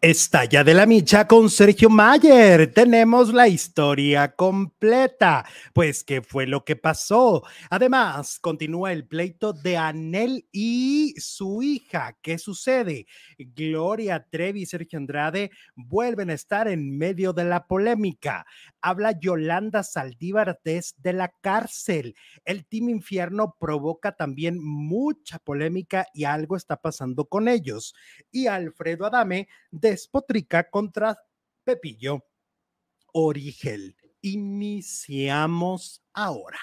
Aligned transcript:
Estalla 0.00 0.64
de 0.64 0.72
la 0.72 0.86
Micha 0.86 1.26
con 1.26 1.50
Sergio 1.50 1.90
Mayer. 1.90 2.72
Tenemos 2.72 3.34
la 3.34 3.48
historia 3.48 4.34
completa. 4.34 5.44
Pues, 5.74 6.02
¿qué 6.04 6.22
fue 6.22 6.46
lo 6.46 6.64
que 6.64 6.76
pasó? 6.76 7.42
Además, 7.68 8.38
continúa 8.38 8.92
el 8.92 9.06
pleito 9.06 9.52
de 9.52 9.76
Anel 9.76 10.46
y 10.52 11.14
su 11.18 11.62
hija. 11.62 12.16
¿Qué 12.22 12.38
sucede? 12.38 13.06
Gloria 13.38 14.26
Trevi 14.30 14.62
y 14.62 14.66
Sergio 14.66 14.98
Andrade 14.98 15.50
vuelven 15.74 16.30
a 16.30 16.34
estar 16.34 16.66
en 16.68 16.96
medio 16.96 17.34
de 17.34 17.44
la 17.44 17.66
polémica. 17.66 18.46
Habla 18.80 19.18
Yolanda 19.18 19.82
Saldívar 19.82 20.60
desde 20.64 21.12
la 21.12 21.28
cárcel. 21.40 22.14
El 22.44 22.64
Team 22.66 22.88
Infierno 22.88 23.54
provoca 23.58 24.12
también 24.12 24.58
mucha 24.62 25.38
polémica 25.38 26.06
y 26.14 26.24
algo 26.24 26.56
está 26.56 26.76
pasando 26.76 27.26
con 27.26 27.48
ellos. 27.48 27.94
Y 28.30 28.46
Alfredo 28.46 29.06
Adame 29.06 29.48
despotrica 29.74 30.70
contra 30.70 31.18
Pepillo 31.64 32.24
Origel. 33.12 33.96
Iniciamos 34.20 36.02
ahora. 36.12 36.60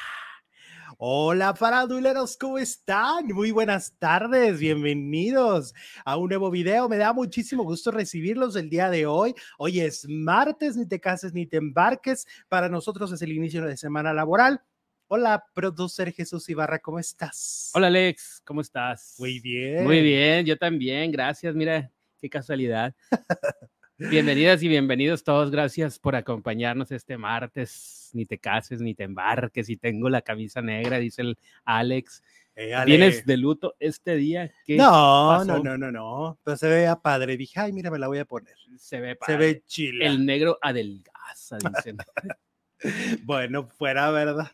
Hola 0.98 1.54
faraduleros, 1.56 2.38
¿cómo 2.38 2.58
están? 2.58 3.28
Muy 3.28 3.52
buenas 3.52 3.98
tardes, 3.98 4.60
bienvenidos 4.60 5.74
a 6.06 6.16
un 6.16 6.30
nuevo 6.30 6.50
video. 6.52 6.88
Me 6.88 6.98
da 6.98 7.12
muchísimo 7.12 7.64
gusto 7.64 7.92
recibirlos 7.92 8.56
el 8.56 8.70
día 8.70 8.90
de 8.90 9.06
hoy. 9.06 9.36
Hoy 9.58 9.82
es 9.82 10.08
martes, 10.08 10.78
ni 10.78 10.86
te 10.86 11.02
cases 11.02 11.34
ni 11.34 11.46
te 11.46 11.58
embarques. 11.58 12.26
Para 12.48 12.70
nosotros 12.70 13.12
es 13.12 13.22
el 13.22 13.34
inicio 13.34 13.66
de 13.66 13.76
semana 13.76 14.14
laboral. 14.14 14.62
Hola, 15.08 15.44
producer 15.54 16.14
Jesús 16.14 16.48
Ibarra, 16.48 16.80
¿cómo 16.80 17.00
estás? 17.00 17.72
Hola 17.74 17.88
Alex, 17.88 18.42
¿cómo 18.46 18.62
estás? 18.62 19.16
Muy 19.20 19.42
bien. 19.42 19.84
Muy 19.84 20.02
bien, 20.02 20.46
yo 20.46 20.58
también, 20.58 21.12
gracias. 21.12 21.54
Mira, 21.56 21.92
qué 22.22 22.30
casualidad. 22.30 22.94
Bienvenidas 23.98 24.62
y 24.64 24.68
bienvenidos 24.68 25.24
todos, 25.24 25.52
gracias 25.52 26.00
por 26.00 26.16
acompañarnos 26.16 26.92
este 26.92 27.18
martes. 27.18 28.10
Ni 28.14 28.26
te 28.26 28.38
cases, 28.38 28.80
ni 28.82 28.94
te 28.94 29.04
embarques, 29.04 29.70
y 29.70 29.78
tengo 29.78 30.10
la 30.10 30.22
camisa 30.22 30.62
negra, 30.62 30.98
dice 31.00 31.22
el 31.24 31.38
Alex. 31.66 32.22
Ale. 32.56 32.86
¿Vienes 32.86 33.26
de 33.26 33.38
luto 33.38 33.76
este 33.80 34.16
día? 34.18 34.52
¿Qué 34.66 34.76
No, 34.78 34.84
pasó? 35.38 35.46
no, 35.46 35.64
no, 35.64 35.78
no, 35.78 35.92
no. 35.92 36.40
Pero 36.44 36.58
se 36.58 36.68
veía 36.68 36.96
padre. 36.98 37.38
Dije, 37.38 37.60
ay, 37.60 37.72
mira, 37.74 37.90
me 37.90 37.98
la 37.98 38.08
voy 38.08 38.20
a 38.20 38.26
poner. 38.26 38.56
Se 38.78 39.00
ve 39.00 39.12
Se 39.12 39.16
padre. 39.16 39.38
ve 39.38 39.64
chila. 39.66 40.06
El 40.06 40.26
negro 40.26 40.58
adelgaza, 40.62 41.58
dicen. 41.58 41.98
Bueno, 43.24 43.68
fuera 43.78 44.12
verdad. 44.12 44.52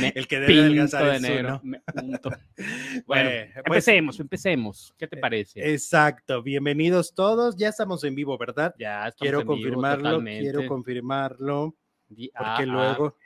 Me 0.00 0.12
El 0.14 0.26
que 0.26 0.40
debe 0.40 0.60
adelgazar 0.60 1.04
de 1.04 1.16
es 1.16 1.22
negro. 1.22 1.60
uno. 1.62 1.80
Bueno, 3.06 3.30
pues, 3.30 3.56
empecemos, 3.56 4.20
empecemos. 4.20 4.94
¿Qué 4.98 5.06
te 5.06 5.16
eh, 5.16 5.20
parece? 5.20 5.72
Exacto. 5.72 6.42
Bienvenidos 6.42 7.14
todos. 7.14 7.56
Ya 7.56 7.68
estamos 7.68 8.04
en 8.04 8.14
vivo, 8.14 8.36
¿verdad? 8.38 8.74
ya 8.78 9.08
estamos 9.08 9.16
Quiero 9.18 9.40
en 9.40 9.46
vivo 9.46 9.54
confirmarlo. 9.54 10.02
totalmente. 10.10 10.42
Quiero 10.42 10.68
confirmarlo. 10.68 11.76
Porque 12.08 12.30
ah, 12.34 12.62
luego. 12.66 13.16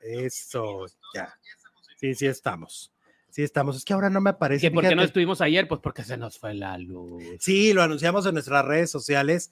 Eso, 0.00 0.86
ya. 1.14 1.32
Sí, 1.96 2.14
sí 2.14 2.26
estamos. 2.26 2.92
Sí 3.30 3.42
estamos. 3.42 3.76
Es 3.76 3.84
que 3.84 3.92
ahora 3.92 4.10
no 4.10 4.20
me 4.20 4.30
ah. 4.30 4.34
aparece. 4.34 4.68
¿Que 4.68 4.74
¿Por 4.74 4.86
qué 4.86 4.94
no 4.94 5.02
estuvimos 5.02 5.40
ayer? 5.40 5.68
Pues 5.68 5.80
porque 5.80 6.02
se 6.02 6.16
nos 6.16 6.38
fue 6.38 6.54
la 6.54 6.76
luz. 6.78 7.22
Sí, 7.40 7.72
lo 7.72 7.82
anunciamos 7.82 8.26
en 8.26 8.34
nuestras 8.34 8.64
redes 8.64 8.90
sociales. 8.90 9.50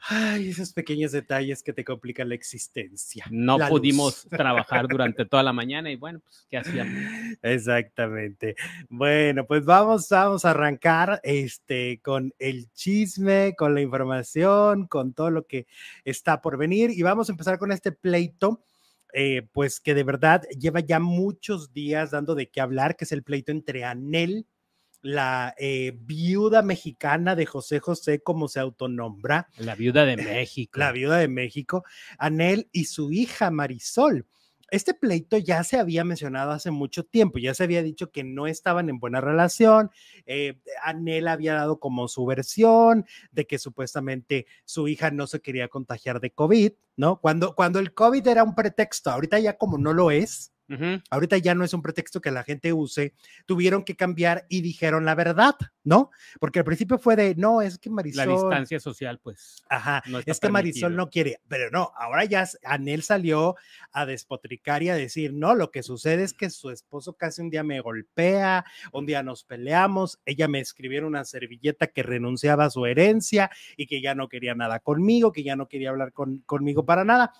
Ay, 0.00 0.50
esos 0.50 0.72
pequeños 0.72 1.12
detalles 1.12 1.62
que 1.62 1.72
te 1.72 1.84
complican 1.84 2.28
la 2.28 2.34
existencia. 2.36 3.26
No 3.30 3.58
La 3.58 3.68
luz. 3.70 3.80
pudimos 3.80 4.28
trabajar 4.36 4.86
durante 4.88 5.24
toda 5.26 5.42
la 5.42 5.52
mañana 5.52 5.90
y 5.90 5.96
bueno, 5.96 6.20
pues 6.20 6.46
¿qué 6.48 6.56
hacíamos? 6.56 6.94
Exactamente. 7.42 8.54
Bueno, 8.88 9.44
pues 9.46 9.64
vamos, 9.64 10.08
vamos 10.08 10.44
a 10.44 10.50
arrancar 10.50 11.20
este 11.24 12.00
con 12.02 12.32
el 12.38 12.70
chisme, 12.72 13.54
con 13.56 13.74
la 13.74 13.80
información, 13.80 14.86
con 14.86 15.12
todo 15.14 15.30
lo 15.30 15.46
que 15.46 15.66
está 16.04 16.40
por 16.40 16.56
venir 16.56 16.90
y 16.90 17.02
vamos 17.02 17.28
a 17.28 17.32
empezar 17.32 17.58
con 17.58 17.72
este 17.72 17.92
pleito. 17.92 18.62
eh, 19.14 19.48
pues 19.52 19.80
que 19.80 19.94
de 19.94 20.04
verdad 20.04 20.42
lleva 20.58 20.80
ya 20.80 21.00
muchos 21.00 21.72
días 21.72 22.10
dando 22.10 22.34
de 22.34 22.50
qué 22.50 22.60
hablar, 22.60 22.94
que 22.96 23.04
es 23.04 23.12
el 23.12 23.22
pleito 23.24 23.52
entre 23.52 23.84
Anel, 23.84 24.46
la 25.02 25.54
eh, 25.58 25.96
viuda 26.00 26.62
mexicana 26.62 27.36
de 27.36 27.46
José 27.46 27.80
José, 27.80 28.20
como 28.20 28.48
se 28.48 28.60
autonombra, 28.60 29.48
La 29.58 29.74
viuda 29.74 30.04
de 30.04 30.16
México. 30.16 30.78
la 30.78 30.92
viuda 30.92 31.18
de 31.18 31.28
México, 31.28 31.84
Anel 32.18 32.68
y 32.72 32.84
su 32.84 33.12
hija 33.12 33.50
Marisol. 33.50 34.26
Este 34.70 34.92
pleito 34.92 35.38
ya 35.38 35.64
se 35.64 35.78
había 35.78 36.04
mencionado 36.04 36.50
hace 36.50 36.70
mucho 36.70 37.02
tiempo, 37.02 37.38
ya 37.38 37.54
se 37.54 37.64
había 37.64 37.82
dicho 37.82 38.10
que 38.10 38.22
no 38.22 38.46
estaban 38.46 38.90
en 38.90 38.98
buena 38.98 39.20
relación. 39.22 39.90
eh, 40.26 40.60
Anel 40.82 41.28
había 41.28 41.54
dado 41.54 41.80
como 41.80 42.06
su 42.06 42.26
versión 42.26 43.06
de 43.32 43.46
que 43.46 43.58
supuestamente 43.58 44.46
su 44.66 44.86
hija 44.88 45.10
no 45.10 45.26
se 45.26 45.40
quería 45.40 45.68
contagiar 45.68 46.20
de 46.20 46.32
COVID, 46.32 46.72
¿no? 46.96 47.18
Cuando, 47.18 47.54
cuando 47.54 47.78
el 47.78 47.94
COVID 47.94 48.26
era 48.26 48.44
un 48.44 48.54
pretexto, 48.54 49.10
ahorita 49.10 49.38
ya 49.38 49.56
como 49.56 49.78
no 49.78 49.94
lo 49.94 50.10
es, 50.10 50.52
Ujú. 50.68 51.00
ahorita 51.10 51.38
ya 51.38 51.54
no 51.54 51.64
es 51.64 51.72
un 51.72 51.82
pretexto 51.82 52.20
que 52.20 52.30
la 52.30 52.44
gente 52.44 52.72
use, 52.72 53.14
tuvieron 53.46 53.84
que 53.84 53.96
cambiar 53.96 54.44
y 54.48 54.60
dijeron 54.60 55.04
la 55.04 55.14
verdad, 55.14 55.54
¿no? 55.82 56.10
Porque 56.40 56.58
al 56.58 56.64
principio 56.64 56.98
fue 56.98 57.16
de, 57.16 57.34
no, 57.36 57.62
es 57.62 57.78
que 57.78 57.88
La 57.88 57.96
Marisol... 57.96 58.28
distancia 58.28 58.78
social, 58.78 59.18
pues. 59.18 59.62
Ajá, 59.70 60.02
no 60.06 60.20
es 60.24 60.40
que 60.40 60.50
Marisol 60.50 60.94
no 60.94 61.08
quiere, 61.08 61.40
pero 61.48 61.70
no, 61.70 61.92
ahora 61.96 62.24
ya 62.26 62.46
Anel 62.64 63.02
salió 63.02 63.56
a 63.92 64.04
despotricar 64.04 64.82
y 64.82 64.90
a 64.90 64.94
decir, 64.94 65.32
no, 65.32 65.54
lo 65.54 65.70
que 65.70 65.82
sucede 65.82 66.24
es 66.24 66.34
que 66.34 66.50
su 66.50 66.70
esposo 66.70 67.14
casi 67.14 67.40
un 67.40 67.50
día 67.50 67.62
me 67.62 67.80
golpea, 67.80 68.64
un 68.92 69.06
día 69.06 69.22
nos 69.22 69.44
peleamos, 69.44 70.20
ella 70.26 70.48
me 70.48 70.60
escribió 70.60 70.98
en 70.98 71.04
una 71.04 71.24
servilleta 71.24 71.86
que 71.86 72.02
renunciaba 72.02 72.66
a 72.66 72.70
su 72.70 72.84
herencia 72.86 73.50
y 73.76 73.86
que 73.86 74.00
ya 74.00 74.14
no 74.14 74.28
quería 74.28 74.54
nada 74.54 74.80
conmigo, 74.80 75.32
que 75.32 75.42
ya 75.42 75.56
no 75.56 75.68
quería 75.68 75.90
hablar 75.90 76.12
con, 76.12 76.38
conmigo 76.40 76.84
para 76.84 77.04
nada. 77.04 77.32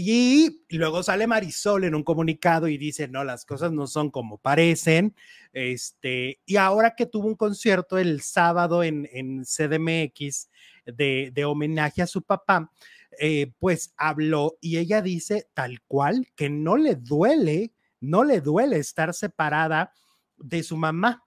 Y 0.00 0.60
luego 0.70 1.02
sale 1.02 1.26
Marisol 1.26 1.82
en 1.82 1.96
un 1.96 2.04
comunicado 2.04 2.68
y 2.68 2.78
dice, 2.78 3.08
no, 3.08 3.24
las 3.24 3.44
cosas 3.44 3.72
no 3.72 3.88
son 3.88 4.10
como 4.10 4.38
parecen. 4.38 5.16
Este, 5.52 6.40
y 6.46 6.54
ahora 6.54 6.94
que 6.94 7.06
tuvo 7.06 7.26
un 7.26 7.34
concierto 7.34 7.98
el 7.98 8.20
sábado 8.20 8.84
en, 8.84 9.08
en 9.12 9.42
CDMX 9.44 10.50
de, 10.86 11.32
de 11.34 11.44
homenaje 11.44 12.02
a 12.02 12.06
su 12.06 12.22
papá, 12.22 12.70
eh, 13.18 13.52
pues 13.58 13.92
habló 13.96 14.56
y 14.60 14.78
ella 14.78 15.02
dice 15.02 15.48
tal 15.52 15.80
cual 15.88 16.28
que 16.36 16.48
no 16.48 16.76
le 16.76 16.94
duele, 16.94 17.72
no 18.00 18.22
le 18.22 18.40
duele 18.40 18.78
estar 18.78 19.12
separada 19.12 19.92
de 20.36 20.62
su 20.62 20.76
mamá. 20.76 21.24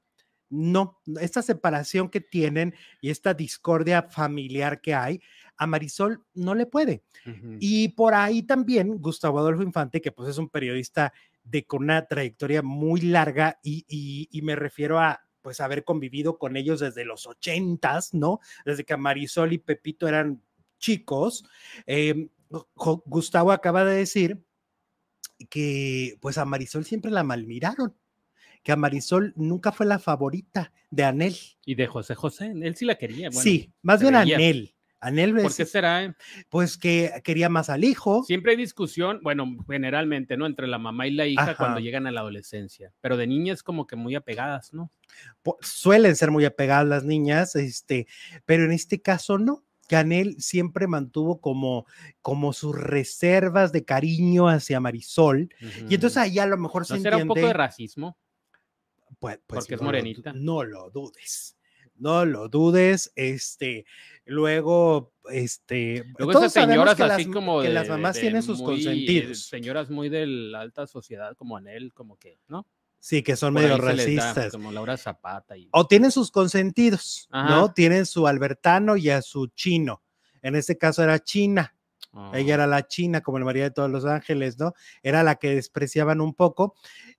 No, 0.50 1.02
esta 1.20 1.42
separación 1.42 2.10
que 2.10 2.22
tienen 2.22 2.74
y 3.02 3.10
esta 3.10 3.34
discordia 3.34 4.04
familiar 4.04 4.80
que 4.80 4.94
hay, 4.94 5.22
a 5.62 5.68
Marisol 5.68 6.24
no 6.34 6.56
le 6.56 6.66
puede. 6.66 7.04
Y 7.60 7.90
por 7.90 8.16
ahí 8.16 8.42
también 8.42 8.98
Gustavo 8.98 9.38
Adolfo 9.38 9.62
Infante, 9.62 10.02
que 10.02 10.12
pues 10.12 10.28
es 10.30 10.40
un 10.40 10.50
periodista 10.50 11.14
de 11.44 11.66
con 11.68 11.84
una 11.84 12.08
trayectoria 12.08 12.64
muy 12.64 13.02
larga 13.02 13.60
y, 13.62 13.86
y- 13.88 14.28
y 14.32 14.42
me 14.42 14.56
refiero 14.56 15.00
a 15.00 15.22
pues 15.44 15.60
haber 15.62 15.84
convivido 15.84 16.40
con 16.40 16.58
ellos 16.58 16.80
desde 16.80 17.06
los 17.06 17.28
ochentas, 17.28 18.14
¿no? 18.16 18.40
Desde 18.66 18.84
que 18.86 18.98
Marisol 18.98 19.54
y 19.54 19.60
Pepito 19.60 20.08
eran 20.08 20.42
chicos. 20.80 21.46
eh, 21.86 22.28
Jo- 22.76 23.04
Gustavo 23.06 23.52
acaba 23.52 23.86
de 23.86 23.96
decir 23.98 24.44
que 25.50 26.18
pues 26.22 26.38
a 26.40 26.46
Marisol 26.46 26.86
siempre 26.86 27.12
la 27.12 27.24
malmiraron, 27.24 27.96
que 28.64 28.72
a 28.72 28.76
Marisol 28.76 29.34
nunca 29.36 29.72
fue 29.72 29.86
la 29.86 30.00
favorita 30.00 30.74
de 30.90 31.04
Anel. 31.04 31.36
Y 31.66 31.76
de 31.76 31.86
José 31.88 32.16
José, 32.16 32.48
él 32.52 32.76
sí 32.76 32.86
la 32.86 32.98
quería. 32.98 33.30
Bueno, 33.30 33.42
sí, 33.42 33.72
más 33.84 34.02
bien 34.02 34.14
veía. 34.16 34.36
Anel. 34.38 34.76
Anel 35.02 35.36
¿Por 35.36 35.54
qué 35.54 35.66
será? 35.66 36.04
eh? 36.04 36.14
pues 36.50 36.78
que 36.78 37.12
quería 37.24 37.50
más 37.50 37.70
al 37.70 37.84
hijo. 37.84 38.24
Siempre 38.24 38.52
hay 38.52 38.58
discusión, 38.58 39.20
bueno, 39.24 39.46
generalmente, 39.68 40.38
¿no? 40.38 40.46
Entre 40.46 40.68
la 40.68 40.78
mamá 40.78 41.08
y 41.08 41.12
la 41.12 41.26
hija 41.26 41.42
Ajá. 41.42 41.56
cuando 41.56 41.80
llegan 41.80 42.06
a 42.08 42.12
la 42.12 42.22
adolescencia. 42.22 42.94
Pero 43.02 43.18
de 43.18 43.26
niñas 43.28 43.64
como 43.64 43.88
que 43.88 43.96
muy 43.96 44.16
apegadas, 44.16 44.74
¿no? 44.74 44.92
suelen 45.60 46.16
ser 46.16 46.32
muy 46.32 46.46
apegadas 46.46 46.88
las 46.88 47.04
niñas, 47.04 47.56
este, 47.58 48.08
pero 48.46 48.64
en 48.64 48.72
este 48.72 49.02
caso 49.02 49.38
no. 49.38 49.66
Canel 49.90 50.42
siempre 50.42 50.88
mantuvo 50.88 51.42
como, 51.42 51.86
como 52.22 52.54
sus 52.54 52.74
reservas 52.80 53.74
de 53.74 53.84
cariño 53.84 54.48
hacia 54.48 54.80
Marisol. 54.80 55.50
Y 55.90 55.96
entonces 55.96 56.16
ahí 56.16 56.40
a 56.40 56.46
lo 56.46 56.58
mejor 56.58 56.86
se 56.86 56.96
¿No 56.96 57.02
será 57.02 57.18
un 57.18 57.28
poco 57.28 57.42
de 57.42 57.52
racismo? 57.52 58.18
pues, 59.20 59.40
pues 59.46 59.66
porque 59.66 59.76
es 59.76 59.82
lo 59.82 59.86
morenita? 59.86 60.32
no 60.34 60.64
lo 60.64 60.90
dudes. 60.92 61.58
No 61.96 62.26
lo 62.26 62.48
dudes. 62.48 63.12
Este, 63.16 63.86
luego, 64.32 65.14
este. 65.30 66.04
Luego 66.18 66.32
todos 66.32 66.46
esas 66.46 66.66
señoras 66.66 66.96
que 66.96 67.04
así 67.04 67.26
las, 67.26 67.34
como 67.34 67.62
que 67.62 67.68
de, 67.68 67.74
las 67.74 67.90
mamás 67.90 68.16
de 68.16 68.22
tienen 68.22 68.42
sus 68.42 68.60
muy, 68.60 68.74
eh, 68.82 68.84
consentidos. 68.86 69.46
señoras 69.48 69.90
muy 69.90 70.10
de 70.10 70.26
la 70.26 70.62
alta 70.62 70.88
sociedad 70.88 71.36
como 71.36 71.58
Anel, 71.58 71.94
como 71.94 72.18
que, 72.18 72.40
¿no? 72.48 72.66
Sí, 73.00 73.24
que 73.24 73.36
son 73.36 73.54
Por 73.54 73.64
medio 73.64 73.78
da, 73.78 73.84
racistas. 73.84 74.52
como 74.52 74.72
Laura 74.72 74.96
Zapata 74.96 75.58
y 75.58 75.68
o 75.72 75.88
tienen 75.88 76.12
sus 76.12 76.32
consentidos, 76.32 77.28
¿no? 77.32 77.74
Tienen 77.74 78.06
su 78.06 78.28
albertano 78.28 78.96
y 78.96 79.10
a 79.10 79.22
su 79.22 79.48
chino. 79.48 80.04
En 80.42 80.56
este 80.56 80.78
caso 80.78 81.04
era 81.04 81.20
China. 81.20 81.76
Ella 82.34 82.54
Ah, 82.54 82.56
era 82.56 82.68
la 82.68 82.88
China, 82.88 83.22
como 83.22 83.38
el 83.38 83.46
María 83.46 83.64
de 83.64 83.72
todos 83.72 83.90
los 83.90 84.06
ángeles, 84.06 84.60
¿no? 84.60 84.74
Era 85.02 85.24
la 85.24 85.36
que 85.36 85.56
despreciaban 85.56 86.20
un 86.20 86.34
poco. 86.34 86.76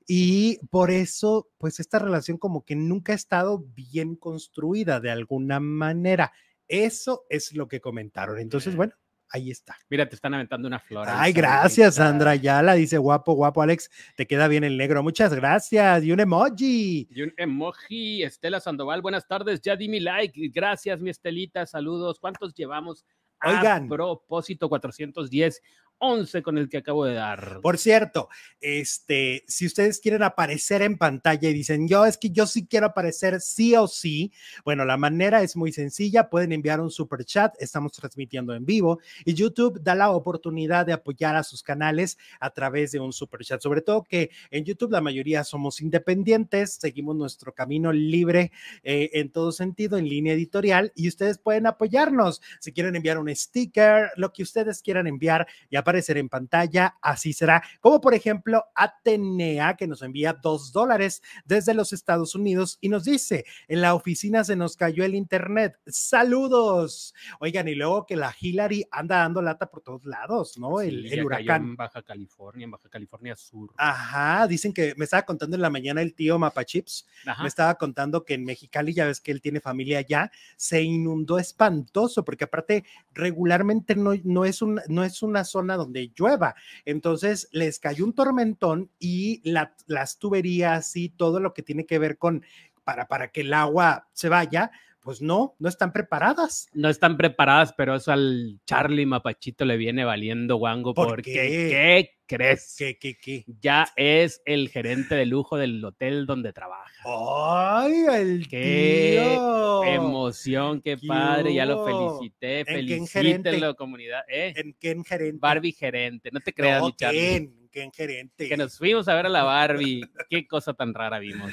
Y 0.06 0.58
por 0.70 0.90
eso, 0.90 1.48
pues 1.56 1.80
esta 1.80 1.98
relación 1.98 2.36
como 2.36 2.64
que 2.64 2.76
nunca 2.76 3.12
ha 3.12 3.16
estado 3.16 3.64
bien 3.74 4.16
construida 4.16 5.00
de 5.00 5.10
alguna 5.10 5.60
manera. 5.60 6.32
Eso 6.72 7.26
es 7.28 7.52
lo 7.52 7.68
que 7.68 7.82
comentaron. 7.82 8.38
Entonces, 8.38 8.74
bueno, 8.74 8.94
ahí 9.28 9.50
está. 9.50 9.76
Mira, 9.90 10.08
te 10.08 10.14
están 10.14 10.32
aventando 10.32 10.66
una 10.66 10.78
flor. 10.78 11.06
Ay, 11.06 11.34
gracias, 11.34 11.96
Sandra 11.96 12.34
Yala. 12.34 12.72
Dice 12.72 12.96
guapo, 12.96 13.34
guapo, 13.34 13.60
Alex. 13.60 13.90
Te 14.16 14.26
queda 14.26 14.48
bien 14.48 14.64
el 14.64 14.78
negro. 14.78 15.02
Muchas 15.02 15.34
gracias. 15.34 16.02
Y 16.02 16.12
un 16.12 16.20
emoji. 16.20 17.08
Y 17.10 17.22
un 17.22 17.34
emoji. 17.36 18.22
Estela 18.22 18.58
Sandoval, 18.58 19.02
buenas 19.02 19.28
tardes. 19.28 19.60
Ya 19.60 19.76
di 19.76 19.86
mi 19.86 20.00
like. 20.00 20.48
Gracias, 20.48 21.02
mi 21.02 21.10
Estelita. 21.10 21.66
Saludos. 21.66 22.18
¿Cuántos 22.18 22.54
llevamos? 22.54 23.04
Oigan. 23.44 23.84
A 23.84 23.88
propósito, 23.88 24.70
410. 24.70 25.60
11 26.02 26.42
con 26.42 26.58
el 26.58 26.68
que 26.68 26.78
acabo 26.78 27.04
de 27.04 27.14
dar. 27.14 27.60
Por 27.62 27.78
cierto, 27.78 28.28
este, 28.60 29.44
si 29.46 29.66
ustedes 29.66 30.00
quieren 30.00 30.24
aparecer 30.24 30.82
en 30.82 30.98
pantalla 30.98 31.48
y 31.48 31.54
dicen, 31.54 31.86
yo 31.86 32.04
es 32.04 32.18
que 32.18 32.30
yo 32.30 32.46
sí 32.46 32.66
quiero 32.66 32.86
aparecer 32.86 33.40
sí 33.40 33.76
o 33.76 33.86
sí, 33.86 34.32
bueno, 34.64 34.84
la 34.84 34.96
manera 34.96 35.42
es 35.42 35.54
muy 35.54 35.72
sencilla, 35.72 36.28
pueden 36.28 36.52
enviar 36.52 36.80
un 36.80 36.90
super 36.90 37.24
chat, 37.24 37.54
estamos 37.60 37.92
transmitiendo 37.92 38.52
en 38.52 38.66
vivo 38.66 38.98
y 39.24 39.34
YouTube 39.34 39.80
da 39.80 39.94
la 39.94 40.10
oportunidad 40.10 40.86
de 40.86 40.92
apoyar 40.92 41.36
a 41.36 41.44
sus 41.44 41.62
canales 41.62 42.18
a 42.40 42.50
través 42.50 42.90
de 42.90 42.98
un 42.98 43.12
super 43.12 43.44
chat, 43.44 43.60
sobre 43.60 43.80
todo 43.80 44.02
que 44.02 44.30
en 44.50 44.64
YouTube 44.64 44.90
la 44.90 45.00
mayoría 45.00 45.44
somos 45.44 45.80
independientes, 45.80 46.78
seguimos 46.80 47.14
nuestro 47.14 47.54
camino 47.54 47.92
libre 47.92 48.50
eh, 48.82 49.10
en 49.14 49.30
todo 49.30 49.52
sentido, 49.52 49.98
en 49.98 50.08
línea 50.08 50.34
editorial 50.34 50.92
y 50.96 51.06
ustedes 51.06 51.38
pueden 51.38 51.68
apoyarnos 51.68 52.42
si 52.58 52.72
quieren 52.72 52.96
enviar 52.96 53.18
un 53.18 53.32
sticker, 53.34 54.10
lo 54.16 54.32
que 54.32 54.42
ustedes 54.42 54.82
quieran 54.82 55.06
enviar 55.06 55.46
y 55.70 55.76
aparecer 55.92 56.16
en 56.16 56.30
pantalla, 56.30 56.96
así 57.02 57.34
será. 57.34 57.62
Como 57.80 58.00
por 58.00 58.14
ejemplo, 58.14 58.64
Atenea, 58.74 59.76
que 59.76 59.86
nos 59.86 60.00
envía 60.00 60.32
dos 60.32 60.72
dólares 60.72 61.22
desde 61.44 61.74
los 61.74 61.92
Estados 61.92 62.34
Unidos 62.34 62.78
y 62.80 62.88
nos 62.88 63.04
dice, 63.04 63.44
en 63.68 63.82
la 63.82 63.94
oficina 63.94 64.42
se 64.42 64.56
nos 64.56 64.74
cayó 64.74 65.04
el 65.04 65.14
internet. 65.14 65.78
Saludos. 65.86 67.14
Oigan, 67.40 67.68
y 67.68 67.74
luego 67.74 68.06
que 68.06 68.16
la 68.16 68.34
Hillary 68.38 68.86
anda 68.90 69.18
dando 69.18 69.42
lata 69.42 69.66
por 69.66 69.82
todos 69.82 70.06
lados, 70.06 70.56
¿no? 70.56 70.80
el, 70.80 71.10
Sí, 71.10 71.20
huracán. 71.20 71.62
En 71.62 71.76
Baja 71.76 72.00
California, 72.00 72.64
en 72.64 72.70
Baja 72.70 72.88
California 72.88 73.36
Sur. 73.36 73.70
Ajá, 73.76 74.46
dicen 74.46 74.72
que 74.72 74.94
me 74.96 75.04
estaba 75.04 75.24
contando 75.24 75.56
en 75.56 75.62
la 75.62 75.68
mañana 75.68 76.00
el 76.00 76.14
tío 76.14 76.38
Mapachips, 76.38 77.06
me 77.42 77.48
estaba 77.48 77.74
contando 77.74 78.24
que 78.24 78.32
en 78.32 78.44
Mexicali, 78.44 78.94
ya 78.94 79.04
ves 79.04 79.20
que 79.20 79.30
él 79.30 79.42
tiene 79.42 79.60
familia 79.60 79.98
allá, 79.98 80.30
se 80.56 80.80
inundó 80.80 81.38
espantoso, 81.38 82.24
porque 82.24 82.44
aparte 82.44 82.84
regularmente 83.12 83.94
no, 83.94 84.12
no, 84.24 84.46
es, 84.46 84.62
un, 84.62 84.80
no 84.88 85.04
es 85.04 85.22
una 85.22 85.44
zona 85.44 85.76
donde 85.84 86.10
llueva. 86.16 86.54
Entonces 86.84 87.48
les 87.52 87.78
cayó 87.78 88.04
un 88.04 88.14
tormentón 88.14 88.90
y 88.98 89.40
la- 89.48 89.74
las 89.86 90.18
tuberías 90.18 90.96
y 90.96 91.08
todo 91.10 91.40
lo 91.40 91.52
que 91.54 91.62
tiene 91.62 91.86
que 91.86 91.98
ver 91.98 92.18
con 92.18 92.44
para, 92.84 93.06
para 93.06 93.28
que 93.28 93.42
el 93.42 93.54
agua 93.54 94.08
se 94.12 94.28
vaya, 94.28 94.70
pues 95.02 95.20
no, 95.20 95.54
no 95.58 95.68
están 95.68 95.92
preparadas. 95.92 96.68
No 96.72 96.88
están 96.88 97.16
preparadas, 97.16 97.74
pero 97.76 97.96
eso 97.96 98.12
al 98.12 98.60
Charlie 98.64 99.04
Mapachito 99.04 99.64
le 99.64 99.76
viene 99.76 100.04
valiendo 100.04 100.56
guango 100.56 100.94
¿Por 100.94 101.08
porque, 101.08 101.32
qué? 101.32 101.68
¿qué 101.70 102.10
crees? 102.26 102.76
¿Qué, 102.78 102.96
qué, 102.98 103.16
qué? 103.16 103.44
Ya 103.60 103.88
es 103.96 104.40
el 104.44 104.68
gerente 104.68 105.14
de 105.16 105.26
lujo 105.26 105.56
del 105.56 105.84
hotel 105.84 106.24
donde 106.24 106.52
trabaja. 106.52 107.02
¡Ay, 107.04 108.04
el 108.12 108.48
Qué 108.48 109.18
tío! 109.20 109.84
Emoción, 109.84 110.80
qué 110.80 110.96
¿Qué 110.96 111.06
padre, 111.06 111.52
ya 111.52 111.66
lo 111.66 111.84
felicité, 111.84 112.60
¿En 112.60 112.86
quién 112.86 113.06
felicítenlo 113.06 113.74
comunidad. 113.74 114.22
¿eh? 114.28 114.52
¿En 114.56 114.74
qué 114.78 114.90
en 114.92 115.04
gerente? 115.04 115.38
Barbie 115.40 115.72
gerente, 115.72 116.30
no 116.32 116.40
te 116.40 116.52
creas, 116.52 116.80
No, 116.80 116.86
mi 116.86 116.92
Charlie. 116.94 117.20
¿quién? 117.20 117.68
¿Quién 117.72 117.90
gerente? 117.90 118.48
Que 118.48 118.56
nos 118.56 118.76
fuimos 118.76 119.08
a 119.08 119.14
ver 119.14 119.26
a 119.26 119.30
la 119.30 119.42
Barbie. 119.44 120.02
Qué 120.30 120.46
cosa 120.46 120.74
tan 120.74 120.92
rara 120.92 121.18
vimos. 121.18 121.50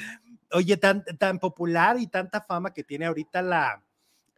Oye, 0.52 0.76
tan, 0.76 1.04
tan 1.18 1.38
popular 1.38 1.96
y 1.98 2.06
tanta 2.06 2.40
fama 2.40 2.72
que 2.72 2.84
tiene 2.84 3.06
ahorita 3.06 3.42
la, 3.42 3.84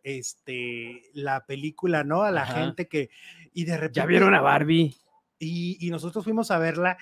este, 0.02 1.02
la 1.14 1.44
película, 1.46 2.04
¿no? 2.04 2.22
A 2.22 2.30
la 2.30 2.42
Ajá. 2.42 2.60
gente 2.60 2.88
que, 2.88 3.10
y 3.52 3.64
de 3.64 3.76
repente. 3.76 4.00
¿Ya 4.00 4.06
vieron 4.06 4.34
a 4.34 4.40
Barbie? 4.40 4.94
Y, 5.38 5.84
y 5.86 5.90
nosotros 5.90 6.24
fuimos 6.24 6.50
a 6.50 6.58
verla 6.58 6.96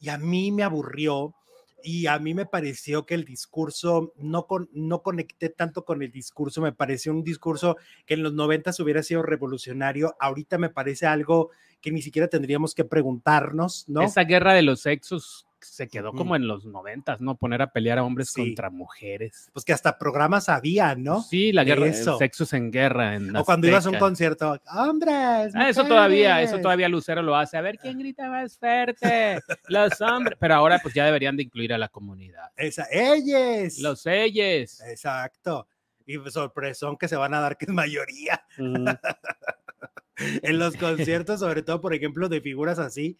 y 0.00 0.08
a 0.08 0.18
mí 0.18 0.52
me 0.52 0.62
aburrió 0.62 1.34
y 1.82 2.06
a 2.06 2.18
mí 2.18 2.34
me 2.34 2.46
pareció 2.46 3.06
que 3.06 3.14
el 3.14 3.24
discurso, 3.24 4.12
no, 4.16 4.46
con, 4.46 4.68
no 4.72 5.02
conecté 5.02 5.48
tanto 5.48 5.84
con 5.84 6.02
el 6.02 6.10
discurso, 6.10 6.60
me 6.60 6.72
pareció 6.72 7.12
un 7.12 7.22
discurso 7.22 7.76
que 8.04 8.14
en 8.14 8.22
los 8.22 8.32
90 8.32 8.72
hubiera 8.80 9.02
sido 9.02 9.22
revolucionario, 9.22 10.16
ahorita 10.18 10.58
me 10.58 10.70
parece 10.70 11.06
algo 11.06 11.50
que 11.80 11.92
ni 11.92 12.02
siquiera 12.02 12.28
tendríamos 12.28 12.74
que 12.74 12.84
preguntarnos, 12.84 13.88
¿no? 13.88 14.02
Esa 14.02 14.24
guerra 14.24 14.54
de 14.54 14.62
los 14.62 14.80
sexos 14.80 15.47
se 15.60 15.88
quedó 15.88 16.12
como 16.12 16.36
en 16.36 16.46
los 16.46 16.64
noventas, 16.64 17.20
¿no? 17.20 17.36
Poner 17.36 17.62
a 17.62 17.72
pelear 17.72 17.98
a 17.98 18.04
hombres 18.04 18.30
Sí. 18.30 18.40
contra 18.42 18.70
mujeres. 18.70 19.50
Pues 19.52 19.64
que 19.64 19.72
hasta 19.72 19.98
programas 19.98 20.48
había, 20.48 20.94
¿no? 20.94 21.22
Sí, 21.22 21.52
la 21.52 21.64
guerra, 21.64 21.86
Eso. 21.86 22.18
sexos 22.18 22.52
en 22.52 22.70
guerra. 22.70 23.14
En 23.16 23.34
O 23.36 23.44
cuando 23.44 23.66
ibas 23.66 23.86
a 23.86 23.90
un 23.90 23.98
concierto, 23.98 24.60
hombres. 24.74 25.52
Ah, 25.54 25.68
eso 25.68 25.84
todavía, 25.84 26.40
eso 26.40 26.50
mujeres". 26.52 26.62
todavía 26.62 26.88
Lucero 26.88 27.22
lo 27.22 27.36
hace. 27.36 27.56
A 27.56 27.60
ver 27.60 27.78
quién 27.78 27.98
grita 27.98 28.28
más 28.28 28.56
fuerte. 28.58 29.40
Los 29.68 30.00
hombres. 30.00 30.36
Pero 30.40 30.54
ahora 30.54 30.78
pues 30.82 30.94
ya 30.94 31.04
deberían 31.04 31.36
de 31.36 31.42
incluir 31.44 31.72
a 31.72 31.78
la 31.78 31.88
comunidad. 31.88 32.50
Esa, 32.56 32.86
ellos. 32.90 33.78
Los 33.78 34.06
elles. 34.06 34.80
Exacto. 34.82 35.66
Y 36.06 36.16
pues, 36.18 36.32
sorpresón 36.34 36.96
que 36.96 37.06
se 37.08 37.16
van 37.16 37.34
a 37.34 37.40
dar 37.40 37.56
que 37.58 37.66
es 37.66 37.70
mayoría 37.70 38.42
Mm, 38.56 38.88
en 40.42 40.58
los 40.58 40.76
conciertos, 40.76 41.40
sobre 41.40 41.62
todo, 41.62 41.80
por 41.80 41.94
ejemplo, 41.94 42.28
de 42.28 42.40
figuras 42.40 42.78
así 42.78 43.18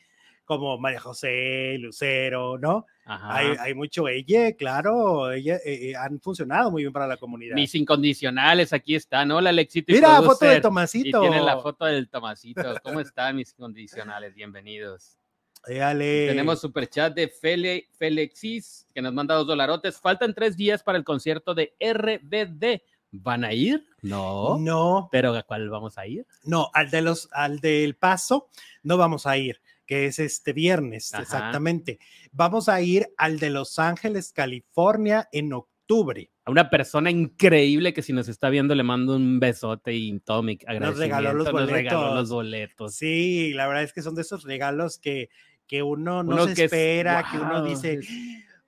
como 0.48 0.78
María 0.78 0.98
José, 0.98 1.76
Lucero, 1.78 2.58
¿no? 2.58 2.86
ajá. 3.04 3.36
Hay, 3.36 3.56
hay 3.60 3.74
mucho 3.74 4.08
ella, 4.08 4.52
claro, 4.54 5.30
ella, 5.30 5.56
eh, 5.56 5.90
eh, 5.90 5.96
han 5.96 6.18
funcionado 6.20 6.70
muy 6.70 6.82
bien 6.82 6.92
para 6.92 7.06
la 7.06 7.18
comunidad. 7.18 7.54
Mis 7.54 7.74
incondicionales, 7.74 8.72
aquí 8.72 8.94
están. 8.94 9.30
Hola, 9.30 9.50
Alexito. 9.50 9.92
y 9.92 9.96
Mira, 9.96 10.16
foto 10.16 10.30
de 10.30 10.36
producer. 10.38 10.62
Tomasito. 10.62 11.06
Y 11.06 11.28
tienen 11.28 11.44
la 11.46 11.58
foto 11.58 11.84
del 11.84 12.08
Tomasito. 12.08 12.74
¿Cómo 12.82 13.00
están 13.00 13.36
mis 13.36 13.52
incondicionales? 13.52 14.34
Bienvenidos. 14.34 15.18
Éale. 15.66 16.28
Tenemos 16.28 16.60
super 16.60 16.88
chat 16.88 17.14
de 17.14 17.28
Fele, 17.28 17.86
Felexis, 17.92 18.86
que 18.94 19.02
nos 19.02 19.12
manda 19.12 19.34
dos 19.34 19.46
dolarotes. 19.46 20.00
Faltan 20.00 20.32
tres 20.32 20.56
días 20.56 20.82
para 20.82 20.96
el 20.96 21.04
concierto 21.04 21.54
de 21.54 21.74
RBD. 21.78 22.80
¿Van 23.10 23.44
a 23.44 23.52
ir? 23.52 23.86
No. 24.02 24.58
No, 24.58 25.08
¿Pero 25.10 25.34
a 25.34 25.42
cuál 25.42 25.70
vamos 25.70 25.96
a 25.96 26.06
ir? 26.06 26.26
no, 26.44 26.70
al 26.74 26.90
de 26.90 27.02
los, 27.02 27.28
al 27.32 27.58
del 27.60 27.94
paso 27.96 28.48
no 28.82 28.96
vamos 28.96 29.26
a 29.26 29.36
ir, 29.38 29.60
que 29.88 30.04
es 30.06 30.18
este 30.20 30.52
viernes, 30.52 31.12
Ajá. 31.14 31.22
exactamente. 31.22 31.98
Vamos 32.30 32.68
a 32.68 32.80
ir 32.82 33.08
al 33.16 33.38
de 33.40 33.48
Los 33.50 33.78
Ángeles, 33.78 34.32
California, 34.32 35.28
en 35.32 35.54
octubre. 35.54 36.30
A 36.44 36.50
una 36.50 36.68
persona 36.68 37.10
increíble 37.10 37.94
que 37.94 38.02
si 38.02 38.12
nos 38.12 38.28
está 38.28 38.50
viendo 38.50 38.74
le 38.74 38.82
mando 38.82 39.16
un 39.16 39.40
besote 39.40 39.94
y 39.94 40.20
todo 40.20 40.42
mi 40.42 40.58
agradecimiento. 40.66 41.00
regaló 41.00 41.32
los 41.38 41.52
Nos 41.52 41.70
regaló 41.70 41.98
boletos. 42.00 42.14
los 42.14 42.30
boletos. 42.30 42.94
Sí, 42.94 43.52
la 43.54 43.66
verdad 43.66 43.82
es 43.84 43.92
que 43.94 44.02
son 44.02 44.14
de 44.14 44.22
esos 44.22 44.44
regalos 44.44 44.98
que, 44.98 45.30
que 45.66 45.82
uno 45.82 46.22
no 46.22 46.34
Uno 46.34 46.46
se 46.48 46.54
que 46.54 46.64
es- 46.64 46.72
espera, 46.72 47.26
que 47.30 47.38
uno 47.38 47.64
dice, 47.64 48.00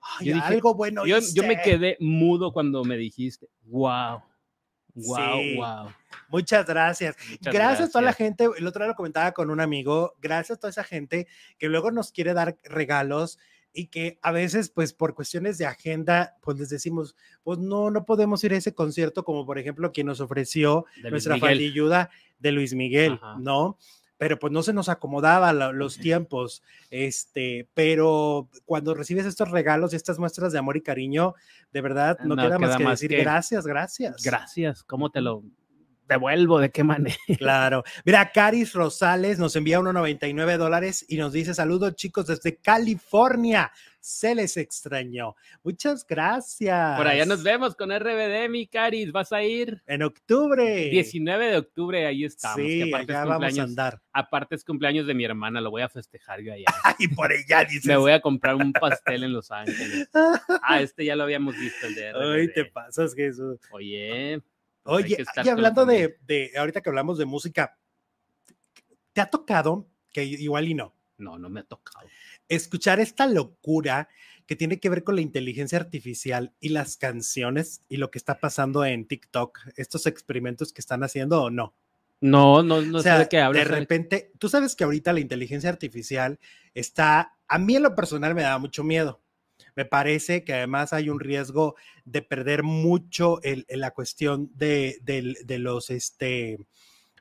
"Ay, 0.01 0.25
Yo 0.27 0.33
dije, 0.35 0.45
algo 0.47 0.73
bueno. 0.73 1.05
Yo, 1.05 1.19
yo 1.35 1.43
me 1.43 1.53
hice". 1.53 1.61
quedé 1.63 1.97
mudo 1.99 2.51
cuando 2.51 2.83
me 2.83 2.97
dijiste, 2.97 3.47
wow, 3.65 4.21
wow, 4.95 5.39
Sí. 5.39 5.55
wow. 5.55 5.89
Muchas 6.29 6.65
gracias. 6.65 7.15
Muchas 7.29 7.53
gracias, 7.53 7.89
a 7.89 7.91
toda 7.91 8.03
la 8.03 8.13
gente. 8.13 8.47
El 8.57 8.67
otro 8.67 8.83
día 8.83 8.89
lo 8.91 8.95
comentaba 8.95 9.31
con 9.33 9.49
un 9.49 9.59
amigo. 9.59 10.15
Gracias 10.21 10.57
a 10.57 10.59
toda 10.59 10.71
esa 10.71 10.83
gente 10.83 11.27
que 11.57 11.67
luego 11.69 11.91
nos 11.91 12.11
quiere 12.11 12.33
dar 12.33 12.57
regalos 12.63 13.37
y 13.73 13.87
que 13.87 14.19
a 14.21 14.31
veces, 14.31 14.69
pues 14.69 14.93
por 14.93 15.13
cuestiones 15.15 15.57
de 15.57 15.65
agenda, 15.65 16.37
pues 16.41 16.57
les 16.59 16.69
decimos, 16.69 17.15
pues 17.43 17.59
no, 17.59 17.89
no 17.89 18.05
podemos 18.05 18.43
ir 18.43 18.53
a 18.53 18.57
ese 18.57 18.73
concierto, 18.73 19.23
como 19.23 19.45
por 19.45 19.57
ejemplo 19.59 19.91
quien 19.91 20.07
nos 20.07 20.19
ofreció 20.19 20.85
nuestra 21.09 21.37
faldilluda 21.37 22.09
de 22.39 22.51
Luis 22.51 22.73
Miguel, 22.73 23.13
Ajá. 23.13 23.37
¿no? 23.39 23.77
Pero 24.21 24.37
pues 24.37 24.53
no 24.53 24.61
se 24.61 24.71
nos 24.71 24.87
acomodaba 24.87 25.51
lo- 25.51 25.73
los 25.73 25.97
tiempos, 25.97 26.61
este, 26.91 27.67
pero 27.73 28.47
cuando 28.65 28.93
recibes 28.93 29.25
estos 29.25 29.49
regalos 29.49 29.93
y 29.93 29.95
estas 29.95 30.19
muestras 30.19 30.53
de 30.53 30.59
amor 30.59 30.77
y 30.77 30.81
cariño, 30.81 31.33
de 31.73 31.81
verdad, 31.81 32.19
no, 32.19 32.35
No 32.35 32.43
queda, 32.43 32.59
más 32.59 32.69
queda 32.69 32.77
que 32.77 32.83
más 32.83 32.99
decir 32.99 33.09
que- 33.17 33.23
gracias, 33.23 33.65
gracias. 33.65 34.21
Gracias, 34.23 34.83
¿cómo 34.83 35.09
te 35.09 35.21
lo 35.21 35.41
devuelvo? 36.11 36.59
¿De 36.59 36.71
qué 36.71 36.83
manera? 36.83 37.15
Claro. 37.37 37.83
Mira, 38.05 38.31
Caris 38.31 38.73
Rosales 38.73 39.39
nos 39.39 39.55
envía 39.55 39.79
1.99 39.79 40.57
dólares 40.57 41.05
y 41.07 41.17
nos 41.17 41.33
dice 41.33 41.53
saludos 41.53 41.95
chicos 41.95 42.27
desde 42.27 42.57
California. 42.57 43.71
Se 43.99 44.33
les 44.33 44.57
extrañó. 44.57 45.35
Muchas 45.63 46.05
gracias. 46.07 46.97
Por 46.97 47.07
allá 47.07 47.23
nos 47.25 47.43
vemos 47.43 47.75
con 47.75 47.91
RBD, 47.91 48.49
mi 48.49 48.65
Caris. 48.65 49.11
¿Vas 49.11 49.31
a 49.31 49.43
ir? 49.43 49.83
En 49.85 50.01
octubre. 50.01 50.89
19 50.89 51.45
de 51.51 51.57
octubre, 51.57 52.07
ahí 52.07 52.25
estamos. 52.25 52.57
Sí, 52.57 52.81
aparte, 52.81 53.11
es 53.11 53.17
allá 53.17 53.25
vamos 53.25 53.31
a 53.31 53.35
cumpleaños, 53.35 53.69
andar. 53.69 54.01
aparte 54.11 54.55
es 54.55 54.65
cumpleaños 54.65 55.05
de 55.05 55.13
mi 55.13 55.23
hermana, 55.23 55.61
lo 55.61 55.69
voy 55.69 55.83
a 55.83 55.89
festejar 55.89 56.41
yo 56.41 56.51
allá. 56.51 56.65
Ay, 56.83 57.07
por 57.09 57.31
allá 57.31 57.63
dices. 57.63 57.85
Me 57.85 57.95
voy 57.95 58.11
a 58.11 58.21
comprar 58.21 58.55
un 58.55 58.73
pastel 58.73 59.23
en 59.23 59.33
Los 59.33 59.51
Ángeles. 59.51 60.09
Ah, 60.63 60.81
este 60.81 61.05
ya 61.05 61.15
lo 61.15 61.23
habíamos 61.23 61.55
visto, 61.57 61.85
el 61.85 61.93
de 61.93 62.11
RBD. 62.11 62.39
Ay, 62.39 62.53
te 62.53 62.65
pasas, 62.65 63.13
Jesús. 63.13 63.59
Oye, 63.69 64.41
pues 64.41 64.50
Oye, 64.83 65.23
y 65.43 65.49
hablando 65.49 65.85
de, 65.85 66.17
de, 66.25 66.51
ahorita 66.57 66.81
que 66.81 66.89
hablamos 66.89 67.17
de 67.17 67.25
música, 67.25 67.77
¿te 69.13 69.21
ha 69.21 69.29
tocado, 69.29 69.87
que 70.11 70.23
igual 70.23 70.67
y 70.67 70.73
no, 70.73 70.95
No, 71.17 71.37
no 71.37 71.49
me 71.49 71.61
ha 71.61 71.63
tocado. 71.63 72.07
Escuchar 72.49 72.99
esta 72.99 73.27
locura 73.27 74.09
que 74.45 74.55
tiene 74.55 74.79
que 74.79 74.89
ver 74.89 75.03
con 75.03 75.15
la 75.15 75.21
inteligencia 75.21 75.77
artificial 75.77 76.53
y 76.59 76.69
las 76.69 76.97
canciones 76.97 77.83
y 77.87 77.97
lo 77.97 78.11
que 78.11 78.17
está 78.17 78.39
pasando 78.39 78.83
en 78.83 79.05
TikTok, 79.05 79.59
estos 79.77 80.07
experimentos 80.07 80.73
que 80.73 80.81
están 80.81 81.03
haciendo 81.03 81.43
o 81.43 81.49
no. 81.49 81.73
No, 82.19 82.61
no, 82.61 82.81
no 82.81 82.99
o 82.99 83.01
sea, 83.01 83.13
sé 83.13 83.19
de 83.23 83.29
qué 83.29 83.39
hablas. 83.39 83.63
De 83.67 83.73
repente, 83.73 84.31
tú 84.37 84.49
sabes 84.49 84.75
que 84.75 84.83
ahorita 84.83 85.13
la 85.13 85.21
inteligencia 85.21 85.69
artificial 85.69 86.39
está, 86.73 87.37
a 87.47 87.59
mí 87.59 87.75
en 87.75 87.83
lo 87.83 87.95
personal 87.95 88.35
me 88.35 88.41
da 88.41 88.57
mucho 88.57 88.83
miedo. 88.83 89.20
Me 89.75 89.85
parece 89.85 90.43
que 90.43 90.53
además 90.53 90.93
hay 90.93 91.09
un 91.09 91.19
riesgo 91.19 91.75
de 92.05 92.21
perder 92.21 92.63
mucho 92.63 93.39
en 93.43 93.65
la 93.69 93.91
cuestión 93.91 94.49
de, 94.55 94.97
de, 95.01 95.35
de, 95.43 95.59
los, 95.59 95.89
este, 95.89 96.59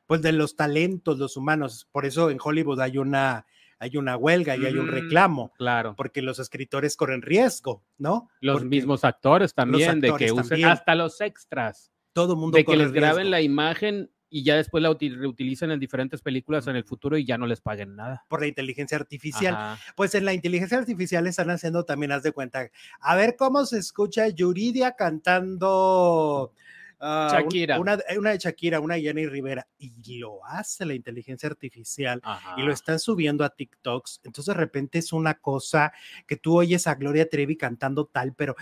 pues 0.07 0.23
de 0.23 0.33
los 0.33 0.57
talentos, 0.57 1.19
los 1.19 1.37
humanos. 1.37 1.89
Por 1.93 2.07
eso 2.07 2.31
en 2.31 2.39
Hollywood 2.43 2.81
hay 2.81 2.99
una, 2.99 3.47
hay 3.79 3.97
una 3.97 4.17
huelga 4.17 4.57
y 4.57 4.67
hay 4.67 4.75
un 4.77 4.89
reclamo. 4.89 5.53
Claro. 5.57 5.95
Porque 5.97 6.23
los 6.23 6.39
escritores 6.39 6.97
corren 6.97 7.23
riesgo, 7.23 7.83
¿no? 7.99 8.29
Los 8.41 8.57
Porque 8.57 8.69
mismos 8.69 9.05
actores 9.05 9.55
también, 9.55 9.91
actores 10.05 10.13
de 10.19 10.27
que 10.27 10.33
usen 10.33 10.49
también. 10.49 10.69
hasta 10.69 10.95
los 10.95 11.21
extras, 11.21 11.93
todo 12.13 12.37
mundo 12.37 12.57
de 12.57 12.65
que 12.65 12.77
les 12.77 12.93
graben 12.93 13.31
la 13.31 13.41
imagen 13.41 14.11
y 14.31 14.45
ya 14.45 14.55
después 14.57 14.81
la 14.83 14.91
uti- 14.91 15.15
reutilizan 15.15 15.73
en 15.73 15.81
diferentes 15.81 16.23
películas 16.23 16.67
en 16.69 16.77
el 16.77 16.85
futuro 16.85 17.19
y 17.19 17.25
ya 17.25 17.37
no 17.37 17.47
les 17.47 17.61
paguen 17.61 17.97
nada. 17.97 18.25
por 18.29 18.41
la 18.41 18.47
inteligencia 18.47 18.97
artificial. 18.97 19.55
Ajá. 19.55 19.79
Pues 19.97 20.15
en 20.15 20.25
la 20.25 20.33
inteligencia 20.33 20.79
artificial 20.79 21.27
están 21.27 21.51
haciendo 21.51 21.85
también, 21.85 22.13
haz 22.13 22.23
de 22.23 22.33
cuenta, 22.33 22.71
a 23.01 23.17
ver 23.17 23.35
cómo 23.37 23.67
se 23.67 23.79
escucha 23.79 24.29
Yuridia 24.29 24.93
cantando 24.93 26.53
ah, 27.01 27.31
Shakira. 27.33 27.81
una, 27.81 27.99
una 28.17 28.31
de 28.31 28.39
Shakira, 28.39 28.81
una 28.81 28.95
de 28.95 29.03
Jenny 29.03 29.27
Rivera, 29.27 29.67
y 29.79 30.19
lo 30.19 30.45
hace 30.47 30.85
la 30.87 30.95
inteligencia 30.95 31.49
artificial 31.49 32.21
Ajá. 32.23 32.55
y 32.57 32.63
lo 32.63 32.73
están 32.73 32.99
subiendo 32.99 33.45
a 33.45 33.51
TikToks. 33.51 34.21
Entonces 34.25 34.55
de 34.55 34.61
repente 34.61 34.99
es 34.99 35.13
una 35.13 35.35
cosa 35.35 35.93
que 36.27 36.37
tú 36.37 36.57
oyes 36.59 36.87
a 36.87 36.95
Gloria 36.95 37.29
Trevi 37.29 37.57
cantando 37.57 38.07
tal, 38.07 38.35
pero... 38.35 38.55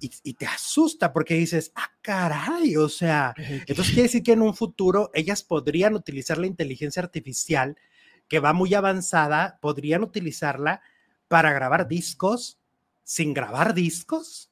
Y, 0.00 0.10
y 0.22 0.34
te 0.34 0.46
asusta 0.46 1.12
porque 1.12 1.34
dices, 1.34 1.72
ah, 1.74 1.90
caray, 2.00 2.76
o 2.76 2.88
sea, 2.88 3.34
entonces 3.36 3.88
quiere 3.88 4.02
decir 4.04 4.22
que 4.22 4.32
en 4.32 4.42
un 4.42 4.54
futuro 4.54 5.10
ellas 5.14 5.42
podrían 5.42 5.94
utilizar 5.94 6.38
la 6.38 6.46
inteligencia 6.46 7.02
artificial 7.02 7.76
que 8.28 8.38
va 8.40 8.52
muy 8.52 8.72
avanzada, 8.74 9.58
podrían 9.60 10.02
utilizarla 10.02 10.80
para 11.28 11.52
grabar 11.52 11.86
discos 11.88 12.58
sin 13.04 13.34
grabar 13.34 13.74
discos. 13.74 14.50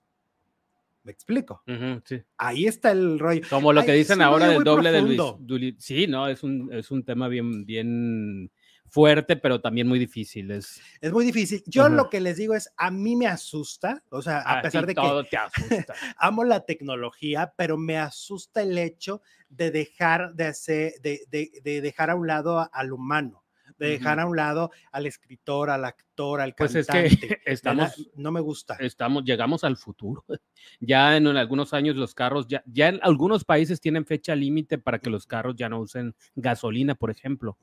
¿Me 1.05 1.13
explico? 1.13 1.63
Ujú, 1.67 2.03
sí. 2.05 2.23
Ahí 2.37 2.67
está 2.67 2.91
el 2.91 3.19
rollo. 3.19 3.41
Como 3.49 3.73
lo 3.73 3.81
Ay, 3.81 3.87
que 3.87 3.93
es 3.93 3.99
dicen 4.09 4.21
ahora 4.21 4.49
del 4.49 4.63
doble 4.65 4.91
de 4.93 5.01
Luis. 5.01 5.17
profundo. 5.17 5.39
Duli- 5.47 5.77
Sí, 5.79 6.07
no, 6.07 6.29
es 6.29 6.43
un, 6.43 6.69
es 6.73 6.91
un 6.91 7.03
tema 7.05 7.29
bien, 7.29 7.65
bien 7.65 8.51
fuerte, 8.89 9.37
pero 9.37 9.61
también 9.61 9.87
muy 9.89 9.99
difícil. 9.99 10.51
Es, 10.51 10.81
Es 11.01 11.13
muy 11.13 11.25
difícil. 11.25 11.63
Yo 11.67 11.89
lo 11.89 12.11
que 12.11 12.21
les 12.21 12.37
digo 12.37 12.55
es, 12.55 12.71
a 12.77 12.91
mí 12.91 13.17
me 13.17 13.27
asusta, 13.27 14.03
o 14.11 14.23
sea, 14.23 14.39
a, 14.39 14.59
a 14.59 14.63
pesar 14.63 14.87
de 14.87 14.95
que 14.95 15.01
todo 15.01 15.25
te 15.25 15.37
asusta. 15.37 15.95
amo 16.19 16.45
la 16.45 16.65
tecnología, 16.65 17.53
pero 17.57 17.77
me 17.77 17.97
asusta 17.99 18.63
el 18.63 18.77
hecho 18.79 19.23
de 19.49 19.71
dejar 19.71 20.35
de 20.35 20.45
hacer, 20.47 20.95
de, 21.03 21.23
de- 21.31 21.51
de 21.63 21.81
dejar 21.81 22.11
a 22.11 22.15
un 22.15 22.27
lado 22.27 22.59
a- 22.59 22.65
al 22.73 22.93
humano, 22.93 23.45
de 23.79 23.91
dejar 23.91 24.19
a 24.19 24.27
un 24.27 24.37
lado 24.37 24.71
al 24.91 25.07
escritor, 25.07 25.71
al 25.71 25.85
actor, 25.85 26.41
al 26.41 26.55
Pues 26.55 26.75
es 26.75 26.87
que 26.87 26.93
cantante. 26.93 27.27
¿verdad? 27.29 27.41
estamos, 27.47 28.11
no 28.17 28.33
me 28.33 28.41
gusta. 28.41 28.77
estamos, 28.81 29.25
llegamos 29.25 29.63
al 29.65 29.77
futuro. 29.77 30.25
Ya 30.81 31.17
en, 31.17 31.27
algunos 31.29 31.73
años 31.73 31.95
los 31.97 32.15
carros, 32.15 32.47
ya, 32.49 32.63
ya 32.67 32.89
en 32.89 32.99
algunos 33.03 33.45
países 33.45 33.81
tienen 33.81 34.05
fecha 34.05 34.35
límite 34.35 34.79
para 34.79 34.99
que 34.99 35.09
los 35.11 35.27
carros 35.27 35.55
ya 35.57 35.69
no 35.69 35.81
usen 35.81 36.15
gasolina, 36.35 36.95
por 36.97 37.11
ejemplo. 37.11 37.57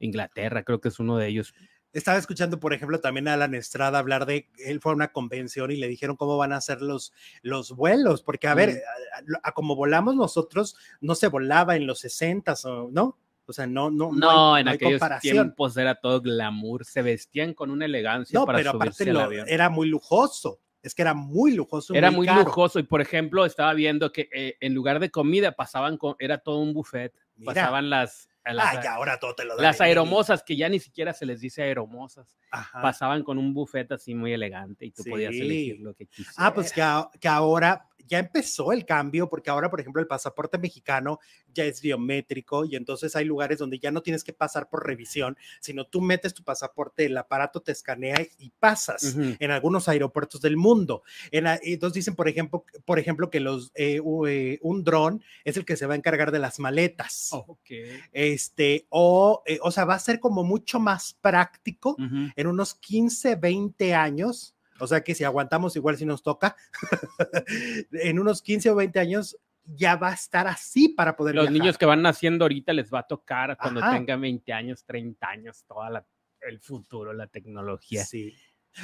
Inglaterra 0.00 0.62
creo 0.62 0.80
que 0.80 0.88
es 0.88 0.98
uno 0.98 1.16
de 1.16 1.28
ellos. 1.28 1.54
Estaba 1.92 2.18
escuchando, 2.18 2.60
por 2.60 2.74
ejemplo, 2.74 3.00
también 3.00 3.28
a 3.28 3.34
Alan 3.34 3.54
Estrada 3.54 3.98
hablar 3.98 4.26
de, 4.26 4.48
él 4.58 4.80
fue 4.80 4.92
a 4.92 4.94
una 4.94 5.08
convención 5.10 5.70
y 5.70 5.76
le 5.76 5.88
dijeron 5.88 6.16
cómo 6.16 6.36
van 6.36 6.52
a 6.52 6.60
ser 6.60 6.82
los, 6.82 7.12
los 7.42 7.72
vuelos, 7.72 8.22
porque 8.22 8.46
a 8.46 8.54
ver, 8.54 8.70
Mm. 8.70 9.32
a, 9.32 9.38
a- 9.38 9.48
a 9.48 9.52
como 9.52 9.74
volamos 9.74 10.14
nosotros, 10.14 10.76
no 11.00 11.14
se 11.14 11.28
volaba 11.28 11.76
en 11.76 11.86
los 11.86 12.00
60 12.00 12.54
o 12.64 12.90
no, 12.92 13.16
o 13.46 13.52
sea, 13.54 13.66
no, 13.66 13.90
no, 13.90 14.12
No, 14.12 14.54
hay- 14.54 14.60
en 14.60 14.68
hay 14.68 14.74
aquellos 14.74 15.00
comparación. 15.00 15.32
tiempos 15.32 15.76
era 15.78 15.94
todo 15.94 16.20
glamour, 16.20 16.84
se 16.84 17.00
vestían 17.00 17.54
con 17.54 17.70
una 17.70 17.86
elegancia 17.86 18.38
No, 18.38 18.44
para 18.44 18.58
pero 18.58 18.72
subirse 18.72 19.04
aparte 19.04 19.10
al 19.10 19.14
lo- 19.16 19.20
avión. 19.22 19.46
era 19.48 19.70
muy 19.70 19.88
lujoso, 19.88 20.60
es 20.82 20.94
que 20.94 21.00
era 21.02 21.14
muy 21.14 21.52
lujoso. 21.52 21.94
Era 21.94 22.10
muy 22.10 22.26
lujoso 22.28 22.78
y 22.78 22.82
por 22.82 23.00
ejemplo 23.00 23.46
estaba 23.46 23.72
viendo 23.72 24.12
que 24.12 24.28
eh, 24.32 24.56
en 24.60 24.74
lugar 24.74 25.00
de 25.00 25.10
comida 25.10 25.52
pasaban 25.52 25.96
con, 25.96 26.14
era 26.18 26.36
todo 26.36 26.58
un 26.58 26.74
buffet, 26.74 27.14
Mira. 27.36 27.54
pasaban 27.54 27.88
las, 27.88 28.28
las, 28.52 28.76
Ah, 28.76 28.94
ahora 28.94 29.18
todo 29.18 29.34
te 29.34 29.44
lo 29.44 29.56
las 29.56 29.80
aeromosas 29.80 30.42
que 30.42 30.56
ya 30.56 30.68
ni 30.68 30.78
siquiera 30.78 31.12
se 31.12 31.26
les 31.26 31.40
dice 31.40 31.62
aeromosas, 31.62 32.38
Ajá. 32.50 32.80
pasaban 32.80 33.22
con 33.22 33.38
un 33.38 33.52
buffet 33.54 33.90
así 33.92 34.14
muy 34.14 34.32
elegante 34.32 34.86
y 34.86 34.90
tú 34.90 35.02
podías 35.04 35.34
elegir 35.34 35.80
lo 35.80 35.94
que 35.94 36.06
quisieras. 36.06 36.34
Ah, 36.38 36.54
pues 36.54 36.72
que, 36.72 36.82
que 37.20 37.28
ahora 37.28 37.88
ya 38.06 38.18
empezó 38.18 38.72
el 38.72 38.84
cambio, 38.84 39.28
porque 39.28 39.50
ahora, 39.50 39.70
por 39.70 39.80
ejemplo, 39.80 40.00
el 40.00 40.08
pasaporte 40.08 40.58
mexicano 40.58 41.18
ya 41.52 41.64
es 41.64 41.80
biométrico 41.80 42.64
y 42.64 42.76
entonces 42.76 43.14
hay 43.16 43.24
lugares 43.24 43.58
donde 43.58 43.78
ya 43.78 43.90
no 43.90 44.02
tienes 44.02 44.24
que 44.24 44.32
pasar 44.32 44.68
por 44.68 44.86
revisión, 44.86 45.36
sino 45.60 45.86
tú 45.86 46.00
metes 46.00 46.34
tu 46.34 46.44
pasaporte, 46.44 47.06
el 47.06 47.16
aparato 47.16 47.60
te 47.60 47.72
escanea 47.72 48.16
y 48.38 48.50
pasas 48.58 49.16
en 49.16 49.50
algunos 49.50 49.88
aeropuertos 49.88 50.40
del 50.40 50.56
mundo. 50.56 51.02
En 51.30 51.46
entonces 51.46 51.94
dicen, 51.94 52.14
por 52.14 52.28
ejemplo, 52.28 52.64
por 52.84 52.98
ejemplo 52.98 53.30
que 53.30 53.40
los, 53.40 53.72
eh, 53.74 54.00
eh, 54.28 54.58
un 54.62 54.84
dron 54.84 55.22
es 55.44 55.56
el 55.56 55.64
que 55.64 55.76
se 55.76 55.86
va 55.86 55.94
a 55.94 55.96
encargar 55.96 56.30
de 56.30 56.38
las 56.38 56.58
maletas. 56.58 57.28
Ok. 57.32 57.70
Este, 58.12 58.86
o, 58.90 59.42
eh, 59.46 59.58
o 59.62 59.70
sea, 59.70 59.84
va 59.84 59.94
a 59.94 59.98
ser 59.98 60.20
como 60.20 60.44
mucho 60.44 60.80
más 60.80 61.14
práctico 61.20 61.96
en 62.36 62.46
unos 62.46 62.74
15, 62.74 63.36
20 63.36 63.94
años, 63.94 64.54
o 64.80 64.86
sea 64.86 65.02
que 65.02 65.14
si 65.14 65.24
aguantamos 65.24 65.76
igual 65.76 65.96
si 65.96 66.04
nos 66.06 66.22
toca, 66.22 66.56
en 67.92 68.18
unos 68.18 68.42
15 68.42 68.70
o 68.70 68.74
20 68.74 68.98
años 69.00 69.36
ya 69.64 69.96
va 69.96 70.10
a 70.10 70.14
estar 70.14 70.46
así 70.46 70.88
para 70.88 71.14
poder 71.16 71.34
Los 71.34 71.44
viajar. 71.44 71.60
niños 71.60 71.78
que 71.78 71.86
van 71.86 72.00
naciendo 72.02 72.44
ahorita 72.44 72.72
les 72.72 72.92
va 72.92 73.00
a 73.00 73.06
tocar 73.06 73.56
cuando 73.60 73.80
Ajá. 73.80 73.96
tengan 73.96 74.20
20 74.20 74.52
años, 74.52 74.84
30 74.84 75.28
años, 75.28 75.64
toda 75.66 75.90
la, 75.90 76.06
el 76.40 76.58
futuro, 76.60 77.12
la 77.12 77.26
tecnología. 77.26 78.04
Sí. 78.04 78.34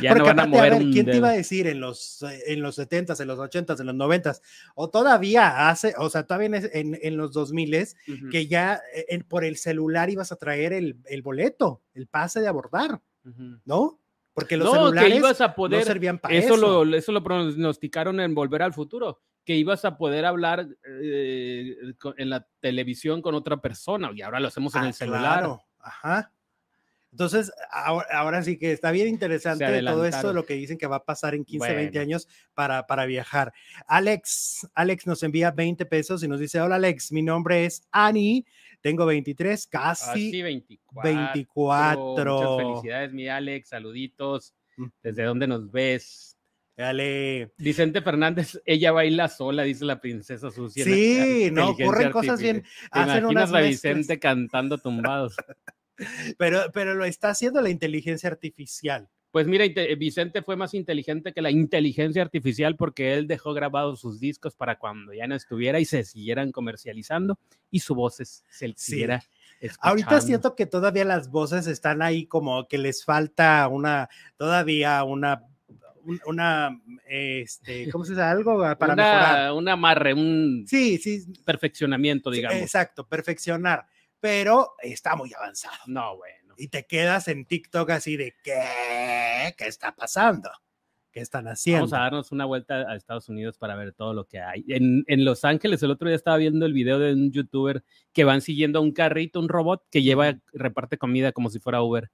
Ya 0.00 0.10
Porque 0.10 0.18
no 0.20 0.24
van 0.26 0.40
a 0.40 0.42
aparte, 0.42 0.56
mover 0.58 0.72
ver, 0.72 0.82
un 0.82 0.92
¿quién 0.92 1.06
te 1.06 1.16
iba 1.16 1.28
a 1.28 1.32
decir 1.32 1.66
en 1.68 1.78
los, 1.80 2.22
en 2.46 2.60
los 2.62 2.78
70s, 2.78 3.20
en 3.20 3.28
los 3.28 3.38
80s, 3.38 3.80
en 3.80 3.86
los 3.86 3.94
90s, 3.94 4.40
o 4.74 4.90
todavía 4.90 5.68
hace, 5.68 5.94
o 5.98 6.10
sea, 6.10 6.26
todavía 6.26 6.48
en, 6.72 6.98
en, 7.00 7.16
los 7.16 7.32
2000s, 7.32 7.94
Ujú, 8.08 8.28
que 8.30 8.46
ya 8.48 8.80
eh, 8.94 9.06
en- 9.10 9.22
por 9.22 9.44
el 9.44 9.56
celular 9.56 10.10
ibas 10.10 10.32
a 10.32 10.36
traer 10.36 10.72
el, 10.72 10.98
el 11.06 11.22
boleto, 11.22 11.82
el 11.94 12.08
pase 12.08 12.40
de 12.40 12.48
abordar, 12.48 13.00
ujú. 13.24 13.60
¿no? 13.64 14.00
Porque 14.34 14.56
los 14.56 14.66
No, 14.66 14.72
celulares 14.74 15.12
que 15.12 15.18
ibas 15.18 15.40
a 15.40 15.48
no 15.48 15.54
poder 15.54 15.84
servían 15.84 16.18
para 16.18 16.34
eso, 16.34 16.54
eso. 16.54 16.84
Lo, 16.84 16.96
eso 16.96 17.12
lo 17.12 17.22
pronosticaron 17.22 18.18
en 18.20 18.34
Volver 18.34 18.62
al 18.62 18.74
Futuro, 18.74 19.20
que 19.44 19.54
ibas 19.54 19.84
a 19.84 19.96
poder 19.96 20.24
hablar 20.24 20.66
eh, 20.86 21.76
en 22.16 22.30
la 22.30 22.46
televisión 22.60 23.22
con 23.22 23.34
otra 23.36 23.58
persona 23.58 24.10
y 24.14 24.22
ahora 24.22 24.40
lo 24.40 24.48
hacemos 24.48 24.74
en 24.74 24.82
Ah, 24.82 24.86
el 24.88 24.94
celular. 24.94 25.22
claro, 25.38 25.62
Ajá. 25.78 26.32
Entonces, 27.12 27.52
ahora, 27.70 28.08
ahora 28.12 28.42
sí 28.42 28.58
que 28.58 28.72
está 28.72 28.90
bien 28.90 29.06
interesante 29.06 29.64
todo 29.82 30.04
esto 30.04 30.28
de 30.28 30.34
lo 30.34 30.44
que 30.44 30.54
dicen 30.54 30.76
que 30.76 30.88
va 30.88 30.96
a 30.96 31.04
pasar 31.04 31.36
en 31.36 31.44
15, 31.44 31.72
20 31.72 31.90
Bueno. 31.90 32.02
años 32.02 32.26
para, 32.54 32.88
para 32.88 33.06
viajar. 33.06 33.52
Alex, 33.86 34.66
Alex 34.74 35.06
nos 35.06 35.22
envía 35.22 35.52
20 35.52 35.86
pesos 35.86 36.24
y 36.24 36.28
nos 36.28 36.40
dice, 36.40 36.60
hola 36.60 36.74
Alex, 36.74 37.12
mi 37.12 37.22
nombre 37.22 37.66
es 37.66 37.86
Ani, 37.92 38.44
tengo 38.84 39.06
23, 39.06 39.54
Así 39.54 39.68
casi 39.70 40.42
24. 40.42 41.10
24. 41.10 42.34
Muchas 42.34 42.56
felicidades, 42.58 43.12
mi 43.14 43.28
Alex. 43.28 43.70
Saluditos. 43.70 44.54
Mm. 44.76 44.86
¿Desde 45.02 45.22
dónde 45.22 45.46
nos 45.46 45.72
ves? 45.72 46.36
Dale. 46.76 47.50
Vicente 47.56 48.02
Fernández, 48.02 48.60
ella 48.66 48.92
baila 48.92 49.28
sola, 49.28 49.62
dice 49.62 49.86
la 49.86 50.02
princesa 50.02 50.50
sucia. 50.50 50.84
Sí, 50.84 51.48
no, 51.50 51.70
ocurren 51.70 52.12
cosas 52.12 52.38
bien, 52.42 52.56
artificial. 52.56 52.90
¿Te 52.92 52.98
hacen 52.98 53.22
imaginas 53.22 53.30
unas 53.30 53.48
a 53.48 53.52
mezclas. 53.52 53.70
Vicente 53.70 54.18
cantando 54.18 54.76
tumbados? 54.76 55.34
Pero, 56.38 56.72
pero 56.72 56.94
lo 56.94 57.04
está 57.04 57.28
haciendo 57.28 57.60
la 57.60 57.70
inteligencia 57.70 58.28
artificial. 58.28 59.08
Pues 59.34 59.48
mira, 59.48 59.64
inte- 59.64 59.92
Vicente 59.96 60.42
fue 60.42 60.54
más 60.54 60.74
inteligente 60.74 61.32
que 61.32 61.42
la 61.42 61.50
inteligencia 61.50 62.22
artificial 62.22 62.76
porque 62.76 63.14
él 63.14 63.26
dejó 63.26 63.52
grabados 63.52 63.98
sus 63.98 64.20
discos 64.20 64.54
para 64.54 64.78
cuando 64.78 65.12
ya 65.12 65.26
no 65.26 65.34
estuviera 65.34 65.80
y 65.80 65.84
se 65.86 66.04
siguieran 66.04 66.52
comercializando 66.52 67.36
y 67.68 67.80
su 67.80 67.96
voz 67.96 68.20
es- 68.20 68.44
se 68.48 68.68
Sí. 68.68 68.74
siguiera 68.76 69.24
Ahorita 69.80 70.06
escuchando. 70.06 70.20
siento 70.20 70.54
que 70.54 70.66
todavía 70.66 71.04
las 71.04 71.32
voces 71.32 71.66
están 71.66 72.00
ahí 72.00 72.26
como 72.26 72.68
que 72.68 72.78
les 72.78 73.04
falta 73.04 73.66
una, 73.66 74.08
todavía 74.36 75.02
una, 75.02 75.42
un- 76.04 76.20
una, 76.26 76.80
este, 77.08 77.90
¿cómo 77.90 78.04
se 78.04 78.12
dice? 78.12 78.22
Algo 78.22 78.58
para 78.78 78.94
mejorar. 78.94 79.40
una, 79.50 79.52
un 79.54 79.68
amarre, 79.68 80.14
un 80.14 80.64
Sí, 80.68 80.96
sí, 80.98 81.24
perfeccionamiento, 81.44 82.30
sí, 82.30 82.36
digamos. 82.36 82.62
exacto, 82.62 83.04
perfeccionar, 83.04 83.84
pero 84.20 84.74
está 84.80 85.16
muy 85.16 85.32
avanzado. 85.34 85.74
No, 85.88 86.18
bueno. 86.18 86.43
Y 86.56 86.68
te 86.68 86.86
quedas 86.86 87.28
en 87.28 87.44
TikTok 87.46 87.90
así 87.90 88.16
de, 88.16 88.34
¿qué? 88.42 89.54
¿Qué 89.56 89.66
está 89.66 89.94
pasando? 89.94 90.50
¿Qué 91.12 91.20
están 91.20 91.46
haciendo? 91.46 91.82
Vamos 91.82 91.92
a 91.92 91.98
darnos 92.00 92.32
una 92.32 92.44
vuelta 92.44 92.90
a 92.90 92.96
Estados 92.96 93.28
Unidos 93.28 93.56
para 93.56 93.76
ver 93.76 93.92
todo 93.92 94.12
lo 94.14 94.26
que 94.26 94.40
hay. 94.40 94.64
En, 94.68 95.04
en 95.06 95.24
Los 95.24 95.44
Ángeles, 95.44 95.80
el 95.84 95.92
otro 95.92 96.08
día 96.08 96.16
estaba 96.16 96.36
viendo 96.38 96.66
el 96.66 96.72
video 96.72 96.98
de 96.98 97.12
un 97.12 97.30
youtuber 97.30 97.84
que 98.12 98.24
van 98.24 98.40
siguiendo 98.40 98.80
a 98.80 98.82
un 98.82 98.90
carrito, 98.92 99.38
un 99.38 99.48
robot 99.48 99.84
que 99.92 100.02
lleva, 100.02 100.34
reparte 100.52 100.98
comida 100.98 101.30
como 101.30 101.50
si 101.50 101.60
fuera 101.60 101.82
Uber. 101.82 102.10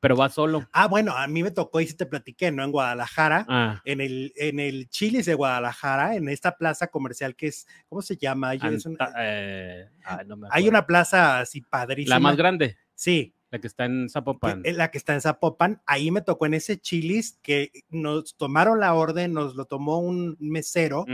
pero 0.00 0.16
va 0.16 0.28
solo. 0.28 0.68
Ah, 0.72 0.86
bueno, 0.88 1.16
a 1.16 1.26
mí 1.28 1.42
me 1.44 1.50
tocó 1.52 1.80
y 1.80 1.86
sí 1.86 1.96
te 1.96 2.04
platiqué, 2.06 2.50
¿no? 2.52 2.62
En 2.64 2.72
Guadalajara, 2.72 3.46
Ah, 3.48 3.80
en 3.84 4.00
el, 4.02 4.32
en 4.36 4.58
el 4.60 4.88
Chilis 4.90 5.24
de 5.26 5.34
Guadalajara, 5.34 6.16
en 6.16 6.28
esta 6.28 6.56
plaza 6.58 6.88
comercial 6.88 7.34
que 7.36 7.46
es, 7.46 7.66
¿cómo 7.88 8.02
se 8.02 8.16
llama? 8.18 8.52
Es 8.54 8.84
Anta- 8.84 9.14
eh, 9.18 9.88
ay, 10.04 10.26
no 10.26 10.36
me 10.36 10.48
hay 10.50 10.68
una 10.68 10.86
plaza 10.86 11.38
así 11.38 11.60
padrísima. 11.62 12.16
La 12.16 12.20
más 12.20 12.36
grande, 12.36 12.76
Sí, 12.94 13.32
la 13.52 13.58
que 13.60 13.66
está 13.66 13.84
en 13.84 14.08
Zapopan. 14.08 14.62
eh, 14.64 14.72
la 14.72 14.90
que 14.90 14.98
está 14.98 15.12
en 15.12 15.20
Zapopan. 15.20 15.82
Ahí 15.86 16.10
me 16.10 16.22
tocó 16.22 16.46
en 16.46 16.54
ese 16.54 16.80
Chilis 16.80 17.38
que 17.42 17.70
nos 17.90 18.34
tomaron 18.36 18.80
la 18.80 18.94
orden, 18.94 19.34
nos 19.34 19.54
lo 19.54 19.66
tomó 19.66 19.98
un 19.98 20.36
mesero 20.40 21.04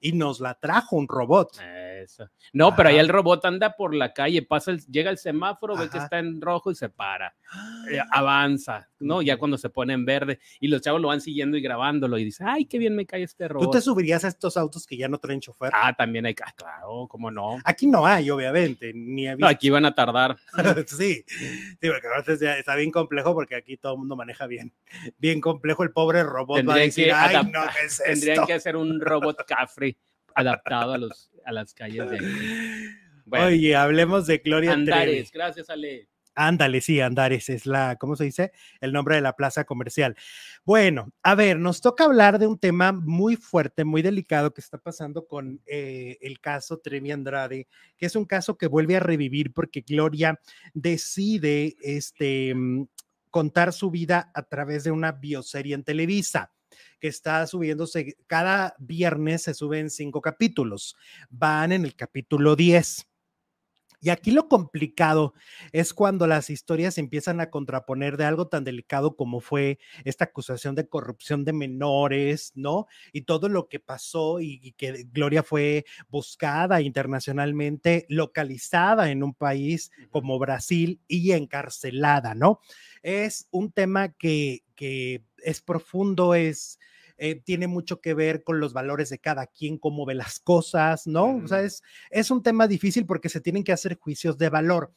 y 0.00 0.12
nos 0.12 0.38
la 0.40 0.54
trajo 0.54 0.96
un 0.96 1.08
robot. 1.08 1.58
Eso. 2.02 2.28
No, 2.52 2.76
pero 2.76 2.88
ahí 2.90 2.96
Ajá. 2.96 3.02
el 3.02 3.08
robot 3.08 3.44
anda 3.44 3.74
por 3.76 3.94
la 3.94 4.12
calle, 4.12 4.42
pasa 4.42 4.70
el- 4.70 4.84
llega 4.86 5.10
el 5.10 5.18
semáforo, 5.18 5.76
ve 5.76 5.88
que 5.90 5.96
Ajá. 5.96 6.04
está 6.04 6.18
en 6.18 6.40
rojo 6.40 6.70
y 6.70 6.74
se 6.74 6.88
para. 6.88 7.34
eh, 7.90 7.98
avanza, 8.12 8.88
¿no? 9.00 9.22
Ya 9.22 9.36
cuando 9.38 9.56
se 9.56 9.70
pone 9.70 9.94
en 9.94 10.04
verde 10.04 10.38
y 10.60 10.68
los 10.68 10.82
chavos 10.82 11.00
lo 11.00 11.08
van 11.08 11.20
siguiendo 11.22 11.56
y 11.56 11.62
grabándolo 11.62 12.18
y 12.18 12.24
dice, 12.24 12.44
ay, 12.46 12.66
qué 12.66 12.78
bien 12.78 12.94
me 12.94 13.06
cae 13.06 13.22
este 13.22 13.48
¿Tú 13.48 13.54
robot. 13.54 13.72
te 13.72 13.80
subirías 13.80 14.24
a 14.24 14.28
estos 14.28 14.56
autos 14.58 14.86
que 14.86 14.96
ya 14.98 15.08
no 15.08 15.16
traen 15.18 15.40
chofer? 15.40 15.70
Ah, 15.74 15.94
también 15.96 16.26
hay, 16.26 16.34
ah, 16.44 16.52
claro, 16.54 17.06
cómo 17.08 17.30
no. 17.30 17.58
Aquí 17.64 17.86
no 17.86 18.04
hay, 18.06 18.28
obviamente, 18.30 18.92
ni 18.94 19.26
he 19.26 19.30
No, 19.30 19.36
visto. 19.38 19.46
aquí 19.48 19.70
van 19.70 19.86
a 19.86 19.94
tardar. 19.94 20.36
sí, 20.86 21.24
sí, 21.26 21.88
porque 21.88 22.06
ahora 22.06 22.24
ya 22.38 22.58
está 22.58 22.74
bien 22.76 22.90
complejo 22.90 23.32
porque 23.34 23.54
aquí 23.56 23.76
todo 23.78 23.94
el 23.94 23.98
mundo 24.00 24.14
maneja 24.16 24.46
bien. 24.46 24.72
Bien 25.18 25.40
complejo, 25.40 25.82
el 25.82 25.90
pobre 25.92 26.22
robot 26.24 26.68
va 26.68 26.74
a 26.74 26.78
decir, 26.78 27.06
que 27.06 27.12
ay, 27.12 27.44
no, 27.50 27.62
¿qué 27.62 27.86
es 27.86 28.02
Tendrían 28.04 28.34
esto? 28.34 28.46
que 28.46 28.52
hacer 28.52 28.76
un 28.76 29.00
robot 29.00 29.38
cafre 29.48 29.96
adaptado 30.38 30.92
a, 30.92 30.98
los, 30.98 31.30
a 31.44 31.52
las 31.52 31.74
calles 31.74 32.10
de 32.10 32.16
aquí. 32.16 32.26
Bueno, 33.28 33.48
Oye, 33.48 33.76
hablemos 33.76 34.26
de 34.26 34.38
Gloria 34.38 34.70
Trevi. 34.70 34.90
Andares, 34.90 35.30
gracias, 35.30 35.68
Ale. 35.68 36.08
Ándale, 36.34 36.80
sí, 36.80 36.98
Andares 36.98 37.50
es 37.50 37.66
la, 37.66 37.96
¿cómo 37.96 38.16
se 38.16 38.24
dice? 38.24 38.52
El 38.80 38.92
nombre 38.92 39.16
de 39.16 39.20
la 39.20 39.36
plaza 39.36 39.64
comercial. 39.64 40.16
Bueno, 40.64 41.12
a 41.22 41.34
ver, 41.34 41.58
nos 41.58 41.82
toca 41.82 42.04
hablar 42.04 42.38
de 42.38 42.46
un 42.46 42.58
tema 42.58 42.92
muy 42.92 43.36
fuerte, 43.36 43.84
muy 43.84 44.00
delicado 44.00 44.54
que 44.54 44.62
está 44.62 44.78
pasando 44.78 45.26
con 45.26 45.60
eh, 45.66 46.16
el 46.22 46.40
caso 46.40 46.78
Trevi 46.78 47.10
Andrade, 47.10 47.68
que 47.98 48.06
es 48.06 48.16
un 48.16 48.24
caso 48.24 48.56
que 48.56 48.66
vuelve 48.66 48.96
a 48.96 49.00
revivir 49.00 49.52
porque 49.52 49.82
Gloria 49.82 50.40
decide 50.72 51.76
este, 51.82 52.54
mm, 52.54 52.86
contar 53.30 53.74
su 53.74 53.90
vida 53.90 54.30
a 54.32 54.42
través 54.44 54.84
de 54.84 54.90
una 54.90 55.12
bioserie 55.12 55.74
en 55.74 55.84
Televisa 55.84 56.50
que 57.00 57.08
está 57.08 57.46
subiéndose, 57.46 58.16
cada 58.26 58.74
viernes 58.78 59.42
se 59.42 59.54
suben 59.54 59.90
cinco 59.90 60.20
capítulos, 60.20 60.96
van 61.30 61.72
en 61.72 61.84
el 61.84 61.94
capítulo 61.94 62.56
10. 62.56 63.08
Y 64.00 64.10
aquí 64.10 64.30
lo 64.30 64.48
complicado 64.48 65.34
es 65.72 65.92
cuando 65.92 66.26
las 66.28 66.50
historias 66.50 66.94
se 66.94 67.00
empiezan 67.00 67.40
a 67.40 67.50
contraponer 67.50 68.16
de 68.16 68.24
algo 68.24 68.46
tan 68.46 68.62
delicado 68.62 69.16
como 69.16 69.40
fue 69.40 69.78
esta 70.04 70.26
acusación 70.26 70.76
de 70.76 70.88
corrupción 70.88 71.44
de 71.44 71.52
menores, 71.52 72.52
¿no? 72.54 72.86
Y 73.12 73.22
todo 73.22 73.48
lo 73.48 73.68
que 73.68 73.80
pasó 73.80 74.40
y, 74.40 74.60
y 74.62 74.72
que 74.72 75.04
Gloria 75.10 75.42
fue 75.42 75.84
buscada 76.08 76.80
internacionalmente, 76.80 78.06
localizada 78.08 79.10
en 79.10 79.24
un 79.24 79.34
país 79.34 79.90
como 80.10 80.38
Brasil 80.38 81.00
y 81.08 81.32
encarcelada, 81.32 82.36
¿no? 82.36 82.60
Es 83.02 83.48
un 83.50 83.72
tema 83.72 84.12
que, 84.12 84.62
que 84.76 85.24
es 85.42 85.60
profundo, 85.60 86.34
es... 86.34 86.78
eh, 87.20 87.34
tiene 87.34 87.66
mucho 87.66 88.00
que 88.00 88.14
ver 88.14 88.44
con 88.44 88.60
los 88.60 88.72
valores 88.72 89.10
de 89.10 89.18
cada 89.18 89.46
quien, 89.46 89.76
cómo 89.76 90.06
ve 90.06 90.14
las 90.14 90.38
cosas, 90.38 91.06
¿no? 91.06 91.36
O 91.44 91.48
sea, 91.48 91.62
es, 91.62 91.82
es 92.10 92.30
un 92.30 92.42
tema 92.42 92.68
difícil 92.68 93.06
porque 93.06 93.28
se 93.28 93.40
tienen 93.40 93.64
que 93.64 93.72
hacer 93.72 93.98
juicios 93.98 94.38
de 94.38 94.48
valor. 94.48 94.92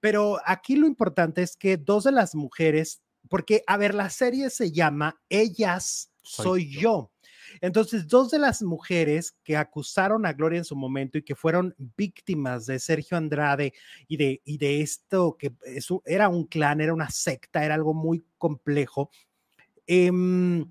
Pero 0.00 0.38
aquí 0.46 0.76
lo 0.76 0.86
importante 0.86 1.42
es 1.42 1.56
que 1.56 1.76
dos 1.76 2.04
de 2.04 2.12
las 2.12 2.34
mujeres, 2.34 3.02
porque, 3.28 3.62
a 3.66 3.76
ver, 3.76 3.94
la 3.94 4.08
serie 4.08 4.50
se 4.50 4.72
llama 4.72 5.20
Ellas 5.28 6.12
Soy 6.22 6.44
Soy, 6.44 6.80
yo. 6.80 7.12
Entonces, 7.60 8.08
dos 8.08 8.30
de 8.30 8.38
las 8.38 8.62
mujeres 8.62 9.36
que 9.44 9.56
acusaron 9.56 10.26
a 10.26 10.32
Gloria 10.32 10.58
en 10.58 10.64
su 10.64 10.76
momento 10.76 11.16
y 11.16 11.22
que 11.22 11.34
fueron 11.34 11.74
víctimas 11.96 12.66
de 12.66 12.78
Sergio 12.78 13.16
Andrade 13.16 13.72
y 14.08 14.16
de, 14.16 14.42
y 14.44 14.58
de 14.58 14.80
esto 14.80 15.36
que 15.38 15.54
eso 15.64 16.02
era 16.04 16.28
un 16.28 16.46
clan, 16.46 16.80
era 16.80 16.92
una 16.92 17.08
secta, 17.08 17.64
era 17.64 17.74
algo 17.74 17.94
muy 17.94 18.24
complejo. 18.36 19.10
Em, 19.86 20.70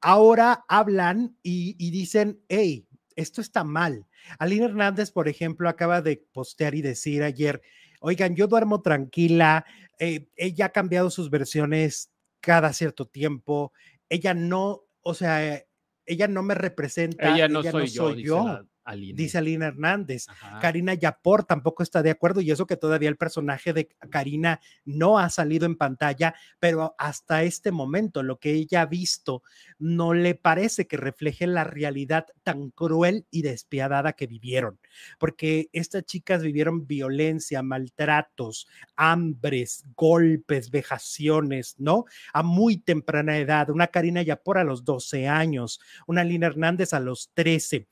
ahora 0.00 0.64
hablan 0.68 1.36
y, 1.42 1.76
y 1.78 1.90
dicen, 1.90 2.40
hey, 2.48 2.86
esto 3.16 3.40
está 3.40 3.64
mal. 3.64 4.06
Aline 4.38 4.66
Hernández, 4.66 5.10
por 5.10 5.28
ejemplo, 5.28 5.68
acaba 5.68 6.02
de 6.02 6.24
postear 6.32 6.74
y 6.74 6.82
decir 6.82 7.22
ayer, 7.22 7.62
oigan, 8.00 8.34
yo 8.34 8.46
duermo 8.46 8.82
tranquila, 8.82 9.64
eh, 9.98 10.28
ella 10.36 10.66
ha 10.66 10.70
cambiado 10.70 11.10
sus 11.10 11.30
versiones 11.30 12.10
cada 12.40 12.72
cierto 12.72 13.06
tiempo, 13.06 13.72
ella 14.08 14.34
no, 14.34 14.82
o 15.00 15.14
sea, 15.14 15.62
ella 16.04 16.28
no 16.28 16.42
me 16.42 16.54
representa, 16.54 17.34
Ella 17.34 17.48
no 17.48 17.62
soy 17.62 17.86
yo, 17.86 18.14
dice 18.14 18.28
yo, 18.28 18.66
dice 19.14 19.38
Aline 19.38 19.66
Hernández. 19.66 20.26
Ajá. 20.28 20.60
Karina 20.60 20.94
Yapor 20.94 21.44
tampoco 21.44 21.82
está 21.82 22.02
de 22.02 22.10
acuerdo 22.10 22.40
y 22.40 22.50
eso 22.50 22.66
que 22.66 22.76
todavía 22.76 23.08
el 23.08 23.16
personaje 23.16 23.72
de 23.72 23.88
Karina 24.10 24.60
no 24.84 25.18
ha 25.18 25.30
salido 25.30 25.66
en 25.66 25.76
pantalla, 25.76 26.34
pero 26.58 26.94
hasta 26.98 27.42
este 27.42 27.72
momento 27.72 28.22
lo 28.22 28.38
que 28.38 28.52
ella 28.52 28.82
ha 28.82 28.86
visto 28.86 29.42
no 29.78 30.14
le 30.14 30.34
parece 30.34 30.86
que 30.86 30.96
refleje 30.96 31.46
la 31.46 31.64
realidad 31.64 32.26
tan 32.42 32.70
cruel 32.70 33.26
y 33.30 33.42
despiadada 33.42 34.12
que 34.12 34.26
vivieron, 34.26 34.78
porque 35.18 35.68
estas 35.72 36.04
chicas 36.04 36.42
vivieron 36.42 36.86
violencia, 36.86 37.62
maltratos, 37.62 38.68
hambres, 38.96 39.84
golpes, 39.96 40.70
vejaciones, 40.70 41.76
¿no? 41.78 42.04
A 42.32 42.42
muy 42.42 42.78
temprana 42.78 43.38
edad, 43.38 43.70
una 43.70 43.88
Karina 43.88 44.22
Yapor 44.22 44.58
a 44.58 44.64
los 44.64 44.84
12 44.84 45.28
años, 45.28 45.80
una 46.06 46.24
Lina 46.24 46.46
Hernández 46.46 46.92
a 46.92 47.00
los 47.00 47.30
13. 47.34 47.88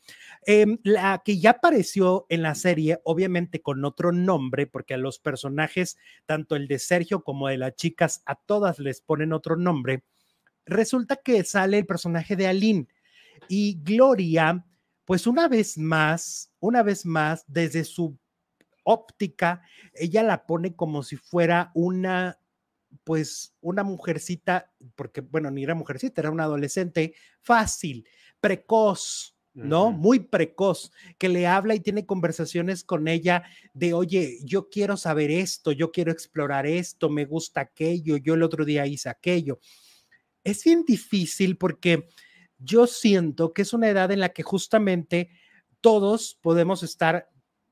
Em, 0.46 0.78
la 0.82 1.22
que 1.24 1.38
ya 1.38 1.50
apareció 1.50 2.26
en 2.28 2.42
la 2.42 2.54
serie, 2.54 3.00
obviamente 3.04 3.62
con 3.62 3.84
otro 3.84 4.12
nombre, 4.12 4.66
porque 4.66 4.94
a 4.94 4.98
los 4.98 5.18
personajes, 5.18 5.96
tanto 6.26 6.56
el 6.56 6.68
de 6.68 6.78
Sergio 6.78 7.22
como 7.22 7.48
de 7.48 7.58
las 7.58 7.74
chicas, 7.76 8.22
a 8.26 8.34
todas 8.34 8.78
les 8.78 9.00
ponen 9.00 9.32
otro 9.32 9.56
nombre, 9.56 10.04
resulta 10.66 11.16
que 11.16 11.44
sale 11.44 11.78
el 11.78 11.86
personaje 11.86 12.36
de 12.36 12.46
Aline 12.46 12.88
y 13.48 13.80
Gloria, 13.82 14.64
pues 15.04 15.26
una 15.26 15.48
vez 15.48 15.76
más, 15.78 16.52
una 16.60 16.82
vez 16.82 17.04
más, 17.04 17.44
desde 17.48 17.84
su 17.84 18.18
óptica, 18.84 19.62
ella 19.94 20.22
la 20.22 20.46
pone 20.46 20.74
como 20.74 21.02
si 21.02 21.16
fuera 21.16 21.70
una 21.74 22.38
pues 23.04 23.54
una 23.60 23.84
mujercita, 23.84 24.72
porque 24.96 25.20
bueno, 25.20 25.50
ni 25.50 25.62
era 25.62 25.74
mujercita, 25.74 26.20
era 26.20 26.30
una 26.30 26.44
adolescente 26.44 27.14
fácil, 27.40 28.06
precoz, 28.40 29.36
¿no? 29.54 29.90
Muy 29.90 30.20
precoz, 30.20 30.92
que 31.18 31.28
le 31.28 31.46
habla 31.46 31.74
y 31.74 31.80
tiene 31.80 32.06
conversaciones 32.06 32.84
con 32.84 33.08
ella 33.08 33.42
de, 33.74 33.92
oye, 33.92 34.38
yo 34.44 34.68
quiero 34.68 34.96
saber 34.96 35.30
esto, 35.30 35.72
yo 35.72 35.90
quiero 35.90 36.12
explorar 36.12 36.66
esto, 36.66 37.10
me 37.10 37.24
gusta 37.24 37.62
aquello, 37.62 38.16
yo 38.16 38.34
el 38.34 38.42
otro 38.42 38.64
día 38.64 38.86
hice 38.86 39.08
aquello. 39.08 39.58
Es 40.44 40.64
bien 40.64 40.84
difícil 40.86 41.56
porque 41.56 42.08
yo 42.58 42.86
siento 42.86 43.52
que 43.52 43.62
es 43.62 43.72
una 43.72 43.88
edad 43.88 44.10
en 44.12 44.20
la 44.20 44.30
que 44.30 44.42
justamente 44.42 45.30
todos 45.80 46.38
podemos 46.40 46.82
estar 46.82 47.28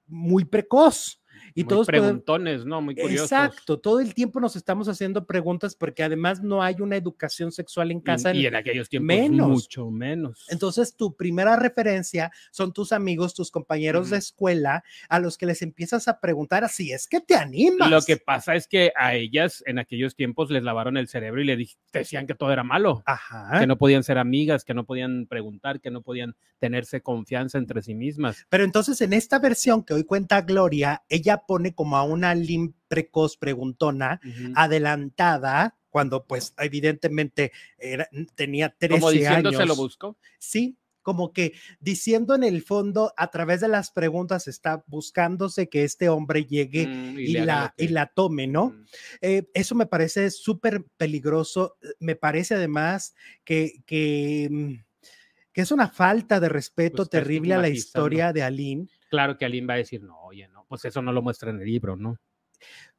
muy 0.07 0.45
precoz 0.45 1.23
y 1.59 1.65
Muy 1.65 1.69
todos 1.69 1.87
preguntones, 1.89 2.65
¿no? 2.65 2.81
Muy 2.81 2.95
curiosos. 2.95 3.33
Exacto, 3.33 3.81
todo 3.81 3.99
el 4.01 4.15
tiempo 4.15 4.39
nos 4.39 4.55
estamos 4.55 4.89
haciendo 4.89 5.27
preguntas 5.27 5.75
porque 5.75 6.03
además 6.05 6.41
no 6.43 6.63
hay 6.63 6.77
una 6.81 6.97
educación 6.97 7.51
sexual 7.51 7.91
en 7.91 8.01
casa. 8.01 8.33
Y, 8.33 8.43
y 8.43 8.47
en- 8.47 8.55
aquellos 8.55 8.89
tiempos 8.89 9.07
menos. 9.17 9.49
mucho 9.49 9.91
menos. 9.91 10.47
entonces, 10.51 10.95
tu 10.95 11.17
primera 11.17 11.57
referencia 11.57 12.31
son 12.53 12.73
tus 12.73 12.93
amigos, 12.93 13.35
tus 13.35 13.51
compañeros 13.51 14.11
de 14.11 14.19
escuela, 14.19 14.85
a 15.09 15.19
los 15.19 15.37
que 15.37 15.47
les 15.47 15.63
empiezas 15.63 16.07
a 16.07 16.21
preguntar 16.21 16.63
así, 16.63 16.93
es 16.93 17.09
que 17.09 17.21
te 17.21 17.35
animas. 17.35 17.91
Lo 17.91 18.03
que 18.03 18.17
pasa 18.19 18.55
es 18.55 18.69
que 18.69 18.93
a 18.97 19.15
ellas 19.15 19.63
en 19.67 19.79
aquellos 19.79 20.15
tiempos 20.15 20.51
les 20.51 20.63
lavaron 20.63 20.97
el 20.97 21.09
cerebro 21.09 21.41
y 21.41 21.45
le 21.45 21.67
decían 21.93 22.27
que 22.27 22.35
todo 22.35 22.53
era 22.53 22.63
malo, 22.63 23.03
Ajá. 23.05 23.59
que 23.59 23.67
no 23.67 23.77
podían 23.79 24.05
ser 24.05 24.19
amigas, 24.19 24.65
que 24.65 24.75
no 24.75 24.85
podían 24.85 25.27
preguntar, 25.27 25.81
que 25.81 25.91
no 25.91 26.03
podían 26.03 26.37
tenerse 26.61 27.01
confianza 27.01 27.59
entre 27.59 27.83
sí 27.83 27.95
mismas. 27.95 28.47
Pero 28.49 28.65
entonces, 28.65 29.01
en 29.01 29.13
esta 29.13 29.39
versión 29.39 29.85
que 29.85 29.95
hoy 29.95 30.05
cuenta 30.05 30.43
Gloria, 30.43 31.03
ella 31.09 31.43
pone 31.49 31.75
como 31.75 31.97
a 31.97 32.03
una 32.05 32.35
Lynn 32.35 32.75
precoz 32.89 33.39
preguntona, 33.39 34.21
adelantada, 34.55 35.79
cuando 35.89 36.27
pues 36.27 36.53
evidentemente 36.59 37.53
era- 37.79 38.07
tenía 38.35 38.69
13 38.79 39.01
Como 39.01 39.11
diciendo 39.11 39.51
se 39.51 39.57
lo 39.57 39.63
años. 39.63 39.77
busco. 39.79 40.19
sí, 40.39 40.77
como 41.01 41.33
que 41.33 41.55
diciendo 41.81 42.35
en 42.35 42.45
el 42.45 42.61
fondo, 42.63 43.15
a 43.17 43.31
través 43.31 43.63
de 43.63 43.69
las 43.69 43.91
preguntas, 43.91 44.47
está 44.47 44.85
buscándose 44.87 45.71
que 45.71 45.85
este 45.85 46.11
hombre 46.11 46.45
llegue 46.45 46.87
Mm, 46.87 47.19
y, 47.19 47.33
la, 47.33 47.75
y 47.79 47.89
la 47.89 48.07
tome, 48.09 48.47
¿no? 48.47 48.67
Mm. 48.71 48.85
Eh, 49.23 49.49
eso 49.55 49.75
me 49.75 49.87
parece 49.87 50.31
súper 50.31 50.85
peligroso. 50.99 51.79
eh, 51.81 51.87
Me 51.99 52.15
parece 52.15 52.57
además 52.57 53.15
que, 53.43 53.83
que, 53.87 54.49
mm, 54.51 54.75
que 55.55 55.63
es 55.63 55.71
una 55.73 55.89
falta 55.89 56.41
de 56.41 56.51
respeto 56.51 56.99
Pues 56.99 57.09
terrible 57.11 57.55
a 57.55 57.59
la 57.59 57.71
historia 57.71 58.33
de 58.35 58.43
Aline. 58.43 58.87
Claro 59.09 59.37
que 59.37 59.45
Aline 59.45 59.67
va 59.67 59.75
a 59.75 59.79
decir, 59.79 60.03
no, 60.03 60.21
oye, 60.23 60.49
no, 60.49 60.65
pues 60.69 60.85
eso 60.85 61.03
no 61.03 61.13
lo 61.13 61.23
muestra 61.23 61.51
en 61.51 61.61
el 61.61 61.67
libro, 61.67 61.97
¿no? 61.97 62.17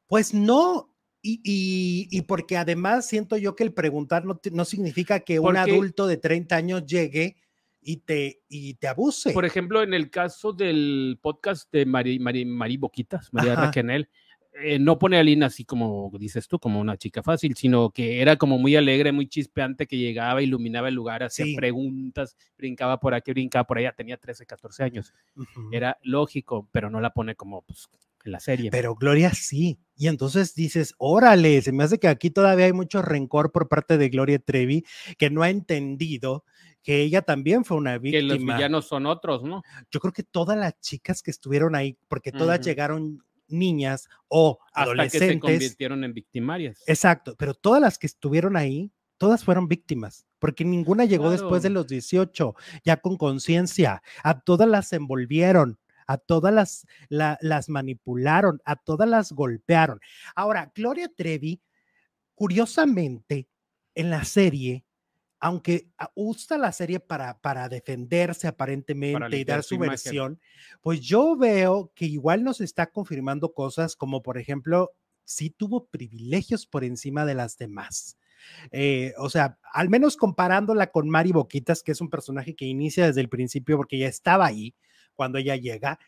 Pues 0.06 0.34
no, 0.34 0.92
Y, 1.22 1.40
y, 1.44 2.08
y, 2.10 2.22
porque 2.22 2.56
además 2.56 3.06
siento 3.06 3.36
yo 3.36 3.54
que 3.54 3.62
el 3.62 3.74
preguntar 3.74 4.24
no, 4.24 4.40
no 4.52 4.64
significa 4.64 5.20
que 5.20 5.38
un 5.38 5.56
adulto 5.56 6.06
de 6.06 6.16
30 6.16 6.56
años 6.56 6.86
llegue 6.86 7.36
y 7.82 7.98
te, 7.98 8.42
y 8.48 8.74
te 8.74 8.88
abuse. 8.88 9.32
Por 9.32 9.44
ejemplo, 9.44 9.82
en 9.82 9.94
el 9.94 10.10
caso 10.10 10.52
del 10.52 11.18
podcast 11.20 11.70
de 11.72 11.86
Mari, 11.86 12.18
Mari, 12.18 12.44
Mari 12.44 12.76
Boquitas, 12.76 13.32
María 13.32 13.54
Raquenel, 13.54 14.08
eh, 14.62 14.78
no 14.78 14.98
pone 14.98 15.18
a 15.18 15.22
Lina 15.22 15.46
así 15.46 15.64
como 15.64 16.10
dices 16.18 16.48
tú, 16.48 16.58
como 16.58 16.80
una 16.80 16.96
chica 16.96 17.22
fácil, 17.22 17.54
sino 17.56 17.90
que 17.90 18.20
era 18.20 18.36
como 18.36 18.58
muy 18.58 18.76
alegre, 18.76 19.12
muy 19.12 19.28
chispeante, 19.28 19.86
que 19.86 19.98
llegaba, 19.98 20.42
iluminaba 20.42 20.88
el 20.88 20.94
lugar, 20.94 21.22
hacía 21.22 21.46
preguntas, 21.56 22.36
brincaba 22.56 23.00
por 23.00 23.14
aquí, 23.14 23.32
brincaba 23.32 23.66
por 23.66 23.78
allá, 23.78 23.92
tenía 23.92 24.16
13, 24.16 24.46
14 24.46 24.82
años. 24.82 25.12
Era 25.72 25.98
lógico, 26.02 26.68
pero 26.72 26.90
no 26.90 27.00
la 27.00 27.10
pone 27.10 27.34
como 27.34 27.62
pues, 27.62 27.88
en 28.24 28.32
la 28.32 28.40
serie. 28.40 28.70
Pero 28.70 28.94
Gloria 28.94 29.32
sí. 29.34 29.78
Y 29.96 30.08
entonces 30.08 30.54
dices, 30.54 30.94
órale, 30.98 31.60
se 31.62 31.72
me 31.72 31.84
hace 31.84 31.98
que 31.98 32.08
aquí 32.08 32.30
todavía 32.30 32.66
hay 32.66 32.72
mucho 32.72 33.02
rencor 33.02 33.52
por 33.52 33.68
parte 33.68 33.98
de 33.98 34.08
Gloria 34.08 34.38
Trevi, 34.38 34.84
que 35.18 35.30
no 35.30 35.42
ha 35.42 35.50
entendido 35.50 36.44
que 36.82 37.02
ella 37.02 37.22
también 37.22 37.64
fue 37.64 37.76
una 37.76 37.98
víctima. 37.98 38.34
Que 38.34 38.38
los 38.38 38.56
villanos 38.56 38.86
son 38.86 39.06
otros, 39.06 39.42
¿no? 39.42 39.62
Yo 39.90 40.00
creo 40.00 40.12
que 40.12 40.22
todas 40.22 40.56
las 40.56 40.78
chicas 40.80 41.22
que 41.22 41.30
estuvieron 41.30 41.74
ahí, 41.74 41.98
porque 42.08 42.32
todas 42.32 42.60
llegaron 42.60 43.22
niñas 43.52 44.08
o 44.28 44.58
adolescentes. 44.72 45.28
que 45.28 45.34
se 45.34 45.40
convirtieron 45.40 46.04
en 46.04 46.14
victimarias. 46.14 46.82
Exacto, 46.86 47.34
pero 47.36 47.54
todas 47.54 47.80
las 47.80 47.98
que 47.98 48.06
estuvieron 48.06 48.56
ahí, 48.56 48.92
todas 49.18 49.44
fueron 49.44 49.68
víctimas, 49.68 50.26
porque 50.38 50.64
ninguna 50.64 51.04
llegó 51.04 51.30
después 51.30 51.62
de 51.62 51.70
los 51.70 51.86
18, 51.86 52.54
ya 52.84 52.96
con 52.96 53.16
conciencia. 53.16 54.02
A 54.22 54.40
todas 54.40 54.68
las 54.68 54.92
envolvieron, 54.92 55.78
a 56.06 56.16
todas 56.18 56.52
las, 56.52 56.86
las 57.08 57.68
manipularon, 57.68 58.60
a 58.64 58.76
todas 58.76 59.08
las 59.08 59.32
golpearon. 59.32 60.00
Ahora, 60.34 60.72
Gloria 60.74 61.08
Trevi, 61.14 61.60
curiosamente, 62.34 63.48
en 63.94 64.10
la 64.10 64.24
serie, 64.24 64.84
aunque 65.40 65.88
usa 66.14 66.58
la 66.58 66.70
serie 66.70 67.00
para, 67.00 67.40
para 67.40 67.68
defenderse 67.70 68.46
aparentemente 68.46 69.38
y 69.38 69.44
dar 69.44 69.62
su, 69.62 69.78
versión, 69.78 70.38
pues 70.82 71.00
yo 71.00 71.34
veo 71.36 71.90
que 71.94 72.04
igual 72.04 72.44
nos 72.44 72.60
está 72.60 72.90
confirmando 72.90 73.54
cosas 73.54 73.96
como, 73.96 74.22
por 74.22 74.36
ejemplo, 74.36 74.92
sí 75.24 75.48
tuvo 75.48 75.86
privilegios 75.86 76.66
por 76.66 76.84
encima 76.84 77.24
de 77.24 77.34
las 77.34 77.56
demás. 77.56 78.18
Eh, 78.70 79.14
o 79.18 79.30
sea, 79.30 79.58
al 79.72 79.88
menos 79.88 80.16
comparándola 80.16 80.90
con 80.90 81.08
Mari 81.08 81.32
Boquitas, 81.32 81.82
que 81.82 81.92
es 81.92 82.00
un 82.02 82.10
personaje 82.10 82.54
que 82.54 82.66
inicia 82.66 83.06
desde 83.06 83.22
el 83.22 83.28
principio 83.30 83.78
porque 83.78 83.98
ya 83.98 84.08
estaba 84.08 84.46
ahí 84.46 84.74
cuando 85.14 85.38
ella 85.38 85.56
llega, 85.56 85.98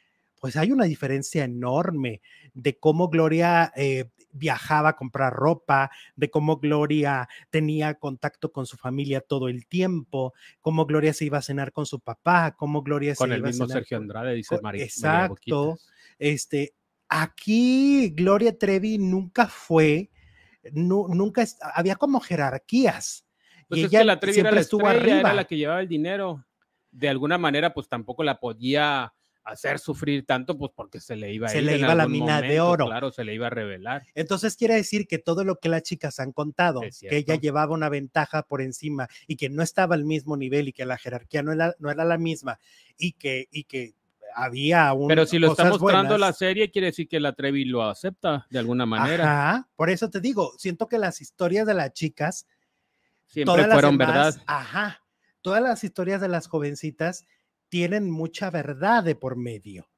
pues 0.41 0.57
hay 0.57 0.73
una 0.73 0.85
diferencia 0.85 1.45
enorme 1.45 2.21
de 2.53 2.79
cómo 2.79 3.09
Gloria 3.09 3.73
eh, 3.77 4.11
viajaba 4.33 4.91
a 4.91 4.97
comprar 4.97 5.33
ropa, 5.33 5.91
de 6.17 6.31
cómo 6.31 6.57
Gloria 6.59 7.29
tenía 7.51 7.95
contacto 7.95 8.51
con 8.51 8.67
su 8.67 8.77
familia 8.77 9.21
todo 9.21 9.49
el 9.49 9.67
tiempo, 9.67 10.35
cómo 10.61 10.87
Gloria 10.87 11.13
se 11.13 11.27
iba 11.27 11.39
a 11.39 11.43
cenar 11.43 11.73
con 11.73 11.87
su 11.87 12.01
papá, 12.01 12.55
cómo 12.57 12.83
Gloria 12.83 13.15
con 13.15 13.29
se 13.29 13.37
el 13.37 13.43
mismo 13.43 13.69
Sergio 13.69 13.99
Andrade, 13.99 14.35
dice 14.35 14.59
María. 14.61 14.85
Exacto. 14.85 15.79
este, 16.19 16.75
aquí 17.09 18.11
Gloria 18.11 18.57
Trevi 18.57 18.99
nunca 18.99 19.47
fue, 19.47 20.11
nunca 20.73 21.45
había 21.75 21.97
como 21.97 22.21
jerarquías. 22.21 23.27
Pues 23.69 23.81
y 23.81 23.85
ella 23.85 24.05
la 24.05 24.21
Trevi 24.21 24.35
siempre 24.35 24.61
estuvo 24.61 24.87
arriba. 24.87 25.21
Era 25.21 25.35
la 25.35 25.45
que 25.45 25.57
llevaba 25.57 25.81
el 25.81 25.89
dinero. 25.89 26.45
De 26.91 27.09
alguna 27.09 27.39
manera, 27.39 27.73
pues 27.73 27.89
tampoco 27.89 28.23
la 28.23 28.39
podía 28.39 29.15
hacer 29.45 29.79
sufrir 29.79 30.25
tanto, 30.25 30.57
pues 30.57 30.73
porque 30.75 31.01
se 31.01 31.17
le 31.17 31.33
iba 31.33 31.49
a 31.49 31.51
se 31.51 31.63
le 31.63 31.79
iba 31.79 31.95
la 31.95 32.09
mina 32.09 32.41
de 32.41 32.61
oro. 32.61 32.87
Claro, 32.87 33.11
se 33.11 33.25
le 33.25 33.35
iba 33.35 33.49
a 33.49 33.51
revelar. 33.51 34.07
Entonces 34.15 34.57
quiere 34.57 34.75
decir 34.75 35.07
que 35.07 35.19
todo 35.19 35.45
lo 35.45 35.57
que 35.57 35.69
las 35.69 35.83
chicas 35.83 36.21
han 36.21 36.33
contado, 36.33 36.81
que 36.81 37.17
ella 37.17 37.37
llevaba 37.37 37.75
una 37.75 37.89
ventaja 37.89 38.43
por 38.43 38.63
encima 38.63 39.09
y 39.27 39.37
que 39.37 39.49
no 39.51 39.63
estaba 39.63 39.95
al 39.95 40.05
mismo 40.05 40.37
nivel 40.37 40.69
y 40.69 40.73
que 40.73 40.87
la 40.87 40.99
jerarquía 40.99 41.43
no 41.43 41.53
era, 41.53 41.75
no 41.79 41.91
era 41.91 42.05
la 42.05 42.19
misma 42.19 42.59
y 42.97 43.13
que, 43.13 43.49
y 43.51 43.65
que 43.65 43.95
había 44.35 44.93
un. 44.93 45.09
Pero 45.09 45.27
si 45.27 45.39
lo 45.39 45.51
está 45.51 45.69
mostrando 45.69 46.19
la 46.19 46.33
serie, 46.33 46.71
quiere 46.71 46.87
decir 46.87 47.09
que 47.09 47.21
la 47.21 47.33
Trevi 47.33 47.65
lo 47.65 47.83
acepta 47.83 48.47
de 48.51 48.59
alguna 48.59 48.87
manera. 48.87 49.25
Ajá, 49.25 49.69
por 49.77 49.91
eso 49.91 50.11
te 50.11 50.21
digo, 50.21 50.53
siento 50.59 50.89
que 50.89 50.99
las 50.99 51.21
historias 51.21 51.67
de 51.67 51.75
las 51.75 51.93
chicas 51.93 52.47
siempre 53.27 53.65
fueron 53.71 53.99
verdad. 53.99 54.35
Ajá, 54.47 55.03
todas 55.41 55.63
las 55.63 55.85
historias 55.85 56.21
de 56.21 56.29
las 56.29 56.47
jovencitas 56.47 57.27
tienen 57.73 58.11
mucha 58.11 58.51
verdad 58.51 59.03
de 59.03 59.15
por 59.15 59.35
medio 59.35 59.89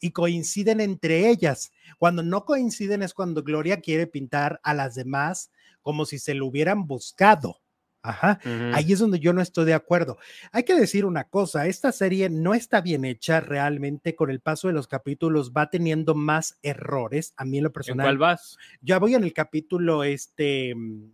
y 0.00 0.10
coinciden 0.10 0.82
entre 0.82 1.30
ellas. 1.30 1.72
Cuando 1.96 2.22
no 2.22 2.44
coinciden 2.44 3.02
es 3.02 3.14
cuando 3.14 3.42
Gloria 3.42 3.80
quiere 3.80 4.06
pintar 4.06 4.60
a 4.62 4.74
las 4.74 4.96
demás 4.96 5.50
como 5.80 6.04
si 6.04 6.18
se 6.18 6.34
lo 6.34 6.44
hubieran 6.44 6.86
buscado. 6.86 7.62
Ajá, 8.02 8.38
ahí 8.74 8.92
es 8.92 8.98
donde 8.98 9.18
yo 9.18 9.32
no 9.32 9.40
estoy 9.40 9.64
de 9.64 9.72
acuerdo. 9.72 10.18
Hay 10.50 10.64
que 10.64 10.74
decir 10.74 11.06
una 11.06 11.24
cosa, 11.24 11.66
esta 11.66 11.90
serie 11.90 12.28
no 12.28 12.52
está 12.52 12.82
bien 12.82 13.06
hecha 13.06 13.40
realmente, 13.40 14.14
con 14.14 14.28
el 14.28 14.40
paso 14.40 14.68
de 14.68 14.74
los 14.74 14.86
capítulos 14.86 15.52
va 15.56 15.70
teniendo 15.70 16.14
más 16.14 16.58
errores, 16.62 17.32
a 17.38 17.46
mí 17.46 17.58
en 17.58 17.64
lo 17.64 17.72
personal. 17.72 18.04
¿En 18.04 18.08
cuál 18.08 18.18
vas? 18.18 18.58
Ya 18.82 18.98
voy 18.98 19.14
en 19.14 19.24
el 19.24 19.32
capítulo, 19.32 20.04
este, 20.04 20.74
mm, 20.74 21.12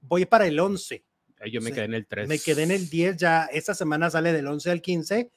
voy 0.00 0.24
para 0.24 0.46
el 0.46 0.58
11. 0.58 1.04
Yo 1.46 1.60
me 1.60 1.72
quedé 1.72 1.84
en 1.84 1.94
el 1.94 2.06
3. 2.06 2.28
Me 2.28 2.38
quedé 2.38 2.64
en 2.64 2.70
el 2.70 2.88
10, 2.88 3.16
ya 3.16 3.44
esta 3.52 3.74
semana 3.74 4.10
sale 4.10 4.32
del 4.32 4.46
11 4.46 4.70
al 4.70 4.82
15. 4.82 5.30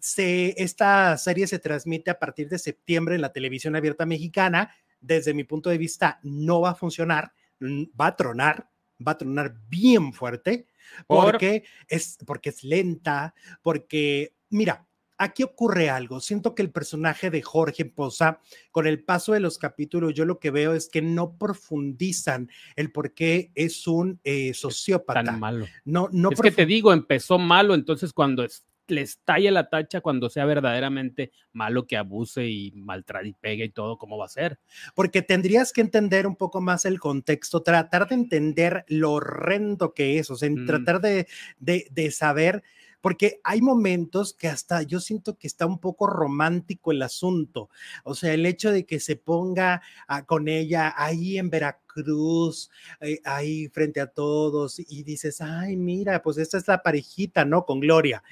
Se, 0.00 0.54
esta 0.56 1.16
serie 1.18 1.46
se 1.46 1.58
transmite 1.58 2.10
a 2.10 2.18
partir 2.18 2.48
de 2.48 2.58
septiembre 2.58 3.14
en 3.14 3.20
la 3.20 3.32
televisión 3.32 3.76
abierta 3.76 4.06
mexicana. 4.06 4.74
Desde 5.00 5.34
mi 5.34 5.44
punto 5.44 5.70
de 5.70 5.78
vista, 5.78 6.20
no 6.22 6.60
va 6.60 6.70
a 6.70 6.74
funcionar, 6.74 7.32
va 7.60 8.06
a 8.06 8.16
tronar, 8.16 8.68
va 9.06 9.12
a 9.12 9.18
tronar 9.18 9.54
bien 9.68 10.12
fuerte, 10.12 10.66
porque, 11.06 11.64
es, 11.88 12.18
porque 12.26 12.50
es 12.50 12.64
lenta, 12.64 13.34
porque, 13.62 14.34
mira, 14.50 14.86
aquí 15.20 15.42
ocurre 15.42 15.90
algo. 15.90 16.18
Siento 16.20 16.54
que 16.54 16.62
el 16.62 16.70
personaje 16.70 17.30
de 17.30 17.42
Jorge 17.42 17.84
Poza, 17.84 18.40
con 18.72 18.86
el 18.86 19.04
paso 19.04 19.34
de 19.34 19.40
los 19.40 19.58
capítulos, 19.58 20.14
yo 20.14 20.24
lo 20.24 20.40
que 20.40 20.50
veo 20.50 20.72
es 20.72 20.88
que 20.88 21.02
no 21.02 21.36
profundizan 21.36 22.50
el 22.74 22.90
por 22.90 23.12
qué 23.12 23.52
es 23.54 23.86
un 23.86 24.18
eh, 24.24 24.54
sociópata. 24.54 25.22
Tan 25.22 25.38
malo. 25.38 25.66
No, 25.84 26.08
no 26.10 26.30
es 26.30 26.40
que 26.40 26.50
te 26.50 26.64
digo, 26.64 26.92
empezó 26.92 27.38
malo, 27.38 27.74
entonces 27.74 28.14
cuando 28.14 28.46
le 28.88 29.02
estalla 29.02 29.50
la 29.50 29.68
tacha, 29.68 30.00
cuando 30.00 30.30
sea 30.30 30.46
verdaderamente 30.46 31.32
malo 31.52 31.86
que 31.86 31.98
abuse 31.98 32.48
y 32.48 32.72
maltrate 32.72 33.28
y 33.28 33.32
pegue 33.34 33.66
y 33.66 33.70
todo, 33.70 33.98
¿cómo 33.98 34.16
va 34.16 34.24
a 34.24 34.30
ser? 34.30 34.58
Porque 34.94 35.20
tendrías 35.20 35.72
que 35.72 35.82
entender 35.82 36.26
un 36.26 36.34
poco 36.34 36.62
más 36.62 36.86
el 36.86 36.98
contexto, 36.98 37.62
tratar 37.62 38.08
de 38.08 38.14
entender 38.14 38.84
lo 38.88 39.12
horrendo 39.12 39.92
que 39.92 40.18
es, 40.18 40.30
o 40.30 40.36
sea, 40.36 40.50
mm. 40.50 40.66
tratar 40.66 41.00
de, 41.02 41.28
de, 41.58 41.86
de 41.90 42.10
saber 42.10 42.64
porque 43.00 43.40
hay 43.44 43.60
momentos 43.60 44.34
que 44.34 44.48
hasta 44.48 44.82
yo 44.82 45.00
siento 45.00 45.36
que 45.36 45.46
está 45.46 45.66
un 45.66 45.78
poco 45.78 46.06
romántico 46.06 46.92
el 46.92 47.02
asunto, 47.02 47.70
o 48.04 48.14
sea, 48.14 48.32
el 48.34 48.46
hecho 48.46 48.70
de 48.72 48.84
que 48.84 49.00
se 49.00 49.16
ponga 49.16 49.82
ah, 50.08 50.24
con 50.26 50.48
ella 50.48 50.94
ahí 50.96 51.38
en 51.38 51.50
Veracruz, 51.50 52.70
eh, 53.00 53.20
ahí 53.24 53.68
frente 53.68 54.00
a 54.00 54.06
todos 54.06 54.78
y 54.78 55.02
dices, 55.02 55.40
ay, 55.40 55.76
mira, 55.76 56.22
pues 56.22 56.38
esta 56.38 56.58
es 56.58 56.68
la 56.68 56.82
parejita, 56.82 57.44
¿no? 57.44 57.64
Con 57.64 57.80
Gloria. 57.80 58.22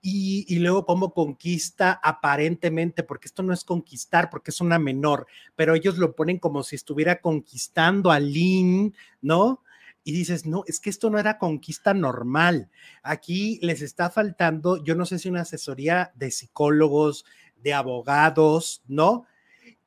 Y, 0.00 0.58
luego 0.58 0.84
cómo 0.84 1.14
conquista 1.14 2.00
aparentemente, 2.02 3.04
porque 3.04 3.28
esto 3.28 3.44
no 3.44 3.52
es 3.52 3.62
conquistar, 3.62 4.28
porque 4.28 4.50
es 4.50 4.60
una 4.60 4.76
menor, 4.80 5.28
pero 5.54 5.76
ellos 5.76 5.98
lo 5.98 6.16
ponen 6.16 6.38
como 6.38 6.64
si 6.64 6.74
estuviera 6.74 7.20
conquistando 7.20 8.10
a 8.10 8.18
Lynn, 8.18 8.92
¿no? 9.22 9.62
Y 10.08 10.12
dices, 10.12 10.46
no, 10.46 10.64
es 10.66 10.80
que 10.80 10.88
esto 10.88 11.10
no 11.10 11.18
era 11.18 11.36
conquista 11.36 11.92
normal. 11.92 12.70
Aquí 13.02 13.58
les 13.60 13.82
está 13.82 14.08
faltando, 14.08 14.82
yo 14.82 14.94
no 14.94 15.04
sé 15.04 15.18
si 15.18 15.28
una 15.28 15.42
asesoría 15.42 16.12
de 16.14 16.30
psicólogos, 16.30 17.26
de 17.62 17.74
abogados, 17.74 18.82
¿no? 18.88 19.26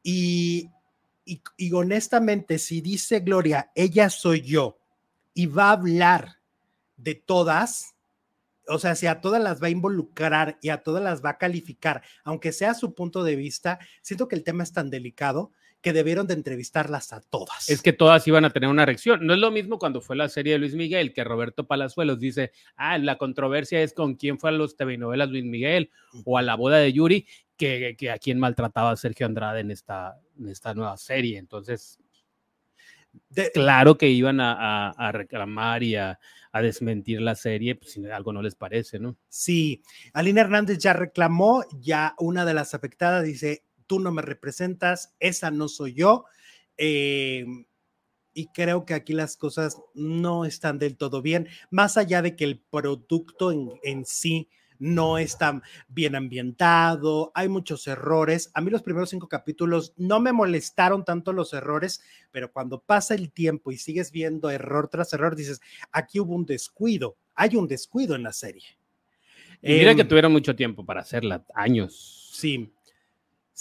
Y, 0.04 0.70
y, 1.26 1.74
honestamente, 1.74 2.60
si 2.60 2.82
dice 2.82 3.22
Gloria, 3.22 3.72
ella 3.74 4.12
soy 4.12 4.42
yo, 4.42 4.78
y 5.34 5.48
va 5.48 5.70
a 5.70 5.72
hablar 5.72 6.38
de 6.98 7.16
todas, 7.16 7.96
o 8.68 8.78
sea, 8.78 8.94
si 8.94 9.08
a 9.08 9.22
todas 9.22 9.42
las 9.42 9.60
va 9.60 9.68
a 9.68 9.72
involucrar 9.72 10.60
y 10.62 10.70
a 10.70 10.84
todas 10.84 11.04
las 11.04 11.26
va 11.26 11.32
a 11.32 11.38
calificar, 11.40 12.04
aunque 12.24 12.52
sea 12.52 12.76
su 12.76 12.94
punto 12.94 13.24
de 13.24 13.36
vista, 13.36 13.80
siento 14.04 14.28
que 14.28 14.36
el 14.36 14.44
tema 14.44 14.62
es 14.62 14.72
tan 14.72 14.92
delicado 14.92 15.52
que 15.82 15.94
debieron 15.94 16.28
de 16.28 16.36
entrevistarlas 16.36 17.12
a 17.12 17.22
todas. 17.22 17.70
Es 17.70 17.82
que 17.82 17.94
todas 17.94 18.28
iban 18.28 18.46
a 18.46 18.52
tener 18.52 18.70
una 18.70 18.86
reacción. 18.86 19.26
No 19.26 19.34
es 19.34 19.40
lo 19.40 19.52
mismo 19.52 19.80
cuando 19.80 20.02
fue 20.02 20.16
la 20.16 20.30
serie 20.30 20.54
de 20.54 20.60
Luis 20.60 20.76
Miguel, 20.76 21.14
que 21.14 21.24
Roberto 21.24 21.66
Palazuelos 21.66 22.20
dice, 22.20 22.52
ah, 22.76 22.98
la 22.98 23.18
controversia 23.18 23.82
es 23.82 23.94
con 23.94 24.16
quién 24.16 24.40
fue 24.40 24.52
a 24.52 24.54
los 24.54 24.76
TV 24.76 24.98
novelas 24.98 25.30
Luis 25.30 25.44
Miguel 25.44 25.90
o 26.24 26.38
a 26.38 26.42
la 26.42 26.56
boda 26.56 26.78
de 26.78 26.94
Yuri, 26.94 27.28
que, 27.58 27.96
que 27.98 28.12
a 28.12 28.18
quién 28.18 28.40
maltrataba 28.40 28.96
Sergio 28.96 29.26
Andrade 29.26 29.62
en 29.62 29.72
esta, 29.72 30.20
en 30.40 30.50
esta 30.50 30.74
nueva 30.74 30.98
serie. 30.98 31.38
Entonces, 31.40 32.00
claro 33.54 33.98
que 33.98 34.10
iban 34.10 34.40
a, 34.40 35.12
reclamar 35.12 35.84
y 35.84 35.96
a, 35.96 36.20
a, 36.52 36.62
desmentir 36.62 37.22
la 37.22 37.36
serie, 37.36 37.76
pues 37.76 37.94
si 37.94 38.06
algo 38.08 38.34
no 38.34 38.42
les 38.42 38.56
parece, 38.56 39.00
¿no? 39.00 39.18
Sí, 39.30 39.82
Alina 40.14 40.42
Hernández 40.42 40.78
ya 40.78 40.94
reclamó, 40.94 41.64
ya 41.80 42.16
una 42.20 42.46
de 42.46 42.54
las 42.54 42.74
afectadas 42.74 43.24
dice, 43.24 43.64
tú 43.92 44.00
no 44.00 44.14
me 44.14 44.22
representas, 44.22 45.14
esa 45.20 45.52
no 45.52 45.68
soy 45.68 45.96
yo. 45.96 46.24
Eh, 46.78 47.46
y 48.34 48.48
creo 48.54 48.86
que 48.86 48.94
aquí 48.94 49.12
las 49.12 49.36
cosas 49.36 49.82
no 49.94 50.46
están 50.46 50.80
del 50.80 50.96
todo 50.96 51.22
bien, 51.22 51.50
más 51.72 51.98
allá 51.98 52.22
de 52.22 52.38
que 52.38 52.46
el 52.46 52.62
producto 52.62 53.52
en, 53.52 53.70
en 53.84 54.06
sí 54.06 54.48
no 54.80 55.18
está 55.18 55.62
bien 55.90 56.16
ambientado, 56.16 57.34
hay 57.36 57.50
muchos 57.50 57.86
errores. 57.86 58.50
A 58.54 58.62
mí 58.62 58.72
los 58.72 58.82
primeros 58.82 59.10
cinco 59.10 59.28
capítulos 59.28 59.94
no 59.98 60.22
me 60.22 60.32
molestaron 60.32 61.04
tanto 61.04 61.34
los 61.34 61.52
errores, 61.52 62.02
pero 62.32 62.50
cuando 62.50 62.80
pasa 62.80 63.14
el 63.14 63.30
tiempo 63.30 63.74
y 63.74 63.78
sigues 63.78 64.14
viendo 64.14 64.50
error 64.50 64.88
tras 64.88 65.12
error, 65.12 65.36
dices, 65.36 65.60
aquí 65.92 66.22
hubo 66.22 66.34
un 66.34 66.46
descuido, 66.46 67.18
hay 67.36 67.58
un 67.58 67.68
descuido 67.68 68.16
en 68.16 68.24
la 68.24 68.32
serie. 68.32 68.64
Y 69.62 69.74
mira 69.74 69.96
que 69.96 70.04
em, 70.04 70.08
tuvieron 70.08 70.32
mucho 70.32 70.56
tiempo 70.56 70.86
para 70.86 71.02
hacerla, 71.02 71.44
años. 71.54 72.30
Sí, 72.32 72.72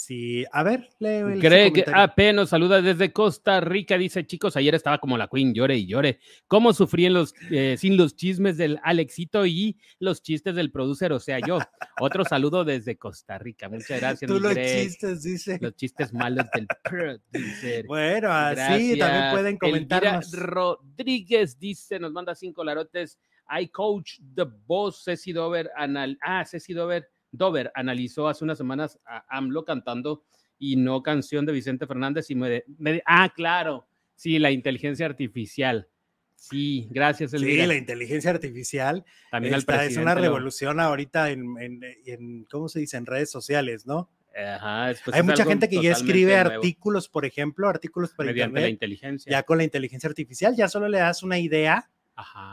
Sí, 0.00 0.46
a 0.50 0.62
ver, 0.62 0.88
leo 0.98 1.28
el 1.28 1.42
que 1.42 1.84
AP 1.92 2.32
nos 2.32 2.48
saluda 2.48 2.80
desde 2.80 3.12
Costa 3.12 3.60
Rica. 3.60 3.98
Dice, 3.98 4.26
chicos, 4.26 4.56
ayer 4.56 4.74
estaba 4.74 4.96
como 4.96 5.18
la 5.18 5.28
Queen, 5.28 5.52
llore 5.52 5.76
y 5.76 5.86
llore. 5.86 6.20
¿Cómo 6.48 6.72
sufrí 6.72 7.06
los, 7.10 7.34
eh, 7.50 7.76
sin 7.76 7.98
los 7.98 8.16
chismes 8.16 8.56
del 8.56 8.80
Alexito 8.82 9.44
y 9.44 9.76
los 9.98 10.22
chistes 10.22 10.54
del 10.54 10.72
producer? 10.72 11.12
O 11.12 11.20
sea, 11.20 11.38
yo. 11.46 11.58
Otro 12.00 12.24
saludo 12.24 12.64
desde 12.64 12.96
Costa 12.96 13.36
Rica. 13.36 13.68
Muchas 13.68 14.00
gracias. 14.00 14.26
Tú 14.26 14.40
los 14.40 14.54
chistes, 14.54 15.22
dice. 15.22 15.58
Los 15.60 15.76
chistes 15.76 16.14
malos 16.14 16.46
del 16.54 16.66
producer. 16.82 17.86
Bueno, 17.86 18.32
así 18.32 18.98
también 18.98 19.32
pueden 19.32 19.58
comentar. 19.58 20.22
Rodríguez 20.32 21.58
dice, 21.58 22.00
nos 22.00 22.12
manda 22.12 22.34
cinco 22.34 22.64
larotes. 22.64 23.18
I 23.50 23.68
coach 23.68 24.18
the 24.34 24.46
boss, 24.66 25.04
Ceci 25.04 25.32
Dover. 25.32 25.70
Anal 25.76 26.16
ah, 26.22 26.46
Ceci 26.46 26.72
Dover 26.72 27.06
Dover 27.32 27.70
analizó 27.74 28.28
hace 28.28 28.44
unas 28.44 28.58
semanas 28.58 28.98
a 29.04 29.24
AMLO 29.28 29.64
cantando 29.64 30.24
y 30.58 30.76
no 30.76 31.02
canción 31.02 31.46
de 31.46 31.52
Vicente 31.52 31.86
Fernández 31.86 32.30
y 32.30 32.34
me, 32.34 32.62
ah, 33.06 33.32
claro, 33.34 33.86
sí, 34.14 34.38
la 34.38 34.50
inteligencia 34.50 35.06
artificial. 35.06 35.88
Sí, 36.34 36.88
gracias. 36.90 37.32
Sí, 37.32 37.66
la 37.66 37.74
inteligencia 37.74 38.30
artificial 38.30 39.04
También 39.30 39.54
es 39.54 39.96
una 39.98 40.14
revolución 40.14 40.80
ahorita 40.80 41.30
en, 41.30 42.46
¿cómo 42.50 42.68
se 42.68 42.80
dice? 42.80 42.96
En 42.96 43.06
redes 43.06 43.30
sociales, 43.30 43.86
¿no? 43.86 44.10
Ajá, 44.34 44.94
Hay 45.12 45.22
mucha 45.22 45.44
gente 45.44 45.68
que 45.68 45.82
ya 45.82 45.92
escribe 45.92 46.36
artículos, 46.36 47.08
por 47.08 47.26
ejemplo, 47.26 47.68
artículos 47.68 48.14
para 48.14 48.28
Mediante 48.28 48.60
la 48.60 48.68
inteligencia. 48.68 49.30
Ya 49.30 49.42
con 49.42 49.58
la 49.58 49.64
inteligencia 49.64 50.08
artificial, 50.08 50.54
ya 50.56 50.68
solo 50.68 50.88
le 50.88 50.98
das 50.98 51.22
una 51.22 51.38
idea 51.38 51.90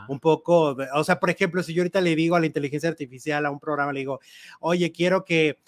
un 0.08 0.20
poco, 0.20 0.76
o 0.94 1.04
sea, 1.04 1.18
por 1.20 1.30
ejemplo, 1.30 1.62
si 1.62 1.74
yo 1.74 1.82
ahorita 1.82 2.00
le 2.00 2.16
digo 2.16 2.36
a 2.36 2.40
la 2.40 2.46
inteligencia 2.46 2.88
artificial, 2.88 3.44
a 3.46 3.50
un 3.50 3.60
programa, 3.60 3.92
le 3.92 4.00
digo, 4.00 4.20
oye, 4.60 4.92
quiero 4.92 5.24
que 5.24 5.58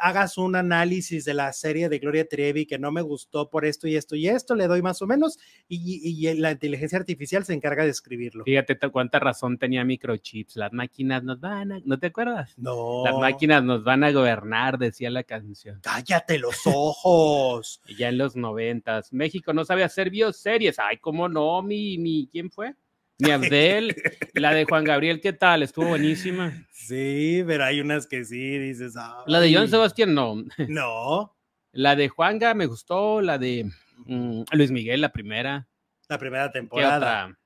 hagas 0.00 0.38
un 0.38 0.56
análisis 0.56 1.24
de 1.24 1.34
la 1.34 1.52
serie 1.52 1.88
de 1.88 1.98
Gloria 1.98 2.26
Trevi 2.28 2.66
que 2.66 2.78
no 2.78 2.90
me 2.90 3.02
gustó 3.02 3.50
por 3.50 3.64
esto 3.64 3.88
y 3.88 3.96
esto 3.96 4.16
y 4.16 4.28
esto, 4.28 4.54
le 4.54 4.66
doy 4.66 4.82
más 4.82 5.02
o 5.02 5.06
menos 5.06 5.38
y, 5.68 6.34
la 6.34 6.52
inteligencia 6.52 6.98
artificial 6.98 7.44
se 7.44 7.54
encarga 7.54 7.84
de 7.84 7.90
escribirlo. 7.90 8.44
Fíjate 8.44 8.78
cuánta 8.90 9.18
razón 9.18 9.58
tenía 9.58 9.84
microchips, 9.84 10.56
las 10.56 10.72
máquinas 10.72 11.22
nos 11.22 11.40
van 11.40 11.72
a, 11.72 11.80
¿no 11.84 11.98
te 11.98 12.08
acuerdas? 12.08 12.54
No. 12.56 13.04
Las 13.04 13.16
máquinas 13.16 13.62
nos 13.62 13.84
van 13.84 14.04
a 14.04 14.10
gobernar, 14.10 14.78
decía 14.78 15.10
la 15.10 15.22
canción. 15.22 15.80
Cállate 15.82 16.38
los 16.38 16.66
ojos. 16.66 17.80
ya 17.98 18.08
en 18.08 18.18
los 18.18 18.36
noventas, 18.36 19.12
México 19.12 19.52
no 19.52 19.64
sabe 19.64 19.84
hacer 19.84 20.10
bioseries, 20.10 20.78
ay, 20.78 20.98
cómo 20.98 21.28
no, 21.28 21.62
mi, 21.62 21.98
mi, 21.98 22.28
¿quién 22.30 22.50
fue? 22.50 22.74
Ni 23.18 23.30
Abdel, 23.30 23.94
la 24.34 24.52
de 24.52 24.64
Juan 24.64 24.84
Gabriel, 24.84 25.20
¿qué 25.20 25.32
tal? 25.32 25.62
Estuvo 25.62 25.88
buenísima. 25.88 26.66
Sí, 26.72 27.42
pero 27.46 27.64
hay 27.64 27.80
unas 27.80 28.06
que 28.06 28.24
sí, 28.24 28.58
dices. 28.58 28.94
La 29.26 29.40
de 29.40 29.54
Joan 29.54 29.68
Sebastián, 29.68 30.14
no. 30.14 30.36
No. 30.68 31.36
La 31.72 31.96
de 31.96 32.08
Juanga 32.08 32.54
me 32.54 32.66
gustó, 32.66 33.20
la 33.20 33.36
de 33.36 33.68
mm, 34.06 34.42
Luis 34.52 34.70
Miguel, 34.70 35.00
la 35.00 35.12
primera. 35.12 35.66
La 36.08 36.18
primera 36.18 36.52
temporada. 36.52 37.36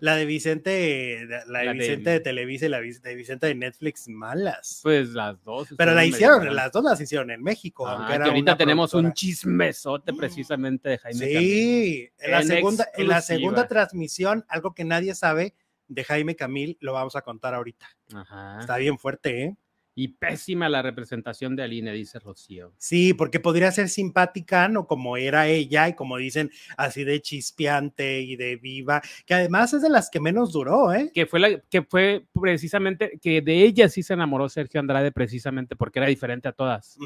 La 0.00 0.16
de 0.16 0.24
Vicente, 0.24 1.26
la 1.46 1.60
de 1.60 1.72
Vicente 1.72 2.10
de, 2.10 2.20
Televisa 2.20 2.66
y 2.66 2.68
la 2.68 2.80
de 2.80 3.14
Vicente 3.14 3.46
de 3.46 3.54
Netflix, 3.54 4.08
malas. 4.08 4.80
Pues 4.82 5.10
las 5.10 5.42
dos. 5.44 5.68
Pero 5.76 5.94
la 5.94 6.04
hicieron, 6.04 6.54
las 6.54 6.72
dos 6.72 6.84
las 6.84 7.00
hicieron 7.00 7.30
en 7.30 7.42
México. 7.42 7.86
Ah, 7.86 8.08
aunque 8.08 8.28
ahorita 8.28 8.56
tenemos 8.56 8.94
un 8.94 9.12
chismesote 9.12 10.12
precisamente 10.14 10.90
de 10.90 10.98
Jaime 10.98 11.32
Camil. 11.32 11.38
Sí, 11.38 12.10
en 12.18 12.30
la, 12.30 12.42
segunda, 12.42 12.88
en 12.94 13.08
la 13.08 13.20
segunda 13.20 13.66
transmisión, 13.66 14.44
algo 14.48 14.74
que 14.74 14.84
nadie 14.84 15.14
sabe 15.14 15.54
de 15.88 16.04
Jaime 16.04 16.36
Camil, 16.36 16.76
lo 16.80 16.92
vamos 16.92 17.16
a 17.16 17.22
contar 17.22 17.54
ahorita. 17.54 17.86
Ajá. 18.14 18.58
Está 18.60 18.76
bien 18.76 18.98
fuerte, 18.98 19.44
¿eh? 19.44 19.56
Y 19.98 20.06
pésima 20.06 20.68
la 20.68 20.80
representación 20.80 21.56
de 21.56 21.64
Aline, 21.64 21.92
dice 21.92 22.20
Rocío. 22.20 22.72
Sí, 22.78 23.14
porque 23.14 23.40
podría 23.40 23.72
ser 23.72 23.88
simpática, 23.88 24.68
¿no? 24.68 24.86
Como 24.86 25.16
era 25.16 25.48
ella 25.48 25.88
y 25.88 25.94
como 25.94 26.18
dicen, 26.18 26.52
así 26.76 27.02
de 27.02 27.20
chispeante 27.20 28.20
y 28.20 28.36
de 28.36 28.54
viva, 28.54 29.02
que 29.26 29.34
además 29.34 29.72
es 29.72 29.82
de 29.82 29.88
las 29.88 30.08
que 30.08 30.20
menos 30.20 30.52
duró, 30.52 30.92
¿eh? 30.92 31.10
Que 31.12 31.26
fue, 31.26 31.40
la, 31.40 31.60
que 31.68 31.82
fue 31.82 32.24
precisamente, 32.32 33.18
que 33.20 33.40
de 33.40 33.64
ella 33.64 33.88
sí 33.88 34.04
se 34.04 34.14
enamoró 34.14 34.48
Sergio 34.48 34.78
Andrade 34.78 35.10
precisamente 35.10 35.74
porque 35.74 35.98
era 35.98 36.06
diferente 36.06 36.46
a 36.46 36.52
todas, 36.52 36.96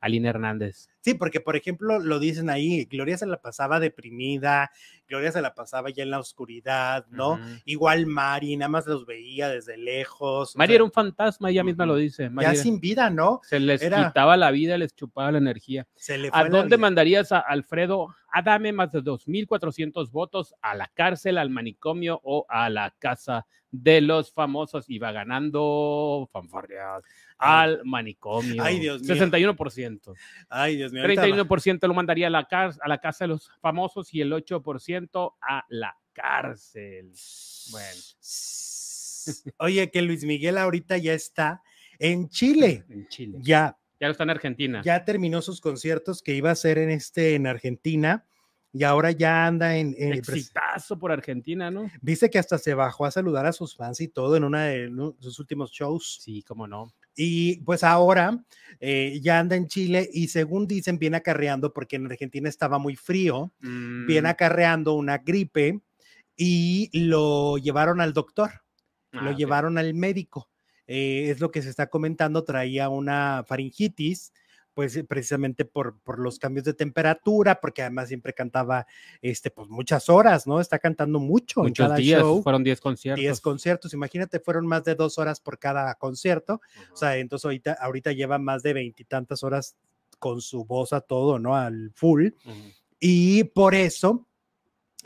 Aline 0.00 0.30
Hernández. 0.30 0.88
Sí, 1.08 1.14
porque 1.14 1.40
por 1.40 1.56
ejemplo 1.56 1.98
lo 1.98 2.18
dicen 2.18 2.50
ahí, 2.50 2.84
Gloria 2.84 3.16
se 3.16 3.24
la 3.24 3.40
pasaba 3.40 3.80
deprimida, 3.80 4.70
Gloria 5.08 5.32
se 5.32 5.40
la 5.40 5.54
pasaba 5.54 5.88
ya 5.88 6.02
en 6.02 6.10
la 6.10 6.18
oscuridad, 6.18 7.06
¿no? 7.08 7.40
Igual 7.64 8.06
Mari, 8.06 8.56
nada 8.56 8.68
más 8.68 8.86
los 8.86 9.06
veía 9.06 9.48
desde 9.48 9.78
lejos. 9.78 10.54
Mari 10.54 10.74
era 10.74 10.84
un 10.84 10.92
fantasma, 10.92 11.48
ella 11.48 11.64
misma 11.64 11.86
lo 11.86 11.96
dice. 11.96 12.30
ya 12.42 12.54
sin 12.54 12.78
vida, 12.78 13.08
¿no? 13.08 13.40
Se 13.42 13.58
les 13.58 13.80
quitaba 13.80 14.36
la 14.36 14.50
vida, 14.50 14.76
les 14.76 14.94
chupaba 14.94 15.32
la 15.32 15.38
energía. 15.38 15.86
¿A 16.32 16.44
dónde 16.44 16.76
mandarías 16.76 17.32
a 17.32 17.38
Alfredo 17.38 18.08
Adame 18.30 18.72
más 18.72 18.92
de 18.92 19.02
2.400 19.02 20.10
votos 20.10 20.54
a 20.60 20.74
la 20.74 20.90
cárcel, 20.92 21.38
al 21.38 21.48
manicomio 21.48 22.20
o 22.22 22.44
a 22.48 22.68
la 22.68 22.94
casa 22.98 23.46
de 23.70 24.00
los 24.00 24.32
famosos? 24.32 24.88
Iba 24.88 25.12
ganando 25.12 26.28
fanfarrias 26.32 27.02
al 27.38 27.84
manicomio. 27.84 28.62
Ay, 28.62 28.80
Dios 28.80 29.02
mío. 29.02 29.14
61%. 29.14 30.14
Ay, 30.48 30.76
Dios 30.76 30.92
mío. 30.92 31.04
31% 31.04 31.86
lo 31.86 31.94
mandaría 31.94 32.26
a 32.26 32.30
la, 32.30 32.48
a 32.50 32.88
la 32.88 32.98
casa 32.98 33.24
de 33.24 33.28
los 33.28 33.50
famosos 33.60 34.12
y 34.12 34.20
el 34.20 34.32
8% 34.32 35.34
a 35.40 35.64
la 35.68 35.96
cárcel. 36.12 37.12
Bueno. 37.70 38.00
Oye, 39.58 39.90
que 39.90 40.02
Luis 40.02 40.24
Miguel 40.24 40.58
ahorita 40.58 40.98
ya 40.98 41.14
está 41.14 41.62
en 41.98 42.28
Chile. 42.28 42.84
En 42.90 43.08
Chile. 43.08 43.38
Ya. 43.40 43.78
Ya 44.00 44.08
está 44.08 44.22
en 44.22 44.30
Argentina. 44.30 44.82
Ya 44.84 45.04
terminó 45.04 45.42
sus 45.42 45.60
conciertos 45.60 46.22
que 46.22 46.34
iba 46.34 46.50
a 46.50 46.52
hacer 46.52 46.78
en 46.78 46.90
este 46.90 47.34
en 47.34 47.48
Argentina 47.48 48.27
y 48.72 48.84
ahora 48.84 49.10
ya 49.12 49.46
anda 49.46 49.76
en... 49.76 49.94
en 49.98 50.12
Exitazo 50.12 50.98
por 50.98 51.10
Argentina, 51.10 51.70
¿no? 51.70 51.90
Dice 52.00 52.28
que 52.28 52.38
hasta 52.38 52.58
se 52.58 52.74
bajó 52.74 53.06
a 53.06 53.10
saludar 53.10 53.46
a 53.46 53.52
sus 53.52 53.74
fans 53.74 54.00
y 54.00 54.08
todo 54.08 54.36
en 54.36 54.44
uno 54.44 54.58
de 54.58 54.90
sus 55.20 55.38
últimos 55.38 55.70
shows. 55.70 56.18
Sí, 56.20 56.42
cómo 56.42 56.66
no. 56.66 56.92
Y 57.16 57.60
pues 57.62 57.82
ahora 57.82 58.44
eh, 58.78 59.18
ya 59.22 59.40
anda 59.40 59.56
en 59.56 59.66
Chile 59.66 60.08
y 60.12 60.28
según 60.28 60.66
dicen 60.66 60.98
viene 60.98 61.16
acarreando, 61.16 61.72
porque 61.72 61.96
en 61.96 62.06
Argentina 62.06 62.48
estaba 62.48 62.78
muy 62.78 62.94
frío, 62.94 63.52
viene 63.60 64.28
mm. 64.28 64.30
acarreando 64.30 64.94
una 64.94 65.18
gripe 65.18 65.80
y 66.36 66.90
lo 66.92 67.58
llevaron 67.58 68.00
al 68.00 68.12
doctor, 68.12 68.62
lo 69.10 69.30
ah, 69.30 69.36
llevaron 69.36 69.78
al 69.78 69.94
médico. 69.94 70.48
Eh, 70.86 71.30
es 71.30 71.40
lo 71.40 71.50
que 71.50 71.60
se 71.60 71.70
está 71.70 71.88
comentando, 71.88 72.44
traía 72.44 72.88
una 72.88 73.44
faringitis 73.46 74.32
pues 74.78 74.94
eh, 74.94 75.02
precisamente 75.02 75.64
por, 75.64 75.98
por 76.04 76.20
los 76.20 76.38
cambios 76.38 76.64
de 76.64 76.72
temperatura, 76.72 77.60
porque 77.60 77.82
además 77.82 78.06
siempre 78.06 78.32
cantaba 78.32 78.86
este, 79.20 79.50
pues 79.50 79.68
muchas 79.68 80.08
horas, 80.08 80.46
¿no? 80.46 80.60
Está 80.60 80.78
cantando 80.78 81.18
mucho 81.18 81.62
Muchos 81.62 81.82
en 81.82 81.88
cada 81.88 81.96
días, 81.96 82.20
show. 82.20 82.40
Fueron 82.44 82.62
10 82.62 82.80
conciertos. 82.80 83.20
10 83.20 83.40
conciertos, 83.40 83.92
imagínate, 83.92 84.38
fueron 84.38 84.68
más 84.68 84.84
de 84.84 84.94
dos 84.94 85.18
horas 85.18 85.40
por 85.40 85.58
cada 85.58 85.92
concierto. 85.96 86.60
O 86.92 86.96
sea, 86.96 87.16
entonces 87.16 87.44
ahorita, 87.44 87.72
ahorita 87.72 88.12
lleva 88.12 88.38
más 88.38 88.62
de 88.62 88.72
veintitantas 88.72 89.42
horas 89.42 89.74
con 90.20 90.40
su 90.40 90.64
voz 90.64 90.92
a 90.92 91.00
todo, 91.00 91.40
¿no? 91.40 91.56
Al 91.56 91.90
full. 91.96 92.28
Y 93.00 93.42
por 93.42 93.74
eso 93.74 94.27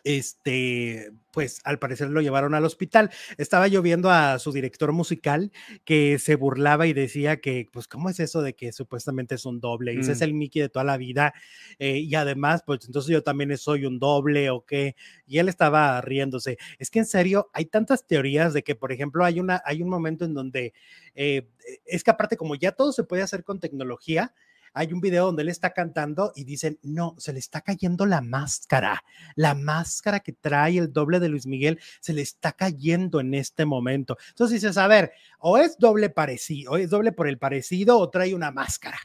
este, 0.05 1.13
pues 1.33 1.61
al 1.65 1.79
parecer 1.79 2.11
lo 2.11 2.21
llevaron 2.21 2.55
al 2.55 2.65
hospital. 2.65 3.11
Estaba 3.39 3.69
lloviendo 3.69 4.11
a 4.11 4.39
su 4.39 4.53
director 4.53 4.93
musical 4.93 5.51
que 5.85 6.19
se 6.19 6.37
burlaba 6.37 6.87
y 6.87 6.93
decía 6.93 7.41
que, 7.41 7.69
pues, 7.73 7.89
¿cómo 7.89 8.11
es 8.11 8.21
eso 8.21 8.43
de 8.43 8.55
que 8.55 8.73
supuestamente 8.73 9.35
es 9.35 9.47
un 9.47 9.61
doble? 9.61 9.99
Ese 9.99 10.13
es 10.13 10.21
mm. 10.21 10.25
el 10.25 10.35
Mickey 10.35 10.63
de 10.63 10.69
toda 10.69 10.85
la 10.85 10.97
vida. 10.97 11.33
Eh, 11.79 11.99
y 11.99 12.15
además, 12.15 12.63
pues 12.67 12.81
entonces 12.87 13.11
yo 13.11 13.23
también 13.23 13.57
soy 13.57 13.87
un 13.87 13.99
doble 13.99 14.51
o 14.51 14.65
qué. 14.65 14.95
Y 15.27 15.39
él 15.39 15.49
estaba 15.49 16.01
riéndose. 16.01 16.59
Es 16.79 16.91
que 16.91 17.01
en 17.01 17.07
serio, 17.07 17.51
hay 17.53 17.67
tantas 17.67 18.07
teorías 18.07 18.53
de 18.53 18.63
que, 18.63 18.75
por 18.75 18.93
ejemplo, 18.93 19.25
hay, 19.25 19.41
una, 19.41 19.63
hay 19.65 19.83
un 19.83 19.89
momento 19.89 20.25
en 20.25 20.35
donde 20.35 20.75
eh, 21.15 21.49
es 21.87 22.05
que 22.05 22.11
aparte, 22.11 22.37
como 22.37 22.55
ya 22.55 22.73
todo 22.73 22.93
se 22.93 23.05
puede 23.05 23.23
hacer 23.23 23.45
con 23.45 23.61
tecnología, 23.61 24.35
hay 24.73 24.93
un 24.93 25.01
video 25.01 25.27
donde 25.27 25.43
él 25.43 25.49
está 25.49 25.71
cantando 25.71 26.33
y 26.35 26.45
dicen, 26.45 26.79
no, 26.83 27.15
se 27.19 27.33
le 27.33 27.39
está 27.39 27.61
cayendo 27.61 28.07
la 28.07 28.21
máscara, 28.21 29.05
la 29.37 29.55
máscara 29.55 30.21
que 30.21 30.33
trae 30.33 30.79
el 30.79 30.93
doble 30.93 31.21
de 31.21 31.29
Luis 31.29 31.47
Miguel 31.47 31.81
se 32.01 32.13
le 32.13 32.23
está 32.23 32.53
cayendo 32.53 33.21
en 33.21 33.35
este 33.35 33.65
momento. 33.65 34.17
Entonces 34.31 34.63
dices, 34.63 34.77
a 34.79 34.87
ver, 34.87 35.13
o 35.39 35.59
es 35.59 35.77
doble 35.79 36.11
parecido, 36.11 36.73
o 36.73 36.77
es 36.77 36.91
doble 36.91 37.13
por 37.13 37.29
el 37.29 37.39
parecido 37.39 37.99
o 37.99 38.11
trae 38.11 38.35
una 38.35 38.51
máscara. 38.51 38.99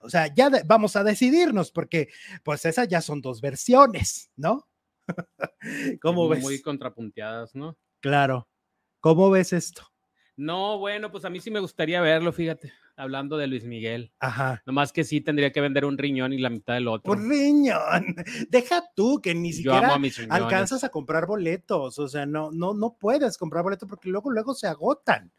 O 0.00 0.08
sea, 0.08 0.32
ya 0.32 0.50
vamos 0.66 0.94
a 0.96 1.04
decidirnos 1.04 1.72
porque 1.72 2.08
pues 2.44 2.64
esas 2.64 2.88
ya 2.88 3.00
son 3.00 3.20
dos 3.20 3.40
versiones, 3.40 4.30
¿no? 4.36 4.68
¿Cómo 6.02 6.28
ves? 6.28 6.40
Muy 6.40 6.62
contrapunteadas, 6.62 7.54
¿no? 7.54 7.76
Claro. 8.00 8.48
¿Cómo 9.00 9.30
ves 9.30 9.52
esto? 9.52 9.82
No, 10.36 10.78
bueno, 10.78 11.10
pues 11.10 11.24
a 11.24 11.30
mí 11.30 11.40
sí 11.40 11.50
me 11.50 11.60
gustaría 11.60 12.00
verlo, 12.00 12.32
fíjate, 12.32 12.72
hablando 12.98 13.36
de 13.36 13.46
Luis 13.46 13.64
Miguel. 13.64 14.12
Ajá. 14.20 14.62
Nomás 14.66 14.92
que 14.92 15.04
sí 15.04 15.20
tendría 15.20 15.52
que 15.52 15.60
vender 15.60 15.84
un 15.84 15.96
riñón 15.96 16.32
y 16.32 16.38
la 16.38 16.50
mitad 16.50 16.74
del 16.74 16.88
otro. 16.88 17.12
Un 17.12 17.28
riñón. 17.30 18.16
Deja 18.50 18.82
tú 18.94 19.20
que 19.22 19.34
ni 19.34 19.52
siquiera 19.52 19.94
a 19.94 20.34
alcanzas 20.34 20.84
a 20.84 20.88
comprar 20.90 21.26
boletos. 21.26 21.98
O 21.98 22.08
sea, 22.08 22.26
no, 22.26 22.50
no, 22.52 22.74
no 22.74 22.96
puedes 22.98 23.38
comprar 23.38 23.62
boletos 23.62 23.88
porque 23.88 24.08
luego, 24.08 24.30
luego 24.30 24.54
se 24.54 24.66
agotan. 24.66 25.32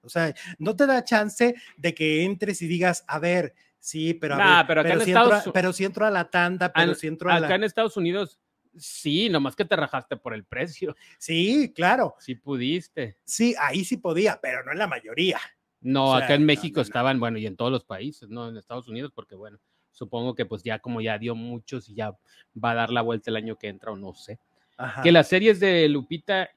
O 0.00 0.08
sea, 0.08 0.34
no 0.58 0.74
te 0.74 0.86
da 0.86 1.04
chance 1.04 1.54
de 1.76 1.94
que 1.94 2.24
entres 2.24 2.60
y 2.62 2.66
digas, 2.66 3.04
a 3.06 3.18
ver, 3.20 3.54
sí, 3.78 4.14
pero 4.14 4.34
a 4.34 4.38
Nah, 4.38 4.56
ver, 4.58 4.66
pero 4.66 4.80
acá 4.80 4.92
en 4.94 5.00
si 5.02 5.10
Estados 5.12 5.34
entro, 5.34 5.50
a- 5.50 5.52
pero 5.52 5.72
si 5.72 5.84
entro 5.84 6.06
a 6.06 6.10
la 6.10 6.28
tanda, 6.30 6.72
pero 6.72 6.90
An- 6.90 6.96
si 6.96 7.06
entro 7.06 7.30
a 7.30 7.36
Acá 7.36 7.48
la... 7.50 7.54
en 7.54 7.64
Estados 7.64 7.96
Unidos, 7.96 8.40
sí, 8.76 9.28
nomás 9.28 9.54
que 9.54 9.64
te 9.64 9.76
rajaste 9.76 10.16
por 10.16 10.34
el 10.34 10.44
precio. 10.44 10.96
Sí, 11.18 11.72
claro. 11.74 12.16
Sí 12.18 12.34
pudiste. 12.34 13.18
Sí, 13.24 13.54
ahí 13.60 13.84
sí 13.84 13.96
podía, 13.98 14.40
pero 14.42 14.64
no 14.64 14.72
en 14.72 14.78
la 14.78 14.86
mayoría. 14.88 15.38
No, 15.82 16.12
O 16.12 16.16
sea, 16.16 16.24
acá 16.24 16.34
en 16.34 16.46
México 16.46 16.76
no, 16.76 16.82
no. 16.82 16.82
estaban, 16.82 17.20
bueno, 17.20 17.38
y 17.38 17.46
en 17.46 17.56
todos 17.56 17.70
los 17.70 17.84
países, 17.84 18.28
¿no? 18.28 18.48
En 18.48 18.56
Estados 18.56 18.88
Unidos, 18.88 19.12
porque 19.14 19.34
bueno, 19.34 19.58
supongo 19.90 20.34
que 20.34 20.46
pues 20.46 20.62
ya 20.62 20.78
como 20.78 21.00
ya 21.00 21.18
dio 21.18 21.34
muchos 21.34 21.88
y 21.88 21.94
ya 21.94 22.16
va 22.62 22.70
a 22.70 22.74
dar 22.74 22.90
la 22.90 23.02
vuelta 23.02 23.30
el 23.30 23.36
año 23.36 23.56
que 23.56 23.68
entra 23.68 23.92
o 23.92 23.96
no 23.96 24.14
sé. 24.14 24.38
Ajá. 24.76 25.02
Que 25.02 25.12
las 25.12 25.28
series 25.28 25.60
de 25.60 25.88
Lupita 25.88 26.48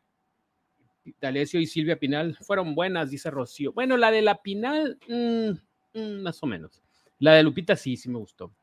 D'Alessio 1.21 1.59
y 1.59 1.67
Silvia 1.67 1.99
Pinal 1.99 2.35
fueron 2.41 2.73
buenas, 2.73 3.09
dice 3.09 3.29
Rocío. 3.29 3.73
Bueno, 3.73 3.97
la 3.97 4.11
de 4.11 4.21
la 4.21 4.41
Pinal, 4.41 4.97
mm, 5.07 5.99
mm, 5.99 6.21
más 6.21 6.41
o 6.41 6.47
menos. 6.47 6.81
La 7.19 7.33
de 7.33 7.43
Lupita 7.43 7.75
sí, 7.75 7.97
sí 7.97 8.09
me 8.09 8.17
gustó. 8.17 8.53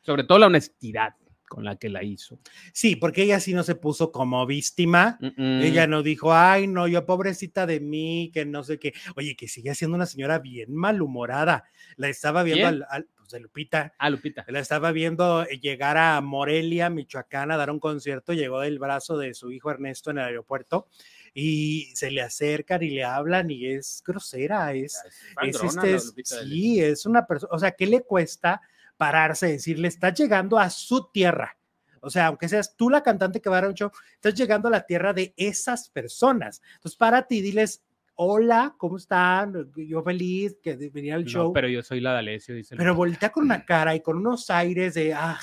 Sobre 0.00 0.24
todo 0.24 0.38
la 0.38 0.46
honestidad 0.46 1.14
con 1.50 1.64
la 1.64 1.74
que 1.76 1.88
la 1.90 2.04
hizo. 2.04 2.38
Sí, 2.72 2.94
porque 2.94 3.24
ella 3.24 3.40
sí 3.40 3.52
no 3.52 3.64
se 3.64 3.74
puso 3.74 4.12
como 4.12 4.46
víctima. 4.46 5.18
Mm, 5.20 5.26
mm. 5.36 5.62
Ella 5.62 5.86
no 5.88 6.02
dijo, 6.04 6.32
ay, 6.32 6.68
no, 6.68 6.86
yo 6.86 7.04
pobrecita 7.04 7.66
de 7.66 7.80
mí, 7.80 8.30
que 8.32 8.46
no 8.46 8.62
sé 8.62 8.78
qué. 8.78 8.94
Oye, 9.16 9.34
que 9.34 9.48
sigue 9.48 9.74
siendo 9.74 9.96
una 9.96 10.06
señora 10.06 10.38
bien 10.38 10.72
malhumorada. 10.72 11.64
La 11.96 12.08
estaba 12.08 12.44
viendo 12.44 12.68
al, 12.68 12.86
al- 12.88 13.08
pues, 13.16 13.30
de 13.30 13.40
Lupita. 13.40 13.92
Ah, 13.98 14.08
Lupita. 14.10 14.44
La 14.48 14.60
estaba 14.60 14.92
viendo 14.92 15.42
eh, 15.42 15.58
llegar 15.58 15.98
a 15.98 16.20
Morelia, 16.20 16.88
Michoacán, 16.88 17.50
a 17.50 17.56
dar 17.56 17.70
un 17.72 17.80
concierto. 17.80 18.32
Llegó 18.32 18.60
del 18.60 18.78
brazo 18.78 19.18
de 19.18 19.34
su 19.34 19.50
hijo 19.50 19.72
Ernesto 19.72 20.12
en 20.12 20.18
el 20.18 20.24
aeropuerto 20.26 20.86
y 21.34 21.90
se 21.94 22.12
le 22.12 22.22
acercan 22.22 22.82
y 22.84 22.90
le 22.90 23.02
hablan 23.04 23.50
y 23.50 23.66
es 23.66 24.02
grosera, 24.06 24.72
es, 24.72 25.00
es 25.42 25.56
este, 25.56 25.94
es- 25.94 26.14
D'Alessio. 26.14 26.48
sí, 26.48 26.80
es 26.80 27.06
una 27.06 27.26
persona, 27.26 27.50
o 27.52 27.58
sea, 27.58 27.72
¿qué 27.72 27.86
le 27.86 28.02
cuesta 28.02 28.60
pararse 29.00 29.46
decirle, 29.46 29.88
estás 29.88 30.12
llegando 30.18 30.58
a 30.58 30.68
su 30.68 31.08
tierra? 31.10 31.56
O 32.02 32.10
sea, 32.10 32.26
aunque 32.26 32.50
seas 32.50 32.76
tú 32.76 32.90
la 32.90 33.02
cantante 33.02 33.40
que 33.40 33.48
va 33.48 33.56
a 33.56 33.60
dar 33.62 33.70
un 33.70 33.74
show, 33.74 33.90
estás 34.14 34.34
llegando 34.34 34.68
a 34.68 34.70
la 34.70 34.84
tierra 34.84 35.14
de 35.14 35.32
esas 35.38 35.88
personas. 35.88 36.60
Entonces, 36.74 36.98
párate 36.98 37.36
y 37.36 37.40
diles, 37.40 37.82
hola, 38.14 38.74
¿cómo 38.76 38.98
están? 38.98 39.70
Yo 39.74 40.02
feliz 40.02 40.58
que 40.62 40.76
de 40.76 40.90
venir 40.90 41.14
al 41.14 41.24
No, 41.24 41.30
show. 41.30 41.52
pero 41.54 41.66
yo 41.68 41.82
soy 41.82 42.00
la 42.00 42.12
D'Alessio, 42.12 42.54
dice 42.54 42.76
Pero 42.76 42.94
voltea 42.94 43.30
con 43.32 43.44
una 43.44 43.64
cara 43.64 43.94
y 43.94 44.00
con 44.00 44.18
unos 44.18 44.50
aires 44.50 44.92
de, 44.94 45.14
ay, 45.14 45.38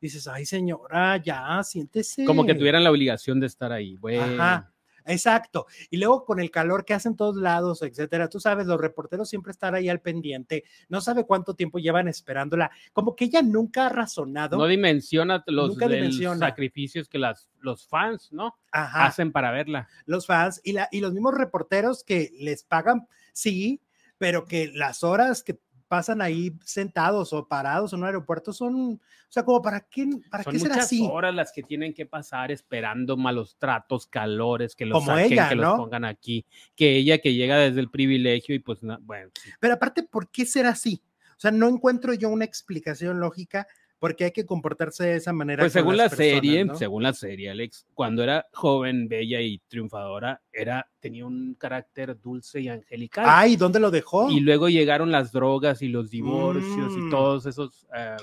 dices, 0.00 0.26
ay, 0.26 0.46
señora, 0.46 1.18
ya, 1.18 1.62
siéntese. 1.62 2.24
Como 2.24 2.46
que 2.46 2.54
tuvieran 2.54 2.82
la 2.82 2.90
obligación 2.90 3.40
de 3.40 3.46
estar 3.46 3.72
ahí. 3.72 3.96
Bueno, 3.96 4.42
Ajá. 4.42 4.72
Exacto. 5.06 5.66
Y 5.90 5.96
luego 5.98 6.24
con 6.24 6.40
el 6.40 6.50
calor 6.50 6.84
que 6.84 6.94
hace 6.94 7.08
en 7.08 7.16
todos 7.16 7.36
lados, 7.36 7.82
etcétera, 7.82 8.28
tú 8.28 8.40
sabes, 8.40 8.66
los 8.66 8.80
reporteros 8.80 9.28
siempre 9.28 9.52
están 9.52 9.74
ahí 9.74 9.88
al 9.88 10.00
pendiente, 10.00 10.64
no 10.88 11.00
sabe 11.00 11.24
cuánto 11.24 11.54
tiempo 11.54 11.78
llevan 11.78 12.08
esperándola, 12.08 12.70
como 12.92 13.14
que 13.14 13.26
ella 13.26 13.42
nunca 13.42 13.86
ha 13.86 13.88
razonado. 13.88 14.56
no 14.56 14.66
dimensiona 14.66 15.42
los 15.46 15.76
dimensiona. 15.78 16.48
sacrificios 16.48 17.08
que 17.08 17.18
las, 17.18 17.48
los 17.60 17.86
fans, 17.86 18.32
¿no? 18.32 18.56
Ajá, 18.72 19.06
Hacen 19.06 19.32
para 19.32 19.50
verla. 19.50 19.88
los 20.06 20.26
fans 20.26 20.60
y, 20.64 20.72
la, 20.72 20.88
y 20.90 21.00
los 21.00 21.12
mismos 21.12 21.34
reporteros 21.34 22.04
que 22.04 22.32
les 22.38 22.64
pagan, 22.64 23.06
sí, 23.32 23.80
pero 24.18 24.46
que 24.46 24.72
las 24.74 25.04
horas 25.04 25.42
que 25.42 25.58
pasan 25.88 26.20
ahí 26.20 26.52
sentados 26.64 27.32
o 27.32 27.46
parados 27.46 27.92
en 27.92 28.00
un 28.00 28.06
aeropuerto 28.06 28.52
son, 28.52 28.94
o 28.94 29.00
sea, 29.28 29.44
como 29.44 29.62
para 29.62 29.80
qué, 29.80 30.08
para 30.30 30.42
Son 30.42 30.52
qué 30.52 30.58
ser 30.58 30.68
muchas 30.70 30.84
así. 30.86 31.06
horas 31.10 31.34
las 31.34 31.52
que 31.52 31.62
tienen 31.62 31.94
que 31.94 32.06
pasar 32.06 32.50
esperando 32.50 33.16
malos 33.16 33.56
tratos, 33.58 34.06
calores, 34.06 34.74
que 34.74 34.86
los 34.86 34.98
Como 34.98 35.12
saquen, 35.16 35.32
ella, 35.32 35.48
que 35.48 35.56
¿no? 35.56 35.62
los 35.62 35.76
pongan 35.76 36.04
aquí. 36.04 36.44
Que 36.74 36.96
ella 36.96 37.18
que 37.18 37.34
llega 37.34 37.56
desde 37.58 37.80
el 37.80 37.90
privilegio 37.90 38.54
y 38.54 38.58
pues, 38.58 38.82
na- 38.82 38.98
bueno. 39.00 39.30
Pero 39.60 39.74
aparte, 39.74 40.02
¿por 40.02 40.28
qué 40.30 40.44
ser 40.44 40.66
así? 40.66 41.02
O 41.36 41.40
sea, 41.40 41.50
no 41.50 41.68
encuentro 41.68 42.14
yo 42.14 42.30
una 42.30 42.44
explicación 42.44 43.20
lógica 43.20 43.66
porque 43.98 44.24
hay 44.24 44.30
que 44.32 44.44
comportarse 44.44 45.04
de 45.04 45.16
esa 45.16 45.32
manera. 45.32 45.62
Pues 45.62 45.72
según 45.72 45.96
la 45.96 46.08
serie, 46.08 46.58
personas, 46.58 46.66
¿no? 46.66 46.78
según 46.78 47.02
la 47.02 47.12
serie, 47.14 47.50
Alex, 47.50 47.86
cuando 47.94 48.22
era 48.22 48.46
joven, 48.52 49.08
bella 49.08 49.40
y 49.40 49.58
triunfadora, 49.68 50.42
era, 50.52 50.88
tenía 51.00 51.24
un 51.26 51.54
carácter 51.54 52.20
dulce 52.20 52.60
y 52.60 52.68
angelical. 52.68 53.24
Ay, 53.28 53.56
¿dónde 53.56 53.80
lo 53.80 53.90
dejó? 53.90 54.30
Y 54.30 54.40
luego 54.40 54.68
llegaron 54.68 55.10
las 55.10 55.32
drogas 55.32 55.80
y 55.82 55.88
los 55.88 56.10
divorcios 56.10 56.92
Mm. 56.94 57.06
y 57.06 57.10
todos 57.10 57.46
esos 57.46 57.86
eh, 57.96 58.16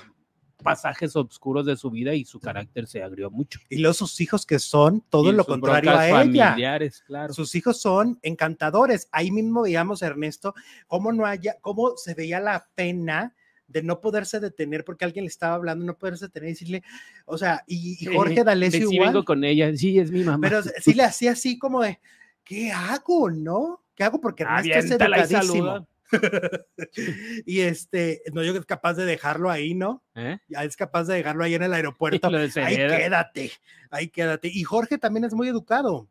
pasajes 0.61 1.15
oscuros 1.15 1.65
de 1.65 1.75
su 1.75 1.89
vida 1.89 2.13
y 2.13 2.23
su 2.23 2.39
carácter 2.39 2.87
se 2.87 3.03
agrió 3.03 3.29
mucho. 3.29 3.59
Y 3.69 3.79
los 3.79 3.97
sus 3.97 4.21
hijos 4.21 4.45
que 4.45 4.59
son 4.59 5.01
todo 5.09 5.29
Y 5.29 5.35
lo 5.35 5.43
contrario 5.43 5.89
a 5.91 5.93
broncas 5.95 6.07
ella. 6.07 6.17
familiares, 6.19 7.03
claro. 7.05 7.33
Sus 7.33 7.53
hijos 7.55 7.81
son 7.81 8.17
encantadores. 8.21 9.09
Ahí 9.11 9.31
mismo 9.31 9.63
veíamos 9.63 10.01
Ernesto 10.01 10.53
cómo 10.87 11.11
no 11.11 11.25
haya, 11.25 11.57
cómo 11.61 11.97
se 11.97 12.13
veía 12.13 12.39
la 12.39 12.65
pena 12.75 13.35
de 13.67 13.83
no 13.83 14.01
poderse 14.01 14.39
detener 14.39 14.83
porque 14.83 15.05
alguien 15.05 15.25
le 15.25 15.29
estaba 15.29 15.55
hablando, 15.55 15.85
no 15.85 15.97
poderse 15.97 16.25
detener 16.25 16.49
y 16.49 16.53
decirle, 16.53 16.83
o 17.25 17.37
sea, 17.37 17.63
y, 17.67 17.97
y 17.99 18.13
Jorge 18.13 18.41
Eh, 18.41 18.43
D'Alessio 18.43 18.89
sí 18.89 18.95
igual, 18.95 19.09
vengo 19.09 19.25
con 19.25 19.43
ella, 19.43 19.75
sí, 19.75 19.99
es 19.99 20.11
mi 20.11 20.23
mamá. 20.23 20.47
pero 20.47 20.61
sí 20.81 20.93
le 20.93 21.03
hacía 21.03 21.31
así 21.31 21.57
como 21.57 21.81
de, 21.81 21.99
¿qué 22.43 22.71
hago, 22.71 23.29
no? 23.29 23.83
¿Qué 23.95 24.03
hago? 24.03 24.19
Porque 24.19 24.43
Ernesto 24.43 24.79
es 24.79 24.91
educadísimo. 24.91 25.87
y 27.45 27.61
este, 27.61 28.21
no, 28.33 28.43
yo 28.43 28.55
es 28.55 28.65
capaz 28.65 28.93
de 28.93 29.05
dejarlo 29.05 29.49
ahí, 29.49 29.73
¿no? 29.73 30.03
¿Eh? 30.15 30.37
Ya 30.47 30.63
es 30.63 30.77
capaz 30.77 31.05
de 31.05 31.15
dejarlo 31.15 31.43
ahí 31.43 31.55
en 31.55 31.63
el 31.63 31.73
aeropuerto. 31.73 32.27
Ahí 32.55 32.75
quédate, 32.75 33.51
ahí 33.89 34.09
quédate. 34.09 34.47
Y 34.47 34.63
Jorge 34.63 34.97
también 34.97 35.23
es 35.23 35.33
muy 35.33 35.47
educado. 35.47 36.07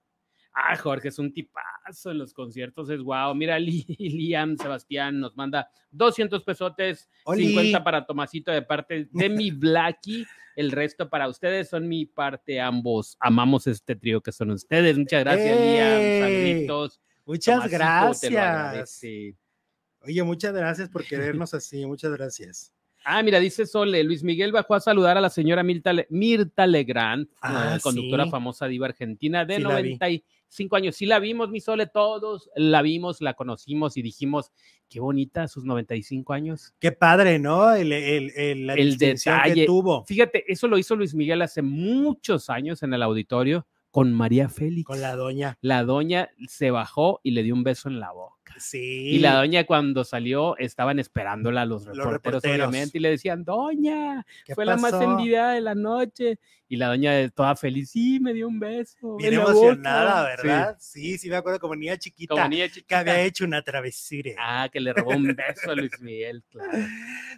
Ah, 0.55 0.77
Jorge 0.77 1.09
es 1.09 1.19
un 1.19 1.33
tipazo 1.33 2.11
en 2.11 2.19
los 2.19 2.35
conciertos, 2.35 2.91
es 2.91 3.01
guau. 3.01 3.35
Mira, 3.35 3.59
Li- 3.59 3.87
Liam 3.99 4.57
Sebastián 4.57 5.19
nos 5.19 5.35
manda 5.37 5.71
200 5.91 6.43
pesotes, 6.45 7.09
Oli. 7.25 7.47
50 7.49 7.83
para 7.83 8.05
Tomasito 8.05 8.53
de 8.53 8.61
parte 8.63 9.09
de 9.11 9.29
mi 9.31 9.51
Blacky, 9.51 10.27
el 10.57 10.71
resto 10.71 11.09
para 11.09 11.29
ustedes 11.29 11.71
son 11.71 11.89
mi 11.89 12.05
parte, 12.05 12.61
ambos. 12.61 13.17
Amamos 13.19 13.67
este 13.67 13.97
trío 13.97 14.21
que 14.21 14.31
son 14.33 14.51
ustedes. 14.51 14.99
Muchas 14.99 15.25
gracias, 15.25 15.59
¡Ey! 15.59 15.73
Liam. 15.73 16.23
Saluditos. 16.29 17.01
Muchas 17.25 17.55
Tomasito 17.71 18.21
te 18.21 18.31
lo 18.31 18.35
gracias. 18.37 19.01
Oye, 20.05 20.23
muchas 20.23 20.53
gracias 20.53 20.89
por 20.91 21.05
querernos 21.05 21.55
así, 21.55 21.87
muchas 21.87 22.13
gracias. 22.13 22.75
Ah, 23.05 23.23
mira, 23.23 23.41
dice 23.41 23.67
Sole, 23.67 24.05
Luis 24.05 24.23
Miguel 24.23 24.53
bajó 24.53 24.75
a 24.75 24.81
saludar 24.81 25.17
a 25.17 25.21
la 25.21 25.29
señora 25.31 25.63
Mirta, 25.65 25.93
Mirta 26.11 26.67
Legrand, 26.67 27.27
Ah, 27.41 27.75
eh, 27.77 27.81
conductora 27.83 28.25
sí. 28.25 28.31
famosa 28.31 28.67
diva 28.67 28.87
argentina 28.87 29.45
de 29.45 29.57
Sí 29.57 29.63
la 29.63 29.69
vi. 29.81 29.97
95 30.53 30.77
años. 30.77 30.97
Sí 30.97 31.07
la 31.07 31.19
vimos, 31.19 31.51
mi 31.51 31.61
Sole, 31.61 31.87
todos 31.87 32.51
la 32.55 32.83
vimos, 32.83 33.21
la 33.21 33.35
conocimos 33.35 33.97
y 33.97 34.03
dijimos, 34.03 34.53
qué 34.89 35.01
bonita 35.01 35.49
sus 35.49 35.65
95 35.65 36.33
años. 36.33 36.75
Qué 36.79 36.93
padre, 36.93 37.39
¿no? 37.39 37.73
El, 37.75 37.93
el, 37.93 38.31
el- 38.37 38.67
la 38.67 38.75
El 38.75 38.91
distinción 38.91 39.37
que 39.43 39.49
detalle. 39.49 39.67
tuvo 39.67 40.05
Fíjate, 40.05 40.45
eso 40.53 40.69
lo 40.69 40.79
hizo 40.79 40.95
Luis 40.97 41.15
Miguel 41.15 41.43
hace 41.43 41.63
muchos 41.63 42.51
años 42.51 42.83
en 42.83 42.93
el 42.95 43.03
auditorio 43.03 43.67
con 43.91 44.13
María 44.13 44.49
Félix. 44.49 44.87
con 44.87 45.01
la 45.01 45.17
doña. 45.17 45.59
La 45.61 45.85
doña 45.85 46.31
se 46.49 46.71
bajó 46.71 47.21
y 47.23 47.33
le 47.33 47.43
dio 47.43 47.55
un 47.55 47.63
beso 47.63 47.89
en 47.89 48.01
la 48.01 48.11
boca. 48.13 48.42
Sí. 48.59 49.11
Y 49.11 49.19
la 49.19 49.35
doña 49.35 49.65
cuando 49.65 50.05
salió 50.05 50.57
estaban 50.59 50.99
esperándola 50.99 51.65
los 51.65 51.85
reporteros, 51.85 52.13
reporteros. 52.13 52.69
obviamente, 52.69 52.99
y 52.99 53.01
le 53.01 53.11
decían, 53.11 53.45
doña, 53.45 54.25
¿Qué 54.45 54.55
fue 54.55 54.65
la 54.65 54.77
más 54.77 54.95
envidiada 54.95 55.53
de 55.53 55.61
la 55.61 55.75
noche. 55.75 56.39
Y 56.69 56.77
la 56.77 56.87
doña 56.87 57.13
de 57.13 57.29
toda 57.31 57.55
feliz, 57.55 57.91
sí, 57.91 58.19
me 58.19 58.33
dio 58.33 58.49
un 58.49 58.59
beso. 58.59 59.17
Bien 59.17 59.35
emocionada, 59.35 60.23
boca". 60.23 60.37
Sí, 60.41 60.49
¿verdad? 60.49 60.77
Sí. 60.81 61.19
sí, 61.19 61.29
me 61.29 61.37
acuerdo 61.37 61.61
como 61.61 61.77
niña 61.77 61.99
chiquita 61.99 62.35
como 62.35 62.49
niña 62.49 62.65
que 62.69 62.95
había 62.95 63.21
hecho 63.21 63.45
una 63.45 63.63
travesura. 63.63 64.31
Ah, 64.39 64.71
que 64.73 64.81
le 64.81 64.95
robó 64.95 65.11
un 65.11 65.37
beso 65.37 65.71
a 65.71 65.75
Luis 65.75 66.01
Miguel, 66.01 66.43
claro. 66.51 66.79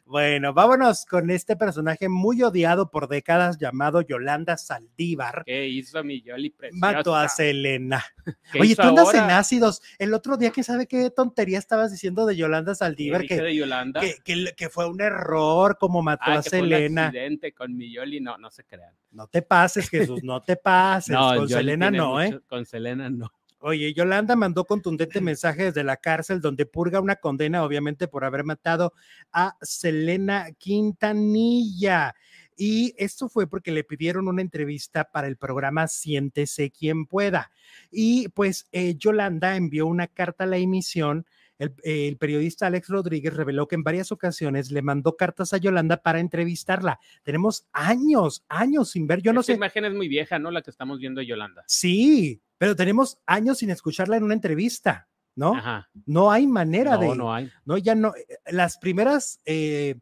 Bueno, 0.04 0.54
vámonos 0.54 1.04
con 1.04 1.30
este 1.30 1.56
personaje 1.56 2.08
muy 2.08 2.42
odiado 2.44 2.92
por 2.92 3.08
décadas 3.08 3.58
llamado 3.58 4.02
Yolanda 4.02 4.56
Saldívar. 4.56 5.42
¿Qué 5.44 5.66
hizo 5.66 6.04
mi 6.04 6.22
Yoli 6.22 6.50
preciosa? 6.50 6.92
Mató 6.92 7.16
a 7.16 7.28
Selena. 7.28 8.04
¿Qué 8.52 8.60
Oye, 8.60 8.76
tú 8.76 8.82
andas 8.82 9.06
ahora? 9.06 9.24
en 9.24 9.30
ácidos. 9.30 9.82
El 9.98 10.14
otro 10.14 10.36
día, 10.36 10.50
que 10.50 10.62
sabe 10.62 10.86
qué 10.86 11.10
tontería 11.14 11.58
estabas 11.58 11.90
diciendo 11.90 12.26
de 12.26 12.36
Yolanda 12.36 12.72
¿Qué 12.72 12.76
Saldívar? 12.76 13.26
Que, 13.26 13.40
de 13.40 13.54
Yolanda? 13.56 14.00
que, 14.00 14.16
que, 14.24 14.52
que 14.56 14.68
fue 14.68 14.88
un 14.88 15.00
error, 15.00 15.78
como 15.78 16.02
mató 16.02 16.22
ah, 16.26 16.38
a 16.38 16.42
que 16.42 16.50
fue 16.50 16.60
un 16.60 16.68
Selena. 16.68 17.06
accidente 17.06 17.52
con 17.52 17.76
mi 17.76 17.92
Yoli. 17.92 18.20
No, 18.20 18.36
no 18.38 18.50
se 18.50 18.64
crean. 18.64 18.94
No 19.10 19.26
te 19.28 19.42
pases, 19.42 19.88
Jesús, 19.88 20.22
no 20.22 20.42
te 20.42 20.56
pases. 20.56 21.14
No, 21.14 21.28
con 21.28 21.48
Yoli 21.48 21.52
Selena 21.52 21.90
no, 21.90 22.20
¿eh? 22.20 22.26
mucho- 22.32 22.42
Con 22.46 22.66
Selena 22.66 23.08
no. 23.08 23.32
Oye, 23.66 23.94
Yolanda 23.94 24.36
mandó 24.36 24.66
contundente 24.66 25.22
mensaje 25.22 25.64
desde 25.64 25.84
la 25.84 25.96
cárcel 25.96 26.42
donde 26.42 26.66
purga 26.66 27.00
una 27.00 27.16
condena, 27.16 27.64
obviamente, 27.64 28.08
por 28.08 28.22
haber 28.22 28.44
matado 28.44 28.92
a 29.32 29.56
Selena 29.62 30.48
Quintanilla. 30.58 32.14
Y 32.56 32.94
esto 32.96 33.28
fue 33.28 33.46
porque 33.46 33.72
le 33.72 33.84
pidieron 33.84 34.28
una 34.28 34.42
entrevista 34.42 35.04
para 35.04 35.26
el 35.26 35.36
programa 35.36 35.88
Siéntese 35.88 36.70
quien 36.70 37.06
pueda. 37.06 37.50
Y 37.90 38.28
pues 38.28 38.68
eh, 38.72 38.94
Yolanda 38.96 39.56
envió 39.56 39.86
una 39.86 40.06
carta 40.06 40.44
a 40.44 40.46
la 40.46 40.58
emisión 40.58 41.26
el, 41.58 42.16
periodista 42.16 42.66
Alex 42.66 42.88
Rodríguez 42.88 43.34
reveló 43.34 43.68
que 43.68 43.76
en 43.76 43.84
varias 43.84 44.10
ocasiones 44.10 44.70
le 44.70 44.82
mandó 44.82 45.16
cartas 45.16 45.52
a 45.52 45.58
Yolanda 45.58 45.98
para 45.98 46.18
entrevistarla. 46.18 46.98
Tenemos 47.22 47.66
años, 47.72 48.44
años 48.48 48.90
sin 48.90 49.06
ver. 49.06 49.22
Yo 49.22 49.32
no 49.32 49.42
sé. 49.42 49.52
imagen 49.52 49.84
es 49.84 49.94
muy 49.94 50.08
vieja, 50.08 50.38
¿no? 50.38 50.50
La 50.50 50.62
que 50.62 50.70
estamos 50.70 50.98
viendo 50.98 51.20
de 51.20 51.26
Yolanda. 51.26 51.64
Sí, 51.66 52.42
pero 52.58 52.74
tenemos 52.74 53.18
años 53.26 53.58
sin 53.58 53.70
escucharla 53.70 54.16
en 54.16 54.24
una 54.24 54.34
entrevista, 54.34 55.08
¿no? 55.36 55.54
Ajá. 55.54 55.88
No 56.06 56.32
hay 56.32 56.46
manera 56.46 56.96
de. 56.96 57.08
No, 57.08 57.14
no 57.14 57.34
hay. 57.34 57.50
No, 57.64 57.78
ya 57.78 57.94
no. 57.94 58.14
Eh, 58.16 58.26
las 58.50 58.78
primeras 58.78 59.40
eh, 59.44 59.96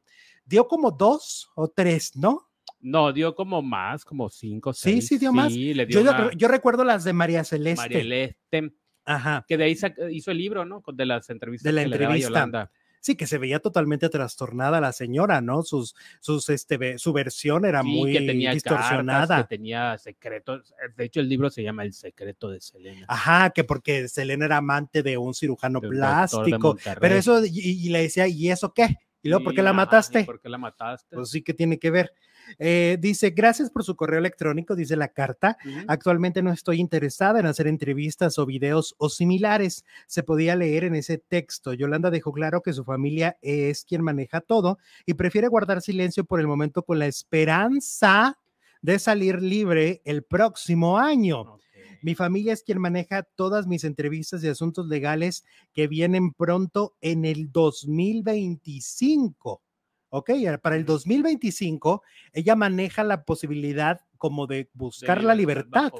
dio 0.45 0.67
como 0.69 0.91
dos 0.91 1.51
o 1.55 1.69
tres, 1.69 2.17
¿no? 2.17 2.49
No, 2.81 3.13
dio 3.13 3.35
como 3.35 3.63
más, 3.63 4.05
como 4.05 4.29
cinco, 4.29 4.73
seis. 4.73 5.07
Sí, 5.07 5.15
sí, 5.15 5.19
dio 5.19 5.33
más. 5.33 5.53
yo, 5.55 6.31
yo, 6.33 6.49
recuerdo 6.49 6.83
las 6.83 7.05
de 7.05 7.13
María 7.13 7.45
Celeste. 7.45 7.83
María 7.83 7.99
Celeste. 7.99 8.75
Ajá. 9.05 9.45
Que 9.49 9.57
de 9.57 9.65
ahí 9.65 9.77
hizo 10.11 10.31
el 10.31 10.39
libro, 10.39 10.65
¿no? 10.65 10.83
De 10.93 11.07
las 11.07 11.31
entrevistas. 11.31 11.65
De 11.65 11.73
la 11.73 11.83
entrevista. 11.83 12.71
Sí, 13.03 13.17
que 13.17 13.27
se 13.27 13.37
veía 13.37 13.59
totalmente 13.59 14.09
trastornada 14.09 14.81
la 14.81 14.93
señora, 14.93 15.41
¿no? 15.41 15.65
Sus, 15.65 15.97
sus, 16.21 16.49
este, 16.51 16.99
su 16.99 17.13
versión 17.13 17.65
era 17.65 17.83
muy 17.83 18.13
que 18.13 18.21
tenía 18.21 18.55
distorsionada. 18.55 19.39
que 19.39 19.57
tenía 19.57 19.99
secretos. 19.99 20.73
De 20.97 21.05
hecho, 21.07 21.19
el 21.19 21.29
libro 21.29 21.51
se 21.51 21.65
llama 21.65 21.83
El 21.83 21.95
secreto 21.95 22.49
de 22.49 22.61
Selena. 22.61 23.05
Ajá, 23.09 23.51
que 23.51 23.65
porque 23.65 24.07
Selena 24.07 24.45
era 24.45 24.59
amante 24.59 25.03
de 25.03 25.19
un 25.19 25.35
cirujano 25.35 25.81
plástico. 25.81 26.77
Pero 27.01 27.17
eso, 27.17 27.45
y, 27.45 27.89
le 27.89 28.03
decía, 28.03 28.29
¿y 28.29 28.53
eso 28.53 28.73
qué? 28.73 28.97
Y 29.23 29.29
luego, 29.29 29.45
¿por 29.45 29.55
qué 29.55 29.63
la 29.63 29.73
mataste? 29.73 30.25
¿Por 30.25 30.41
qué 30.41 30.49
la 30.49 30.59
mataste? 30.59 31.15
Pues 31.17 31.31
sí 31.31 31.43
que 31.43 31.55
tiene 31.55 31.79
que 31.79 31.91
ver. 31.91 32.13
Eh, 32.59 32.97
dice, 33.01 33.31
gracias 33.31 33.71
por 33.71 33.85
su 33.85 33.95
correo 33.97 34.19
electrónico, 34.19 34.75
dice 34.75 34.97
la 34.97 35.09
carta. 35.09 35.57
Actualmente 35.87 36.43
no 36.43 36.53
estoy 36.53 36.81
interesada 36.81 37.41
en 37.41 37.47
hacer 37.47 37.67
entrevistas 37.67 38.39
o 38.39 38.47
videos 38.47 38.95
o 38.99 39.09
similares. 39.09 39.85
Se 40.07 40.23
podía 40.23 40.57
leer 40.57 40.85
en 40.85 40.95
ese 40.95 41.19
texto. 41.19 41.73
Yolanda 41.73 42.11
dejó 42.11 42.33
claro 42.33 42.63
que 42.63 42.73
su 42.73 42.85
familia 42.85 43.39
es 43.43 43.85
quien 43.85 44.03
maneja 44.03 44.41
todo 44.41 44.79
y 45.07 45.15
prefiere 45.15 45.49
guardar 45.49 45.83
silencio 45.83 46.25
por 46.25 46.41
el 46.41 46.47
momento 46.47 46.83
con 46.83 46.99
la 46.99 47.07
esperanza 47.07 48.39
de 48.81 48.99
salir 48.99 49.41
libre 49.41 50.03
el 50.05 50.25
próximo 50.25 50.99
año. 50.99 51.59
Mi 52.03 52.15
familia 52.15 52.53
es 52.53 52.63
quien 52.63 52.81
maneja 52.81 53.23
todas 53.23 53.67
mis 53.67 53.85
entrevistas 53.85 54.45
y 54.45 54.49
asuntos 54.49 54.89
legales 54.89 55.45
que 55.73 55.87
vienen 55.87 56.33
pronto 56.33 56.97
en 57.01 57.25
el 57.25 57.51
2025. 57.53 59.63
Ok, 60.11 60.31
para 60.61 60.77
el 60.77 60.85
2025 60.85 62.03
ella 62.33 62.55
maneja 62.55 63.03
la 63.03 63.25
posibilidad 63.25 64.01
como 64.19 64.47
de 64.47 64.69
buscar 64.75 65.25
la 65.25 65.35
libertad. 65.35 65.91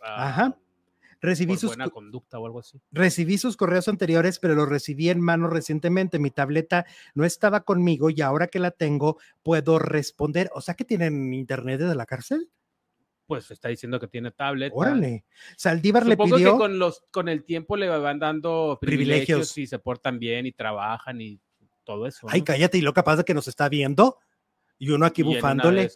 Ajá. 0.00 0.56
Recibí 1.20 1.56
sus, 1.56 1.70
buena 1.70 1.88
conducta 1.88 2.38
o 2.38 2.46
algo 2.46 2.60
así. 2.60 2.80
recibí 2.92 3.38
sus 3.38 3.56
correos 3.56 3.88
anteriores, 3.88 4.38
pero 4.38 4.54
los 4.54 4.68
recibí 4.68 5.08
en 5.08 5.20
mano 5.20 5.48
recientemente. 5.48 6.20
Mi 6.20 6.30
tableta 6.30 6.86
no 7.14 7.24
estaba 7.24 7.64
conmigo 7.64 8.10
y 8.10 8.20
ahora 8.20 8.46
que 8.46 8.60
la 8.60 8.70
tengo 8.70 9.18
puedo 9.42 9.80
responder. 9.80 10.48
O 10.54 10.60
sea 10.60 10.74
que 10.74 10.84
tienen 10.84 11.34
internet 11.34 11.80
desde 11.80 11.96
la 11.96 12.06
cárcel. 12.06 12.48
Pues 13.28 13.50
está 13.50 13.68
diciendo 13.68 14.00
que 14.00 14.08
tiene 14.08 14.30
tablet. 14.30 14.72
Órale. 14.74 15.26
Saldívar 15.54 16.06
le 16.06 16.16
pidió. 16.16 16.52
que 16.52 16.58
con, 16.58 16.78
los, 16.78 17.04
con 17.10 17.28
el 17.28 17.44
tiempo 17.44 17.76
le 17.76 17.86
van 17.86 18.18
dando 18.18 18.78
privilegios, 18.80 19.50
privilegios 19.50 19.58
y 19.58 19.66
se 19.66 19.78
portan 19.78 20.18
bien 20.18 20.46
y 20.46 20.52
trabajan 20.52 21.20
y 21.20 21.38
todo 21.84 22.06
eso. 22.06 22.26
Ay, 22.30 22.42
cállate, 22.42 22.78
y 22.78 22.80
lo 22.80 22.94
capaz 22.94 23.16
de 23.16 23.24
que 23.24 23.34
nos 23.34 23.46
está 23.46 23.68
viendo. 23.68 24.16
Y 24.80 24.90
uno 24.90 25.06
aquí 25.06 25.22
bufándole. 25.24 25.90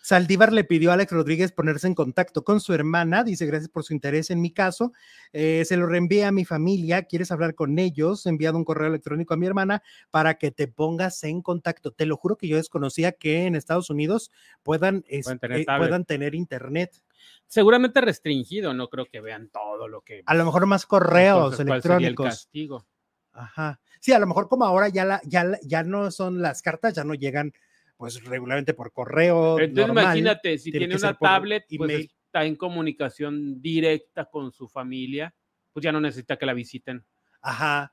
Saldívar 0.00 0.52
le 0.52 0.62
pidió 0.62 0.90
a 0.90 0.94
Alex 0.94 1.10
Rodríguez 1.10 1.50
ponerse 1.50 1.88
en 1.88 1.94
contacto 1.94 2.44
con 2.44 2.60
su 2.60 2.72
hermana. 2.72 3.24
Dice, 3.24 3.44
gracias 3.44 3.68
por 3.68 3.82
su 3.82 3.92
interés 3.92 4.30
en 4.30 4.40
mi 4.40 4.52
caso. 4.52 4.92
Eh, 5.32 5.64
se 5.66 5.76
lo 5.76 5.86
reenvía 5.86 6.28
a 6.28 6.32
mi 6.32 6.44
familia. 6.44 7.02
¿Quieres 7.02 7.32
hablar 7.32 7.56
con 7.56 7.76
ellos? 7.78 8.24
He 8.24 8.28
enviado 8.28 8.56
un 8.56 8.64
correo 8.64 8.86
electrónico 8.86 9.34
a 9.34 9.36
mi 9.36 9.46
hermana 9.46 9.82
para 10.12 10.34
que 10.34 10.52
te 10.52 10.68
pongas 10.68 11.24
en 11.24 11.42
contacto. 11.42 11.90
Te 11.90 12.06
lo 12.06 12.16
juro 12.16 12.36
que 12.36 12.46
yo 12.46 12.56
desconocía 12.56 13.12
que 13.12 13.46
en 13.46 13.56
Estados 13.56 13.90
Unidos 13.90 14.30
puedan, 14.62 15.02
puedan, 15.02 16.02
eh, 16.02 16.04
tener, 16.06 16.36
internet. 16.36 17.02
Seguramente 17.48 18.00
restringido, 18.00 18.74
no 18.74 18.88
creo 18.88 19.06
que 19.06 19.20
vean 19.20 19.48
todo 19.48 19.88
lo 19.88 20.02
que. 20.02 20.22
A 20.24 20.34
lo 20.34 20.44
mejor 20.44 20.66
más 20.66 20.86
correos 20.86 21.58
electrónicos. 21.58 22.26
El 22.26 22.30
castigo. 22.30 22.86
Ajá. 23.32 23.80
Sí, 23.98 24.12
a 24.12 24.20
lo 24.20 24.26
mejor 24.28 24.48
como 24.48 24.64
ahora 24.64 24.88
ya, 24.88 25.04
la, 25.04 25.20
ya, 25.24 25.58
ya 25.62 25.82
no 25.82 26.12
son 26.12 26.40
las 26.40 26.62
cartas, 26.62 26.94
ya 26.94 27.02
no 27.02 27.14
llegan 27.14 27.52
pues 27.96 28.22
regularmente 28.24 28.74
por 28.74 28.92
correo. 28.92 29.58
Entonces 29.58 29.90
imagínate, 29.90 30.58
si 30.58 30.70
tiene 30.72 30.96
una 30.96 31.14
tablet, 31.14 31.64
pues 31.76 32.08
está 32.26 32.44
en 32.44 32.56
comunicación 32.56 33.60
directa 33.60 34.26
con 34.26 34.52
su 34.52 34.68
familia, 34.68 35.34
pues 35.72 35.84
ya 35.84 35.92
no 35.92 36.00
necesita 36.00 36.36
que 36.36 36.46
la 36.46 36.54
visiten. 36.54 37.04
Ajá. 37.40 37.92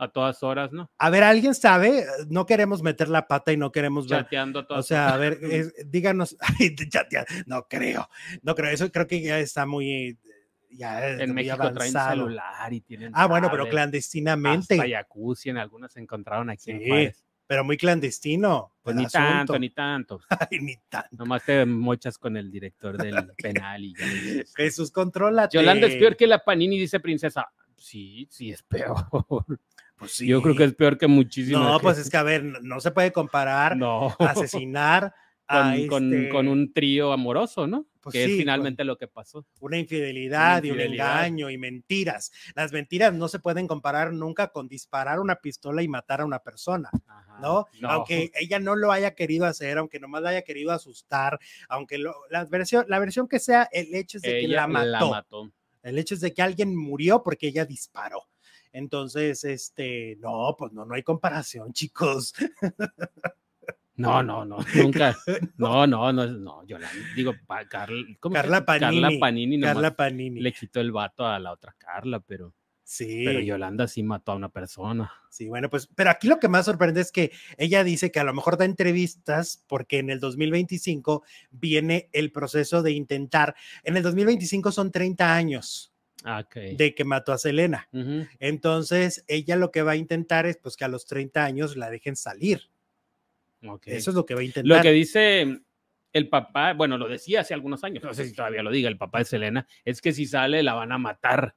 A 0.00 0.08
todas 0.12 0.44
horas, 0.44 0.70
¿no? 0.70 0.92
A 0.96 1.10
ver, 1.10 1.24
¿alguien 1.24 1.56
sabe? 1.56 2.04
No 2.28 2.46
queremos 2.46 2.84
meter 2.84 3.08
la 3.08 3.26
pata 3.26 3.52
y 3.52 3.56
no 3.56 3.72
queremos 3.72 4.06
Chateando 4.06 4.64
ver. 4.68 4.78
O 4.78 4.82
sea, 4.84 5.12
a 5.12 5.16
ver, 5.16 5.40
díganos, 5.86 6.36
no 7.46 7.66
creo, 7.68 8.08
no 8.42 8.54
creo, 8.54 8.70
eso 8.70 8.92
creo 8.92 9.08
que 9.08 9.20
ya 9.20 9.40
está 9.40 9.66
muy 9.66 10.16
ya 10.70 11.08
en 11.10 11.34
México 11.34 11.72
traen 11.72 11.92
celular 11.92 12.72
y 12.72 12.80
tienen. 12.80 13.12
Ah, 13.14 13.26
bueno, 13.26 13.48
pero 13.50 13.68
clandestinamente. 13.68 14.74
Hasta 14.74 14.88
jacuzzi, 14.88 15.50
en 15.50 15.58
algunas 15.58 15.92
se 15.92 16.00
encontraron 16.00 16.50
aquí. 16.50 16.72
Sí, 16.72 17.10
pero 17.48 17.64
muy 17.64 17.78
clandestino. 17.78 18.74
Pues 18.82 18.94
ni 18.94 19.06
tanto, 19.06 19.58
ni 19.58 19.70
tanto. 19.70 20.20
Ay, 20.50 20.60
ni 20.60 20.76
tanto. 20.88 21.16
Nomás 21.16 21.44
te 21.44 21.64
mochas 21.64 22.18
con 22.18 22.36
el 22.36 22.50
director 22.50 22.96
del 22.96 23.14
penal 23.42 23.84
y 23.84 23.94
ya 23.94 24.06
Jesús, 24.54 24.92
controla. 24.92 25.48
Yolanda 25.48 25.88
es 25.88 25.96
peor 25.96 26.16
que 26.16 26.26
la 26.26 26.44
Panini, 26.44 26.78
dice 26.78 27.00
Princesa. 27.00 27.48
Sí, 27.74 28.28
sí, 28.30 28.50
es 28.50 28.62
peor. 28.62 29.06
Pues 29.96 30.12
sí. 30.12 30.26
Yo 30.26 30.42
creo 30.42 30.54
que 30.54 30.64
es 30.64 30.74
peor 30.74 30.98
que 30.98 31.06
muchísimo. 31.06 31.58
No, 31.58 31.80
pues 31.80 31.98
es 31.98 32.10
que 32.10 32.18
a 32.18 32.22
ver, 32.22 32.44
no 32.44 32.80
se 32.80 32.90
puede 32.90 33.12
comparar 33.12 33.76
no. 33.78 34.14
asesinar 34.18 35.14
con, 35.48 36.12
este 36.12 36.28
con, 36.28 36.48
un 36.48 36.72
trío 36.72 37.12
amoroso, 37.12 37.66
¿no? 37.66 37.86
Pues 38.00 38.12
que 38.12 38.24
es 38.24 38.36
finalmente 38.38 38.84
lo 38.84 38.96
que 38.96 39.08
pasó. 39.08 39.46
Una 39.60 39.78
infidelidad, 39.78 40.62
y 40.62 40.70
un 40.70 40.80
engaño 40.80 41.50
y 41.50 41.58
mentiras. 41.58 42.30
Las 42.54 42.72
mentiras 42.72 43.12
no 43.14 43.28
se 43.28 43.38
pueden 43.38 43.66
comparar 43.66 44.12
nunca 44.12 44.48
con 44.48 44.68
disparar 44.68 45.20
una 45.20 45.36
pistola 45.36 45.82
y 45.82 45.88
matar 45.88 46.20
a 46.20 46.24
una 46.24 46.38
persona, 46.38 46.90
¿no? 47.40 47.66
Aunque 47.82 48.30
ella 48.34 48.58
no 48.58 48.76
lo 48.76 48.92
haya 48.92 49.14
querido 49.14 49.46
hacer, 49.46 49.78
aunque 49.78 49.98
nomás 49.98 50.22
la 50.22 50.30
haya 50.30 50.42
querido 50.42 50.72
asustar, 50.72 51.38
aunque 51.68 51.98
la, 51.98 52.44
versión, 52.44 52.84
la 52.88 52.98
versión 52.98 53.26
que 53.26 53.38
sea, 53.38 53.68
el 53.72 53.94
hecho 53.94 54.18
es 54.18 54.22
de 54.22 54.40
que 54.40 54.48
la 54.48 54.66
mató. 54.66 55.52
El 55.82 55.98
hecho 55.98 56.14
es 56.14 56.20
de 56.20 56.34
que 56.34 56.42
alguien 56.42 56.76
murió 56.76 57.22
porque 57.22 57.48
ella 57.48 57.64
disparó. 57.64 58.28
Entonces, 58.72 59.44
este, 59.44 60.16
no, 60.20 60.54
pues 60.58 60.72
no, 60.72 60.84
no 60.84 60.94
hay 60.94 61.02
comparación, 61.02 61.72
chicos. 61.72 62.34
No, 63.98 64.22
no, 64.22 64.44
no, 64.44 64.58
nunca. 64.76 65.16
No, 65.56 65.86
no, 65.86 66.12
no, 66.12 66.26
no, 66.26 66.64
yo 66.66 66.78
la 66.78 66.88
digo, 67.16 67.34
Carla 67.68 68.64
Panini. 68.64 69.02
Carla 69.02 69.18
Panini, 69.18 69.60
Carla 69.60 69.96
Panini. 69.96 70.40
Le 70.40 70.52
quitó 70.52 70.80
el 70.80 70.92
vato 70.92 71.26
a 71.26 71.38
la 71.38 71.52
otra 71.52 71.74
Carla, 71.76 72.20
pero. 72.20 72.54
Sí. 72.84 73.22
Pero 73.24 73.40
Yolanda 73.40 73.86
sí 73.86 74.02
mató 74.02 74.32
a 74.32 74.36
una 74.36 74.48
persona. 74.48 75.12
Sí, 75.28 75.48
bueno, 75.48 75.68
pues, 75.68 75.88
pero 75.94 76.08
aquí 76.10 76.26
lo 76.26 76.38
que 76.38 76.48
más 76.48 76.64
sorprende 76.64 77.02
es 77.02 77.12
que 77.12 77.32
ella 77.58 77.84
dice 77.84 78.10
que 78.10 78.20
a 78.20 78.24
lo 78.24 78.32
mejor 78.32 78.56
da 78.56 78.64
entrevistas 78.64 79.62
porque 79.66 79.98
en 79.98 80.08
el 80.08 80.20
2025 80.20 81.22
viene 81.50 82.08
el 82.12 82.32
proceso 82.32 82.82
de 82.82 82.92
intentar. 82.92 83.54
En 83.82 83.96
el 83.96 84.02
2025 84.02 84.72
son 84.72 84.90
30 84.90 85.34
años. 85.34 85.92
Ah, 86.24 86.40
okay. 86.44 86.76
de 86.76 86.94
que 86.94 87.04
mató 87.04 87.32
a 87.32 87.38
Selena. 87.38 87.88
Entonces, 88.40 89.24
ella 89.28 89.54
lo 89.56 89.70
que 89.70 89.82
va 89.82 89.92
a 89.92 89.96
intentar 89.96 90.46
es 90.46 90.56
pues 90.56 90.76
que 90.76 90.84
a 90.84 90.88
los 90.88 91.06
30 91.06 91.44
años 91.44 91.76
la 91.76 91.90
dejen 91.90 92.16
salir. 92.16 92.70
Eso 93.86 94.10
es 94.10 94.14
lo 94.14 94.24
que 94.24 94.34
va 94.34 94.40
a 94.40 94.44
intentar. 94.44 94.76
Lo 94.76 94.82
que 94.82 94.92
dice 94.92 95.62
el 96.12 96.28
papá, 96.28 96.74
bueno, 96.74 96.98
lo 96.98 97.08
decía 97.08 97.40
hace 97.40 97.54
algunos 97.54 97.84
años, 97.84 98.02
no 98.02 98.14
sé 98.14 98.24
si 98.24 98.34
todavía 98.34 98.62
lo 98.62 98.70
diga, 98.70 98.88
el 98.88 98.98
papá 98.98 99.18
de 99.18 99.24
Selena, 99.24 99.66
es 99.84 100.00
que 100.00 100.12
si 100.12 100.26
sale 100.26 100.62
la 100.62 100.74
van 100.74 100.92
a 100.92 100.98
matar. 100.98 101.54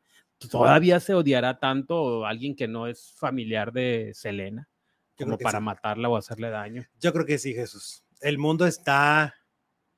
¿Todavía 0.49 0.99
se 0.99 1.13
odiará 1.13 1.59
tanto 1.59 2.25
alguien 2.25 2.55
que 2.55 2.67
no 2.67 2.87
es 2.87 3.13
familiar 3.15 3.71
de 3.71 4.11
Selena 4.15 4.67
como 5.15 5.37
para 5.37 5.59
matarla 5.59 6.09
o 6.09 6.17
hacerle 6.17 6.49
daño? 6.49 6.83
Yo 6.99 7.13
creo 7.13 7.25
que 7.25 7.37
sí, 7.37 7.53
Jesús. 7.53 8.03
El 8.21 8.39
mundo 8.39 8.65
está, 8.65 9.35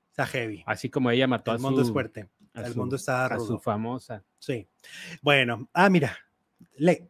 está 0.09 0.25
heavy. 0.25 0.63
Así 0.65 0.89
como 0.89 1.11
ella 1.11 1.27
mató 1.27 1.51
a 1.51 1.57
su... 1.57 1.65
El 1.65 1.71
mundo 1.71 1.81
es 1.81 1.91
fuerte. 1.91 2.29
El 2.53 2.75
mundo 2.75 2.97
está 2.97 3.29
rudo. 3.29 3.43
A 3.43 3.47
su 3.47 3.59
famosa. 3.59 4.23
Sí. 4.37 4.67
Bueno, 5.21 5.69
ah, 5.73 5.89
mira, 5.89 6.17
le, 6.75 7.09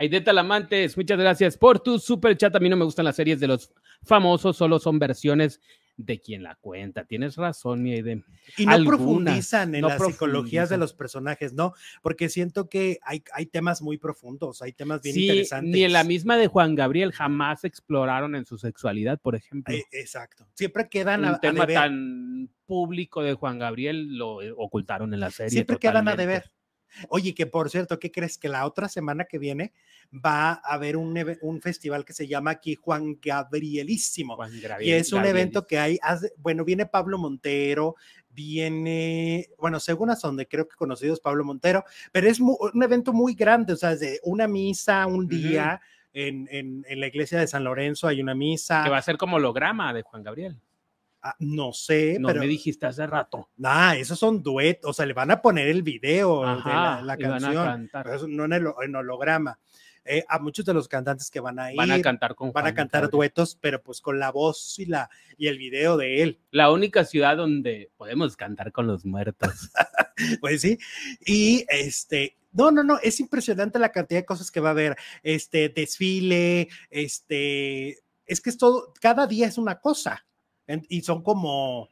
Aide 0.00 0.20
Talamantes, 0.20 0.96
muchas 0.96 1.18
gracias 1.18 1.58
por 1.58 1.80
tu 1.80 1.98
super 1.98 2.36
chat. 2.36 2.54
A 2.54 2.60
mí 2.60 2.68
no 2.68 2.76
me 2.76 2.84
gustan 2.84 3.04
las 3.04 3.16
series 3.16 3.40
de 3.40 3.48
los 3.48 3.72
famosos, 4.04 4.56
solo 4.56 4.78
son 4.78 4.98
versiones 4.98 5.60
de 5.96 6.20
quien 6.20 6.44
la 6.44 6.54
cuenta. 6.54 7.04
Tienes 7.06 7.34
razón, 7.34 7.82
mi 7.82 7.92
Aide. 7.92 8.22
Y 8.56 8.66
no 8.66 8.72
Algunas, 8.72 8.98
profundizan 8.98 9.74
en 9.74 9.80
no 9.80 9.88
las 9.88 10.00
psicologías 10.00 10.68
de 10.68 10.78
los 10.78 10.94
personajes, 10.94 11.54
¿no? 11.54 11.74
Porque 12.02 12.28
siento 12.28 12.68
que 12.68 13.00
hay, 13.02 13.24
hay 13.34 13.46
temas 13.46 13.82
muy 13.82 13.98
profundos, 13.98 14.62
hay 14.62 14.72
temas 14.72 15.02
bien 15.02 15.14
Sí, 15.16 15.22
interesantes. 15.26 15.72
ni 15.74 15.82
en 15.82 15.92
la 15.92 16.04
misma 16.04 16.36
de 16.36 16.46
Juan 16.46 16.76
Gabriel 16.76 17.10
jamás 17.10 17.64
exploraron 17.64 18.36
en 18.36 18.46
su 18.46 18.58
sexualidad, 18.58 19.18
por 19.20 19.34
ejemplo. 19.34 19.74
Eh, 19.74 19.84
exacto. 19.90 20.46
Siempre 20.54 20.88
quedan 20.88 21.24
a, 21.24 21.30
un 21.30 21.34
a 21.34 21.40
tema 21.40 21.66
deber. 21.66 21.74
tan 21.74 22.48
público 22.64 23.22
de 23.22 23.34
Juan 23.34 23.58
Gabriel 23.58 24.16
lo 24.16 24.40
eh, 24.40 24.52
ocultaron 24.56 25.12
en 25.14 25.18
la 25.20 25.32
serie. 25.32 25.50
Siempre 25.50 25.78
quedan 25.78 26.06
a 26.06 26.14
deber. 26.14 26.52
Oye, 27.08 27.34
que 27.34 27.46
por 27.46 27.70
cierto, 27.70 27.98
¿qué 27.98 28.10
crees? 28.10 28.38
Que 28.38 28.48
la 28.48 28.66
otra 28.66 28.88
semana 28.88 29.24
que 29.24 29.38
viene 29.38 29.72
va 30.14 30.52
a 30.52 30.74
haber 30.74 30.96
un, 30.96 31.14
festival 31.62 32.04
que 32.04 32.12
se 32.12 32.26
llama 32.26 32.50
aquí 32.52 32.74
Juan 32.74 33.18
Gabrielísimo. 33.22 34.36
Juan 34.36 34.54
Y 34.54 34.60
Gabriel- 34.60 34.94
es 35.00 35.12
un 35.12 35.18
Gabriel 35.18 35.36
evento 35.36 35.66
que 35.66 35.78
hay, 35.78 35.98
hace- 36.02 36.32
bueno, 36.38 36.64
viene 36.64 36.86
Pablo 36.86 37.18
Montero, 37.18 37.96
viene, 38.30 39.48
bueno, 39.58 39.80
según 39.80 40.10
hasta 40.10 40.28
donde 40.28 40.46
creo 40.46 40.66
que 40.68 40.76
conocido 40.76 41.12
es 41.14 41.20
Pablo 41.20 41.44
Montero, 41.44 41.84
pero 42.12 42.28
es 42.28 42.40
mu- 42.40 42.56
un 42.72 42.82
evento 42.82 43.12
muy 43.12 43.34
grande, 43.34 43.72
o 43.72 43.76
sea, 43.76 43.92
es 43.92 44.00
de 44.00 44.20
una 44.24 44.46
misa, 44.48 45.06
un 45.06 45.26
día, 45.28 45.80
en, 46.12 46.48
en- 46.50 46.84
en 46.88 47.00
la 47.00 47.06
iglesia 47.06 47.38
de 47.38 47.46
San 47.46 47.64
Lorenzo 47.64 48.08
hay 48.08 48.20
una 48.20 48.34
misa, 48.34 48.82
que 48.84 48.90
va 48.90 48.98
a 48.98 49.02
ser 49.02 49.16
como 49.18 49.36
holograma 49.36 49.92
de 49.92 50.02
Juan 50.02 50.22
Gabriel. 50.22 50.56
Ah, 51.22 51.34
no 51.40 51.72
sé, 51.72 52.16
No 52.20 52.28
pero 52.28 52.40
me 52.40 52.46
dijiste 52.46 52.86
hace 52.86 53.06
rato. 53.06 53.48
nah, 53.56 53.94
esos 53.94 54.18
son 54.18 54.42
duetos, 54.42 54.90
o 54.90 54.92
sea, 54.92 55.06
le 55.06 55.14
van 55.14 55.30
a 55.30 55.40
poner 55.42 55.68
el 55.68 55.82
video 55.82 56.40
de 56.42 56.46
la, 56.70 57.00
la 57.04 57.16
y 57.18 57.22
van 57.24 57.32
a 57.32 57.38
canción, 57.40 57.64
cantar. 57.64 58.04
pero 58.04 58.16
eso 58.16 58.28
no 58.28 58.44
en, 58.44 58.52
el- 58.52 58.72
en 58.84 58.96
holograma. 58.96 59.58
Eh, 60.10 60.24
a 60.26 60.38
muchos 60.38 60.64
de 60.64 60.72
los 60.72 60.88
cantantes 60.88 61.30
que 61.30 61.38
van 61.38 61.58
a 61.58 61.70
ir, 61.70 61.76
Van 61.76 61.90
a 61.90 62.00
cantar 62.00 62.34
con 62.34 62.50
van 62.50 62.66
a 62.66 62.72
cantar 62.72 63.02
Gabriel. 63.02 63.18
duetos, 63.18 63.58
pero 63.60 63.82
pues 63.82 64.00
con 64.00 64.18
la 64.18 64.30
voz 64.32 64.78
y, 64.78 64.86
la, 64.86 65.10
y 65.36 65.48
el 65.48 65.58
video 65.58 65.98
de 65.98 66.22
él. 66.22 66.40
La 66.50 66.70
única 66.72 67.04
ciudad 67.04 67.36
donde 67.36 67.90
podemos 67.98 68.34
cantar 68.34 68.72
con 68.72 68.86
los 68.86 69.04
muertos. 69.04 69.70
Pues 70.40 70.62
sí. 70.62 70.78
Y 71.24 71.64
este, 71.68 72.36
no, 72.50 72.72
no, 72.72 72.82
no, 72.82 72.98
es 73.00 73.20
impresionante 73.20 73.78
la 73.78 73.92
cantidad 73.92 74.18
de 74.20 74.24
cosas 74.26 74.50
que 74.50 74.58
va 74.58 74.70
a 74.70 74.72
haber. 74.72 74.96
Este 75.22 75.68
desfile, 75.68 76.68
este, 76.90 77.98
es 78.26 78.40
que 78.40 78.50
es 78.50 78.58
todo, 78.58 78.92
cada 79.00 79.26
día 79.28 79.46
es 79.46 79.58
una 79.58 79.78
cosa. 79.78 80.26
En- 80.68 80.86
y 80.88 81.00
son 81.00 81.22
como 81.22 81.88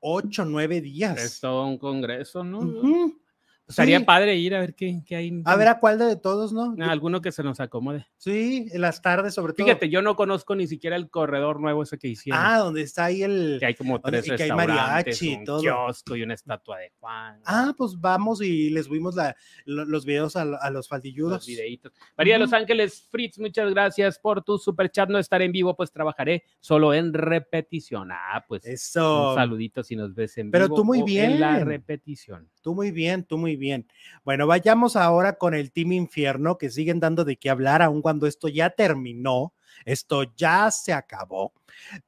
ocho, 0.00 0.44
nueve 0.44 0.80
días. 0.80 1.22
es 1.22 1.40
todo 1.40 1.66
un 1.66 1.78
congreso, 1.78 2.42
¿no? 2.42 2.58
Ujú. 2.60 3.18
Estaría 3.66 3.98
Sí. 3.98 4.04
padre 4.04 4.36
ir 4.36 4.54
a 4.54 4.60
ver 4.60 4.74
qué, 4.74 5.00
qué 5.06 5.16
hay. 5.16 5.42
A 5.46 5.56
ver 5.56 5.68
a 5.68 5.80
cuál 5.80 5.98
de 5.98 6.16
todos, 6.16 6.52
¿no? 6.52 6.74
Ah, 6.80 6.90
alguno 6.90 7.22
que 7.22 7.32
se 7.32 7.42
nos 7.42 7.60
acomode. 7.60 8.06
Sí, 8.18 8.68
en 8.70 8.80
las 8.82 9.00
tardes 9.00 9.32
sobre 9.32 9.54
todo. 9.54 9.66
Fíjate, 9.66 9.88
yo 9.88 10.02
no 10.02 10.16
conozco 10.16 10.54
ni 10.54 10.66
siquiera 10.66 10.96
el 10.96 11.08
corredor 11.08 11.60
nuevo 11.60 11.82
ese 11.82 11.96
que 11.98 12.08
hicieron. 12.08 12.40
Ah, 12.44 12.58
donde 12.58 12.82
está 12.82 13.06
ahí 13.06 13.22
el. 13.22 13.56
que 13.58 13.66
hay 13.66 13.74
como 13.74 13.98
donde- 13.98 14.20
tres 14.22 14.36
que 14.36 14.42
hay 14.42 14.52
mariachi 14.52 15.32
y 15.32 15.36
un 15.36 15.44
todo. 15.46 15.60
kiosco 15.62 16.14
y 16.14 16.22
una 16.22 16.34
estatua 16.34 16.78
de 16.78 16.92
Juan. 17.00 17.40
Ah, 17.46 17.72
pues 17.76 17.98
vamos 17.98 18.42
y 18.42 18.68
les 18.68 18.84
subimos 18.86 19.14
la- 19.14 19.34
lo- 19.64 19.86
los 19.86 20.04
videos 20.04 20.36
a, 20.36 20.42
a 20.42 20.44
los 20.70 20.84
los 20.84 20.88
faldilludos. 20.88 21.46
videitos. 21.46 21.92
María 22.18 22.34
de 22.34 22.40
Los. 22.40 22.52
Ángeles 22.52 23.08
Fritz, 23.10 23.38
muchas 23.38 23.70
gracias 23.70 24.18
por 24.18 24.42
tu 24.44 24.58
super 24.58 24.90
chat. 24.90 25.08
No 25.08 25.18
estaré 25.18 25.46
en 25.46 25.52
vivo, 25.52 25.74
pues 25.74 25.90
trabajaré 25.90 26.44
solo 26.60 26.92
en 26.92 27.14
repetición. 27.14 28.10
Ah, 28.12 28.44
pues 28.46 28.66
Eso. 28.66 29.30
un 29.30 29.34
saludito 29.36 29.82
si 29.82 29.96
nos 29.96 30.14
ves 30.14 30.36
en 30.38 30.50
Pero 30.50 30.66
vivo. 30.66 30.76
tú 30.76 30.84
muy 30.84 31.00
o 31.00 31.06
En 31.08 31.40
la 31.40 31.54
bien. 31.56 31.66
repetición. 31.66 32.50
Tú 32.64 32.74
muy 32.74 32.92
bien, 32.92 33.24
tú 33.24 33.36
muy 33.36 33.56
bien. 33.56 33.86
Bueno, 34.24 34.46
vayamos 34.46 34.96
ahora 34.96 35.36
con 35.36 35.52
el 35.52 35.70
Team 35.70 35.92
Infierno, 35.92 36.56
que 36.56 36.70
siguen 36.70 36.98
dando 36.98 37.22
de 37.22 37.36
qué 37.36 37.50
hablar, 37.50 37.82
aun 37.82 38.00
cuando 38.00 38.26
esto 38.26 38.48
ya 38.48 38.70
terminó, 38.70 39.52
esto 39.84 40.32
ya 40.34 40.70
se 40.70 40.94
acabó, 40.94 41.52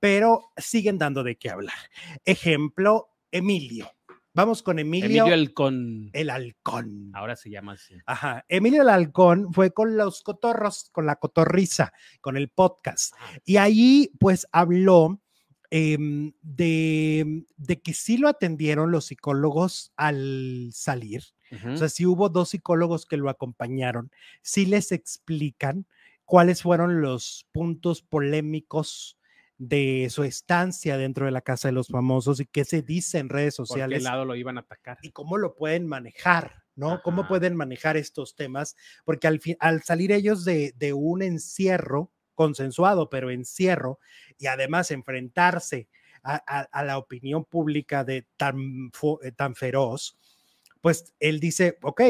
pero 0.00 0.50
siguen 0.56 0.96
dando 0.96 1.22
de 1.22 1.36
qué 1.36 1.50
hablar. 1.50 1.76
Ejemplo, 2.24 3.10
Emilio. 3.30 3.92
Vamos 4.32 4.62
con 4.62 4.78
Emilio, 4.78 5.26
Emilio 5.26 5.34
el 5.34 5.52
con. 5.52 6.08
el 6.14 6.30
halcón. 6.30 7.10
Ahora 7.12 7.36
se 7.36 7.50
llama 7.50 7.72
así. 7.72 7.94
Ajá, 8.06 8.46
Emilio 8.48 8.80
el 8.80 8.88
halcón 8.88 9.52
fue 9.52 9.72
con 9.72 9.98
los 9.98 10.22
cotorros, 10.22 10.88
con 10.90 11.04
la 11.04 11.16
cotorriza, 11.16 11.92
con 12.22 12.38
el 12.38 12.48
podcast. 12.48 13.14
Y 13.44 13.58
ahí 13.58 14.10
pues 14.18 14.46
habló 14.52 15.20
em, 15.76 16.32
de, 16.42 17.44
de 17.56 17.80
que 17.82 17.92
sí 17.92 18.16
lo 18.16 18.28
atendieron 18.28 18.90
los 18.90 19.06
psicólogos 19.06 19.92
al 19.96 20.70
salir. 20.72 21.22
O 21.72 21.76
sea, 21.76 21.88
sí 21.88 22.04
hubo 22.04 22.28
dos 22.28 22.48
psicólogos 22.50 23.06
que 23.06 23.16
lo 23.16 23.30
acompañaron, 23.30 24.10
sí 24.42 24.66
les 24.66 24.90
explican 24.90 25.86
cuáles 26.24 26.62
fueron 26.62 27.00
los 27.02 27.46
puntos 27.52 28.02
polémicos 28.02 29.16
de 29.58 30.08
su 30.10 30.24
estancia 30.24 30.96
dentro 30.98 31.24
de 31.24 31.30
la 31.30 31.40
Casa 31.40 31.68
de 31.68 31.72
los 31.72 31.86
Famosos 31.88 32.40
y 32.40 32.46
qué 32.46 32.64
se 32.64 32.82
dice 32.82 33.18
en 33.18 33.28
redes 33.28 33.56
¿Por 33.56 33.66
qué 33.66 33.68
sociales 33.68 34.02
lado 34.02 34.24
lo 34.24 34.34
iban 34.34 34.58
a 34.58 34.62
atacar? 34.62 34.98
y 35.02 35.12
cómo 35.12 35.38
lo 35.38 35.54
pueden 35.54 35.86
manejar, 35.86 36.64
¿no? 36.74 37.00
Cómo 37.02 37.28
pueden 37.28 37.54
manejar 37.54 37.96
estos 37.96 38.34
temas, 38.34 38.74
porque 39.04 39.28
al, 39.28 39.40
fin, 39.40 39.56
al 39.60 39.82
salir 39.82 40.10
ellos 40.10 40.44
de, 40.44 40.74
de 40.76 40.92
un 40.94 41.22
encierro 41.22 42.10
consensuado, 42.36 43.10
pero 43.10 43.30
encierro, 43.30 43.98
y 44.38 44.46
además 44.46 44.92
enfrentarse 44.92 45.88
a, 46.22 46.84
la 46.84 46.98
opinión 46.98 47.44
pública 47.44 48.04
de 48.04 48.26
tan, 48.36 48.90
eh, 49.22 49.32
tan 49.32 49.54
feroz, 49.54 50.18
pues 50.80 51.14
él 51.20 51.40
dice, 51.40 51.78
ok, 51.82 52.02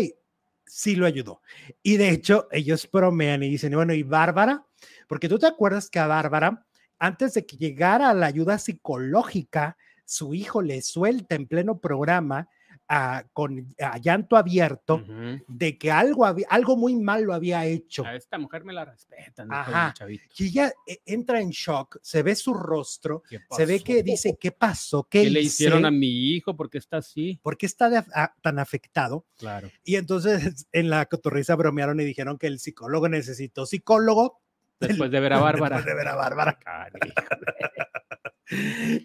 sí 0.67 0.97
lo 0.97 1.07
ayudó. 1.07 1.43
Y 1.83 1.97
de 1.97 2.11
hecho, 2.11 2.49
ellos 2.51 2.89
bromean 2.91 3.43
y 3.43 3.51
dicen, 3.51 3.75
bueno, 3.75 3.93
¿y 3.93 4.03
Bárbara? 4.03 4.65
Porque 5.09 5.29
tú 5.29 5.39
te 5.39 5.47
acuerdas 5.47 5.91
que 5.91 5.99
a 5.99 6.07
Bárbara, 6.07 6.67
antes 6.99 7.35
de 7.35 7.47
que 7.47 7.57
llegara 7.57 8.13
la 8.15 8.27
ayuda 8.27 8.59
psicológica, 8.59 9.77
su 10.05 10.35
hijo 10.35 10.63
le 10.63 10.83
suelta 10.83 11.35
en 11.35 11.47
pleno 11.47 11.79
programa 11.79 12.49
a- 12.89 13.25
con 13.33 13.75
a 13.81 13.99
llanto 13.99 14.37
abierto 14.37 15.05
de 15.49 15.77
que 15.77 15.91
algo, 15.91 16.25
algo 16.49 16.77
muy 16.77 16.95
mal 16.97 17.25
lo 17.25 17.35
había 17.35 17.65
hecho. 17.67 18.05
A 18.05 18.15
esta 18.15 18.39
mujer 18.39 18.65
me 18.65 18.73
la 18.73 18.85
respetan. 18.85 19.53
Ajá. 19.53 19.93
Y 20.39 20.47
ella 20.47 20.73
eh, 20.87 21.01
entra 21.05 21.41
en 21.41 21.51
shock, 21.51 21.99
se 22.03 22.23
ve 22.23 22.35
su 22.37 22.55
rostro, 22.55 23.23
¿Qué 23.29 23.41
se 23.51 23.67
ve 23.67 23.81
que 23.83 24.03
dice, 24.03 24.37
¿qué 24.41 24.53
pasó? 24.53 25.05
¿Qué, 25.11 25.23
¿Qué 25.25 25.31
le 25.31 25.41
hicieron 25.41 25.85
a 25.85 25.91
mi 25.91 26.35
hijo? 26.35 26.57
¿Por 26.57 26.71
qué 26.71 26.79
está 26.79 26.99
así? 26.99 27.41
¿Por 27.43 27.57
qué 27.59 27.67
está 27.67 27.91
de- 27.91 28.05
a- 28.15 28.35
tan 28.41 28.59
afectado? 28.59 29.27
Claro. 29.37 29.71
Y 29.83 29.97
entonces 29.97 30.67
en 30.73 30.91
la 30.91 31.07
cotorriza 31.07 31.57
bromearon 31.57 32.01
y 32.01 32.05
dijeron 32.05 32.39
que 32.39 32.47
el 32.47 32.59
psicólogo 32.61 33.09
necesitó 33.09 33.67
psicólogo. 33.67 34.41
Después 34.79 35.11
de 35.11 35.21
ver 35.21 35.33
a 35.33 35.41
Bárbara. 35.41 35.77
Después 35.77 35.87
de 35.87 35.95
ver 35.99 36.09
a 36.09 36.15
Bárbara. 36.17 36.59
Canijo. 36.59 37.15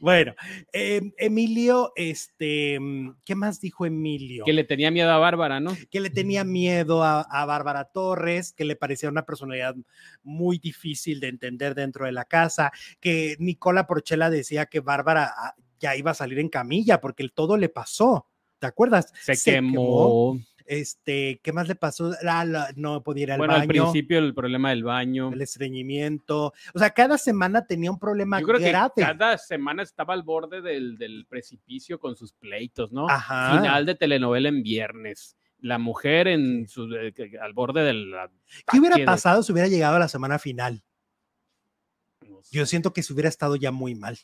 Bueno, 0.01 0.33
em, 0.71 1.13
Emilio, 1.17 1.93
este, 1.95 2.79
¿qué 3.25 3.35
más 3.35 3.59
dijo 3.59 3.85
Emilio? 3.85 4.45
Que 4.45 4.53
le 4.53 4.63
tenía 4.63 4.91
miedo 4.91 5.11
a 5.11 5.17
Bárbara, 5.17 5.59
¿no? 5.59 5.75
que 5.89 5.99
le 5.99 6.09
tenía 6.09 6.43
miedo 6.43 7.03
a, 7.03 7.21
a 7.21 7.45
Bárbara 7.45 7.85
Torres, 7.85 8.53
que 8.53 8.65
le 8.65 8.75
parecía 8.75 9.09
una 9.09 9.25
personalidad 9.25 9.75
muy 10.23 10.59
difícil 10.59 11.19
de 11.19 11.29
entender 11.29 11.75
dentro 11.75 12.05
de 12.05 12.11
la 12.11 12.25
casa, 12.25 12.71
que 12.99 13.35
Nicola 13.39 13.87
Porchela 13.87 14.29
decía 14.29 14.67
que 14.67 14.79
Bárbara 14.79 15.33
ah, 15.35 15.55
ya 15.79 15.95
iba 15.95 16.11
a 16.11 16.15
salir 16.15 16.39
en 16.39 16.49
camilla 16.49 17.01
porque 17.01 17.23
el 17.23 17.33
todo 17.33 17.57
le 17.57 17.69
pasó. 17.69 18.27
¿Te 18.59 18.67
acuerdas? 18.67 19.11
Se, 19.19 19.35
quemó. 19.43 20.39
Este, 20.65 21.39
¿qué 21.43 21.53
más 21.53 21.67
le 21.67 21.75
pasó? 21.75 22.13
La- 22.21 22.71
no 22.75 23.03
podía 23.03 23.23
ir 23.23 23.31
al 23.33 23.37
Bueno, 23.37 23.53
al 23.53 23.59
baño. 23.67 23.69
principio 23.83 24.19
el 24.19 24.33
problema 24.33 24.69
del 24.69 24.83
baño. 24.83 25.31
El 25.33 25.41
estreñimiento. 25.41 26.53
O 26.73 26.79
sea, 26.79 26.89
cada 26.91 27.17
semana 27.17 27.65
tenía 27.65 27.91
un 27.91 27.99
problema 27.99 28.39
Yo 28.39 28.47
creo 28.47 28.59
que 28.59 28.71
cada 29.01 29.37
semana 29.37 29.83
estaba 29.83 30.13
al 30.13 30.23
borde 30.23 30.61
del, 30.61 30.97
del 30.97 31.25
precipicio 31.27 31.99
con 31.99 32.15
sus 32.15 32.33
pleitos, 32.33 32.91
¿no? 32.91 33.07
Ajá. 33.09 33.57
Final 33.61 33.85
de 33.85 33.95
telenovela 33.95 34.49
en 34.49 34.63
viernes. 34.63 35.35
La 35.59 35.77
mujer 35.77 36.27
en 36.27 36.67
su, 36.67 36.91
eh, 36.95 37.13
al 37.39 37.53
borde 37.53 37.83
del. 37.83 38.13
¿Qué 38.71 38.79
hubiera 38.79 38.95
de- 38.97 39.05
pasado 39.05 39.43
si 39.43 39.51
hubiera 39.51 39.67
llegado 39.69 39.95
a 39.95 39.99
la 39.99 40.07
semana 40.07 40.39
final? 40.39 40.83
no 42.27 42.41
sé. 42.43 42.55
Yo 42.57 42.65
siento 42.65 42.93
que 42.93 43.03
se 43.03 43.13
hubiera 43.13 43.29
estado 43.29 43.55
ya 43.55 43.71
muy 43.71 43.93
mal. 43.95 44.17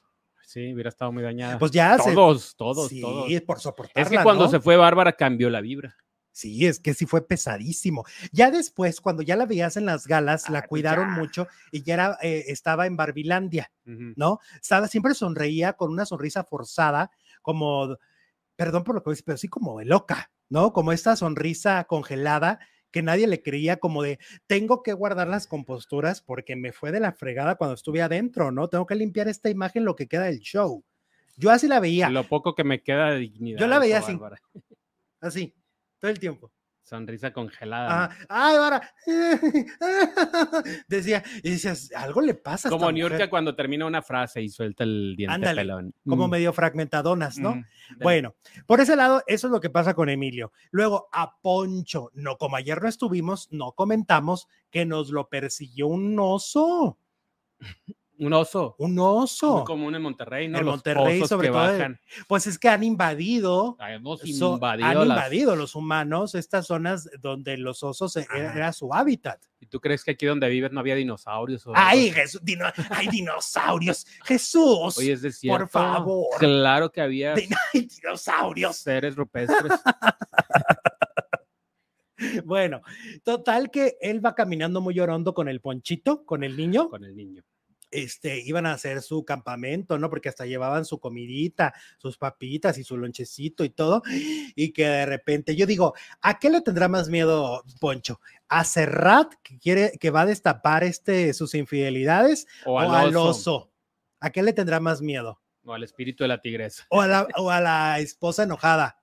Sí, 0.45 0.73
hubiera 0.73 0.89
estado 0.89 1.11
muy 1.11 1.23
dañada. 1.23 1.59
Pues 1.59 1.71
ya 1.71 1.97
se- 1.99 2.13
todos, 2.13 2.55
todos, 2.55 2.87
sí, 2.87 3.01
todos. 3.01 3.29
por 3.41 3.59
soportarla. 3.59 4.01
Es 4.01 4.09
que 4.09 4.23
cuando 4.23 4.45
¿no? 4.45 4.49
se 4.49 4.59
fue 4.61 4.77
Bárbara 4.77 5.11
cambió 5.11 5.49
la 5.49 5.59
vibra. 5.61 5.95
Sí, 6.37 6.67
es 6.67 6.79
que 6.79 6.93
sí 6.93 7.07
fue 7.07 7.25
pesadísimo. 7.27 8.05
Ya 8.31 8.51
después, 8.51 9.01
cuando 9.01 9.23
ya 9.23 9.35
la 9.35 9.47
veías 9.47 9.75
en 9.75 9.87
las 9.87 10.05
galas, 10.05 10.51
la 10.51 10.59
Ah, 10.59 10.61
pues 10.61 10.69
cuidaron 10.69 11.09
ya. 11.09 11.15
mucho 11.19 11.47
y 11.71 11.81
ya 11.81 11.95
era, 11.95 12.17
eh, 12.21 12.43
estaba 12.49 12.85
en 12.85 12.95
Barbilandia. 12.95 13.71
¿no? 13.85 14.37
Estaba, 14.61 14.87
siempre 14.87 15.15
sonreía 15.15 15.73
con 15.73 15.91
una 15.91 16.05
sonrisa 16.05 16.43
forzada, 16.43 17.09
como, 17.41 17.97
perdón 18.55 18.83
por 18.83 18.93
lo 18.93 19.01
que 19.01 19.05
voy 19.05 19.11
a 19.13 19.15
decir, 19.15 19.25
pero 19.25 19.37
sí 19.39 19.47
como 19.47 19.79
de 19.79 19.85
loca, 19.85 20.29
¿no? 20.47 20.73
Como 20.73 20.91
esta 20.91 21.15
sonrisa 21.15 21.85
congelada 21.85 22.59
que 22.91 23.01
nadie 23.01 23.25
le 23.25 23.41
creía, 23.41 23.77
como 23.77 24.03
de, 24.03 24.19
tengo 24.45 24.83
que 24.83 24.93
guardar 24.93 25.27
las 25.29 25.47
composturas 25.47 26.21
porque 26.21 26.55
me 26.55 26.71
fue 26.71 26.91
de 26.91 26.99
la 26.99 27.13
fregada 27.13 27.55
cuando 27.55 27.73
estuve 27.73 28.03
adentro, 28.03 28.51
¿no? 28.51 28.67
Tengo 28.67 28.85
que 28.85 28.93
limpiar 28.93 29.27
esta 29.27 29.49
imagen 29.49 29.85
lo 29.85 29.95
que 29.95 30.07
queda 30.07 30.25
del 30.25 30.39
show. 30.41 30.83
Yo 31.35 31.49
así 31.49 31.67
la 31.67 31.79
veía, 31.79 32.11
Lo 32.11 32.27
poco 32.27 32.53
que 32.53 32.63
me 32.63 32.83
queda 32.83 33.09
de 33.09 33.17
dignidad. 33.21 33.59
Yo 33.59 33.65
la 33.65 33.79
veía 33.79 33.97
así. 33.97 34.11
Bárbara. 34.13 34.39
así, 35.19 35.55
todo 35.99 36.11
el 36.11 36.19
tiempo. 36.19 36.51
Sonrisa 36.83 37.33
congelada. 37.33 38.05
Ah, 38.05 38.09
ay, 38.29 38.55
ahora. 38.55 38.93
Decía, 40.87 41.23
y 41.43 41.51
decías, 41.51 41.91
algo 41.93 42.21
le 42.21 42.33
pasa. 42.33 42.69
Como 42.69 42.91
Niurka 42.91 43.15
mujer", 43.15 43.29
cuando 43.29 43.55
termina 43.55 43.85
una 43.85 44.01
frase 44.01 44.41
y 44.41 44.47
suelta 44.49 44.85
el 44.85 45.15
diente 45.17 45.33
Ándale, 45.35 45.61
pelón. 45.61 45.93
Como 46.05 46.27
Mm, 46.27 46.31
medio 46.31 46.53
fragmentadonas, 46.53 47.39
¿no? 47.39 47.55
mm, 47.55 47.63
Bueno, 48.01 48.35
por 48.67 48.79
ese 48.79 48.95
lado, 48.95 49.21
eso 49.27 49.47
es 49.47 49.51
lo 49.51 49.59
que 49.59 49.69
pasa 49.69 49.93
con 49.93 50.07
Emilio. 50.09 50.53
Luego, 50.71 51.09
a 51.11 51.39
Poncho, 51.41 52.09
no, 52.13 52.37
como 52.37 52.55
ayer 52.55 52.81
no 52.81 52.87
estuvimos, 52.87 53.49
no 53.51 53.73
comentamos 53.73 54.47
que 54.71 54.85
nos 54.85 55.09
lo 55.09 55.27
persiguió 55.27 55.87
un 55.87 56.17
oso, 56.19 56.97
Un 58.19 58.33
oso. 58.33 58.75
un 58.79 58.95
Muy 58.95 59.03
oso. 59.23 59.63
común 59.63 59.93
en 59.93 60.01
Monterrey, 60.01 60.47
¿no? 60.47 60.57
En 60.57 60.65
Los 60.65 60.73
Monterrey, 60.73 61.17
osos 61.17 61.29
sobre 61.29 61.49
que 61.49 61.53
todo, 61.53 61.61
bajan. 61.61 61.99
Pues 62.27 62.47
es 62.47 62.57
que 62.57 62.67
han 62.67 62.83
invadido, 62.83 63.77
Hemos 63.87 64.21
so- 64.21 64.53
invadido 64.55 64.87
han 64.87 65.07
las- 65.07 65.17
invadido 65.17 65.55
los 65.55 65.75
humanos 65.75 66.33
estas 66.33 66.65
zonas 66.65 67.07
donde 67.21 67.57
los 67.57 67.83
osos 67.83 68.15
e- 68.17 68.27
era, 68.33 68.49
Ajá. 68.49 68.57
era 68.57 68.73
su 68.73 68.91
hábitat. 68.93 69.39
¿Y 69.59 69.67
tú 69.67 69.79
crees 69.79 70.03
que 70.03 70.11
aquí 70.11 70.25
donde 70.25 70.49
vives 70.49 70.71
no 70.71 70.79
había 70.79 70.95
dinosaurios? 70.95 71.65
O 71.67 71.73
Ay? 71.75 72.09
Jesús, 72.11 72.41
dino- 72.43 72.65
ay, 72.89 73.07
dinosaurios, 73.07 74.05
Jesús, 74.25 74.97
Oye, 74.97 75.11
es 75.13 75.21
de 75.21 75.31
cierto. 75.31 75.67
favor. 75.67 76.27
Claro 76.39 76.91
que 76.91 77.01
había 77.01 77.35
Din- 77.35 77.49
ay, 77.73 77.87
dinosaurios. 77.87 78.77
seres 78.77 79.15
rupestres. 79.15 79.71
Bueno, 82.45 82.81
total 83.23 83.69
que 83.69 83.95
él 84.01 84.25
va 84.25 84.33
caminando 84.33 84.81
muy 84.81 84.99
orondo 84.99 85.35
con 85.35 85.47
el 85.47 85.61
ponchito, 85.61 86.25
con 86.25 86.43
el 86.43 86.57
niño. 86.57 86.89
con 86.89 87.03
el 87.03 87.15
niño. 87.15 87.43
Este, 87.91 88.39
iban 88.41 88.65
a 88.65 88.73
hacer 88.73 89.01
su 89.01 89.23
campamento, 89.25 89.97
¿no? 89.97 90.09
Porque 90.09 90.29
hasta 90.29 90.45
llevaban 90.45 90.85
su 90.85 90.99
comidita, 90.99 91.73
sus 91.97 92.17
papitas 92.17 92.77
y 92.77 92.83
su 92.83 92.97
lonchecito 92.97 93.63
y 93.63 93.69
todo. 93.69 94.01
Y 94.55 94.73
que 94.73 94.87
de 94.87 95.05
repente, 95.05 95.55
yo 95.55 95.65
digo, 95.65 95.93
¿a 96.21 96.39
qué 96.39 96.49
le 96.49 96.61
tendrá 96.61 96.87
más 96.87 97.09
miedo 97.09 97.63
Poncho? 97.79 98.19
¿A 98.47 98.63
Serrat, 98.63 99.33
que 99.43 99.59
quiere, 99.59 99.91
que 99.99 100.09
va 100.09 100.21
a 100.21 100.25
destapar 100.25 100.83
este, 100.83 101.33
sus 101.33 101.53
infidelidades? 101.53 102.47
O 102.65 102.73
¿O 102.73 102.79
al 102.79 102.93
al 102.93 103.15
oso. 103.15 103.29
oso? 103.29 103.71
¿A 104.19 104.31
qué 104.31 104.41
le 104.41 104.53
tendrá 104.53 104.79
más 104.79 105.01
miedo? 105.01 105.41
O 105.63 105.73
al 105.73 105.83
espíritu 105.83 106.23
de 106.23 106.29
la 106.29 106.41
tigresa. 106.41 106.85
¿O 106.89 107.01
a 107.01 107.07
la, 107.07 107.27
o 107.35 107.51
a 107.51 107.61
la 107.61 107.99
esposa 107.99 108.43
enojada? 108.43 108.96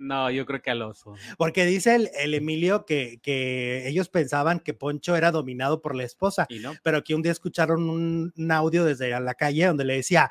No, 0.00 0.30
yo 0.30 0.46
creo 0.46 0.62
que 0.62 0.70
al 0.70 0.80
oso. 0.80 1.14
Porque 1.36 1.66
dice 1.66 1.94
el, 1.94 2.10
el 2.18 2.32
Emilio 2.32 2.86
que, 2.86 3.20
que 3.22 3.86
ellos 3.86 4.08
pensaban 4.08 4.58
que 4.58 4.72
Poncho 4.72 5.14
era 5.14 5.30
dominado 5.30 5.82
por 5.82 5.94
la 5.94 6.04
esposa. 6.04 6.46
¿Y 6.48 6.60
no? 6.60 6.72
pero 6.82 7.04
que 7.04 7.14
un 7.14 7.20
día 7.20 7.32
escucharon 7.32 7.90
un, 7.90 8.32
un 8.34 8.50
audio 8.50 8.86
desde 8.86 9.10
la 9.20 9.34
calle 9.34 9.66
donde 9.66 9.84
le 9.84 9.96
decía, 9.96 10.30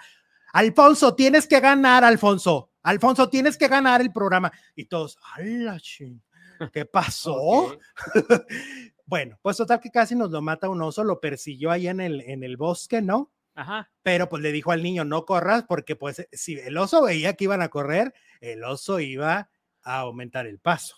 Alfonso, 0.54 1.14
tienes 1.14 1.46
que 1.46 1.60
ganar, 1.60 2.04
Alfonso. 2.04 2.72
Alfonso, 2.82 3.30
tienes 3.30 3.58
que 3.58 3.68
ganar 3.68 4.02
el 4.02 4.12
programa. 4.12 4.52
Y 4.76 4.86
todos, 4.86 5.20
¡ala! 5.36 5.80
¿Qué 6.74 6.86
pasó? 6.92 7.78
Bueno, 9.06 9.40
pues 9.42 9.58
total 9.58 9.80
que 9.80 9.90
casi 9.90 10.14
nos 10.14 10.30
lo 10.30 10.40
mata 10.40 10.70
un 10.70 10.84
oso, 10.84 11.04
lo 11.04 11.20
persiguió 11.20 11.72
ahí 11.72 11.88
en 11.88 12.00
el, 12.00 12.22
en 12.22 12.44
el 12.44 12.58
bosque, 12.58 13.02
¿no? 13.02 13.32
Ajá. 13.56 13.90
Pero 14.04 14.30
pues 14.30 14.44
le 14.44 14.52
dijo 14.52 14.72
al 14.72 14.84
niño, 14.84 15.04
no 15.04 15.26
corras, 15.26 15.64
porque 15.68 15.96
pues 15.96 16.28
si 16.32 16.60
el 16.60 16.78
oso 16.78 17.02
veía 17.02 17.34
que 17.34 17.46
iban 17.46 17.64
a 17.64 17.70
correr, 17.70 18.14
el 18.40 18.64
oso 18.64 19.00
iba 19.00 19.50
a 19.98 20.00
aumentar 20.02 20.46
el 20.48 20.60
paso. 20.60 20.96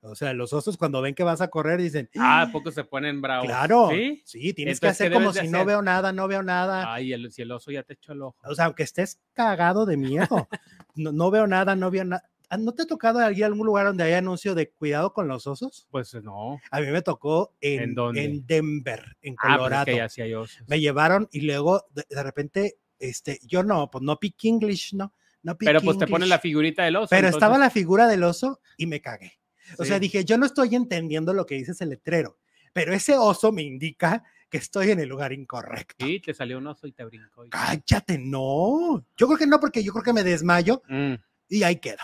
O 0.00 0.14
sea, 0.14 0.32
los 0.32 0.52
osos 0.52 0.76
cuando 0.76 1.02
ven 1.02 1.14
que 1.14 1.24
vas 1.24 1.40
a 1.40 1.48
correr 1.48 1.80
dicen, 1.80 2.08
Ah, 2.16 2.42
¿a 2.42 2.52
poco 2.52 2.70
se 2.70 2.84
ponen 2.84 3.20
bravos? 3.20 3.46
claro, 3.48 3.88
¿Sí? 3.90 4.22
sí, 4.24 4.52
tienes 4.54 4.78
que 4.78 4.86
Entonces, 4.86 4.98
¿qué 4.98 5.04
hacer 5.06 5.12
como 5.12 5.32
si 5.32 5.48
no 5.48 5.58
hacer? 5.58 5.66
veo 5.66 5.82
nada, 5.82 6.12
no 6.12 6.28
veo 6.28 6.42
nada. 6.44 6.92
Ay, 6.94 7.12
el, 7.12 7.32
si 7.32 7.42
el 7.42 7.50
oso 7.50 7.72
ya 7.72 7.82
te 7.82 7.94
echó 7.94 8.12
el 8.12 8.22
ojo. 8.22 8.36
O 8.44 8.54
sea, 8.54 8.66
aunque 8.66 8.84
estés 8.84 9.18
cagado 9.32 9.86
de 9.86 9.96
miedo, 9.96 10.28
no, 10.94 11.10
no 11.12 11.30
veo 11.32 11.46
nada, 11.48 11.74
no 11.74 11.90
veo 11.90 12.04
nada. 12.04 12.22
¿No 12.60 12.72
te 12.72 12.82
ha 12.82 12.86
tocado 12.86 13.18
ir 13.32 13.42
a 13.42 13.46
algún 13.48 13.66
lugar 13.66 13.86
donde 13.86 14.04
haya 14.04 14.18
anuncio 14.18 14.54
de 14.54 14.70
cuidado 14.70 15.12
con 15.12 15.26
los 15.28 15.46
osos? 15.48 15.86
Pues 15.90 16.14
no. 16.22 16.58
A 16.70 16.80
mí 16.80 16.86
me 16.86 17.02
tocó 17.02 17.52
en, 17.60 17.82
¿En 17.82 17.94
dónde? 17.94 18.24
en 18.24 18.46
Denver, 18.46 19.16
en 19.20 19.34
Ah, 19.34 19.42
pues 19.42 19.56
Colorado. 19.58 19.90
es 19.90 20.14
que 20.14 20.30
ya 20.30 20.38
osos. 20.40 20.62
Me 20.68 20.80
llevaron 20.80 21.28
y 21.32 21.40
luego 21.42 21.84
de, 21.90 22.06
de 22.08 22.22
repente, 22.22 22.78
este, 23.00 23.40
yo 23.42 23.64
no, 23.64 23.90
pues 23.90 24.02
no 24.02 24.16
pick 24.18 24.44
English, 24.44 24.94
¿no? 24.94 25.12
No 25.52 25.58
Pero 25.58 25.80
pues 25.80 25.98
te 25.98 26.06
ponen 26.06 26.28
la 26.28 26.38
figurita 26.38 26.84
del 26.84 26.96
oso. 26.96 27.08
Pero 27.10 27.28
entonces, 27.28 27.36
estaba 27.36 27.58
la 27.58 27.70
figura 27.70 28.06
del 28.06 28.22
oso 28.24 28.60
y 28.76 28.86
me 28.86 29.00
cagué. 29.00 29.32
O 29.78 29.84
sea, 29.84 29.98
dije, 29.98 30.24
yo 30.24 30.38
no 30.38 30.46
estoy 30.46 30.74
entendiendo 30.74 31.34
lo 31.34 31.44
que 31.44 31.56
dice 31.56 31.72
ese 31.72 31.84
letrero, 31.86 32.38
pero 32.72 32.94
ese 32.94 33.16
oso 33.18 33.52
me 33.52 33.62
indica 33.62 34.22
que 34.48 34.56
estoy 34.58 34.90
en 34.92 35.00
el 35.00 35.08
lugar 35.08 35.32
incorrecto. 35.32 36.06
Sí, 36.06 36.20
te 36.20 36.32
salió 36.32 36.56
un 36.58 36.66
oso 36.68 36.86
y 36.86 36.92
te 36.92 37.04
brincó. 37.04 37.44
y- 37.44 37.50
Cállate, 37.50 38.16
no. 38.18 39.04
Yo 39.16 39.26
creo 39.26 39.36
que 39.38 39.46
no, 39.46 39.60
porque 39.60 39.82
yo 39.84 39.92
creo 39.92 40.04
que 40.04 40.12
me 40.14 40.22
desmayo 40.22 40.82
Mm. 40.88 41.14
y 41.50 41.62
ahí 41.64 41.76
quedo. 41.76 41.98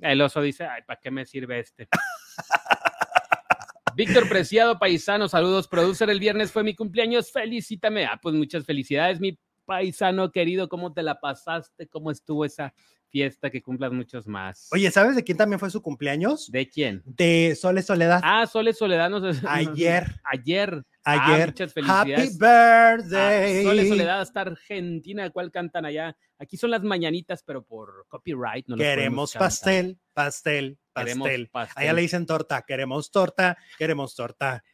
El 0.00 0.22
oso 0.22 0.40
dice, 0.40 0.64
ay, 0.66 0.82
¿para 0.86 1.00
qué 1.00 1.10
me 1.10 1.26
sirve 1.26 1.58
este? 1.58 1.88
Víctor 3.96 4.28
Preciado, 4.28 4.78
paisano, 4.78 5.28
saludos. 5.28 5.66
Producer, 5.68 6.08
el 6.10 6.20
viernes 6.20 6.52
fue 6.52 6.62
mi 6.62 6.74
cumpleaños, 6.76 7.32
felicítame. 7.32 8.06
Ah, 8.06 8.18
pues 8.22 8.34
muchas 8.34 8.64
felicidades, 8.64 9.20
mi 9.20 9.38
paisano 9.70 10.32
querido. 10.32 10.68
¿Cómo 10.68 10.92
te 10.92 11.04
la 11.04 11.20
pasaste? 11.20 11.86
¿Cómo 11.86 12.10
estuvo 12.10 12.44
esa 12.44 12.74
fiesta? 13.08 13.50
Que 13.50 13.62
cumplas 13.62 13.92
muchos 13.92 14.26
más. 14.26 14.68
Oye, 14.72 14.90
¿sabes 14.90 15.14
de 15.14 15.22
quién 15.22 15.38
también 15.38 15.60
fue 15.60 15.70
su 15.70 15.80
cumpleaños? 15.80 16.50
¿de 16.50 16.68
quién? 16.68 17.04
De 17.06 17.54
Sole 17.54 17.80
Soledad. 17.82 18.20
Ah, 18.24 18.48
Sole 18.48 18.72
Soledad 18.72 19.08
nos... 19.10 19.44
Ayer. 19.44 20.20
Ayer. 20.24 20.84
Ah, 21.04 21.34
Ayer. 21.34 21.46
muchas 21.46 21.70
Happy 21.70 21.82
felicidades. 21.82 22.38
Ah, 22.42 22.96
birthday. 22.96 23.62
Sole 23.62 23.88
Soledad 23.88 24.20
hasta 24.20 24.40
Argentina, 24.40 25.30
¿cuál 25.30 25.52
cantan 25.52 25.84
allá? 25.84 26.16
Aquí 26.40 26.56
son 26.56 26.72
las 26.72 26.82
mañanitas, 26.82 27.44
pero 27.44 27.62
por 27.62 28.06
copyright 28.08 28.66
no 28.66 28.76
Queremos 28.76 29.34
pastel, 29.34 30.00
pastel, 30.12 30.80
pastel. 30.92 31.48
pastel. 31.48 31.80
Allá 31.80 31.92
le 31.92 32.02
dicen 32.02 32.26
torta, 32.26 32.64
queremos 32.66 33.12
torta, 33.12 33.56
queremos 33.78 34.16
torta. 34.16 34.64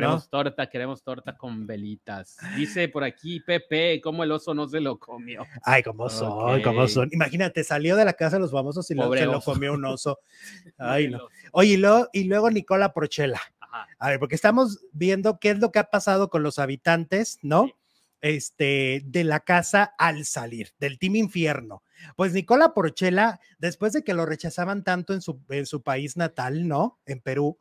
Queremos 0.00 0.28
torta, 0.28 0.68
queremos 0.68 1.02
torta 1.02 1.36
con 1.38 1.66
velitas. 1.66 2.36
Dice 2.54 2.88
por 2.88 3.02
aquí 3.02 3.40
Pepe, 3.40 3.98
cómo 4.02 4.24
el 4.24 4.30
oso 4.32 4.52
no 4.52 4.68
se 4.68 4.78
lo 4.80 4.98
comió. 4.98 5.42
Ay, 5.62 5.82
cómo 5.82 6.10
son, 6.10 6.62
cómo 6.62 6.82
Ok. 6.82 6.88
son. 6.88 7.08
Imagínate, 7.12 7.64
salió 7.64 7.96
de 7.96 8.04
la 8.04 8.12
casa 8.12 8.36
de 8.36 8.40
los 8.40 8.52
famosos 8.52 8.90
y 8.90 8.94
lo- 8.94 9.04
Pobre 9.04 9.20
se 9.20 9.26
lo 9.26 9.40
comió 9.40 9.72
un 9.72 9.84
oso. 9.86 10.18
Ay, 10.78 11.08
no. 11.08 11.28
Oye, 11.52 11.70
y 11.72 11.76
luego, 11.78 12.08
y 12.12 12.24
luego 12.24 12.50
Nicola 12.50 12.92
Porchela. 12.92 13.40
Ajá. 13.58 13.86
A 13.98 14.10
ver, 14.10 14.18
porque 14.18 14.34
estamos 14.34 14.84
viendo 14.92 15.38
qué 15.40 15.50
es 15.50 15.58
lo 15.60 15.72
que 15.72 15.78
ha 15.78 15.84
pasado 15.90 16.28
con 16.28 16.42
los 16.42 16.58
habitantes, 16.58 17.38
¿no? 17.40 17.64
Sí. 17.64 17.74
Este, 18.20 19.02
de 19.06 19.24
la 19.24 19.40
casa 19.40 19.94
al 19.98 20.24
salir, 20.24 20.72
del 20.78 20.98
Team 20.98 21.16
Infierno. 21.16 21.82
Pues 22.16 22.32
Nicola 22.32 22.74
Porchela, 22.74 23.40
después 23.58 23.92
de 23.92 24.02
que 24.02 24.14
lo 24.14 24.26
rechazaban 24.26 24.84
tanto 24.84 25.14
en 25.14 25.20
su, 25.20 25.40
en 25.48 25.66
su 25.66 25.82
país 25.82 26.16
natal, 26.16 26.68
¿no? 26.68 27.00
En 27.06 27.20
Perú, 27.20 27.58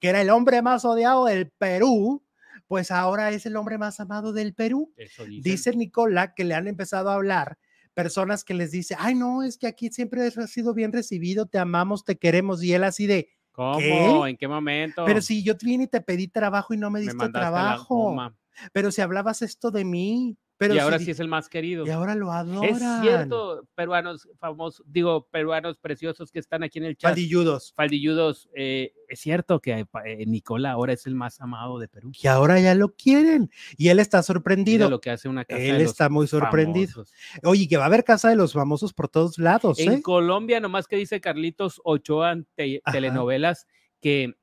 que 0.00 0.08
era 0.08 0.20
el 0.20 0.30
hombre 0.30 0.62
más 0.62 0.84
odiado 0.84 1.26
del 1.26 1.50
Perú, 1.50 2.24
pues 2.66 2.90
ahora 2.90 3.30
es 3.30 3.46
el 3.46 3.56
hombre 3.56 3.78
más 3.78 4.00
amado 4.00 4.32
del 4.32 4.54
Perú. 4.54 4.92
Eso 4.96 5.24
dice. 5.24 5.76
Nicola 5.76 6.34
que 6.34 6.44
le 6.44 6.54
han 6.54 6.68
empezado 6.68 7.10
a 7.10 7.14
hablar 7.14 7.58
personas 7.94 8.44
que 8.44 8.54
les 8.54 8.70
dice, 8.70 8.96
ay, 8.98 9.14
no, 9.14 9.42
es 9.42 9.58
que 9.58 9.66
aquí 9.66 9.90
siempre 9.90 10.22
has 10.22 10.50
sido 10.50 10.72
bien 10.74 10.92
recibido, 10.92 11.46
te 11.46 11.58
amamos, 11.58 12.04
te 12.04 12.16
queremos, 12.16 12.62
y 12.62 12.72
él 12.72 12.84
así 12.84 13.06
de, 13.06 13.28
¿Cómo? 13.52 13.78
¿Qué? 13.78 14.30
¿En 14.30 14.36
qué 14.38 14.48
momento? 14.48 15.04
pero 15.04 15.20
si 15.20 15.42
yo 15.42 15.54
vine 15.62 15.84
y 15.84 15.86
te 15.86 16.00
pedí 16.00 16.26
trabajo 16.26 16.72
y 16.72 16.78
no 16.78 16.90
me 16.90 17.00
diste 17.00 17.28
trabajo, 17.28 18.16
pero 18.72 18.90
si 18.90 19.02
hablabas 19.02 19.42
esto 19.42 19.70
de 19.70 19.84
mí, 19.84 20.38
pero 20.62 20.74
y 20.74 20.78
ahora 20.78 20.98
si- 20.98 21.06
sí 21.06 21.10
es 21.10 21.20
el 21.20 21.28
más 21.28 21.48
querido. 21.48 21.86
y 21.86 21.90
ahora 21.90 22.14
lo 22.14 22.32
adoran. 22.32 22.64
Es 22.70 22.82
cierto, 23.02 23.66
peruanos 23.74 24.28
famosos, 24.38 24.84
digo, 24.88 25.28
peruanos 25.30 25.78
preciosos 25.78 26.30
que 26.30 26.38
están 26.38 26.62
aquí 26.62 26.78
en 26.78 26.84
el 26.86 26.96
chat. 26.96 27.10
Faldilludos, 27.10 27.72
Faldilludos, 27.76 28.48
eh, 28.54 28.92
es 29.08 29.20
cierto 29.20 29.60
que 29.60 29.86
eh, 30.04 30.26
Nicola 30.26 30.70
ahora 30.72 30.92
es 30.92 31.06
el 31.06 31.14
más 31.14 31.40
amado 31.40 31.78
de 31.78 31.88
Perú. 31.88 32.12
que 32.18 32.28
ahora 32.28 32.60
ya 32.60 32.74
lo 32.74 32.94
quieren, 32.94 33.50
y 33.76 33.88
él 33.88 33.98
está 33.98 34.18
Mira 34.18 34.22
sorprendido. 34.22 34.88
lo 34.90 35.00
que 35.00 35.10
hace 35.10 35.28
una 35.28 35.44
casa 35.44 35.60
Él 35.62 35.78
de 35.78 35.82
los 35.84 35.92
está 35.92 36.08
muy 36.08 36.26
sorprendido. 36.26 36.88
famosos. 36.92 37.12
Oye, 37.44 37.68
que 37.68 37.76
va 37.76 37.84
a 37.84 37.86
haber 37.86 38.04
casa 38.04 38.28
de 38.28 38.36
los 38.36 38.52
famosos 38.52 38.92
por 38.92 39.08
todos 39.08 39.38
lados, 39.38 39.78
En 39.78 39.92
¿eh? 39.94 40.02
Colombia, 40.02 40.60
nomás 40.60 40.86
que 40.86 40.96
dice 40.96 41.20
Carlitos 41.20 41.80
Ochoa 41.84 42.32
en 42.32 42.46
te- 42.54 42.80
Ajá. 42.84 42.92
telenovelas 42.92 43.66
que, 44.00 44.34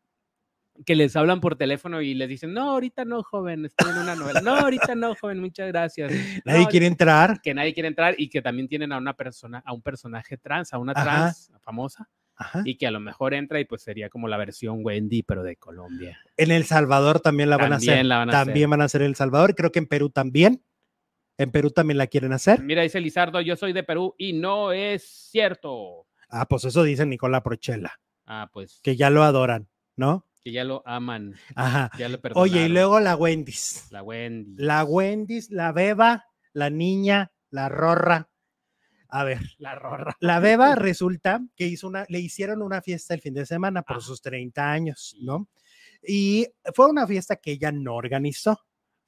que 0.86 0.95
les 0.95 1.15
hablan 1.15 1.41
por 1.41 1.55
teléfono 1.55 2.01
y 2.01 2.13
les 2.13 2.30
dicen, 2.30 2.53
no, 2.53 2.71
ahorita 2.71 3.05
no, 3.05 3.21
joven, 3.23 3.65
estoy 3.65 3.91
en 3.91 3.97
una 3.97 4.15
novela. 4.15 4.41
No, 4.41 4.55
ahorita 4.55 4.95
no, 4.95 5.15
joven, 5.15 5.39
muchas 5.39 5.67
gracias. 5.67 6.11
Nadie 6.45 6.63
No, 6.63 6.67
quiere 6.69 6.86
entrar. 6.86 7.41
que 7.41 7.53
nadie 7.53 7.73
quiere 7.73 7.88
entrar 7.89 8.15
y 8.17 8.30
que 8.30 8.41
también 8.41 8.67
tienen 8.67 8.91
a 8.91 8.97
una 8.97 9.13
persona, 9.15 9.61
a 9.65 9.73
un 9.73 9.82
personaje 9.82 10.38
trans, 10.38 10.73
a 10.73 10.77
una 10.77 10.93
Ajá. 10.93 11.03
trans 11.03 11.51
famosa, 11.61 12.09
Ajá. 12.36 12.61
y 12.65 12.77
que 12.77 12.88
a 12.88 12.91
lo 12.91 12.99
mejor 12.99 13.34
entra 13.34 13.59
y 13.59 13.65
pues 13.65 13.82
sería 13.84 14.09
como 14.09 14.27
la 14.27 14.38
versión 14.38 14.80
Wendy, 14.84 15.23
pero 15.23 15.43
de 15.43 15.57
Colombia. 15.57 16.17
En 16.38 16.51
El 16.51 16.63
Salvador 16.65 17.19
también 17.19 17.49
la 17.49 17.57
van 17.57 17.73
a 17.73 17.75
hacer. 17.77 18.05
la 18.05 18.19
van 18.19 18.30
a 18.30 18.32
también 18.32 18.57
hacer. 18.65 18.67
van 18.69 18.82
a 18.82 18.86
hacer 18.86 19.01
El 19.01 19.15
Salvador. 19.15 19.55
Creo 19.55 19.71
que 19.71 19.80
en 19.80 19.88
Perú 19.88 20.09
también. 20.09 20.63
En 21.38 21.51
Perú 21.51 21.71
también 21.71 21.97
la 21.97 22.07
quieren 22.07 22.34
hacer. 22.34 22.61
Mira, 22.61 22.82
dice 22.84 22.99
Lizardo, 22.99 23.39
yo 23.41 23.55
soy 23.55 23.71
de 23.73 23.84
Perú 23.84 24.13
y 24.17 24.34
no 24.34 24.71
es 24.73 25.03
cierto. 25.32 26.05
Ah, 26.30 26.45
pues 26.47 26.63
eso 26.65 26.84
dice 26.84 27.05
Nicola 27.05 27.41
Prochela, 27.43 27.99
Ah, 28.25 28.49
pues 28.53 28.80
que 28.84 28.95
ya 28.95 29.09
lo 29.09 29.23
adoran, 29.23 29.67
¿no? 29.95 30.25
Que 30.43 30.51
ya 30.51 30.63
lo 30.63 30.81
aman, 30.85 31.35
Ajá. 31.55 31.91
ya 31.97 32.09
lo. 32.09 32.19
Oye, 32.35 32.65
y 32.65 32.69
luego 32.69 32.99
la 32.99 33.15
Wendy's. 33.15 33.87
La 33.91 34.01
Wendy. 34.03 34.55
La 34.63 34.83
Wendy's, 34.83 35.49
la 35.51 35.71
Beba, 35.71 36.25
la 36.53 36.69
niña, 36.69 37.31
la 37.49 37.69
Rorra. 37.69 38.29
A 39.11 39.23
ver, 39.23 39.39
La 39.57 39.73
rorra. 39.73 40.15
la 40.19 40.39
beba 40.39 40.75
resulta 40.75 41.41
que 41.55 41.65
hizo 41.65 41.87
una, 41.87 42.05
le 42.09 42.19
hicieron 42.19 42.61
una 42.61 42.79
fiesta 42.79 43.15
el 43.15 43.21
fin 43.21 43.33
de 43.33 43.43
semana 43.47 43.81
por 43.81 43.97
Ah. 43.97 44.01
sus 44.01 44.21
30 44.21 44.71
años, 44.71 45.15
¿no? 45.19 45.49
Y 46.07 46.47
fue 46.75 46.87
una 46.87 47.07
fiesta 47.07 47.35
que 47.35 47.53
ella 47.53 47.71
no 47.71 47.95
organizó. 47.95 48.59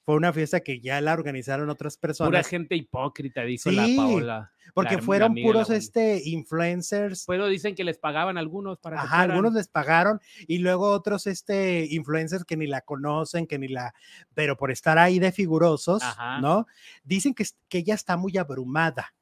Fue 0.04 0.16
una 0.16 0.32
fiesta 0.32 0.60
que 0.60 0.80
ya 0.80 1.00
la 1.00 1.12
organizaron 1.12 1.70
otras 1.70 1.96
Pura 1.96 2.08
personas 2.08 2.46
gente 2.48 2.74
hipócrita, 2.74 3.42
dijo 3.42 3.70
la 3.70 3.86
Paola. 3.96 4.52
porque 4.74 4.96
la- 4.96 5.02
fueron 5.02 5.34
la 5.34 5.42
puros 5.42 5.70
este 5.70 6.20
influencers. 6.24 7.24
Pero 7.26 7.46
dicen 7.46 7.74
que 7.74 7.84
les 7.84 7.98
pagaban 7.98 8.36
algunos 8.36 8.78
para 8.78 9.00
Ajá, 9.00 9.20
algunos 9.22 9.52
les 9.54 9.68
pagaron 9.68 10.20
y 10.48 10.58
luego 10.58 10.88
otros 10.90 11.26
este 11.26 11.86
influencers 11.90 12.44
que 12.44 12.56
ni 12.56 12.66
la 12.66 12.80
conocen, 12.80 13.46
que 13.46 13.58
ni 13.58 13.68
la, 13.68 13.94
pero 14.34 14.56
por 14.56 14.70
estar 14.72 14.98
ahí 14.98 15.18
de 15.18 15.30
figurosos, 15.30 16.02
Ajá. 16.02 16.40
¿no? 16.40 16.66
Dicen 17.04 17.32
que, 17.34 17.44
que 17.68 17.78
ella 17.78 17.94
está 17.94 18.16
muy 18.16 18.36
abrumada. 18.38 19.14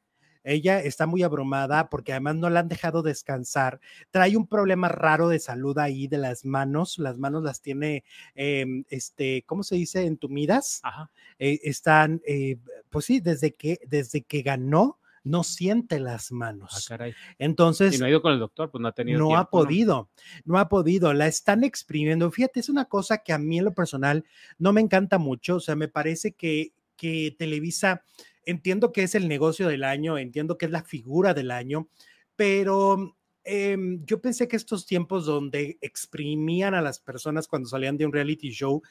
Ella 0.44 0.80
está 0.82 1.06
muy 1.06 1.22
abrumada 1.22 1.88
porque 1.90 2.12
además 2.12 2.36
no 2.36 2.50
la 2.50 2.60
han 2.60 2.68
dejado 2.68 3.02
descansar. 3.02 3.80
Trae 4.10 4.36
un 4.36 4.46
problema 4.46 4.88
raro 4.88 5.28
de 5.28 5.38
salud 5.38 5.76
ahí 5.78 6.06
de 6.08 6.18
las 6.18 6.44
manos. 6.44 6.98
Las 6.98 7.18
manos 7.18 7.42
las 7.42 7.60
tiene, 7.60 8.04
em, 8.34 8.84
este, 8.88 9.42
¿cómo 9.46 9.62
se 9.62 9.76
dice? 9.76 10.06
Entumidas. 10.06 10.80
Ajá. 10.82 11.10
Eh, 11.38 11.60
están, 11.64 12.20
eh, 12.26 12.56
pues 12.90 13.04
sí, 13.06 13.20
desde 13.20 13.52
que, 13.54 13.78
desde 13.86 14.22
que 14.22 14.42
ganó, 14.42 14.98
no 15.22 15.44
siente 15.44 16.00
las 16.00 16.30
Ah, 16.32 16.34
manos. 16.34 16.86
caray. 16.88 17.12
Entonces, 17.38 17.94
Y 17.94 17.98
no 17.98 18.06
ha 18.06 18.08
ido 18.08 18.22
con 18.22 18.32
el 18.32 18.38
doctor, 18.38 18.70
pues 18.70 18.80
no 18.80 18.88
ha 18.88 18.92
tenido 18.92 19.18
no 19.18 19.26
ha 19.36 19.40
tiempo, 19.44 19.58
¿no? 19.58 19.64
podido, 19.64 20.10
¿no? 20.46 20.58
ha 20.58 20.68
podido, 20.70 21.12
la 21.12 21.26
están 21.26 21.62
exprimiendo. 21.62 22.30
Fíjate, 22.30 22.60
es 22.60 22.70
una 22.70 22.86
cosa 22.86 23.18
que 23.18 23.34
a 23.34 23.38
mí 23.38 23.58
en 23.58 23.66
lo 23.66 23.74
personal 23.74 24.24
no 24.58 24.72
me 24.72 24.80
encanta 24.80 25.18
mucho, 25.18 25.56
o 25.56 25.60
sea, 25.60 25.76
me 25.76 25.88
parece 25.88 26.32
que, 26.32 26.72
que 26.96 27.34
Televisa, 27.38 28.02
entiendo 28.44 28.92
que 28.92 29.02
es 29.02 29.14
el 29.14 29.28
negocio 29.28 29.68
del 29.68 29.84
año, 29.84 30.18
entiendo 30.18 30.58
que 30.58 30.66
es 30.66 30.72
la 30.72 30.82
figura 30.82 31.34
del 31.34 31.50
año, 31.50 31.88
pero 32.36 33.16
em, 33.44 34.04
yo 34.04 34.20
pensé 34.20 34.48
que 34.48 34.56
estos 34.56 34.86
tiempos 34.86 35.26
donde 35.26 35.78
exprimían 35.80 36.74
a 36.74 36.82
las 36.82 37.00
personas 37.00 37.48
cuando 37.48 37.68
salían 37.68 37.96
de 37.96 38.06
un 38.06 38.12
reality 38.12 38.50
show 38.50 38.82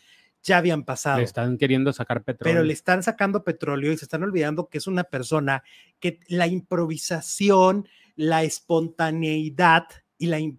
ya 0.42 0.58
habían 0.58 0.84
pasado 0.84 1.18
Le 1.18 1.26
están 1.26 1.58
queriendo 1.58 1.92
sacar 1.92 2.24
petróleo. 2.24 2.54
pero 2.54 2.64
le 2.66 2.74
están 2.74 3.04
sacando 3.04 3.44
petróleo 3.44 3.92
y 3.92 3.98
se 3.98 4.06
están 4.06 4.24
olvidando 4.24 4.70
que 4.70 4.78
es 4.78 4.88
una 4.88 5.04
persona 5.04 5.64
que 6.00 6.20
la 6.28 6.48
improvisación, 6.48 7.88
la 8.16 8.44
espontaneidad 8.44 9.88
y 10.18 10.28
la 10.28 10.40
eh, 10.40 10.58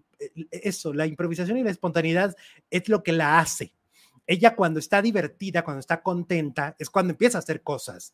eso, 0.51 0.93
la 0.93 1.07
improvisación 1.07 1.57
y 1.57 1.63
la 1.63 1.71
espontaneidad 1.71 2.35
es 2.69 2.89
lo 2.89 3.03
que 3.03 3.11
la 3.11 3.39
hace. 3.39 3.73
Ella 4.31 4.55
cuando 4.55 4.79
está 4.79 5.01
divertida, 5.01 5.63
cuando 5.63 5.79
está 5.81 6.01
contenta, 6.01 6.75
es 6.79 6.89
cuando 6.89 7.11
empieza 7.11 7.37
a 7.37 7.39
hacer 7.39 7.61
cosas. 7.63 8.13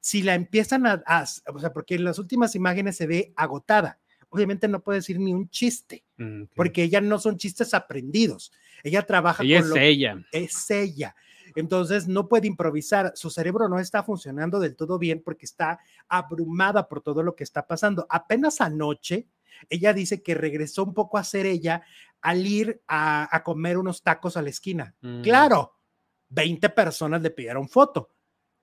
Si 0.00 0.22
la 0.22 0.34
empiezan 0.34 0.86
a, 0.86 1.02
a- 1.06 1.24
o 1.52 1.58
sea, 1.58 1.72
porque 1.72 1.96
en 1.96 2.04
las 2.04 2.18
últimas 2.18 2.54
imágenes 2.54 2.96
se 2.96 3.06
ve 3.06 3.32
agotada. 3.36 3.98
Obviamente 4.30 4.68
no 4.68 4.80
puede 4.80 4.98
decir 4.98 5.18
ni 5.18 5.32
un 5.32 5.48
chiste, 5.48 6.04
Mm, 6.18 6.44
porque 6.54 6.82
ella 6.82 7.00
no 7.00 7.18
son 7.18 7.36
chistes 7.38 7.72
aprendidos. 7.74 8.52
Ella 8.82 9.02
trabaja 9.06 9.42
Ella 9.42 9.56
con 9.60 9.64
es 9.64 9.70
lo 9.70 9.76
ella. 9.80 10.16
es 10.32 10.70
ella. 10.70 11.14
Entonces 11.56 12.06
no 12.08 12.28
puede 12.28 12.46
improvisar. 12.46 13.12
Su 13.14 13.30
cerebro 13.30 13.68
no 13.68 13.78
está 13.78 14.02
funcionando 14.02 14.60
del 14.60 14.76
todo 14.76 14.98
bien 14.98 15.22
porque 15.24 15.46
está 15.46 15.78
abrumada 16.08 16.88
por 16.88 17.00
todo 17.00 17.22
lo 17.22 17.34
que 17.34 17.44
está 17.44 17.66
pasando. 17.66 18.06
Apenas 18.10 18.60
anoche, 18.60 19.26
ella 19.68 19.92
dice 19.92 20.22
que 20.22 20.34
regresó 20.34 20.84
un 20.84 20.94
poco 20.94 21.18
a 21.18 21.24
ser 21.24 21.46
ella 21.46 21.82
al 22.20 22.46
ir 22.46 22.82
a, 22.86 23.34
a 23.34 23.42
comer 23.42 23.78
unos 23.78 24.02
tacos 24.02 24.36
a 24.36 24.42
la 24.42 24.50
esquina. 24.50 24.94
Mm. 25.00 25.22
Claro, 25.22 25.78
20 26.30 26.68
personas 26.70 27.22
le 27.22 27.30
pidieron 27.30 27.68
foto, 27.68 28.10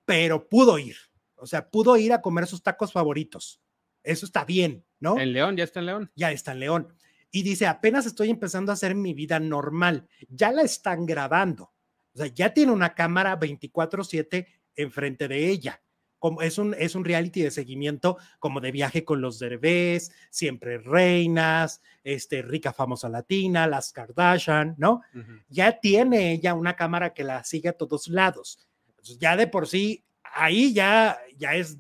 pero 0.06 0.48
pudo 0.48 0.78
ir. 0.78 0.98
O 1.36 1.46
sea, 1.46 1.70
pudo 1.70 1.98
ir 1.98 2.14
a 2.14 2.22
comer 2.22 2.48
sus 2.48 2.64
tacos 2.64 2.92
favoritos. 2.92 3.62
Eso 4.04 4.26
está 4.26 4.46
bien, 4.46 4.86
¿no? 5.00 5.20
En 5.20 5.34
León, 5.34 5.58
ya 5.58 5.64
está 5.64 5.80
en 5.80 5.86
León. 5.88 6.12
ya 6.16 6.32
está 6.32 6.52
en 6.52 6.60
León. 6.60 6.96
Y 7.32 7.44
dice, 7.44 7.68
apenas 7.68 8.06
estoy 8.06 8.30
empezando 8.30 8.72
a 8.72 8.74
hacer 8.74 8.96
mi 8.96 9.14
vida 9.14 9.40
normal. 9.40 10.08
Ya 10.30 10.52
la 10.52 10.62
están 10.62 11.06
grabando. 11.06 11.74
O 12.14 12.18
sea, 12.18 12.28
ya 12.28 12.54
tiene 12.54 12.72
una 12.72 12.94
cámara 12.94 13.38
24/7 13.38 14.48
enfrente 14.76 15.28
de 15.28 15.50
ella. 15.50 15.82
Como 16.26 16.42
es 16.42 16.58
un, 16.58 16.74
es 16.80 16.96
un 16.96 17.06
reality 17.06 17.44
de 17.44 17.52
seguimiento 17.52 18.18
como 18.40 18.60
de 18.60 18.72
viaje 18.72 19.06
con 19.06 19.22
los 19.22 19.38
derbés, 19.38 20.12
siempre 20.32 20.80
reinas, 20.80 21.84
este, 22.04 22.42
rica 22.42 22.74
famosa 22.74 23.10
latina, 23.10 23.68
las 23.68 23.92
Kardashian, 23.92 24.74
¿no? 24.80 25.02
Ya 25.50 25.80
tiene 25.80 26.32
ella 26.32 26.56
una 26.56 26.76
cámara 26.76 27.14
que 27.14 27.24
la 27.24 27.44
sigue 27.44 27.70
a 27.70 27.74
todos 27.74 28.08
lados. 28.08 28.58
Entonces, 28.90 29.20
ya 29.20 29.38
de 29.38 29.46
por 29.46 29.68
sí, 29.68 30.04
ahí 30.24 30.74
ya, 30.74 31.16
ya 31.38 31.54
es 31.54 31.78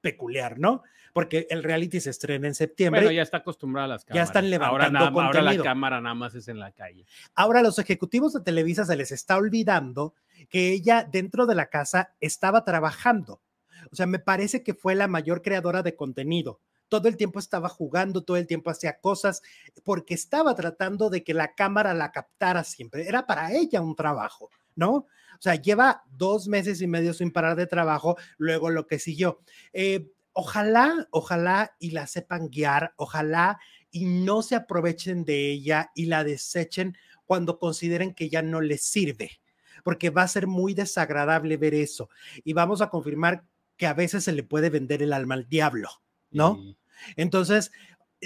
peculiar, 0.00 0.58
¿no? 0.58 0.82
Porque 1.12 1.46
el 1.50 1.62
reality 1.62 2.00
se 2.00 2.08
estrena 2.08 2.46
en 2.46 2.54
septiembre. 2.54 3.02
Bueno, 3.02 3.12
ya 3.14 3.20
está 3.22 3.36
acostumbrada 3.36 3.84
a 3.84 3.88
las 3.88 4.06
cámaras. 4.06 4.26
Ya 4.26 4.30
están 4.30 4.44
ahora, 4.44 4.84
levantando 4.88 4.98
nada- 5.10 5.26
ahora 5.26 5.42
la 5.42 5.50
cámara 5.64 6.00
nada 6.00 6.14
más 6.14 6.34
es 6.34 6.48
en 6.48 6.58
la 6.60 6.72
calle. 6.72 7.04
Ahora, 7.34 7.60
los 7.62 7.78
ejecutivos 7.78 8.32
de 8.32 8.40
Televisa 8.40 8.86
se 8.86 8.96
les 8.96 9.12
está 9.12 9.36
olvidando 9.36 10.14
que 10.48 10.72
ella 10.72 11.06
dentro 11.10 11.44
de 11.44 11.54
la 11.54 11.66
casa 11.66 12.14
estaba 12.20 12.64
trabajando. 12.64 13.42
O 13.90 13.96
sea, 13.96 14.06
me 14.06 14.18
parece 14.18 14.62
que 14.62 14.74
fue 14.74 14.94
la 14.94 15.08
mayor 15.08 15.42
creadora 15.42 15.82
de 15.82 15.96
contenido. 15.96 16.60
Todo 16.88 17.08
el 17.08 17.16
tiempo 17.16 17.38
estaba 17.38 17.68
jugando, 17.68 18.22
todo 18.22 18.36
el 18.36 18.46
tiempo 18.46 18.70
hacía 18.70 19.00
cosas, 19.00 19.42
porque 19.82 20.14
estaba 20.14 20.54
tratando 20.54 21.10
de 21.10 21.24
que 21.24 21.34
la 21.34 21.54
cámara 21.54 21.94
la 21.94 22.12
captara 22.12 22.62
siempre. 22.64 23.08
Era 23.08 23.26
para 23.26 23.52
ella 23.52 23.80
un 23.80 23.96
trabajo, 23.96 24.50
¿no? 24.76 24.92
O 24.92 25.40
sea, 25.40 25.56
lleva 25.56 26.04
dos 26.10 26.48
meses 26.48 26.80
y 26.80 26.86
medio 26.86 27.12
sin 27.12 27.30
parar 27.30 27.56
de 27.56 27.66
trabajo, 27.66 28.16
luego 28.38 28.70
lo 28.70 28.86
que 28.86 28.98
siguió. 28.98 29.40
Eh, 29.72 30.10
ojalá, 30.32 31.08
ojalá 31.10 31.74
y 31.78 31.90
la 31.90 32.06
sepan 32.06 32.48
guiar, 32.48 32.94
ojalá 32.96 33.58
y 33.90 34.04
no 34.04 34.42
se 34.42 34.54
aprovechen 34.54 35.24
de 35.24 35.50
ella 35.50 35.90
y 35.94 36.06
la 36.06 36.24
desechen 36.24 36.96
cuando 37.24 37.58
consideren 37.58 38.14
que 38.14 38.28
ya 38.28 38.42
no 38.42 38.60
les 38.60 38.82
sirve, 38.82 39.40
porque 39.82 40.10
va 40.10 40.22
a 40.22 40.28
ser 40.28 40.46
muy 40.46 40.74
desagradable 40.74 41.56
ver 41.56 41.74
eso. 41.74 42.08
Y 42.44 42.52
vamos 42.52 42.80
a 42.80 42.90
confirmar 42.90 43.44
que 43.76 43.86
a 43.86 43.94
veces 43.94 44.24
se 44.24 44.32
le 44.32 44.42
puede 44.42 44.70
vender 44.70 45.02
el 45.02 45.12
alma 45.12 45.34
al 45.34 45.48
diablo, 45.48 45.88
¿no? 46.30 46.76
Entonces, 47.16 47.72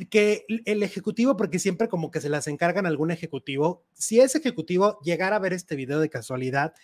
que 0.08 0.44
el 0.64 0.82
ejecutivo, 0.82 1.36
porque 1.36 1.58
siempre 1.58 1.88
como 1.88 2.10
que 2.10 2.20
se 2.20 2.28
las 2.28 2.46
encargan 2.46 2.86
a 2.86 2.88
algún 2.88 3.10
ejecutivo, 3.10 3.84
si 3.92 4.20
ese 4.20 4.38
ejecutivo 4.38 5.00
llegara 5.02 5.36
a 5.36 5.40
ver 5.40 5.52
este 5.52 5.76
video 5.76 6.00
de 6.00 6.10
casualidad, 6.10 6.74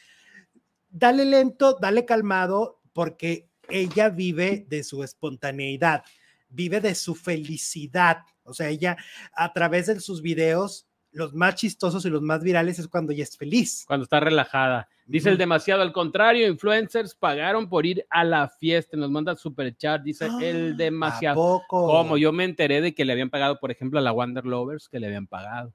dale 0.90 1.24
lento, 1.24 1.78
dale 1.80 2.04
calmado, 2.04 2.80
porque 2.92 3.48
ella 3.68 4.08
vive 4.08 4.66
de 4.68 4.82
su 4.82 5.04
espontaneidad, 5.04 6.02
vive 6.48 6.80
de 6.80 6.94
su 6.94 7.14
felicidad. 7.14 8.18
O 8.42 8.54
sea, 8.54 8.68
ella 8.68 8.96
a 9.32 9.52
través 9.52 9.86
de 9.86 10.00
sus 10.00 10.22
videos, 10.22 10.86
los 11.16 11.32
más 11.32 11.54
chistosos 11.54 12.04
y 12.04 12.10
los 12.10 12.20
más 12.20 12.42
virales 12.42 12.78
es 12.78 12.88
cuando 12.88 13.12
ella 13.12 13.22
es 13.22 13.38
feliz. 13.38 13.84
Cuando 13.86 14.04
está 14.04 14.20
relajada. 14.20 14.86
Dice 15.06 15.30
el 15.30 15.38
demasiado, 15.38 15.80
al 15.80 15.92
contrario, 15.92 16.46
influencers 16.46 17.14
pagaron 17.14 17.70
por 17.70 17.86
ir 17.86 18.04
a 18.10 18.22
la 18.22 18.48
fiesta. 18.48 18.98
Nos 18.98 19.10
manda 19.10 19.34
super 19.34 19.74
chat, 19.74 20.02
dice 20.02 20.26
el 20.40 20.72
¿A 20.74 20.76
demasiado. 20.76 21.62
Como 21.68 22.18
yo 22.18 22.32
me 22.32 22.44
enteré 22.44 22.82
de 22.82 22.94
que 22.94 23.06
le 23.06 23.12
habían 23.12 23.30
pagado, 23.30 23.58
por 23.58 23.70
ejemplo, 23.70 23.98
a 23.98 24.02
la 24.02 24.12
Wonder 24.12 24.44
Lovers, 24.44 24.90
que 24.90 25.00
le 25.00 25.06
habían 25.06 25.26
pagado. 25.26 25.72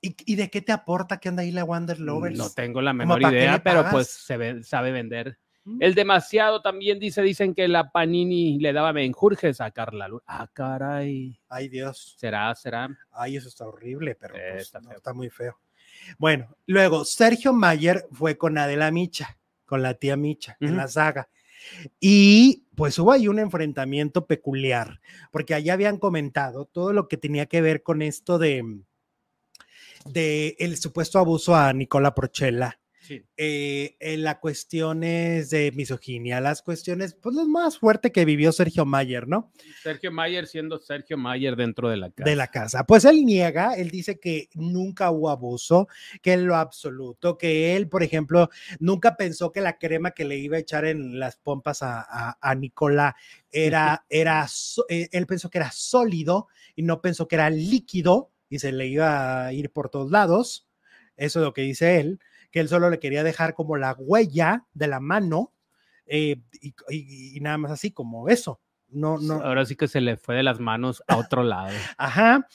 ¿Y, 0.00 0.14
y 0.24 0.36
de 0.36 0.50
qué 0.50 0.60
te 0.62 0.70
aporta 0.70 1.18
que 1.18 1.30
anda 1.30 1.42
ahí 1.42 1.50
la 1.50 1.64
Wonder 1.64 1.98
Lovers? 1.98 2.36
No 2.38 2.50
tengo 2.50 2.80
la 2.80 2.92
menor 2.92 3.20
idea, 3.32 3.62
pero 3.64 3.80
pues 3.90 4.08
se 4.08 4.36
ve- 4.36 4.62
sabe 4.62 4.92
vender. 4.92 5.38
El 5.80 5.94
demasiado 5.94 6.62
también 6.62 6.98
dice, 6.98 7.22
dicen 7.22 7.54
que 7.54 7.66
la 7.66 7.90
Panini 7.90 8.58
le 8.60 8.72
daba 8.72 8.92
menjurjes 8.92 9.60
a 9.60 9.70
Carla 9.72 10.06
Luz. 10.08 10.22
Ah, 10.26 10.48
caray. 10.52 11.38
Ay, 11.48 11.68
Dios. 11.68 12.14
¿Será, 12.18 12.54
será? 12.54 12.88
Ay, 13.10 13.36
eso 13.36 13.48
está 13.48 13.66
horrible, 13.66 14.14
pero 14.14 14.36
Eh, 14.36 14.50
pues, 14.52 14.62
está 14.62 14.80
no, 14.80 14.88
feo. 14.90 14.96
está 14.98 15.12
muy 15.12 15.28
feo. 15.28 15.58
Bueno, 16.18 16.56
luego 16.66 17.04
Sergio 17.04 17.52
Mayer 17.52 18.06
fue 18.12 18.38
con 18.38 18.58
Adela 18.58 18.90
Micha, 18.90 19.38
con 19.64 19.82
la 19.82 19.94
tía 19.94 20.16
Micha, 20.16 20.56
en 20.60 20.76
la 20.76 20.86
saga. 20.86 21.28
Y 21.98 22.66
pues 22.76 22.96
hubo 22.98 23.10
ahí 23.10 23.26
un 23.26 23.38
enfrentamiento 23.40 24.26
peculiar, 24.26 25.00
porque 25.32 25.54
allá 25.54 25.72
habían 25.72 25.98
comentado 25.98 26.66
todo 26.66 26.92
lo 26.92 27.08
que 27.08 27.16
tenía 27.16 27.46
que 27.46 27.60
ver 27.60 27.82
con 27.82 28.02
esto 28.02 28.38
de, 28.38 28.82
de 30.04 30.54
el 30.60 30.76
supuesto 30.76 31.18
abuso 31.18 31.56
a 31.56 31.72
Nicola 31.72 32.14
Prochella. 32.14 32.78
Sí. 33.06 33.24
eh, 33.36 33.96
en 34.00 34.22
las 34.22 34.38
cuestiones 34.38 35.50
de 35.50 35.70
misoginia, 35.72 36.40
las 36.40 36.62
cuestiones, 36.62 37.14
pues 37.14 37.36
lo 37.36 37.46
más 37.46 37.78
fuerte 37.78 38.10
que 38.10 38.24
vivió 38.24 38.50
Sergio 38.50 38.84
Mayer, 38.84 39.28
¿no? 39.28 39.52
Sergio 39.82 40.10
Mayer 40.10 40.46
siendo 40.46 40.78
Sergio 40.78 41.16
Mayer 41.16 41.54
dentro 41.54 41.88
de 41.88 41.98
la 41.98 42.10
casa. 42.10 42.28
de 42.28 42.36
la 42.36 42.46
casa. 42.48 42.84
Pues 42.84 43.04
él 43.04 43.24
niega, 43.24 43.74
él 43.74 43.90
dice 43.90 44.18
que 44.18 44.48
nunca 44.54 45.10
hubo 45.10 45.30
abuso, 45.30 45.86
que 46.20 46.32
en 46.32 46.46
lo 46.46 46.56
absoluto, 46.56 47.38
que 47.38 47.76
él, 47.76 47.88
por 47.88 48.02
ejemplo, 48.02 48.50
nunca 48.80 49.16
pensó 49.16 49.52
que 49.52 49.60
la 49.60 49.78
crema 49.78 50.10
que 50.10 50.24
le 50.24 50.38
iba 50.38 50.56
a 50.56 50.60
echar 50.60 50.84
en 50.84 51.20
las 51.20 51.36
pompas 51.36 51.82
a, 51.82 52.00
a, 52.00 52.38
a 52.40 52.54
Nicola 52.54 53.14
era, 53.52 54.04
era, 54.08 54.46
eh, 54.88 55.08
él 55.12 55.26
pensó 55.26 55.48
que 55.48 55.58
era 55.58 55.70
sólido 55.70 56.48
y 56.74 56.82
no 56.82 57.00
pensó 57.00 57.28
que 57.28 57.36
era 57.36 57.50
líquido 57.50 58.32
y 58.48 58.58
se 58.58 58.72
le 58.72 58.86
iba 58.86 59.46
a 59.46 59.52
ir 59.52 59.70
por 59.70 59.90
todos 59.90 60.10
lados. 60.10 60.66
Eso 61.16 61.40
es 61.40 61.44
lo 61.44 61.54
que 61.54 61.62
dice 61.62 62.00
él, 62.00 62.20
que 62.56 62.60
él 62.60 62.68
solo 62.70 62.88
le 62.88 62.98
quería 62.98 63.22
dejar 63.22 63.52
como 63.52 63.76
la 63.76 63.94
huella 63.98 64.64
de 64.72 64.86
la 64.86 64.98
mano 64.98 65.52
eh, 66.06 66.36
y, 66.62 66.68
y- 66.88 67.36
y 67.36 67.40
nada 67.40 67.58
más 67.58 67.70
así 67.70 67.90
como 67.90 68.30
eso, 68.30 68.62
No, 68.88 69.18
no. 69.18 69.42
Ahora 69.42 69.66
sí 69.66 69.76
que 69.76 69.88
se 69.88 70.00
le 70.00 70.16
fue 70.16 70.36
de 70.36 70.42
las 70.42 70.58
manos 70.58 71.02
a 71.06 71.18
otro 71.18 71.42
lado. 71.44 71.76
Ajá. 71.98 72.48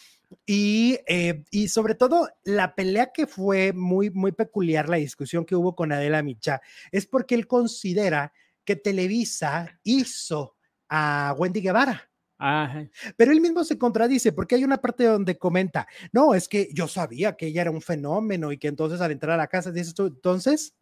Y, 0.47 0.97
eh, 1.06 1.43
y 1.52 1.68
sobre 1.68 1.93
todo 1.93 2.28
la 2.43 2.74
pelea 2.74 3.12
que 3.14 3.28
fue 3.28 3.74
muy, 3.74 4.10
muy 4.10 4.32
peculiar, 4.32 4.89
la 4.89 4.97
discusión 4.97 5.45
que 5.45 5.56
hubo 5.56 5.76
con 5.76 5.91
Adela 5.91 6.24
Micha, 6.24 6.62
es 6.91 7.06
porque 7.06 7.36
él 7.36 7.45
considera 7.45 8.34
que 8.66 8.76
Televisa 8.76 9.80
hizo 9.84 10.56
a 10.89 11.36
Wendy 11.38 11.62
Guevara. 11.62 12.10
Ajá. 12.43 12.89
Pero 13.15 13.31
él 13.31 13.39
mismo 13.39 13.63
se 13.63 13.77
contradice 13.77 14.31
porque 14.31 14.55
hay 14.55 14.63
una 14.63 14.81
parte 14.81 15.03
donde 15.03 15.37
comenta, 15.37 15.87
no, 16.11 16.33
es 16.33 16.47
que 16.47 16.69
yo 16.73 16.87
sabía 16.87 17.37
que 17.37 17.47
ella 17.47 17.61
era 17.61 17.71
un 17.71 17.81
fenómeno 17.81 18.51
y 18.51 18.57
que 18.57 18.67
entonces 18.67 18.99
al 18.99 19.11
entrar 19.11 19.35
a 19.35 19.37
la 19.37 19.47
casa, 19.47 19.71
dices 19.71 19.93
tú, 19.93 20.07
entonces, 20.07 20.73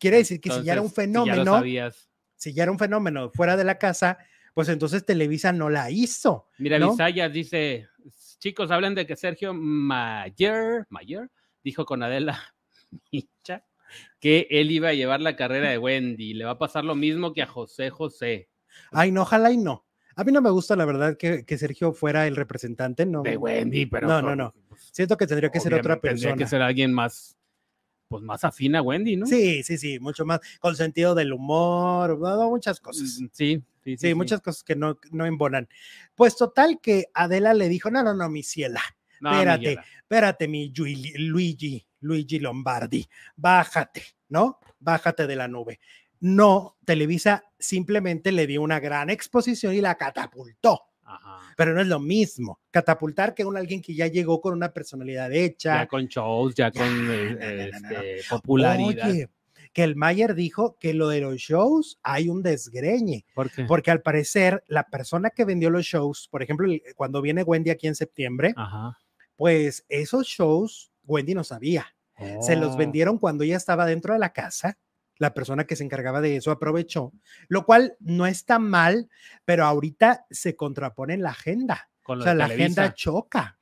quiere 0.00 0.16
decir 0.18 0.40
que 0.40 0.50
si 0.50 0.64
ya 0.64 0.72
era 0.72 0.82
un 0.82 0.88
Entonces, 0.88 1.04
si 1.04 1.12
ya 1.12 1.22
lo 1.22 1.22
fenómeno, 1.22 1.52
sabías. 1.54 2.08
si 2.34 2.52
ya 2.52 2.64
era 2.64 2.72
un 2.72 2.78
fenómeno 2.80 3.30
fuera 3.30 3.56
de 3.56 3.62
la 3.62 3.78
casa, 3.78 4.18
pues 4.54 4.68
entonces 4.68 5.06
Televisa 5.06 5.52
no 5.52 5.70
la 5.70 5.88
hizo. 5.90 6.48
Mira, 6.58 6.80
¿no? 6.80 6.90
Visaya 6.90 7.28
dice, 7.28 7.88
chicos, 8.40 8.72
hablan 8.72 8.96
de 8.96 9.06
que 9.06 9.14
Sergio 9.14 9.54
Mayer, 9.54 10.84
Mayer 10.90 11.30
dijo 11.62 11.84
con 11.84 12.02
Adela 12.02 12.42
Micha 13.12 13.64
que 14.18 14.48
él 14.50 14.72
iba 14.72 14.88
a 14.88 14.94
llevar 14.94 15.20
la 15.20 15.36
carrera 15.36 15.70
de 15.70 15.78
Wendy. 15.78 16.34
Le 16.34 16.44
va 16.44 16.52
a 16.52 16.58
pasar 16.58 16.84
lo 16.84 16.96
mismo 16.96 17.32
que 17.32 17.42
a 17.42 17.46
José 17.46 17.90
José. 17.90 18.48
Ay, 18.90 19.12
no, 19.12 19.22
ojalá 19.22 19.52
y 19.52 19.56
no. 19.56 19.85
A 20.18 20.24
mí 20.24 20.32
no 20.32 20.40
me 20.40 20.50
gusta, 20.50 20.74
la 20.76 20.86
verdad, 20.86 21.16
que, 21.18 21.44
que 21.44 21.58
Sergio 21.58 21.92
fuera 21.92 22.26
el 22.26 22.36
representante, 22.36 23.04
no. 23.04 23.22
De 23.22 23.36
Wendy, 23.36 23.84
pero... 23.86 24.08
No, 24.08 24.22
no, 24.22 24.34
no. 24.34 24.54
pues, 24.68 24.88
Siento 24.92 25.16
que 25.16 25.26
tendría 25.26 25.50
que 25.50 25.60
ser 25.60 25.74
otra 25.74 25.94
obviamente 25.94 26.08
tendría 26.08 26.30
persona. 26.30 26.44
que 26.44 26.48
ser 26.50 26.62
alguien 26.62 26.92
más, 26.94 27.36
pues 28.08 28.22
más 28.22 28.42
afín 28.42 28.76
a 28.76 28.82
Wendy, 28.82 29.16
¿no? 29.16 29.26
Sí, 29.26 29.62
sí, 29.62 29.76
sí, 29.76 30.00
mucho 30.00 30.24
más, 30.24 30.40
con 30.58 30.74
sentido 30.74 31.14
del 31.14 31.34
humor, 31.34 32.18
muchas 32.48 32.80
cosas. 32.80 33.18
Mm, 33.20 33.26
Sí, 33.30 33.62
sí, 33.84 33.96
Sí, 33.98 34.14
muchas 34.14 34.40
cosas 34.40 34.64
que 34.64 34.74
no, 34.74 34.98
no 35.12 35.26
embonan. 35.26 35.68
Pues 36.14 36.34
total 36.34 36.80
que 36.80 37.06
Adela 37.12 37.52
le 37.52 37.68
dijo, 37.68 37.90
no, 37.90 38.02
no, 38.02 38.14
no, 38.14 38.28
mi 38.30 38.42
ciela, 38.42 38.80
No, 39.20 39.32
espérate, 39.32 39.78
espérate, 39.98 40.48
mi 40.48 40.72
Luigi, 40.74 41.86
Luigi 42.00 42.38
Lombardi, 42.38 43.06
bájate, 43.36 44.02
¿no? 44.30 44.60
Bájate 44.78 45.26
de 45.26 45.36
la 45.36 45.46
nube. 45.46 45.78
No, 46.20 46.76
Televisa 46.84 47.44
simplemente 47.58 48.32
le 48.32 48.46
dio 48.46 48.62
una 48.62 48.80
gran 48.80 49.10
exposición 49.10 49.74
y 49.74 49.80
la 49.80 49.96
catapultó, 49.96 50.80
Ajá. 51.04 51.40
pero 51.56 51.74
no 51.74 51.80
es 51.80 51.86
lo 51.86 52.00
mismo. 52.00 52.60
Catapultar 52.70 53.34
que 53.34 53.44
un 53.44 53.56
alguien 53.56 53.82
que 53.82 53.94
ya 53.94 54.06
llegó 54.06 54.40
con 54.40 54.52
una 54.54 54.72
personalidad 54.72 55.32
hecha. 55.32 55.76
Ya 55.82 55.86
con 55.86 56.06
shows, 56.06 56.54
ya 56.54 56.70
con 56.70 56.82
eh, 56.82 56.90
no, 56.90 57.80
no, 57.80 57.80
no, 57.80 57.88
no. 57.90 58.02
este, 58.02 58.28
popularidad. 58.30 59.10
Oye, 59.10 59.28
que 59.72 59.82
el 59.84 59.94
Mayer 59.94 60.34
dijo 60.34 60.78
que 60.80 60.94
lo 60.94 61.08
de 61.08 61.20
los 61.20 61.36
shows 61.36 61.98
hay 62.02 62.30
un 62.30 62.42
desgreñe, 62.42 63.26
¿Por 63.34 63.50
qué? 63.50 63.64
porque 63.64 63.90
al 63.90 64.00
parecer 64.00 64.64
la 64.68 64.84
persona 64.84 65.28
que 65.28 65.44
vendió 65.44 65.68
los 65.68 65.84
shows, 65.84 66.28
por 66.30 66.42
ejemplo, 66.42 66.66
cuando 66.96 67.20
viene 67.20 67.42
Wendy 67.42 67.68
aquí 67.70 67.86
en 67.86 67.94
septiembre, 67.94 68.54
Ajá. 68.56 68.96
pues 69.36 69.84
esos 69.90 70.26
shows 70.26 70.90
Wendy 71.04 71.34
no 71.34 71.44
sabía. 71.44 71.86
Se 72.40 72.56
los 72.56 72.74
Oh. 72.74 72.78
vendieron 72.78 73.18
cuando 73.18 73.44
ella 73.44 73.58
estaba 73.58 73.84
dentro 73.84 74.14
de 74.14 74.18
la 74.18 74.32
casa. 74.32 74.78
La 75.18 75.32
persona 75.34 75.64
que 75.64 75.76
se 75.76 75.84
encargaba 75.84 76.20
de 76.20 76.36
eso 76.36 76.50
aprovechó, 76.50 77.12
lo 77.48 77.64
cual 77.64 77.96
no 78.00 78.26
está 78.26 78.58
mal, 78.58 79.08
pero 79.44 79.64
ahorita 79.64 80.26
se 80.30 80.56
contrapone 80.56 81.14
en 81.14 81.22
la 81.22 81.30
agenda. 81.30 81.90
Con 82.02 82.20
O 82.20 82.22
sea, 82.22 82.34
la 82.34 82.46
Televisa. 82.48 82.82
agenda 82.82 82.94
choca. 82.94 83.58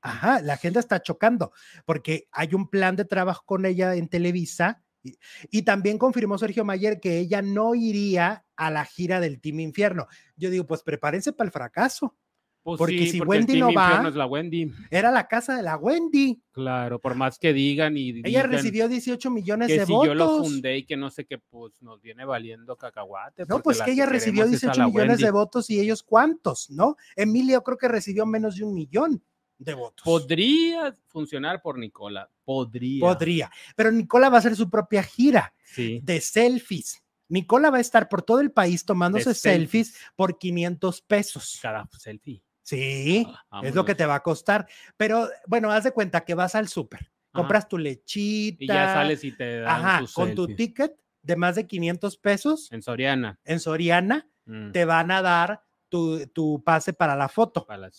Ajá, 0.00 0.40
la 0.42 0.54
agenda 0.54 0.80
está 0.80 1.00
chocando 1.02 1.52
porque 1.86 2.28
hay 2.30 2.54
un 2.54 2.68
plan 2.68 2.94
de 2.94 3.06
trabajo 3.06 3.42
con 3.46 3.64
ella 3.64 3.94
en 3.94 4.08
Televisa 4.08 4.82
y, 5.02 5.18
y 5.50 5.62
también 5.62 5.96
confirmó 5.98 6.36
Sergio 6.38 6.64
Mayer 6.64 7.00
que 7.00 7.18
ella 7.18 7.40
no 7.42 7.74
iría 7.74 8.44
a 8.56 8.70
la 8.70 8.84
gira 8.84 9.18
del 9.20 9.40
Team 9.40 9.60
Infierno. 9.60 10.06
Yo 10.36 10.50
digo, 10.50 10.66
pues 10.66 10.82
prepárense 10.82 11.32
para 11.32 11.46
el 11.48 11.52
fracaso. 11.52 12.16
Pues 12.64 12.78
porque 12.78 12.98
sí, 12.98 13.10
si 13.10 13.18
porque 13.18 13.28
Wendy 13.38 13.60
no 13.60 13.72
va- 13.74 14.08
es 14.08 14.14
la 14.14 14.24
Wendy. 14.24 14.72
Era 14.90 15.10
la 15.10 15.28
casa 15.28 15.54
de 15.54 15.62
la 15.62 15.76
Wendy. 15.76 16.40
Claro, 16.50 16.98
por 16.98 17.14
más 17.14 17.38
que 17.38 17.52
digan 17.52 17.94
y 17.98 18.08
Ella 18.08 18.22
digan 18.24 18.50
recibió 18.52 18.88
18 18.88 19.30
millones 19.30 19.68
que 19.68 19.80
de 19.80 19.86
si 19.86 19.92
votos. 19.92 20.06
yo 20.08 20.14
lo 20.14 20.38
fundé 20.42 20.78
y 20.78 20.84
que 20.86 20.96
no 20.96 21.10
sé 21.10 21.26
qué, 21.26 21.36
pues 21.36 21.82
nos 21.82 22.00
viene 22.00 22.24
valiendo 22.24 22.74
cacahuate. 22.74 23.44
No, 23.46 23.60
pues 23.60 23.82
que 23.82 23.90
ella 23.92 24.06
recibió 24.06 24.44
queremos 24.44 24.62
es 24.62 24.64
a 24.64 24.72
18 24.72 24.80
la 24.80 24.86
millones 24.88 25.18
de 25.18 25.30
votos 25.30 25.68
y 25.68 25.78
ellos 25.78 26.02
cuántos, 26.02 26.70
¿no? 26.70 26.96
Emilio 27.14 27.62
creo 27.62 27.76
que 27.76 27.86
recibió 27.86 28.24
menos 28.24 28.56
de 28.56 28.64
un 28.64 28.72
millón 28.74 29.22
de 29.58 29.74
votos. 29.74 30.02
Podría 30.02 30.94
funcionar 31.08 31.60
por 31.60 31.78
Nicola, 31.78 32.30
podría. 32.46 33.00
Podría. 33.00 33.50
Pero 33.76 33.92
Nicola 33.92 34.30
va 34.30 34.36
a 34.36 34.38
hacer 34.38 34.56
su 34.56 34.70
propia 34.70 35.02
gira. 35.02 35.52
Sí. 35.66 36.00
de 36.02 36.20
selfies. 36.22 37.02
Nicola 37.28 37.70
va 37.70 37.78
a 37.78 37.80
estar 37.80 38.08
por 38.08 38.22
todo 38.22 38.40
el 38.40 38.52
país 38.52 38.84
tomándose 38.84 39.30
De 39.30 39.34
selfies 39.34 39.96
por 40.14 40.38
500 40.38 41.00
pesos. 41.02 41.58
Cada 41.60 41.88
selfie. 41.98 42.42
Sí, 42.64 43.26
Ah, 43.50 43.60
es 43.62 43.74
lo 43.74 43.84
que 43.84 43.94
te 43.94 44.06
va 44.06 44.16
a 44.16 44.22
costar. 44.22 44.66
Pero 44.96 45.28
bueno, 45.46 45.70
haz 45.70 45.84
de 45.84 45.92
cuenta 45.92 46.24
que 46.24 46.34
vas 46.34 46.54
al 46.54 46.66
súper, 46.66 47.12
compras 47.30 47.68
tu 47.68 47.76
lechita. 47.78 48.64
Y 48.64 48.66
ya 48.66 48.88
sales 48.92 49.22
y 49.22 49.32
te 49.36 49.60
dan 49.60 49.84
Ajá, 49.84 49.98
tus 50.00 50.14
con 50.14 50.34
tu 50.34 50.48
ticket 50.48 50.96
de 51.22 51.36
más 51.36 51.54
de 51.56 51.66
500 51.66 52.16
pesos 52.16 52.72
En 52.72 52.82
Soriana. 52.82 53.38
en 53.44 53.60
Soriana, 53.60 54.28
mm, 54.46 54.72
te 54.72 54.84
van 54.86 55.10
a 55.10 55.20
dar 55.22 55.62
tu, 55.90 56.26
tu 56.28 56.62
pase 56.64 56.92
para 56.94 57.14
la 57.14 57.28
foto. 57.28 57.66
para 57.66 57.78
la. 57.78 57.90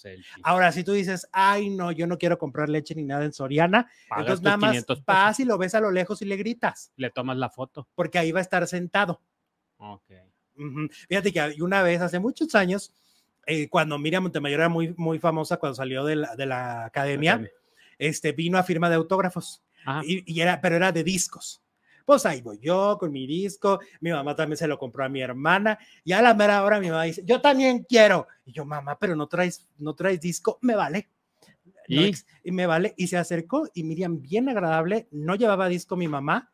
Ahora, 0.43 0.71
si 0.71 0.83
tú 0.83 0.93
dices, 0.93 1.29
ay, 1.31 1.69
no, 1.69 1.91
yo 1.91 2.07
no 2.07 2.17
quiero 2.17 2.37
comprar 2.39 2.67
leche 2.67 2.95
ni 2.95 3.03
nada 3.03 3.23
en 3.23 3.33
Soriana, 3.33 3.89
Pagas 4.09 4.21
entonces 4.23 4.43
nada 4.43 4.57
más 4.57 4.69
500 4.71 4.97
pesos, 4.97 5.05
vas 5.05 5.39
y 5.39 5.45
lo 5.45 5.57
ves 5.59 5.75
a 5.75 5.79
lo 5.79 5.91
lejos 5.91 6.21
y 6.21 6.25
le 6.25 6.35
gritas, 6.37 6.91
Le 6.97 7.11
tomas 7.11 7.37
la 7.37 7.49
foto. 7.51 7.87
porque 7.95 8.17
ahí 8.19 8.31
va 8.31 8.39
a 8.39 8.41
estar 8.41 8.65
sentado. 8.67 9.21
Ok. 9.77 10.11
Ujú. 10.57 10.87
Fíjate 11.07 11.31
que 11.31 11.55
una 11.61 11.83
vez, 11.83 12.01
hace 12.01 12.19
muchos 12.19 12.55
años, 12.55 12.91
eh, 13.45 13.69
cuando 13.69 13.97
Miriam 13.97 14.23
Montemayor 14.23 14.59
era 14.59 14.69
muy, 14.69 14.93
muy 14.97 15.19
famosa, 15.19 15.57
cuando 15.57 15.75
salió 15.75 16.03
de 16.03 16.15
la, 16.15 16.35
de 16.35 16.45
la 16.45 16.85
academia, 16.85 17.41
este, 17.97 18.31
vino 18.31 18.57
a 18.57 18.63
firma 18.63 18.89
de 18.89 18.95
autógrafos, 18.95 19.63
y, 20.03 20.23
y 20.33 20.41
era, 20.41 20.59
pero 20.61 20.75
era 20.75 20.91
de 20.91 21.03
discos. 21.03 21.61
Pues 22.05 22.25
ahí 22.25 22.41
voy 22.41 22.59
yo 22.59 22.97
con 22.99 23.11
mi 23.11 23.25
disco, 23.25 23.79
mi 23.99 24.11
mamá 24.11 24.35
también 24.35 24.57
se 24.57 24.67
lo 24.67 24.77
compró 24.77 25.05
a 25.05 25.09
mi 25.09 25.21
hermana, 25.21 25.79
y 26.03 26.11
a 26.11 26.21
la 26.21 26.33
mera 26.33 26.63
hora 26.63 26.79
mi 26.79 26.89
mamá 26.89 27.03
dice, 27.03 27.23
yo 27.25 27.41
también 27.41 27.83
quiero. 27.87 28.27
Y 28.45 28.51
yo, 28.51 28.63
mamá, 28.65 28.97
pero 28.99 29.15
no 29.15 29.27
traes, 29.27 29.67
no 29.77 29.95
traes 29.95 30.19
disco, 30.21 30.59
me 30.61 30.75
vale. 30.75 31.09
No 31.87 32.01
¿Y? 32.01 32.05
ex- 32.05 32.25
y 32.43 32.51
me 32.51 32.65
vale, 32.67 32.93
y 32.97 33.07
se 33.07 33.17
acercó, 33.17 33.69
y 33.73 33.83
Miriam, 33.83 34.21
bien 34.21 34.49
agradable, 34.49 35.07
no 35.11 35.35
llevaba 35.35 35.67
disco 35.67 35.95
mi 35.95 36.07
mamá, 36.07 36.51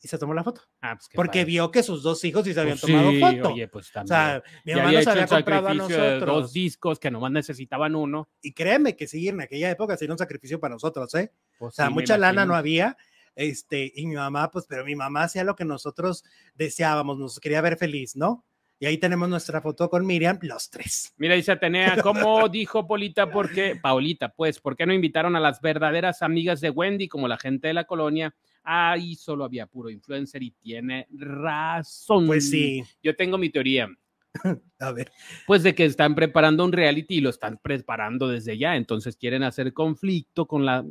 y 0.00 0.08
se 0.08 0.16
tomó 0.18 0.32
la 0.34 0.44
foto, 0.44 0.62
Ah, 0.80 0.94
pues 0.96 1.08
porque 1.14 1.40
padre. 1.40 1.44
vio 1.46 1.70
que 1.70 1.82
sus 1.82 2.02
dos 2.02 2.22
hijos 2.24 2.44
sí 2.44 2.54
se 2.54 2.60
habían 2.60 2.78
Pues 2.78 2.92
tomado 2.92 3.10
sí, 3.10 3.20
foto. 3.20 3.52
Oye, 3.54 3.68
pues 3.68 3.88
O 3.90 3.92
también. 3.92 4.08
sea, 4.08 4.42
mi 4.64 4.74
mamá 4.74 4.92
nos 4.92 5.06
había 5.06 5.26
comprado 5.26 5.68
a 5.68 5.72
de 5.72 5.78
dos 5.78 5.90
nosotros. 5.90 6.52
discos 6.52 6.98
que 6.98 7.10
nomás 7.10 7.32
necesitaban 7.32 7.94
uno. 7.96 8.28
Y 8.42 8.52
créeme 8.52 8.94
que 8.96 9.06
sí, 9.06 9.26
en 9.28 9.40
aquella 9.40 9.70
época 9.70 9.96
sería 9.96 10.12
un 10.14 10.18
sacrificio 10.18 10.60
para 10.60 10.74
nosotros, 10.74 11.12
¿eh? 11.14 11.32
Pues 11.58 11.72
O 11.72 11.76
sea, 11.76 11.86
sí, 11.88 11.92
mucha 11.94 12.16
lana 12.18 12.46
no 12.46 12.54
había. 12.54 12.96
Este, 13.34 13.92
y 13.94 14.06
mi 14.06 14.14
mamá, 14.16 14.50
pues, 14.50 14.66
pero 14.68 14.84
mi 14.84 14.96
mamá 14.96 15.22
hacía 15.24 15.44
lo 15.44 15.54
que 15.54 15.64
nosotros 15.64 16.24
deseábamos, 16.54 17.18
nos 17.18 17.38
quería 17.40 17.60
ver 17.60 17.76
feliz, 17.76 18.16
¿no? 18.16 18.44
Y 18.80 18.86
ahí 18.86 18.98
tenemos 18.98 19.28
nuestra 19.28 19.60
foto 19.60 19.90
con 19.90 20.06
Miriam, 20.06 20.38
los 20.42 20.70
tres. 20.70 21.12
Mira, 21.16 21.34
dice 21.34 21.52
Atenea, 21.52 21.96
¿cómo 22.02 22.48
dijo 22.48 22.86
Polita? 22.86 23.30
¿Por 23.30 23.50
qué? 23.52 23.74
Paulita, 23.80 24.28
pues, 24.30 24.60
¿por 24.60 24.76
qué 24.76 24.86
no 24.86 24.92
invitaron 24.92 25.34
a 25.34 25.40
las 25.40 25.60
verdaderas 25.60 26.22
amigas 26.22 26.60
de 26.60 26.70
Wendy 26.70 27.08
como 27.08 27.26
la 27.26 27.38
gente 27.38 27.68
de 27.68 27.74
la 27.74 27.84
colonia? 27.84 28.34
Ahí 28.62 29.14
solo 29.14 29.44
había 29.44 29.66
puro 29.66 29.90
influencer 29.90 30.42
y 30.42 30.50
tiene 30.52 31.06
razón. 31.10 32.26
Pues 32.26 32.50
sí, 32.50 32.82
Yo 33.02 33.16
tengo 33.16 33.38
mi 33.38 33.50
teoría, 33.50 33.88
a 34.80 34.92
ver. 34.92 35.10
pues 35.46 35.62
de 35.62 35.74
que 35.74 35.84
están 35.84 36.14
preparando 36.14 36.64
un 36.64 36.72
reality 36.72 37.16
y 37.16 37.20
lo 37.20 37.30
están 37.30 37.58
preparando 37.58 38.28
desde 38.28 38.58
ya, 38.58 38.76
entonces 38.76 39.16
quieren 39.16 39.42
hacer 39.42 39.72
conflicto 39.72 40.46
con 40.46 40.66
las 40.66 40.84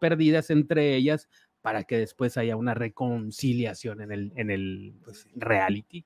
perdidas 0.00 0.50
entre 0.50 0.94
ellas 0.96 1.28
para 1.60 1.84
que 1.84 1.96
después 1.98 2.36
haya 2.36 2.56
una 2.56 2.74
reconciliación 2.74 4.00
en 4.00 4.12
el, 4.12 4.32
en 4.36 4.50
el 4.50 4.94
Pues 5.04 5.18
sí. 5.20 5.28
reality. 5.36 6.04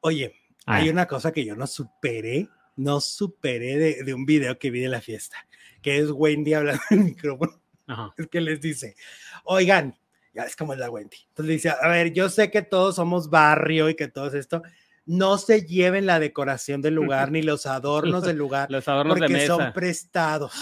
Oye, 0.00 0.34
Ah, 0.64 0.76
hay 0.76 0.88
una 0.88 1.06
cosa 1.06 1.32
que 1.32 1.44
yo 1.44 1.56
no 1.56 1.66
superé, 1.66 2.48
no 2.76 3.00
superé 3.00 3.76
de, 3.78 4.04
de 4.04 4.14
un 4.14 4.24
video 4.24 4.58
que 4.60 4.70
vi 4.70 4.78
de 4.78 4.88
la 4.88 5.00
fiesta, 5.00 5.36
que 5.82 5.98
es 5.98 6.08
Wendy 6.12 6.54
hablando 6.54 6.80
en 6.90 6.98
el 7.00 7.04
micrófono. 7.06 7.60
ajá. 7.88 8.14
es 8.16 8.28
que 8.28 8.40
les 8.40 8.60
dice, 8.60 8.94
oigan, 9.42 9.96
ya 10.34 10.42
es 10.44 10.56
como 10.56 10.72
es 10.72 10.78
la 10.78 10.90
Wendy. 10.90 11.16
Entonces 11.28 11.46
le 11.46 11.52
dice, 11.52 11.70
a 11.70 11.88
ver, 11.88 12.12
yo 12.12 12.28
sé 12.28 12.50
que 12.50 12.62
todos 12.62 12.96
somos 12.96 13.30
barrio 13.30 13.88
y 13.88 13.94
que 13.94 14.08
todo 14.08 14.28
es 14.28 14.34
esto, 14.34 14.62
no 15.04 15.36
se 15.38 15.62
lleven 15.66 16.06
la 16.06 16.18
decoración 16.20 16.80
del 16.82 16.94
lugar 16.94 17.30
ni 17.32 17.42
los 17.42 17.66
adornos 17.66 18.24
del 18.24 18.36
lugar, 18.36 18.70
Los 18.70 18.88
adornos 18.88 19.16
de 19.16 19.20
porque 19.20 19.32
mesa. 19.34 19.56
son 19.56 19.72
prestados. 19.72 20.52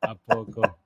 ¿A 0.00 0.14
poco? 0.14 0.78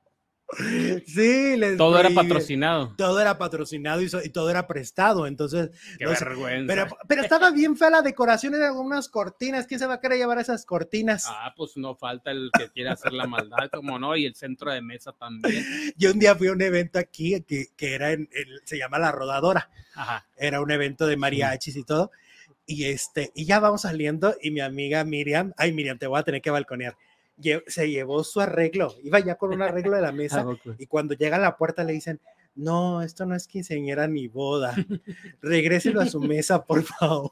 Sí, 1.06 1.56
les 1.56 1.76
Todo 1.76 1.98
era 1.98 2.10
patrocinado. 2.10 2.94
Todo 2.96 3.20
era 3.20 3.38
patrocinado 3.38 4.00
y, 4.02 4.08
so- 4.08 4.22
y 4.22 4.28
todo 4.28 4.50
era 4.50 4.66
prestado. 4.66 5.26
Entonces, 5.26 5.70
Qué 5.98 6.04
No 6.04 6.14
sé, 6.14 6.24
vergüenza. 6.24 6.66
pero, 6.74 6.96
pero 7.08 7.22
estaba 7.22 7.50
bien 7.50 7.76
fea 7.76 7.90
la 7.90 8.02
decoración, 8.02 8.54
eran 8.54 8.76
unas 8.76 9.08
cortinas. 9.08 9.66
¿Quién 9.66 9.80
se 9.80 9.86
va 9.86 9.94
a 9.94 10.00
querer 10.00 10.18
llevar 10.18 10.38
esas 10.38 10.64
cortinas? 10.66 11.24
Ah, 11.28 11.52
pues 11.56 11.76
no 11.76 11.94
falta 11.96 12.30
el 12.30 12.50
que 12.56 12.68
quiera 12.70 12.92
hacer 12.92 13.12
la 13.12 13.26
maldad, 13.26 13.70
como 13.72 13.98
no, 13.98 14.16
y 14.16 14.26
el 14.26 14.34
centro 14.34 14.70
de 14.72 14.82
mesa 14.82 15.12
también. 15.12 15.64
Yo 15.96 16.10
un 16.12 16.18
día 16.18 16.34
fui 16.36 16.48
a 16.48 16.52
un 16.52 16.62
evento 16.62 16.98
aquí 16.98 17.40
que, 17.42 17.68
que 17.76 17.94
era 17.94 18.12
en, 18.12 18.28
en- 18.32 18.60
se 18.64 18.78
llama 18.78 18.98
La 18.98 19.12
Rodadora. 19.12 19.70
Ajá. 19.94 20.26
era 20.38 20.60
un 20.62 20.70
evento 20.70 21.06
de 21.06 21.16
mariachis 21.18 21.76
y 21.76 21.84
todo. 21.84 22.10
Y 22.64 22.84
este, 22.84 23.30
y 23.34 23.44
ya 23.44 23.60
vamos 23.60 23.82
saliendo 23.82 24.34
y 24.40 24.50
mi 24.52 24.60
amiga 24.60 25.04
Miriam, 25.04 25.52
ay 25.58 25.72
Miriam, 25.72 25.98
te 25.98 26.06
voy 26.06 26.18
a 26.18 26.22
tener 26.22 26.40
que 26.40 26.50
balconear. 26.50 26.96
Lle- 27.38 27.64
Se 27.66 27.90
llevó 27.90 28.22
su 28.24 28.40
arreglo, 28.40 28.94
iba 29.02 29.18
ya 29.20 29.36
con 29.36 29.52
un 29.52 29.62
arreglo 29.62 29.96
de 29.96 30.02
la 30.02 30.12
mesa 30.12 30.44
y 30.78 30.86
cuando 30.86 31.14
llega 31.14 31.36
a 31.36 31.40
la 31.40 31.56
puerta 31.56 31.84
le 31.84 31.92
dicen, 31.92 32.20
no, 32.54 33.00
esto 33.02 33.24
no 33.24 33.34
es 33.34 33.46
quinceañera 33.48 34.06
ni 34.08 34.28
boda, 34.28 34.74
regréselo 35.40 36.00
a 36.00 36.06
su 36.06 36.20
mesa, 36.20 36.64
por 36.64 36.82
favor. 36.82 37.30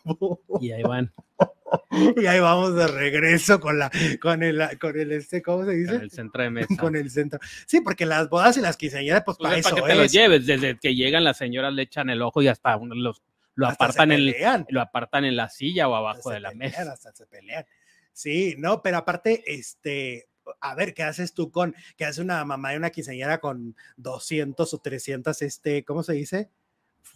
Y 0.61 0.73
ahí 0.73 0.83
van, 0.83 1.13
Y 2.17 2.27
ahí 2.27 2.41
vamos 2.41 2.75
de 2.75 2.87
regreso 2.89 3.61
con 3.61 3.79
la, 3.79 3.91
con 4.21 4.43
el, 4.43 4.61
con 4.81 4.99
el 4.99 5.13
este, 5.13 5.41
¿cómo 5.43 5.65
se 5.65 5.73
dice? 5.73 5.95
el 5.97 6.11
centro 6.11 6.43
de 6.43 6.51
mesa. 6.51 6.77
Con 6.79 6.97
el 6.97 7.11
centro. 7.11 7.39
Sí, 7.67 7.81
porque 7.81 8.07
las 8.07 8.29
bodas 8.29 8.57
y 8.57 8.61
las 8.61 8.77
quinceañeras, 8.77 9.23
pues, 9.25 9.37
Pues 9.39 9.49
para 9.49 9.59
es 9.61 9.67
eso 9.67 9.75
para 9.77 9.87
que 9.87 9.93
te 9.93 9.99
lo 9.99 10.05
es. 10.05 10.13
lleves, 10.13 10.47
desde 10.47 10.79
que 10.79 10.95
llegan 10.95 11.23
las 11.25 11.37
señoras 11.37 11.73
le 11.73 11.83
echan 11.83 12.11
el 12.11 12.23
ojo 12.23 12.43
y 12.43 12.49
hasta 12.49 12.77
uno 12.77 12.95
los, 12.95 13.23
lo 13.55 13.67
Hasta 13.67 13.85
apartan 13.85 14.13
en 14.13 14.35
lo 14.71 14.81
apartan 14.81 15.25
en 15.27 15.37
la 15.37 15.49
silla 15.49 15.87
o 15.89 15.95
abajo 15.95 16.19
hasta 16.31 16.33
de 16.35 16.41
la 16.41 16.51
pelean, 16.51 16.71
mesa. 16.71 16.93
Hasta 16.93 17.13
se 17.13 17.27
pelean. 17.27 17.65
Sí, 18.13 18.55
no, 18.59 18.83
pero 18.83 18.99
aparte, 18.99 19.43
este, 19.47 20.29
a 20.61 20.75
ver, 20.75 20.95
¿qué 20.95 21.03
haces 21.03 21.33
tú 21.33 21.51
con, 21.51 21.75
qué 21.97 22.05
hace 22.05 22.21
una 22.21 22.45
mamá 22.45 22.71
de 22.73 22.77
una 22.79 22.91
quinceañera 22.91 23.39
con 23.39 23.77
200 23.97 24.75
o 24.75 24.79
300, 24.79 25.43
este, 25.43 25.85
¿cómo 25.85 26.03
se 26.03 26.13
dice? 26.15 26.49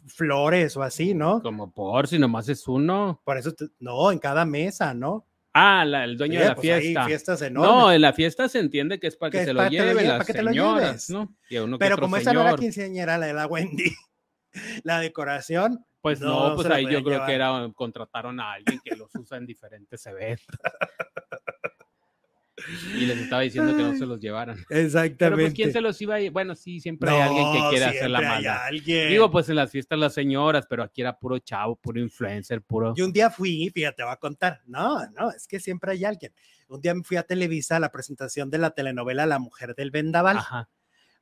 Flores 0.06 0.76
o 0.76 0.82
así, 0.82 1.14
¿no? 1.14 1.42
Como 1.42 1.70
por 1.72 2.08
si 2.08 2.18
nomás 2.18 2.48
es 2.48 2.66
uno. 2.68 3.20
Por 3.24 3.38
eso, 3.38 3.54
no, 3.80 4.12
en 4.12 4.18
cada 4.18 4.44
mesa, 4.44 4.92
¿no? 4.94 5.26
Ah, 5.52 5.84
la- 5.84 6.04
el 6.04 6.16
dueño 6.16 6.40
de 6.40 6.46
la 6.46 6.54
pues 6.56 6.66
fiesta. 6.80 7.06
fiestas 7.06 7.42
enormes. 7.42 7.70
No, 7.74 7.92
en 7.92 8.00
la 8.00 8.12
fiesta 8.12 8.48
se 8.48 8.58
entiende 8.58 8.98
que 8.98 9.06
es 9.06 9.16
para 9.16 9.30
Que 9.30 9.44
se 9.44 9.52
lo 9.52 9.66
lleven 9.68 9.96
lleve- 9.98 10.08
las 10.08 10.26
señoras. 10.26 11.10
¿no? 11.10 11.32
Y 11.48 11.58
uno 11.58 11.78
pero 11.78 11.96
como 11.96 12.16
esa 12.16 12.32
no 12.32 12.40
era 12.40 12.50
señor. 12.50 12.60
quinceañera, 12.60 13.18
la 13.18 13.26
de 13.26 13.34
la 13.34 13.46
Wendy, 13.46 13.92
la 14.84 15.00
decoración, 15.00 15.84
Pues 16.00 16.20
no, 16.20 16.28
no, 16.28 16.48
no 16.50 16.54
pues 16.56 16.68
ahí 16.68 16.86
yo 16.90 17.02
creo 17.02 17.24
que 17.26 17.34
era, 17.34 17.70
contrataron 17.74 18.40
a 18.40 18.52
alguien 18.52 18.80
que 18.84 18.96
los 18.96 19.14
usa 19.14 19.38
en 19.38 19.46
diferentes 19.46 20.04
eventos. 20.06 20.58
y 22.96 23.06
les 23.06 23.18
estaba 23.18 23.42
diciendo 23.42 23.76
que 23.76 23.82
no 23.82 23.96
se 23.96 24.06
los 24.06 24.20
llevaran. 24.20 24.56
exactamente. 24.70 25.16
Pero 25.18 25.36
pues 25.36 25.54
quién 25.54 25.72
se 25.72 25.80
los 25.80 26.00
iba 26.00 26.14
a 26.14 26.20
ir? 26.20 26.30
Bueno, 26.30 26.54
sí, 26.54 26.80
siempre 26.80 27.10
hay 27.10 27.20
alguien 27.20 27.52
que 27.52 27.58
No, 27.58 27.70
quiere 27.70 27.84
hacer 27.84 28.10
la 28.10 28.66
alguien. 28.66 29.08
Digo, 29.08 29.30
pues 29.30 29.48
en 29.48 29.56
las 29.56 29.70
fiestas 29.70 29.98
las 29.98 30.14
señoras, 30.14 30.66
pero 30.68 30.82
aquí 30.82 31.00
era 31.00 31.18
puro 31.18 31.38
chavo, 31.38 31.76
puro 31.76 32.00
influencer, 32.00 32.62
puro. 32.62 32.94
Yo 32.94 33.04
un 33.04 33.12
día 33.12 33.30
fui, 33.30 33.70
fíjate, 33.74 33.96
te 33.96 34.02
voy 34.04 34.12
a 34.12 34.16
contar. 34.16 34.60
No, 34.66 35.06
no, 35.10 35.30
es 35.30 35.46
que 35.46 35.60
siempre 35.60 35.92
hay 35.92 36.04
alguien. 36.04 36.32
Un 36.68 36.80
día 36.80 36.94
me 36.94 37.02
fui 37.02 37.16
a 37.16 37.22
Televisa 37.22 37.76
a 37.76 37.80
la 37.80 37.90
presentación 37.90 38.50
de 38.50 38.58
la 38.58 38.70
telenovela 38.70 39.26
La 39.26 39.38
Mujer 39.38 39.74
del 39.74 39.90
Vendaval. 39.90 40.38
Ajá. 40.38 40.68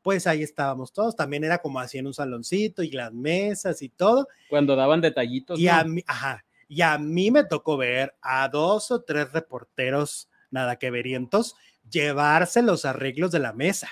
Pues 0.03 0.26
ahí 0.26 0.42
estábamos 0.42 0.92
todos. 0.92 1.14
También 1.16 1.44
era 1.44 1.59
como 1.59 1.78
así 1.80 1.98
en 1.98 2.07
un 2.07 2.14
saloncito 2.14 2.82
y 2.82 2.90
las 2.90 3.12
mesas 3.12 3.80
y 3.82 3.88
todo. 3.88 4.28
Cuando 4.50 4.74
daban 4.76 5.00
detallitos. 5.00 5.59
Y 5.59 5.68
a 5.68 5.84
mí, 5.84 6.03
ajá, 6.07 6.44
y 6.68 6.82
a 6.82 6.98
mí 6.98 7.30
me 7.30 7.44
tocó 7.44 7.76
ver 7.76 8.14
a 8.20 8.48
dos 8.48 8.90
o 8.90 9.03
tres 9.03 9.32
reporteros 9.32 10.28
nada 10.50 10.76
que 10.76 10.90
verientos 10.90 11.55
llevarse 11.90 12.62
los 12.62 12.84
arreglos 12.84 13.30
de 13.30 13.38
la 13.38 13.53
mesa 13.53 13.88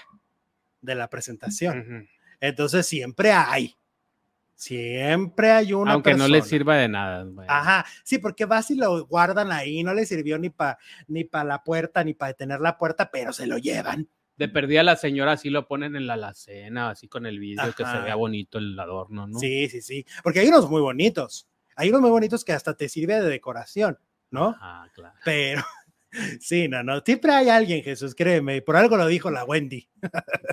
de 0.81 0.95
la 0.95 1.09
presentación. 1.09 2.09
Entonces 2.41 2.87
siempre 2.87 3.33
hay, 3.33 3.77
siempre 4.55 5.51
hay 5.51 5.73
una 5.73 5.93
Aunque 5.93 6.15
no 6.15 6.27
les 6.29 6.43
persona. 6.43 6.49
sirva 6.49 6.77
de 6.77 6.89
nada. 6.89 7.25
bueno. 7.25 7.53
Ajá, 7.53 7.85
sí, 8.03 8.19
porque 8.19 8.47
vas 8.47 8.71
y 8.71 8.77
lo 8.77 9.07
guardan 9.07 9.53
ahí, 9.53 9.83
no 9.83 9.93
le 9.95 10.07
sirvió 10.07 10.39
ni 10.39 10.51
para 10.51 10.79
ni 11.07 11.25
pa 11.25 11.45
la 11.45 11.63
puerta, 11.63 12.03
ni 12.05 12.15
para 12.15 12.29
detener 12.33 12.61
la 12.61 12.79
puerta, 12.79 13.11
pero 13.11 13.33
se 13.33 13.47
lo 13.47 13.59
llevan. 13.59 14.09
De 14.41 14.49
perdida 14.49 14.83
la 14.83 14.97
señora 14.97 15.33
así 15.33 15.51
lo 15.51 15.69
ponen 15.69 15.97
en 15.97 16.07
la 16.07 16.15
alacena, 16.15 16.89
así 16.89 17.09
con 17.09 17.27
el 17.27 17.39
vidrio 17.39 17.75
que 17.77 17.85
se 17.85 17.99
vea 17.99 18.15
bonito 18.15 18.57
el 18.57 18.81
adorno, 18.81 19.27
¿no? 19.27 19.39
Sí, 19.39 19.69
sí, 19.69 19.83
sí, 19.83 20.07
porque 20.23 20.41
hay 20.41 20.49
unos 20.49 20.71
muy 20.71 20.81
bonitos, 20.81 21.47
hay 21.77 21.91
unos 21.91 22.01
muy 22.01 22.09
bonitos 22.09 22.43
que 22.43 22.55
hasta 22.55 22.75
te 22.75 22.89
sirve 22.89 23.21
de 23.21 23.29
decoración, 23.29 23.99
¿no? 24.31 24.57
Ah, 24.59 24.89
claro. 24.95 25.15
Pero 25.27 25.63
sí, 26.41 26.69
no, 26.69 26.83
no, 26.83 27.01
siempre 27.01 27.33
hay 27.33 27.51
alguien, 27.51 27.83
Jesús, 27.83 28.15
créeme, 28.15 28.63
por 28.63 28.79
algo 28.79 28.97
lo 28.97 29.07
dijo 29.09 29.31
la 29.31 29.45
Wendy. 29.45 29.87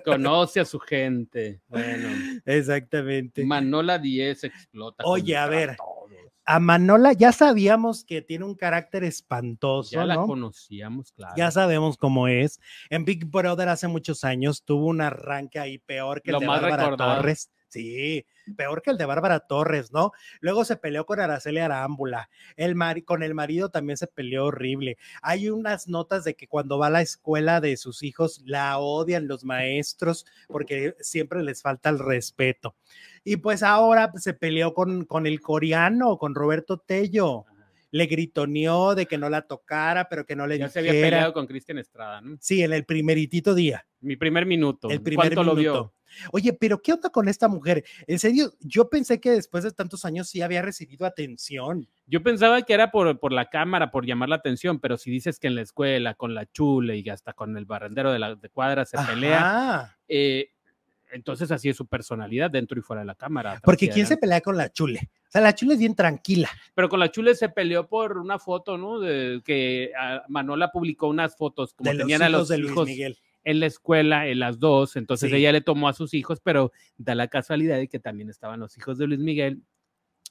Conoce 0.04 0.60
a 0.60 0.66
su 0.66 0.80
gente. 0.80 1.62
Bueno, 1.70 2.10
Exactamente. 2.46 3.46
Manola 3.46 4.00
10 4.00 4.44
explota. 4.44 5.06
Oye, 5.06 5.38
a 5.38 5.48
ver. 5.48 5.78
A 6.50 6.62
Manola 6.62 7.12
ya 7.12 7.34
sabíamos 7.34 8.06
que 8.06 8.22
tiene 8.22 8.46
un 8.46 8.56
carácter 8.56 9.04
espantoso, 9.04 9.92
Ya 9.92 10.06
la 10.06 10.16
¿no? 10.16 10.28
conocíamos, 10.28 11.12
claro. 11.12 11.34
Ya 11.36 11.52
sabemos 11.52 11.98
cómo 11.98 12.30
es. 12.30 12.62
En 12.90 13.04
Big 13.04 13.26
Brother 13.26 13.68
hace 13.68 13.90
muchos 13.90 14.24
años 14.24 14.64
tuvo 14.64 14.86
un 14.88 15.02
arranque 15.02 15.60
ahí 15.60 15.78
peor 15.78 16.22
que 16.22 16.32
Lo 16.32 16.38
el 16.38 16.42
de 16.42 16.48
más 16.48 16.62
Bárbara. 16.62 16.96
Torres. 16.96 17.52
Sí, 17.68 18.26
peor 18.56 18.82
que 18.82 18.92
el 18.92 18.98
de 18.98 19.06
Bárbara 19.06 19.42
Torres, 19.42 19.92
¿no? 19.92 20.12
Luego 20.40 20.66
se 20.66 20.78
peleó 20.78 21.06
con 21.06 21.20
Araceli 21.20 21.60
Arámbula. 21.60 22.30
El 22.56 22.76
con 23.06 23.24
el 23.24 23.34
marido 23.34 23.70
también 23.70 23.98
se 23.98 24.08
peleó 24.08 24.46
horrible. 24.46 24.98
Hay 25.22 25.50
unas 25.50 25.88
notas 25.88 26.24
de 26.24 26.36
que 26.36 26.48
cuando 26.48 26.78
va 26.78 26.88
a 26.88 26.92
la 26.92 27.02
escuela 27.02 27.62
de 27.62 27.78
sus 27.78 28.04
hijos 28.04 28.42
la 28.46 28.78
odian 28.78 29.28
los 29.28 29.44
maestros 29.44 30.26
porque 30.48 30.96
siempre 31.00 31.44
les 31.44 31.62
falta 31.62 31.90
el 31.90 32.00
respeto. 32.00 32.76
Y 33.24 33.38
pues 33.38 33.64
ahora 33.64 34.12
se 34.16 34.34
peleó 34.34 34.74
con, 34.74 35.06
con 35.06 35.28
el 35.28 35.42
coreano, 35.42 36.18
con 36.18 36.36
Roberto 36.36 36.78
Tello. 36.78 37.46
Le 37.98 38.06
gritoneó 38.06 38.94
de 38.94 39.06
que 39.06 39.18
no 39.18 39.30
la 39.30 39.42
tocara, 39.42 40.08
pero 40.08 40.26
que 40.26 40.36
no 40.36 40.46
le 40.46 40.60
Ya 40.60 40.70
se 40.70 40.80
había 40.80 40.92
peleado 40.92 41.34
con 41.34 41.48
Cristian 41.48 41.80
Estrada, 41.80 42.22
¿no? 42.22 42.38
Sí, 42.40 42.62
en 42.62 42.74
el 42.74 42.86
primeritito 42.86 43.56
día, 43.56 43.88
Mi 44.02 44.16
primer 44.16 44.46
minuto. 44.46 44.90
el 44.90 45.02
primer 45.02 45.34
¿Cuánto 45.34 45.44
lo 45.44 45.56
vio? 45.56 45.74
minuto. 45.74 45.94
Oye, 46.32 46.54
pero 46.54 46.82
¿qué 46.82 46.94
onda 46.94 47.10
con 47.10 47.28
esta 47.28 47.48
mujer? 47.48 47.84
En 48.06 48.20
serio, 48.20 48.54
yo 48.60 48.90
pensé 48.90 49.20
que 49.20 49.32
después 49.32 49.64
de 49.64 49.72
tantos 49.72 50.06
años 50.06 50.30
sí 50.30 50.42
había 50.42 50.62
recibido 50.62 51.06
atención. 51.06 51.88
Yo 52.06 52.24
pensaba 52.24 52.62
que 52.62 52.74
era 52.74 52.92
por, 52.92 53.20
por 53.20 53.34
la 53.34 53.50
cámara, 53.50 53.92
por 53.92 54.06
llamar 54.06 54.30
la 54.30 54.36
atención, 54.36 54.80
pero 54.80 54.98
si 54.98 55.12
dices 55.12 55.40
que 55.40 55.48
en 55.48 55.56
la 55.56 55.62
escuela, 55.62 56.14
con 56.14 56.34
la 56.34 56.46
chule 56.46 56.98
y 56.98 57.10
hasta 57.10 57.34
con 57.34 57.58
el 57.58 57.66
barrendero 57.66 58.12
de 58.12 58.20
la 58.20 58.36
de 58.36 58.50
cuadra 58.50 58.86
se 58.86 58.98
pelea, 59.06 59.98
eh, 60.08 60.52
entonces 61.12 61.52
así 61.52 61.70
es 61.70 61.78
su 61.78 61.88
personalidad 61.88 62.50
dentro 62.52 62.80
y 62.80 62.82
fuera 62.82 63.02
de 63.02 63.08
la 63.08 63.16
cámara. 63.16 63.60
Porque 63.64 63.90
¿quién 63.90 64.06
se 64.08 64.18
pelea 64.18 64.42
con 64.42 64.58
la 64.58 64.70
chule? 64.72 65.10
O 65.28 65.32
sea, 65.32 65.42
la 65.42 65.54
chule 65.54 65.74
es 65.74 65.80
bien 65.80 65.94
tranquila. 65.96 66.50
Pero 66.74 66.88
con 66.90 67.00
la 67.00 67.12
chule 67.12 67.36
se 67.36 67.50
peleó 67.50 67.88
por 67.88 68.18
una 68.18 68.40
foto, 68.40 68.78
¿no? 68.78 69.00
De 69.00 69.42
que 69.44 69.92
ah, 70.00 70.24
Manola 70.30 70.72
publicó 70.72 71.08
unas 71.08 71.36
fotos 71.36 71.74
como 71.74 71.90
de 71.90 71.96
los 71.96 72.04
tenían 72.08 72.22
hijos 72.22 72.28
a 72.34 72.38
los 72.38 72.48
de 72.48 72.58
Luis 72.60 72.72
hijos 72.72 72.86
Miguel. 72.88 73.18
en 73.44 73.60
la 73.60 73.66
escuela, 73.66 74.28
en 74.28 74.40
las 74.40 74.60
dos, 74.60 74.96
entonces 74.96 75.30
Sí. 75.30 75.36
ella 75.36 75.52
le 75.52 75.62
tomó 75.62 75.90
a 75.90 75.94
sus 75.94 76.14
hijos, 76.14 76.40
pero 76.42 76.72
da 76.98 77.14
la 77.16 77.28
casualidad 77.28 77.78
de 77.78 77.88
que 77.90 78.00
también 78.00 78.30
estaban 78.30 78.60
los 78.60 78.78
hijos 78.78 78.98
de 78.98 79.08
Luis 79.08 79.20
Miguel 79.20 79.62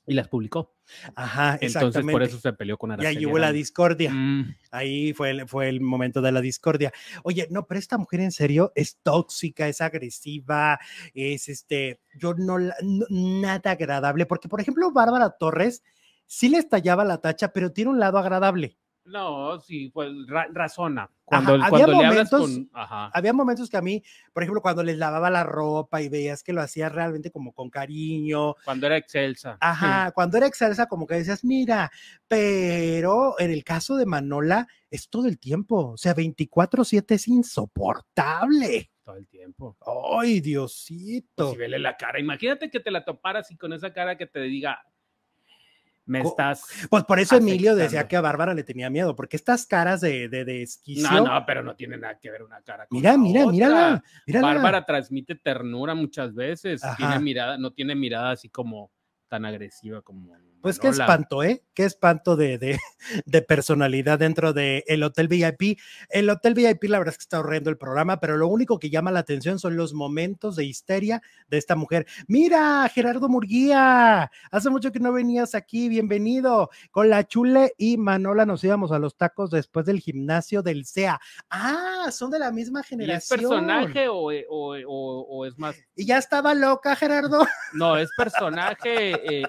y 0.07 0.14
las 0.14 0.28
publicó. 0.28 0.74
Ajá, 1.14 1.59
Entonces 1.61 2.04
por 2.04 2.22
eso 2.22 2.38
se 2.38 2.52
peleó 2.52 2.78
con 2.78 2.90
y 2.90 2.94
Araceli. 2.94 3.16
ahí 3.18 3.26
hubo 3.26 3.38
la 3.38 3.52
discordia. 3.52 4.12
Mm, 4.12 4.54
Ahí 4.70 5.12
fue 5.12 5.30
el, 5.30 5.48
fue 5.48 5.68
el 5.68 5.80
momento 5.80 6.20
de 6.22 6.32
la 6.32 6.40
discordia. 6.40 6.92
Oye, 7.24 7.48
no, 7.50 7.66
pero 7.66 7.78
esta 7.78 7.98
mujer 7.98 8.20
en 8.20 8.30
serio 8.32 8.72
es 8.74 8.98
tóxica, 9.02 9.68
es 9.68 9.80
agresiva, 9.80 10.78
es 11.14 11.48
este, 11.48 12.00
yo 12.16 12.34
no, 12.34 12.59
no- 12.59 12.72
nada 13.11 13.72
agradable, 13.72 14.26
porque 14.26 14.48
por 14.48 14.61
ejemplo, 14.61 14.92
Bárbara 14.92 15.30
Torres 15.30 15.82
sí 16.26 16.48
le 16.48 16.59
estallaba 16.59 17.04
la 17.04 17.18
tacha, 17.20 17.52
pero 17.52 17.72
tiene 17.72 17.90
un 17.90 17.98
lado 18.00 18.18
agradable. 18.18 18.76
No, 19.07 19.61
sí, 19.61 19.88
pues 19.90 20.11
ra- 20.26 20.48
razona. 20.52 21.11
Cuando, 21.24 21.54
había 21.54 21.68
cuando 21.68 21.86
le 21.92 22.07
hablas 22.07 22.32
momentos- 22.32 22.40
con. 22.70 22.70
Ajá. 22.72 23.11
Había 23.14 23.32
momentos 23.32 23.68
que 23.70 23.76
a 23.76 23.82
mí, 23.82 24.02
por 24.32 24.42
ejemplo, 24.42 24.61
cuando 24.62 24.82
les 24.82 24.96
lavaba 24.98 25.30
la 25.30 25.42
ropa 25.44 26.02
y 26.02 26.09
veías 26.09 26.42
que 26.42 26.52
lo 26.52 26.61
hacía 26.61 26.88
realmente 26.88 27.30
como 27.30 27.52
con 27.52 27.70
cariño, 27.70 28.54
Cuando 28.64 28.86
era 28.86 28.96
excelsa. 28.96 29.57
Ajá, 29.61 30.11
cuando 30.12 30.36
era 30.38 30.46
excelsa, 30.46 30.86
como 30.86 31.07
que 31.07 31.14
decías, 31.16 31.44
mira, 31.44 31.90
pero 32.28 33.34
en 33.38 33.50
el 33.50 33.64
caso 33.64 33.96
de 33.96 34.07
Manola 34.07 34.66
es 34.90 35.09
todo 35.09 35.26
el 35.26 35.38
tiempo, 35.38 35.92
o 35.92 35.96
sea, 35.96 36.14
24/7 36.14 37.14
es 37.16 37.28
insoportable. 37.28 38.90
Todo 39.04 39.16
el 39.16 39.28
tiempo. 39.28 39.76
Ay, 39.86 40.34
Pues 40.40 40.42
Diosito. 40.42 41.50
si 41.52 41.57
vele 41.57 41.78
la 41.78 41.96
cara. 41.96 42.18
Imagínate 42.18 42.70
que 42.70 42.80
te 42.80 42.90
la 42.90 43.04
toparas 43.04 43.50
y 43.52 43.57
con 43.57 43.72
esa 43.72 43.92
cara 43.92 44.16
que 44.18 44.26
te 44.26 44.40
diga. 44.40 44.80
Me 46.07 46.20
estás. 46.20 46.64
Pues 46.88 47.02
por 47.04 47.18
eso 47.18 47.36
Emilio 47.36 47.74
decía 47.74 48.07
que 48.07 48.16
a 48.16 48.20
Bárbara 48.20 48.54
le 48.54 48.62
tenía 48.62 48.88
miedo, 48.88 49.16
porque 49.16 49.36
estas 49.36 49.66
caras 49.66 50.00
de, 50.00 50.28
de, 50.28 50.44
de 50.44 50.62
esquicio. 50.62 51.11
No, 51.11 51.24
no, 51.24 51.46
pero 51.46 51.64
no 51.64 51.74
tiene 51.74 51.98
nada 51.98 52.18
que 52.18 52.30
ver 52.30 52.44
una 52.44 52.62
cara 52.62 52.86
con 52.86 52.96
mira, 52.96 53.12
la 53.12 53.18
mira, 53.18 53.40
otra. 53.40 53.52
mírala, 53.52 54.04
mírala. 54.24 54.46
Bárbara 54.46 54.86
transmite 54.86 55.34
ternura 55.34 55.94
muchas 55.96 56.32
veces. 56.32 56.80
Tiene 56.96 57.18
mirada, 57.18 57.59
no 57.59 57.72
tiene 57.72 57.96
mirada 57.96 58.30
así 58.30 58.48
como 58.48 58.92
tan 59.28 59.44
agresiva 59.44 60.00
como. 60.00 60.32
Pues 60.66 60.78
qué 60.78 60.88
espanto, 61.02 61.42
¿eh? 61.42 61.62
Qué 61.74 61.84
espanto 61.84 62.36
de, 62.36 62.58
de, 62.58 62.78
de 63.26 63.42
personalidad 63.42 64.18
dentro 64.18 64.52
del 64.52 64.82
el 64.86 65.02
Hotel 65.02 65.28
VIP. 65.28 65.78
El 66.08 66.28
Hotel 66.30 66.54
VIP, 66.54 66.84
la 66.84 66.98
verdad 66.98 67.12
es 67.12 67.18
que 67.18 67.22
está 67.22 67.40
horrendo 67.40 67.70
el 67.70 67.76
programa, 67.78 68.18
pero 68.20 68.36
lo 68.36 68.48
único 68.48 68.78
que 68.78 68.90
llama 68.90 69.10
la 69.10 69.20
atención 69.20 69.58
son 69.58 69.76
los 69.76 69.94
momentos 69.94 70.56
de 70.56 70.64
histeria 70.64 71.22
de 71.48 71.58
esta 71.58 71.76
mujer. 71.76 72.06
Mira, 72.28 72.88
Gerardo 72.92 73.28
Murguía, 73.28 74.30
hace 74.50 74.70
mucho 74.70 74.92
que 74.92 75.00
no 75.00 75.12
venías 75.12 75.54
aquí, 75.54 75.88
bienvenido. 75.88 76.70
Con 76.90 77.10
la 77.10 77.24
Chule 77.26 77.74
y 77.78 77.96
Manola 77.96 78.46
nos 78.46 78.62
íbamos 78.64 78.92
a 78.92 78.98
los 78.98 79.16
tacos 79.16 79.50
después 79.50 79.86
del 79.86 80.00
gimnasio 80.00 80.62
del 80.62 80.86
CEA. 80.86 81.20
Ah, 81.50 82.08
son 82.10 82.30
de 82.30 82.38
la 82.38 82.50
misma 82.52 82.80
¿Y 82.80 82.82
es 82.82 82.88
generación. 82.88 83.40
personaje 83.40 84.08
o, 84.08 84.16
o- 84.16 84.76
o- 84.86 85.26
o 85.28 85.46
es 85.46 85.58
más 85.58 85.76
Y 85.94 86.06
ya 86.06 86.18
estaba 86.18 86.54
loca, 86.54 86.96
Gerardo. 86.96 87.46
No, 87.72 87.96
es 87.96 88.08
personaje. 88.16 89.40
eh, 89.40 89.42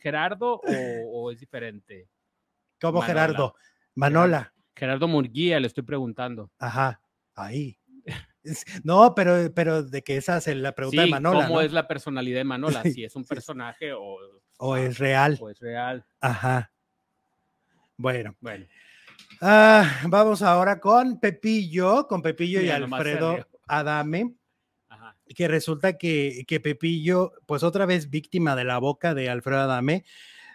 Gerardo 0.00 0.54
o, 0.64 1.10
o 1.12 1.30
es 1.30 1.38
diferente? 1.40 2.08
¿Cómo 2.80 3.00
Manola. 3.00 3.06
Gerardo? 3.06 3.54
Manola. 3.94 4.54
Gerardo 4.74 5.06
Murguía, 5.08 5.60
le 5.60 5.66
estoy 5.66 5.84
preguntando. 5.84 6.50
Ajá, 6.58 7.00
ahí. 7.34 7.78
No, 8.82 9.14
pero, 9.14 9.54
pero 9.54 9.84
de 9.84 10.02
que 10.02 10.16
esa 10.16 10.38
es 10.38 10.48
la 10.48 10.72
pregunta 10.74 11.02
Sí, 11.02 11.06
de 11.06 11.10
Manola, 11.12 11.44
¿cómo 11.46 11.54
¿no? 11.56 11.60
es 11.60 11.72
la 11.72 11.86
personalidad 11.86 12.38
de 12.38 12.44
Manola? 12.44 12.82
Si 13.00 13.04
es 13.04 13.14
un 13.14 13.24
personaje 13.24 13.92
o, 13.92 14.16
O 14.58 14.76
es 14.76 14.98
real. 14.98 15.38
o 15.40 15.48
es 15.48 15.60
real. 15.60 16.04
Ajá. 16.20 16.72
Bueno, 17.96 18.34
Bueno, 18.40 18.66
ah, 19.40 19.88
vamos 20.08 20.42
ahora 20.42 20.80
con 20.80 21.20
Pepillo, 21.20 22.08
con 22.08 22.20
Pepillo 22.20 22.58
y 22.58 22.64
Mira, 22.64 22.76
Alfredo. 22.76 23.46
Adame. 23.68 24.34
Que 25.34 25.48
resulta 25.48 25.98
que, 25.98 26.44
que 26.46 26.60
Pepillo, 26.60 27.32
pues 27.46 27.62
otra 27.62 27.86
vez 27.86 28.10
víctima 28.10 28.56
de 28.56 28.64
la 28.64 28.78
boca 28.78 29.14
de 29.14 29.28
Alfredo 29.28 29.62
Adame. 29.62 30.04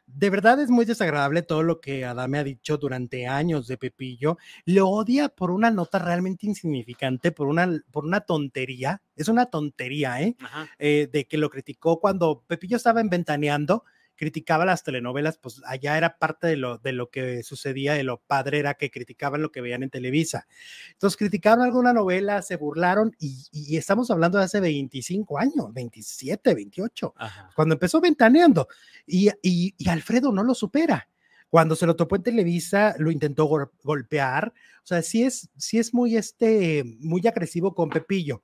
De 0.06 0.30
verdad 0.30 0.62
es 0.62 0.70
muy 0.70 0.86
desagradable 0.86 1.42
todo 1.42 1.64
lo 1.64 1.82
que 1.82 2.06
Adame 2.06 2.40
ha 2.40 2.44
dicho 2.44 2.78
durante 2.78 3.28
años 3.28 3.68
de 3.68 3.78
Pepillo. 3.78 4.38
Lo 4.64 4.88
odia 4.88 5.28
por 5.28 5.52
una 5.52 5.70
nota 5.70 6.00
realmente 6.00 6.48
insignificante, 6.48 7.34
por 7.34 7.48
una, 7.48 7.82
por 7.92 8.06
una 8.06 8.22
tontería. 8.22 9.02
Es 9.18 9.28
una 9.28 9.48
tontería, 9.48 10.22
¿eh? 10.22 10.38
Eh, 10.80 11.10
de 11.12 11.26
que 11.26 11.38
lo 11.38 11.50
criticó 11.50 12.00
cuando 12.00 12.42
Pepillo 12.48 12.78
estaba 12.78 13.02
en 13.02 13.10
Ventaneando, 13.10 13.84
criticaba 14.18 14.66
las 14.66 14.84
telenovelas, 14.84 15.38
pues 15.38 15.62
allá 15.66 15.98
era 15.98 16.18
parte 16.18 16.48
de 16.48 16.58
lo, 16.58 16.80
de 16.80 16.92
lo 16.92 17.10
que 17.10 17.44
sucedía, 17.44 17.94
de 17.94 18.04
lo 18.04 18.18
padre 18.20 18.60
era 18.60 18.74
que 18.74 18.92
criticaban 18.92 19.42
lo 19.42 19.52
que 19.52 19.62
veían 19.62 19.84
en 19.84 19.90
Televisa. 19.90 20.48
Entonces 20.94 21.16
criticaron 21.18 21.64
alguna 21.64 21.94
novela, 21.94 22.42
se 22.42 22.58
burlaron 22.58 23.16
y, 23.20 23.46
y 23.52 23.78
estamos 23.78 24.12
hablando 24.12 24.38
de 24.40 24.46
hace 24.46 24.60
25 24.60 25.38
años, 25.40 25.72
27, 25.74 26.54
28 26.56 27.14
Ajá. 27.16 27.50
cuando 27.56 27.76
empezó 27.76 28.02
ventaneando. 28.02 28.68
Y, 29.06 29.30
y, 29.42 29.74
y 29.78 29.90
Alfredo 29.90 30.32
no 30.34 30.44
lo 30.44 30.54
supera. 30.54 31.08
Cuando 31.50 31.78
se 31.78 31.86
lo 31.86 31.96
topó 31.96 32.18
en 32.18 32.24
Televisa, 32.24 32.94
lo 32.98 33.10
intentó 33.10 33.46
gol- 33.46 33.72
golpear. 33.82 34.52
O 34.84 34.86
sea, 34.88 35.02
sí 35.02 35.24
es, 35.24 35.50
sí 35.58 35.78
es 35.80 35.94
muy, 35.94 36.18
este, 36.18 36.84
muy 37.00 37.26
agresivo 37.26 37.74
con 37.74 37.90
Pepillo. 37.90 38.44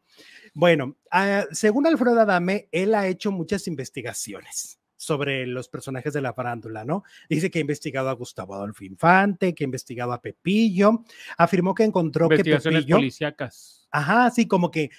Bueno, 0.54 0.96
ah, 1.12 1.44
según 1.52 1.86
Alfredo 1.86 2.22
Adame, 2.22 2.70
él 2.72 2.96
ha 2.96 3.08
hecho 3.08 3.32
muchas 3.32 3.68
investigaciones 3.68 4.80
sobre 5.04 5.46
los 5.46 5.70
personajes 5.70 6.14
de 6.14 6.22
la 6.22 6.34
farándula, 6.34 6.86
¿no? 6.86 7.04
Dice 7.30 7.52
que 7.52 7.60
ha 7.60 7.62
investigado 7.62 8.10
a 8.10 8.14
Gustavo 8.14 8.56
Adolfo 8.56 8.84
Infante, 8.84 9.54
que 9.54 9.64
ha 9.64 9.66
investigado 9.66 10.14
a 10.14 10.22
Pepillo, 10.22 11.04
afirmó 11.38 11.76
que 11.76 11.84
encontró 11.84 12.30
que 12.30 12.38
Pepillo, 12.38 12.98
policíacas. 12.98 13.88
Ajá, 13.92 14.32
sí, 14.32 14.48
como 14.48 14.72
que, 14.72 14.90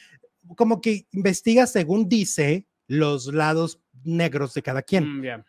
como 0.56 0.80
que 0.80 1.06
investiga 1.12 1.66
según 1.66 2.08
dice 2.08 2.66
los 2.86 3.32
lados 3.32 3.80
negros 4.04 4.54
de 4.54 4.62
cada 4.62 4.82
quien. 4.82 5.20
Mm. 5.20 5.44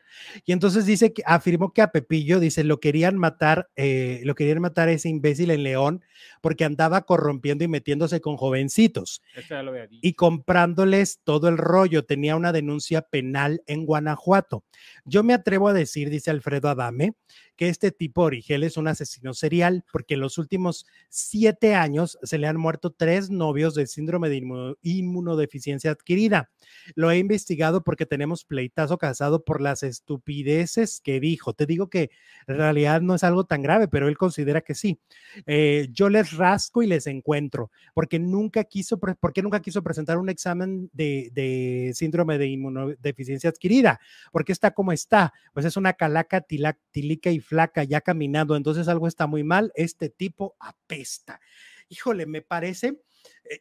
Y 0.46 0.52
entonces 0.52 0.86
dice 0.86 1.14
que 1.14 1.24
afirmó 1.26 1.74
que 1.74 1.82
a 1.82 1.92
Pepillo, 1.92 2.40
dice, 2.40 2.64
lo 2.64 2.80
querían 2.80 3.18
matar, 3.18 3.70
eh, 3.76 4.22
lo 4.24 4.36
querían 4.36 4.62
matar 4.62 4.88
a 4.88 4.92
ese 4.92 5.10
imbécil 5.10 5.52
en 5.52 5.64
León 5.64 6.04
porque 6.42 6.66
andaba 6.66 7.02
corrompiendo 7.02 7.64
y 7.64 7.68
metiéndose 7.68 8.22
con 8.22 8.38
jovencitos 8.38 9.22
dicho. 9.36 10.00
y 10.02 10.14
comprándoles 10.14 11.20
todo 11.24 11.48
el 11.48 11.58
rollo. 11.58 12.06
Tenía 12.06 12.36
una 12.36 12.52
denuncia 12.52 13.02
penal 13.02 13.62
en 13.68 13.86
Guanajuato. 13.86 14.64
Yo 15.06 15.24
me 15.24 15.34
atrevo 15.34 15.70
a 15.70 15.74
decir, 15.74 16.10
dice 16.10 16.32
Alfredo 16.32 16.70
Adame, 16.70 17.14
que 17.56 17.70
este 17.70 17.92
tipo 17.92 18.22
Origel 18.24 18.64
es 18.64 18.78
un 18.78 18.88
asesino 18.88 19.34
serial 19.34 19.84
porque 19.92 20.16
en 20.16 20.20
los 20.20 20.38
últimos 20.38 20.86
siete 21.10 21.76
años 21.76 22.18
se 22.24 22.38
le 22.38 22.48
han 22.48 22.58
muerto 22.58 22.92
tres 22.92 23.30
novios 23.30 23.76
del 23.76 23.88
síndrome 23.88 24.30
de 24.30 24.42
inmu- 24.42 24.78
inmunodeficiencia 24.82 25.92
adquirida. 25.92 26.50
Lo 26.96 27.12
he 27.12 27.18
investigado 27.18 27.84
porque 27.84 28.06
tenemos 28.06 28.44
pleitazo 28.46 28.98
casado 28.98 29.44
por 29.44 29.62
las 29.62 29.84
estupideces 29.84 31.02
que 31.02 31.20
dijo. 31.20 31.54
Te 31.54 31.66
digo 31.66 31.90
que 31.90 32.10
en 32.48 32.58
realidad 32.58 33.02
no 33.02 33.16
es 33.16 33.24
algo 33.24 33.46
tan 33.46 33.62
grave, 33.62 33.88
pero 33.88 34.08
él 34.08 34.18
considera 34.18 34.62
que 34.62 34.76
sí. 34.76 35.00
Eh, 35.46 35.88
yo 35.92 36.10
les 36.10 36.34
rasco 36.34 36.84
y 36.84 36.88
les 36.88 37.08
encuentro 37.08 37.72
porque 37.94 38.20
nunca 38.20 38.64
quiso, 38.64 39.00
porque 39.00 39.42
nunca 39.42 39.62
quiso 39.62 39.84
presentar 39.84 40.18
un 40.18 40.30
examen 40.30 40.90
de, 40.94 41.30
de 41.34 41.92
síndrome 41.94 42.38
de 42.38 42.48
inmunodeficiencia 42.48 43.50
adquirida, 43.50 44.00
porque 44.32 44.52
está 44.52 44.72
como 44.72 44.92
está, 44.92 45.34
pues 45.54 45.66
es 45.66 45.78
una 45.78 45.94
calaca 45.94 46.42
tila- 46.42 46.78
tilica 46.92 47.30
y 47.30 47.40
flaca 47.46 47.84
ya 47.84 48.02
caminando, 48.02 48.56
entonces 48.56 48.88
algo 48.88 49.08
está 49.08 49.28
muy 49.28 49.44
mal, 49.44 49.72
este 49.76 50.10
tipo 50.10 50.56
apesta. 50.60 51.40
Híjole, 51.88 52.26
me 52.26 52.42
parece, 52.42 53.00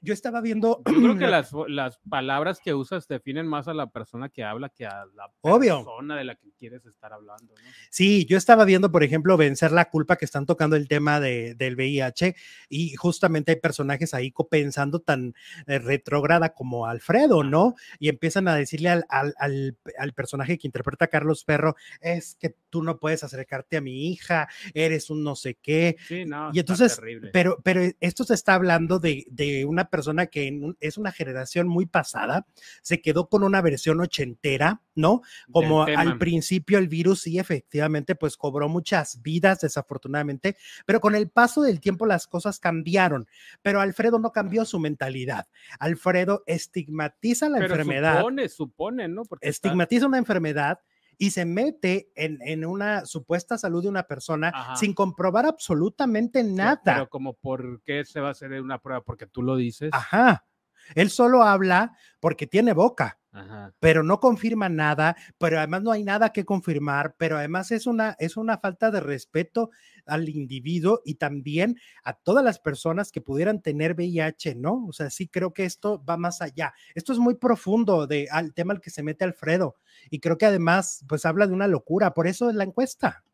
yo 0.02 0.14
estaba 0.14 0.40
viendo... 0.40 0.82
Yo 0.86 0.92
creo 0.94 1.18
que 1.18 1.26
las, 1.26 1.50
las 1.68 1.98
palabras 2.08 2.60
que 2.60 2.74
usas 2.74 3.06
definen 3.08 3.46
más 3.46 3.68
a 3.68 3.74
la 3.74 3.88
persona 3.90 4.28
que 4.28 4.42
habla 4.44 4.68
que 4.68 4.86
a 4.86 5.04
la 5.14 5.30
Obvio. 5.42 5.76
persona 5.84 6.16
de 6.16 6.24
la 6.24 6.34
que 6.36 6.50
quieres 6.58 6.84
estar 6.86 7.12
hablando. 7.12 7.54
¿no? 7.54 7.70
Sí, 7.90 8.24
yo 8.26 8.36
estaba 8.36 8.64
viendo, 8.64 8.90
por 8.90 9.02
ejemplo, 9.04 9.36
Vencer 9.36 9.72
la 9.72 9.86
culpa, 9.90 10.16
que 10.16 10.24
están 10.24 10.46
tocando 10.46 10.76
el 10.76 10.88
tema 10.88 11.20
de, 11.20 11.54
del 11.54 11.76
VIH, 11.76 12.34
y 12.68 12.94
justamente 12.94 13.52
hay 13.52 13.60
personajes 13.60 14.14
ahí 14.14 14.32
pensando 14.50 15.00
tan 15.00 15.34
eh, 15.66 15.78
retrógrada 15.78 16.54
como 16.54 16.86
Alfredo, 16.86 17.42
¿no? 17.44 17.74
Y 17.98 18.08
empiezan 18.08 18.48
a 18.48 18.54
decirle 18.56 18.88
al, 18.90 19.04
al, 19.08 19.34
al- 19.38 19.76
al 19.98 20.12
personaje 20.12 20.58
que 20.58 20.66
interpreta 20.68 21.06
a 21.06 21.08
Carlos 21.08 21.44
Perro, 21.44 21.76
es 22.00 22.36
que 22.36 22.56
tú 22.70 22.82
no 22.82 22.98
puedes 22.98 23.24
acercarte 23.24 23.76
a 23.76 23.80
mi 23.80 24.08
hija, 24.10 24.48
eres 24.74 25.10
un 25.10 25.22
no 25.24 25.36
sé 25.36 25.54
qué. 25.60 25.96
Sí, 26.06 26.24
no. 26.24 26.50
Y 26.52 26.58
entonces, 26.60 26.96
terrible. 26.96 27.30
pero, 27.32 27.58
pero 27.62 27.80
esto 28.00 28.24
se 28.24 28.34
está 28.34 28.54
hablando 28.54 28.98
de, 28.98 29.24
de 29.30 29.64
una 29.74 29.90
persona 29.90 30.26
que 30.26 30.48
un- 30.50 30.76
es 30.80 30.96
una 30.96 31.12
generación 31.12 31.68
muy 31.68 31.86
pasada, 31.86 32.46
se 32.82 33.02
quedó 33.02 33.28
con 33.28 33.42
una 33.42 33.60
versión 33.60 34.00
ochentera, 34.00 34.80
¿no? 34.94 35.20
como 35.50 35.84
al 35.98 36.18
principio 36.18 36.78
el 36.78 36.88
virus 36.88 37.22
sí 37.22 37.38
efectivamente 37.38 38.14
pues 38.14 38.36
cobró 38.36 38.68
muchas 38.68 39.20
vidas 39.22 39.60
desafortunadamente, 39.60 40.56
pero 40.86 41.00
con 41.00 41.14
el 41.14 41.28
paso 41.28 41.62
del 41.62 41.80
tiempo 41.80 42.06
las 42.06 42.26
cosas 42.26 42.58
cambiaron, 42.60 43.26
pero 43.62 43.80
Alfredo 43.80 44.18
no 44.18 44.30
cambió 44.32 44.64
su 44.64 44.78
mentalidad. 44.78 45.46
Alfredo 45.80 46.44
estigmatiza 46.46 47.48
la 47.48 47.58
Pero 47.58 47.74
enfermedad, 47.74 48.18
Supone, 48.18 48.48
supone, 48.48 49.08
¿no? 49.08 49.24
Porque 49.24 49.48
está- 49.48 49.68
estigmatiza 49.68 50.06
una 50.06 50.18
enfermedad 50.18 50.78
y 51.18 51.30
se 51.30 51.44
mete 51.44 52.10
en, 52.14 52.38
en 52.42 52.64
una 52.64 53.04
supuesta 53.06 53.58
salud 53.58 53.82
de 53.82 53.88
una 53.88 54.04
persona 54.04 54.50
Ajá. 54.54 54.76
sin 54.76 54.94
comprobar 54.94 55.46
absolutamente 55.46 56.42
pero- 56.42 56.54
nada. 56.54 56.80
Pero 56.84 57.08
como 57.08 57.34
por 57.34 57.82
qué 57.82 58.04
se 58.04 58.20
va 58.20 58.28
a 58.28 58.32
hacer 58.32 58.52
una 58.60 58.80
prueba, 58.80 59.02
porque 59.02 59.26
tú 59.26 59.42
lo 59.42 59.56
dices. 59.56 59.90
Ajá. 59.92 60.46
Él 60.94 61.10
solo 61.10 61.42
habla 61.42 61.96
porque 62.20 62.46
tiene 62.46 62.72
boca. 62.72 63.18
Ajá. 63.34 63.74
pero 63.80 64.04
no 64.04 64.20
confirma 64.20 64.68
nada, 64.68 65.16
pero 65.38 65.58
además 65.58 65.82
no 65.82 65.90
hay 65.90 66.04
nada 66.04 66.32
que 66.32 66.44
confirmar, 66.44 67.16
pero 67.18 67.36
además 67.36 67.72
es 67.72 67.88
una, 67.88 68.14
es 68.20 68.36
una 68.36 68.58
falta 68.58 68.92
de 68.92 69.00
respeto 69.00 69.70
al 70.06 70.28
individuo 70.28 71.00
y 71.04 71.16
también 71.16 71.76
a 72.04 72.14
todas 72.14 72.44
las 72.44 72.60
personas 72.60 73.10
que 73.10 73.20
pudieran 73.20 73.60
tener 73.60 73.94
VIH, 73.94 74.54
¿no? 74.54 74.86
O 74.86 74.92
sea, 74.92 75.10
sí 75.10 75.26
creo 75.26 75.52
que 75.52 75.64
esto 75.64 76.00
va 76.04 76.16
más 76.16 76.42
allá. 76.42 76.74
Esto 76.94 77.12
es 77.12 77.18
muy 77.18 77.34
profundo 77.34 78.06
de, 78.06 78.28
al 78.30 78.54
tema 78.54 78.72
al 78.72 78.80
que 78.80 78.90
se 78.90 79.02
mete 79.02 79.24
Alfredo 79.24 79.78
y 80.10 80.20
creo 80.20 80.38
que 80.38 80.46
además 80.46 81.04
pues 81.08 81.26
habla 81.26 81.48
de 81.48 81.54
una 81.54 81.66
locura, 81.66 82.14
por 82.14 82.28
eso 82.28 82.48
es 82.48 82.54
la 82.54 82.62
encuesta. 82.62 83.24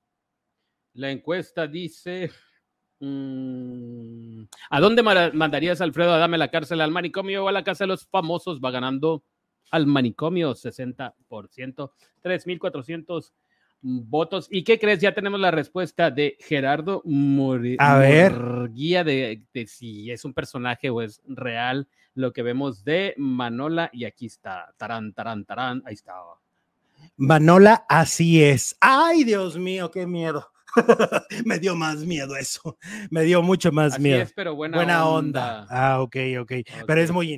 La 0.94 1.10
encuesta 1.10 1.66
dice. 1.66 2.30
mm, 3.00 4.44
¿A 4.70 4.80
dónde 4.80 5.02
mandarías 5.02 5.82
Alfredo 5.82 6.14
a 6.14 6.26
la 6.26 6.50
cárcel? 6.50 6.80
¿Al 6.80 6.90
manicomio 6.90 7.44
o 7.44 7.48
a 7.48 7.52
la 7.52 7.64
casa 7.64 7.84
de 7.84 7.88
los 7.88 8.06
famosos? 8.06 8.60
Va 8.64 8.70
ganando 8.70 9.24
al 9.70 9.86
manicomio 9.86 10.54
60%, 10.54 11.12
3.400 12.22 13.32
votos. 13.82 14.46
¿Y 14.50 14.62
qué 14.64 14.78
crees? 14.78 15.00
Ya 15.00 15.14
tenemos 15.14 15.40
la 15.40 15.50
respuesta 15.50 16.10
de 16.10 16.36
Gerardo 16.40 17.02
Mori- 17.04 17.76
A 17.78 17.96
ver. 17.98 18.32
Murguía 18.32 19.04
de, 19.04 19.42
de 19.54 19.66
si 19.66 20.10
es 20.10 20.24
un 20.24 20.34
personaje 20.34 20.90
o 20.90 21.00
es 21.02 21.22
real 21.26 21.88
lo 22.14 22.32
que 22.32 22.42
vemos 22.42 22.84
de 22.84 23.14
Manola. 23.16 23.88
Y 23.92 24.04
aquí 24.04 24.26
está, 24.26 24.74
tarán, 24.76 25.12
tarán, 25.14 25.44
tarán, 25.44 25.82
ahí 25.86 25.94
está. 25.94 26.12
Manola, 27.16 27.86
así 27.88 28.42
es. 28.42 28.76
Ay, 28.80 29.24
Dios 29.24 29.56
mío, 29.56 29.90
qué 29.90 30.06
miedo. 30.06 30.46
Me 31.44 31.58
dio 31.58 31.74
más 31.74 32.04
miedo 32.04 32.36
eso. 32.36 32.78
Me 33.10 33.22
dio 33.22 33.42
mucho 33.42 33.72
más 33.72 33.94
Así 33.94 34.02
miedo. 34.02 34.22
es, 34.22 34.32
pero 34.32 34.54
buena, 34.54 34.76
Buena 34.76 35.06
onda. 35.06 35.66
Ah, 35.68 36.00
ok, 36.00 36.16
ok. 36.40 36.52
Pero 36.86 37.00
es 37.00 37.10
muy 37.10 37.32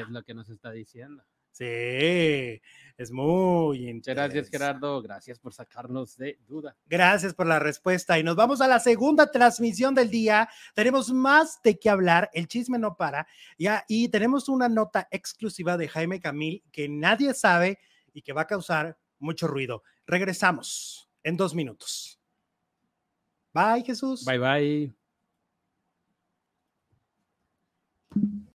es 0.00 0.08
lo 0.08 0.22
que 0.22 0.34
nos 0.34 0.48
está 0.48 0.70
diciendo. 0.70 1.22
Sí, 1.56 2.60
es 2.98 3.10
muy 3.10 3.88
interesante. 3.88 4.34
Gracias, 4.34 4.50
Gerardo. 4.50 5.00
Gracias 5.00 5.38
por 5.38 5.54
sacarnos 5.54 6.14
de 6.18 6.38
duda. 6.46 6.76
Gracias 6.84 7.32
por 7.32 7.46
la 7.46 7.58
respuesta. 7.58 8.18
Y 8.18 8.22
nos 8.22 8.36
vamos 8.36 8.60
a 8.60 8.68
la 8.68 8.78
segunda 8.78 9.30
transmisión 9.30 9.94
del 9.94 10.10
día. 10.10 10.50
Tenemos 10.74 11.10
más 11.10 11.62
de 11.62 11.78
qué 11.78 11.88
hablar. 11.88 12.28
El 12.34 12.46
chisme 12.46 12.78
no 12.78 12.94
para. 12.94 13.26
Y 13.88 14.08
tenemos 14.10 14.50
una 14.50 14.68
nota 14.68 15.08
exclusiva 15.10 15.78
de 15.78 15.88
Jaime 15.88 16.20
Camil 16.20 16.62
que 16.70 16.90
nadie 16.90 17.32
sabe 17.32 17.78
y 18.12 18.20
que 18.20 18.34
va 18.34 18.42
a 18.42 18.46
causar 18.46 18.98
mucho 19.18 19.46
ruido. 19.46 19.82
Regresamos 20.06 21.08
en 21.22 21.38
dos 21.38 21.54
minutos. 21.54 22.20
Bye, 23.54 23.82
Jesús. 23.82 24.26
Bye, 24.26 24.92
bye. 28.14 28.42